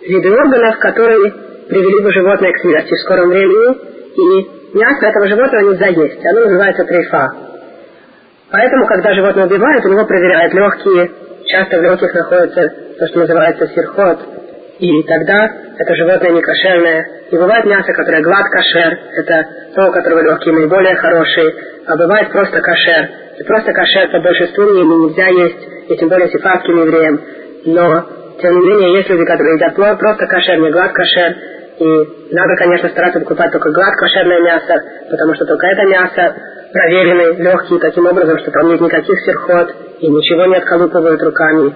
виды 0.06 0.30
органов, 0.30 0.78
которые 0.78 1.32
привели 1.68 2.02
бы 2.02 2.12
животное 2.12 2.52
к 2.52 2.58
смерти 2.58 2.92
в 2.92 3.00
скором 3.04 3.30
времени, 3.30 3.92
и 4.14 4.76
мясо 4.76 5.06
этого 5.06 5.26
животного 5.28 5.70
нельзя 5.70 5.86
есть. 5.86 6.26
Оно 6.26 6.40
называется 6.40 6.84
трейфа. 6.84 7.28
Поэтому, 8.50 8.86
когда 8.86 9.14
животное 9.14 9.46
убивают, 9.46 9.84
у 9.86 9.88
него 9.88 10.04
проверяют 10.04 10.52
легкие. 10.52 11.10
Часто 11.46 11.78
в 11.78 11.82
легких 11.82 12.12
находится 12.12 12.68
то, 12.98 13.06
что 13.08 13.20
называется 13.20 13.66
сирхот. 13.68 14.18
И 14.82 15.02
тогда 15.04 15.48
это 15.78 15.94
животное 15.94 16.32
не 16.32 16.42
кошерное. 16.42 17.06
И 17.30 17.36
бывает 17.36 17.64
мясо, 17.66 17.92
которое 17.92 18.20
глад 18.20 18.44
кошер, 18.50 18.98
это 19.16 19.46
то, 19.76 19.86
у 19.86 19.92
которого 19.92 20.22
легкие 20.22 20.54
наиболее 20.54 20.96
хорошие, 20.96 21.54
а 21.86 21.96
бывает 21.96 22.32
просто 22.32 22.60
кошер. 22.60 23.08
И 23.38 23.44
просто 23.44 23.72
кошер 23.72 24.10
по 24.10 24.18
большинству 24.18 24.64
мнений 24.64 25.06
нельзя 25.06 25.26
есть 25.28 25.88
и 25.88 25.96
тем 25.96 26.08
более 26.08 26.28
сифатским 26.30 26.80
евреям. 26.82 27.20
Но, 27.66 28.06
тем 28.40 28.58
не 28.58 28.66
менее, 28.66 28.96
есть 28.96 29.08
люди, 29.08 29.24
которые 29.24 29.54
едят 29.54 29.76
просто 29.76 30.26
кошер, 30.26 30.58
не 30.58 30.72
глад 30.72 30.90
кошер, 30.90 31.36
и 31.78 32.34
надо, 32.34 32.56
конечно, 32.58 32.88
стараться 32.88 33.20
покупать 33.20 33.52
только 33.52 33.70
глад 33.70 33.94
кошерное 33.94 34.40
мясо, 34.40 34.82
потому 35.08 35.32
что 35.36 35.46
только 35.46 35.64
это 35.68 35.82
мясо 35.86 36.34
проверенный, 36.72 37.36
легкий, 37.36 37.78
таким 37.78 38.06
образом, 38.06 38.36
что 38.40 38.50
там 38.50 38.68
нет 38.68 38.80
никаких 38.80 39.16
серхот, 39.26 39.76
и 40.00 40.08
ничего 40.08 40.46
не 40.46 40.56
отколупывают 40.56 41.22
руками. 41.22 41.72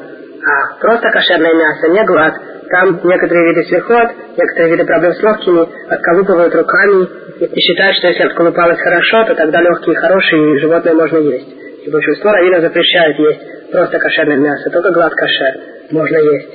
А 0.47 0.81
просто 0.81 1.09
кошерное 1.11 1.55
мясо, 1.55 1.89
не 1.89 2.05
глад, 2.05 2.35
там 2.71 3.01
некоторые 3.05 3.49
виды 3.49 3.65
серхот, 3.65 4.09
некоторые 4.37 4.73
виды 4.73 4.85
проблем 4.85 5.13
с 5.15 5.23
легкими 5.23 5.69
отколупывают 5.89 6.55
руками 6.55 7.07
и 7.41 7.61
считают, 7.61 7.97
что 7.97 8.09
если 8.09 8.25
отколупалось 8.25 8.79
хорошо, 8.81 9.25
то 9.25 9.35
тогда 9.35 9.61
легкие 9.61 9.97
хорошие, 9.97 10.57
и 10.57 10.59
животное 10.61 10.95
можно 10.95 11.19
есть. 11.19 11.49
И 11.87 11.91
большинство 11.91 12.33
раввинов 12.33 12.63
запрещают 12.63 13.19
есть 13.19 13.71
просто 13.71 13.99
кошерное 13.99 14.37
мясо, 14.37 14.71
только 14.71 14.91
глад 14.93 15.13
кошер 15.15 15.55
можно 15.91 16.17
есть. 16.17 16.49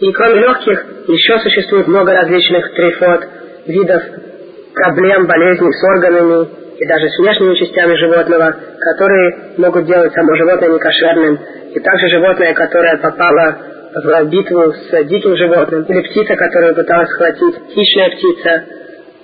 И 0.00 0.12
кроме 0.12 0.40
легких 0.40 0.84
еще 1.08 1.38
существует 1.40 1.86
много 1.86 2.12
различных 2.12 2.74
трифот, 2.74 3.20
видов 3.66 4.02
проблем, 4.74 5.26
болезней 5.26 5.72
с 5.72 5.84
органами 5.84 6.48
и 6.78 6.86
даже 6.86 7.08
с 7.08 7.18
внешними 7.18 7.54
частями 7.56 7.94
животного, 7.96 8.56
которые 8.78 9.36
могут 9.58 9.84
делать 9.84 10.12
само 10.14 10.34
животное 10.36 10.70
некошерным. 10.70 11.38
И 11.74 11.80
также 11.80 12.08
животное, 12.08 12.54
которое 12.54 12.96
попало 12.96 13.58
в 13.94 14.24
битву 14.26 14.72
с 14.72 15.04
диким 15.04 15.36
животным, 15.36 15.82
или 15.82 16.00
птица, 16.02 16.36
которую 16.36 16.74
пыталась 16.74 17.08
схватить, 17.10 17.56
хищная 17.74 18.10
птица. 18.10 18.64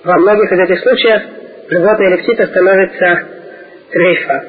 Во 0.05 0.19
многих 0.19 0.53
из 0.53 0.59
этих 0.59 0.81
случаев 0.81 1.23
животное 1.69 2.09
или 2.09 2.23
птица 2.23 2.47
становится 2.47 3.21
трейфа. 3.93 4.45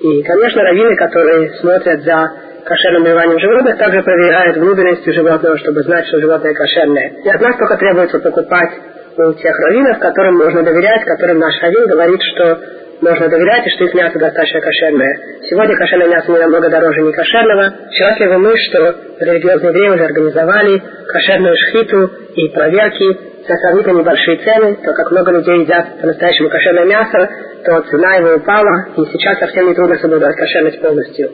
И, 0.00 0.22
конечно, 0.22 0.62
раввины, 0.62 0.96
которые 0.96 1.50
смотрят 1.60 2.02
за 2.02 2.32
кошерным 2.64 3.02
убиванием 3.02 3.38
животных, 3.38 3.78
также 3.78 4.02
проверяют 4.02 4.56
внутренности 4.56 5.10
животного, 5.10 5.58
чтобы 5.58 5.82
знать, 5.82 6.06
что 6.08 6.20
животное 6.20 6.54
кошерное. 6.54 7.12
И 7.24 7.28
от 7.28 7.40
нас 7.40 7.56
только 7.56 7.76
требуется 7.76 8.18
покупать 8.18 8.70
у 9.16 9.32
тех 9.34 9.58
раввинов, 9.58 9.98
которым 9.98 10.36
можно 10.36 10.62
доверять, 10.62 11.04
которым 11.04 11.38
наш 11.38 11.54
раввин 11.62 11.86
говорит, 11.86 12.20
что 12.34 12.58
можно 13.00 13.28
доверять 13.28 13.66
и 13.66 13.70
что 13.70 13.84
их 13.84 13.94
мясо 13.94 14.18
достаточно 14.18 14.60
кошерное. 14.60 15.18
Сегодня 15.48 15.76
кошерное 15.76 16.08
мясо 16.08 16.30
не 16.30 16.38
намного 16.38 16.68
дороже 16.70 17.02
не 17.02 17.12
кошерного. 17.12 17.74
Счастливы 17.90 18.38
мы, 18.38 18.54
что 18.56 18.94
религиозные 19.20 19.70
евреи 19.70 19.88
уже 19.90 20.04
организовали 20.04 20.82
кошерную 21.08 21.54
шхиту 21.56 22.10
и 22.34 22.48
проверки 22.48 23.18
за 23.46 23.56
сравнительно 23.56 23.98
небольшие 24.00 24.38
цены, 24.38 24.78
так 24.82 24.96
как 24.96 25.10
много 25.10 25.32
людей 25.32 25.60
едят 25.60 26.00
по-настоящему 26.00 26.48
кошерное 26.48 26.86
мясо, 26.86 27.28
то 27.64 27.80
цена 27.90 28.14
его 28.16 28.36
упала, 28.36 28.86
и 28.96 29.04
сейчас 29.12 29.38
совсем 29.38 29.68
не 29.68 29.74
трудно 29.74 29.96
соблюдать 29.98 30.36
кошерность 30.36 30.80
полностью. 30.80 31.30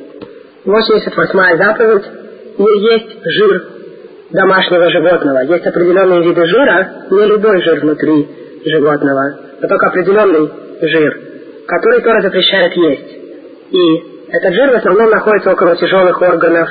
88 0.65 1.57
заповедь. 1.57 2.05
Не 2.59 2.93
есть 2.93 3.17
жир 3.25 3.63
домашнего 4.33 4.91
животного. 4.91 5.41
Есть 5.45 5.67
определенные 5.67 6.23
виды 6.23 6.47
жира, 6.47 6.89
не 7.11 7.27
любой 7.27 7.63
жир 7.63 7.81
внутри 7.81 8.29
животного, 8.65 9.39
но 9.61 9.69
только 9.69 9.87
определенный 9.87 10.51
жир, 10.83 11.21
который 11.71 12.03
Тора 12.03 12.21
запрещает 12.21 12.77
есть. 12.77 13.17
И 13.71 14.11
этот 14.33 14.55
жир 14.55 14.71
в 14.71 14.75
основном 14.75 15.11
находится 15.11 15.53
около 15.53 15.77
тяжелых 15.77 16.21
органов, 16.21 16.69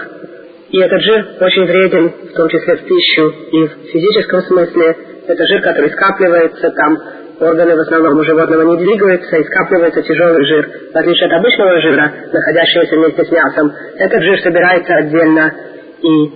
и 0.70 0.80
этот 0.80 1.02
жир 1.02 1.26
очень 1.40 1.66
вреден, 1.66 2.14
в 2.32 2.34
том 2.36 2.48
числе 2.50 2.76
в 2.76 2.84
пищу 2.84 3.34
и 3.52 3.68
в 3.68 3.72
физическом 3.92 4.42
смысле. 4.44 4.96
Это 5.28 5.44
жир, 5.48 5.62
который 5.62 5.90
скапливается 5.92 6.70
там, 6.72 6.98
органы 7.40 7.76
в 7.76 7.80
основном 7.80 8.18
у 8.18 8.24
животного 8.24 8.64
не 8.64 8.78
двигаются 8.78 9.38
и 9.38 9.44
скапливается 9.46 10.02
тяжелый 10.02 10.46
жир. 10.46 10.70
В 10.94 10.98
отличие 10.98 11.28
от 11.28 11.40
обычного 11.40 11.82
жира, 11.82 12.12
находящегося 12.32 12.96
вместе 12.98 13.26
с 13.26 13.32
мясом, 13.32 13.72
этот 13.98 14.22
жир 14.22 14.42
собирается 14.42 14.94
отдельно 14.96 15.54
и 16.02 16.32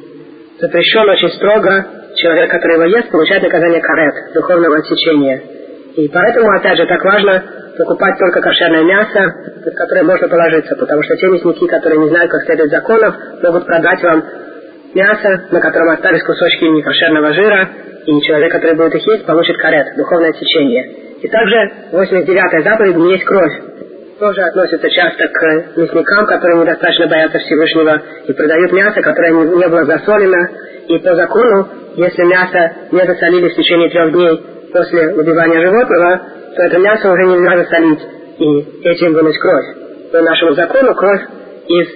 запрещен 0.60 1.10
очень 1.10 1.30
строго. 1.30 1.86
Человек, 2.16 2.52
который 2.52 2.76
его 2.76 2.98
ест, 2.98 3.10
получает 3.10 3.44
наказание 3.44 3.82
карет, 3.82 4.34
духовного 4.34 4.78
отсечения. 4.78 5.42
И 5.96 6.08
поэтому, 6.08 6.48
опять 6.58 6.78
же, 6.78 6.86
так 6.86 7.04
важно 7.04 7.44
покупать 7.78 8.18
только 8.20 8.42
кошерное 8.42 8.84
мясо, 8.84 9.34
в 9.66 9.72
которое 9.76 10.04
можно 10.04 10.28
положиться, 10.28 10.76
потому 10.76 11.04
что 11.04 11.16
те 11.18 11.28
мясники, 11.28 11.68
которые 11.68 12.02
не 12.02 12.10
знают, 12.10 12.32
как 12.32 12.44
следует 12.44 12.70
законов, 12.70 13.16
могут 13.42 13.66
продать 13.66 14.04
вам 14.04 14.24
мясо, 14.94 15.48
на 15.52 15.60
котором 15.60 15.90
остались 15.90 16.24
кусочки 16.24 16.66
некошерного 16.66 17.34
жира, 17.34 17.70
и 18.06 18.22
человек, 18.22 18.52
который 18.52 18.76
будет 18.76 18.96
их 18.96 19.08
есть, 19.08 19.26
получит 19.26 19.58
карет, 19.58 19.96
духовное 19.98 20.30
отсечение. 20.30 20.92
И 21.22 21.28
также 21.28 21.72
89-я 21.92 22.62
заповедь 22.62 22.98
«Не 22.98 23.14
есть 23.14 23.26
кровь» 23.26 23.54
тоже 24.20 24.42
относится 24.42 24.90
часто 24.90 25.28
к 25.28 25.78
мясникам, 25.78 26.26
которые 26.26 26.62
недостаточно 26.62 27.08
боятся 27.08 27.40
Всевышнего 27.40 28.02
и 28.28 28.34
продают 28.34 28.72
мясо, 28.72 29.02
которое 29.02 29.32
не 29.32 29.68
было 29.68 29.86
засолено. 29.86 30.50
И 30.88 30.98
по 31.00 31.16
закону, 31.16 31.68
если 31.96 32.24
мясо 32.24 32.72
не 32.92 33.06
засолили 33.06 33.50
в 33.50 33.56
течение 33.56 33.90
трех 33.90 34.12
дней 34.12 34.42
после 34.72 35.14
убивания 35.14 35.62
животного, 35.62 36.22
то 36.56 36.64
это 36.64 36.78
мясо 36.80 37.12
уже 37.12 37.24
нельзя 37.26 37.58
засолить 37.58 38.02
и 38.38 38.88
этим 38.88 39.14
вынуть 39.14 39.38
кровь. 39.40 39.66
По 40.12 40.22
нашему 40.22 40.54
закону 40.54 40.94
кровь 40.96 41.22
из 41.68 41.88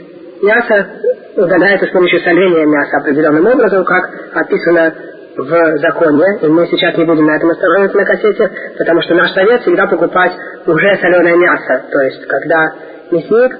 мяса 0.41 0.87
удаляется 1.35 1.87
с 1.87 1.91
помощью 1.91 2.19
соления 2.21 2.65
мяса 2.65 2.97
определенным 2.97 3.45
образом, 3.45 3.83
как 3.85 4.09
описано 4.33 4.93
в 5.35 5.77
законе, 5.77 6.25
и 6.41 6.47
мы 6.47 6.65
сейчас 6.67 6.97
не 6.97 7.05
будем 7.05 7.25
на 7.25 7.35
этом 7.35 7.51
останавливаться 7.51 7.97
на 7.97 8.05
кассете, 8.05 8.51
потому 8.77 9.01
что 9.03 9.13
наш 9.13 9.31
совет 9.33 9.61
всегда 9.61 9.85
покупать 9.85 10.31
уже 10.65 10.95
соленое 10.99 11.37
мясо, 11.37 11.83
то 11.91 12.01
есть 12.01 12.25
когда 12.25 12.73
мясник 13.11 13.59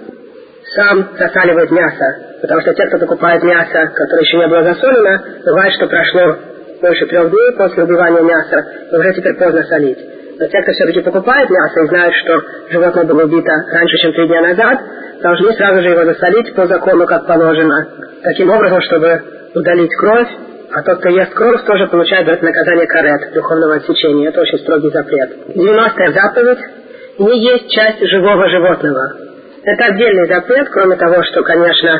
сам 0.76 1.08
засаливает 1.18 1.70
мясо, 1.72 2.18
потому 2.42 2.62
что 2.62 2.74
те, 2.74 2.86
кто 2.88 2.98
покупает 2.98 3.44
мясо, 3.44 3.92
которое 3.94 4.22
еще 4.22 4.38
не 4.38 4.48
было 4.48 4.64
засолено, 4.64 5.24
бывает, 5.46 5.74
что 5.74 5.88
прошло 5.88 6.36
больше 6.82 7.06
трех 7.06 7.30
дней 7.30 7.52
после 7.58 7.84
убивания 7.84 8.22
мяса, 8.22 8.66
и 8.92 8.96
уже 8.96 9.14
теперь 9.14 9.36
поздно 9.38 9.64
солить. 9.64 10.17
Но 10.40 10.48
те, 10.48 10.62
кто 10.62 10.72
все-таки 10.72 11.02
покупает 11.02 11.50
мясо 11.50 11.82
и 11.82 11.88
знают, 11.88 12.14
что 12.16 12.42
животное 12.70 13.06
было 13.06 13.24
убито 13.24 13.52
раньше, 13.72 13.98
чем 13.98 14.14
три 14.14 14.28
дня 14.28 14.42
назад, 14.42 14.80
должны 15.22 15.54
сразу 15.54 15.82
же 15.82 15.90
его 15.90 16.06
засолить 16.06 16.54
по 16.54 16.68
закону, 16.68 17.06
как 17.06 17.26
положено, 17.26 17.88
таким 18.24 18.50
образом, 18.50 18.82
чтобы 18.82 19.22
удалить 19.56 19.96
кровь 19.96 20.30
а 20.70 20.84
тот, 20.84 21.00
кто 21.00 21.10
ест 21.10 21.34
кровь, 21.34 21.64
тоже 21.66 21.88
получает 21.88 22.26
за 22.26 22.34
это 22.34 22.46
наказание 22.46 22.88
карет, 22.88 23.34
духовного 23.34 23.76
отсечения. 23.76 24.28
Это 24.28 24.42
очень 24.42 24.60
строгий 24.60 24.90
запрет. 24.90 25.30
90-я 25.56 26.12
заповедь– 26.12 26.60
не 27.20 27.40
есть 27.40 27.72
часть 27.72 28.06
живого 28.08 28.48
животного. 28.50 29.14
Это 29.64 29.86
отдельный 29.86 30.28
запрет, 30.28 30.68
кроме 30.70 30.98
того, 30.98 31.24
что, 31.24 31.42
конечно, 31.44 32.00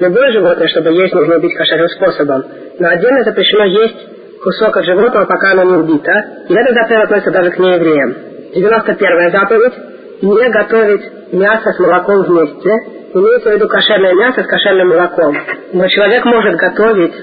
любое 0.00 0.32
животное, 0.32 0.68
чтобы 0.68 0.92
есть, 0.92 1.14
нужно 1.14 1.36
убить 1.36 1.54
кошерным 1.54 1.88
способом. 1.88 2.44
Но 2.78 2.88
отдельно 2.88 3.22
запрещено 3.22 3.64
есть 3.64 3.96
кусок 4.42 4.76
от 4.76 4.84
животного, 4.84 5.26
пока 5.26 5.52
оно 5.52 5.64
не 5.64 5.76
убито. 5.76 6.12
И 6.48 6.54
этот 6.54 6.74
запрет 6.74 7.04
относится 7.04 7.30
даже 7.30 7.50
к 7.50 7.58
неевреям. 7.58 8.14
91-я 8.54 9.30
заповедь– 9.30 9.74
не 10.22 10.50
готовить 10.50 11.32
мясо 11.32 11.72
с 11.72 11.78
молоком 11.78 12.22
вместе. 12.24 12.70
Имеется 13.14 13.50
в 13.50 13.54
виду 13.54 13.68
кошерное 13.68 14.14
мясо 14.14 14.42
с 14.42 14.46
кошерным 14.46 14.88
молоком. 14.88 15.36
Но 15.72 15.86
человек 15.88 16.24
может 16.24 16.54
готовить 16.56 17.14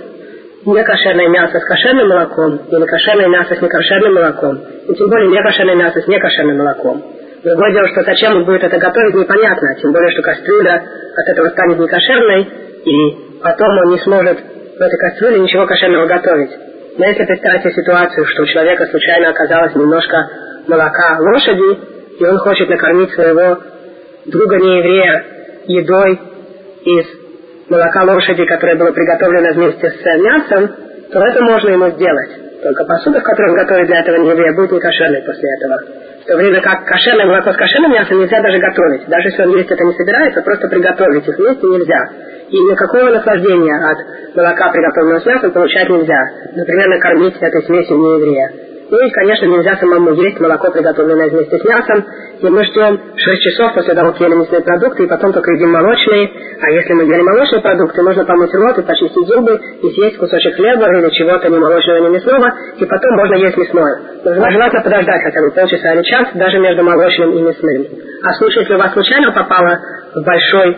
некошерное 0.66 1.30
мясо 1.30 1.60
с 1.60 1.66
кошерным 1.66 2.08
молоком 2.08 2.60
или 2.72 2.86
кошерное 2.86 3.28
мясо 3.28 3.56
с 3.56 3.62
некошерным 3.62 4.14
молоком, 4.14 4.60
и 4.88 4.94
тем 4.96 5.10
более 5.10 5.30
некошерное 5.30 5.76
мясо 5.76 6.02
с 6.02 6.08
некошерным 6.08 6.58
молоком. 6.58 7.04
Другое 7.44 7.74
дело, 7.74 7.88
что 7.90 8.02
зачем 8.04 8.38
он 8.38 8.46
будет 8.46 8.64
это 8.64 8.78
готовить, 8.80 9.14
непонятно, 9.14 9.76
тем 9.80 9.92
более, 9.92 10.12
что 10.12 10.24
кастрюля 10.24 10.84
от 11.16 11.28
этого 11.28 11.50
станет 11.50 11.78
некошерной, 11.78 12.50
и 12.84 13.40
потом 13.44 13.70
он 13.70 13.92
не 13.92 14.00
сможет 14.00 14.40
в 14.40 14.82
этой 14.82 14.98
кастрюле 14.98 15.40
ничего 15.40 15.68
кошерного 15.68 16.08
готовить. 16.08 16.52
Но 16.98 17.06
если 17.06 17.26
представить 17.26 17.62
себе 17.64 17.74
ситуацию, 17.74 18.26
что 18.26 18.44
у 18.44 18.46
человека 18.46 18.86
случайно 18.88 19.30
оказалось 19.30 19.76
немножко 19.76 20.30
молока 20.68 21.18
лошади, 21.20 21.80
и 22.20 22.26
он 22.26 22.38
хочет 22.38 22.70
накормить 22.70 23.12
своего 23.12 23.60
друга 24.26 24.56
нееврея 24.58 25.26
едой 25.68 26.20
из 26.86 27.06
молока 27.70 28.04
лошади, 28.04 28.46
которое 28.46 28.76
было 28.76 28.92
приготовлено 28.92 29.54
вместе 29.54 29.90
с 29.90 30.06
мясом, 30.20 30.72
то 31.12 31.20
это 31.20 31.44
можно 31.44 31.70
ему 31.70 31.90
сделать. 31.92 32.62
Только 32.64 32.86
посуда, 32.86 33.20
в 33.20 33.24
которой 33.24 33.52
он 33.52 33.58
готовит 33.58 33.88
для 33.88 34.00
этого 34.00 34.18
нееврея, 34.18 34.54
будет 34.54 34.72
не 34.72 34.80
кошерной 34.80 35.22
после 35.22 35.50
этого. 35.60 36.05
Время 36.28 36.60
как 36.60 36.86
кошерное 36.86 37.28
молоко 37.28 37.52
с 37.52 37.56
кошерным 37.56 37.92
мясом 37.92 38.20
нельзя 38.20 38.42
даже 38.42 38.58
готовить. 38.58 39.06
Даже 39.08 39.30
если 39.30 39.44
он 39.44 39.58
есть 39.58 39.70
это 39.70 39.84
не 39.84 39.94
собирается, 39.94 40.42
просто 40.42 40.68
приготовить 40.68 41.28
их 41.28 41.38
вместе 41.38 41.68
нельзя. 41.68 42.02
И 42.50 42.58
никакого 42.58 43.12
наслаждения 43.12 43.76
от 43.76 44.36
молока, 44.36 44.72
приготовленного 44.72 45.20
с 45.20 45.26
мясом, 45.26 45.52
получать 45.52 45.88
нельзя. 45.88 46.20
Например, 46.56 46.88
накормить 46.90 47.38
этой 47.40 47.62
смесью 47.64 47.98
нееврея. 47.98 48.65
Ну 48.88 49.00
и, 49.00 49.10
конечно, 49.10 49.46
нельзя 49.48 49.76
самому 49.78 50.14
есть 50.14 50.40
молоко, 50.40 50.70
приготовленное 50.72 51.30
вместе 51.30 51.58
с 51.58 51.64
мясом. 51.66 52.06
И 52.40 52.48
мы 52.48 52.64
ждем 52.66 53.00
6 53.16 53.42
часов 53.42 53.74
после 53.74 53.96
того, 53.96 54.12
как 54.12 54.22
ели 54.22 54.36
мясные 54.36 54.62
продукты, 54.62 55.04
и 55.04 55.08
потом 55.08 55.34
только 55.34 55.52
едим 55.54 55.72
молочные. 55.72 56.30
А 56.62 56.70
если 56.70 56.94
мы 56.94 57.04
ели 57.04 57.22
молочные 57.22 57.62
продукты, 57.62 58.04
нужно 58.04 58.26
помыть 58.26 58.54
рот 58.54 58.78
и 58.78 58.84
почистить 58.84 59.28
зубы, 59.28 59.60
и 59.82 59.90
съесть 59.90 60.18
кусочек 60.18 60.56
хлеба 60.56 60.86
или 60.98 61.10
чего-то 61.10 61.50
не 61.50 61.58
молочного, 61.58 62.08
не 62.08 62.16
мясного, 62.16 62.54
и 62.78 62.86
потом 62.86 63.16
можно 63.16 63.36
есть 63.36 63.58
мясное. 63.58 64.02
Но 64.24 64.52
желательно 64.52 64.84
подождать 64.84 65.22
хотя 65.24 65.42
бы 65.42 65.52
полчаса 65.52 65.94
или 65.94 66.04
час, 66.04 66.28
даже 66.36 66.60
между 66.60 66.84
молочным 66.84 67.32
и 67.32 67.42
мясным. 67.42 67.88
А 68.24 68.34
в 68.34 68.36
случае, 68.38 68.62
если 68.62 68.76
у 68.76 68.78
вас 68.78 68.94
случайно 68.94 69.32
попало 69.32 69.80
в 70.14 70.24
большой 70.24 70.78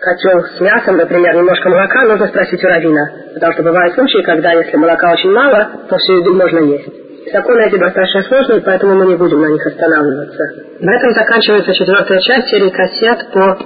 котел 0.00 0.40
с 0.56 0.60
мясом, 0.60 0.96
например, 0.96 1.36
немножко 1.36 1.68
молока, 1.68 2.04
нужно 2.04 2.28
спросить 2.28 2.64
у 2.64 2.66
равина. 2.66 3.10
Потому 3.34 3.52
что 3.52 3.62
бывают 3.62 3.94
случаи, 3.94 4.22
когда 4.22 4.52
если 4.52 4.76
молока 4.76 5.12
очень 5.12 5.30
мало, 5.30 5.68
то 5.88 5.96
всю 5.98 6.14
еду 6.14 6.34
можно 6.34 6.58
есть. 6.60 7.01
Законы 7.30 7.66
эти 7.66 7.76
достаточно 7.76 8.22
сложные, 8.22 8.60
поэтому 8.62 8.94
мы 8.94 9.06
не 9.06 9.16
будем 9.16 9.40
на 9.40 9.48
них 9.48 9.64
останавливаться. 9.66 10.42
На 10.80 10.96
этом 10.96 11.12
заканчивается 11.12 11.72
четвертая 11.74 12.20
часть 12.20 12.48
серии 12.48 12.70
кассет 12.70 13.30
по 13.32 13.58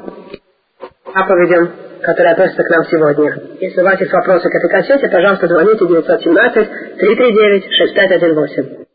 заповедям, 1.15 1.71
которые 2.03 2.33
относятся 2.33 2.63
к 2.63 2.71
нам 2.71 2.85
сегодня. 2.85 3.35
Если 3.61 3.81
у 3.81 3.85
вас 3.85 4.01
есть 4.01 4.13
вопросы 4.13 4.49
к 4.49 4.55
этой 4.55 4.71
кассете, 4.71 5.09
пожалуйста, 5.09 5.49
звоните 5.49 5.87
917 5.87 6.69
339 6.99 7.65
6518. 7.73 8.86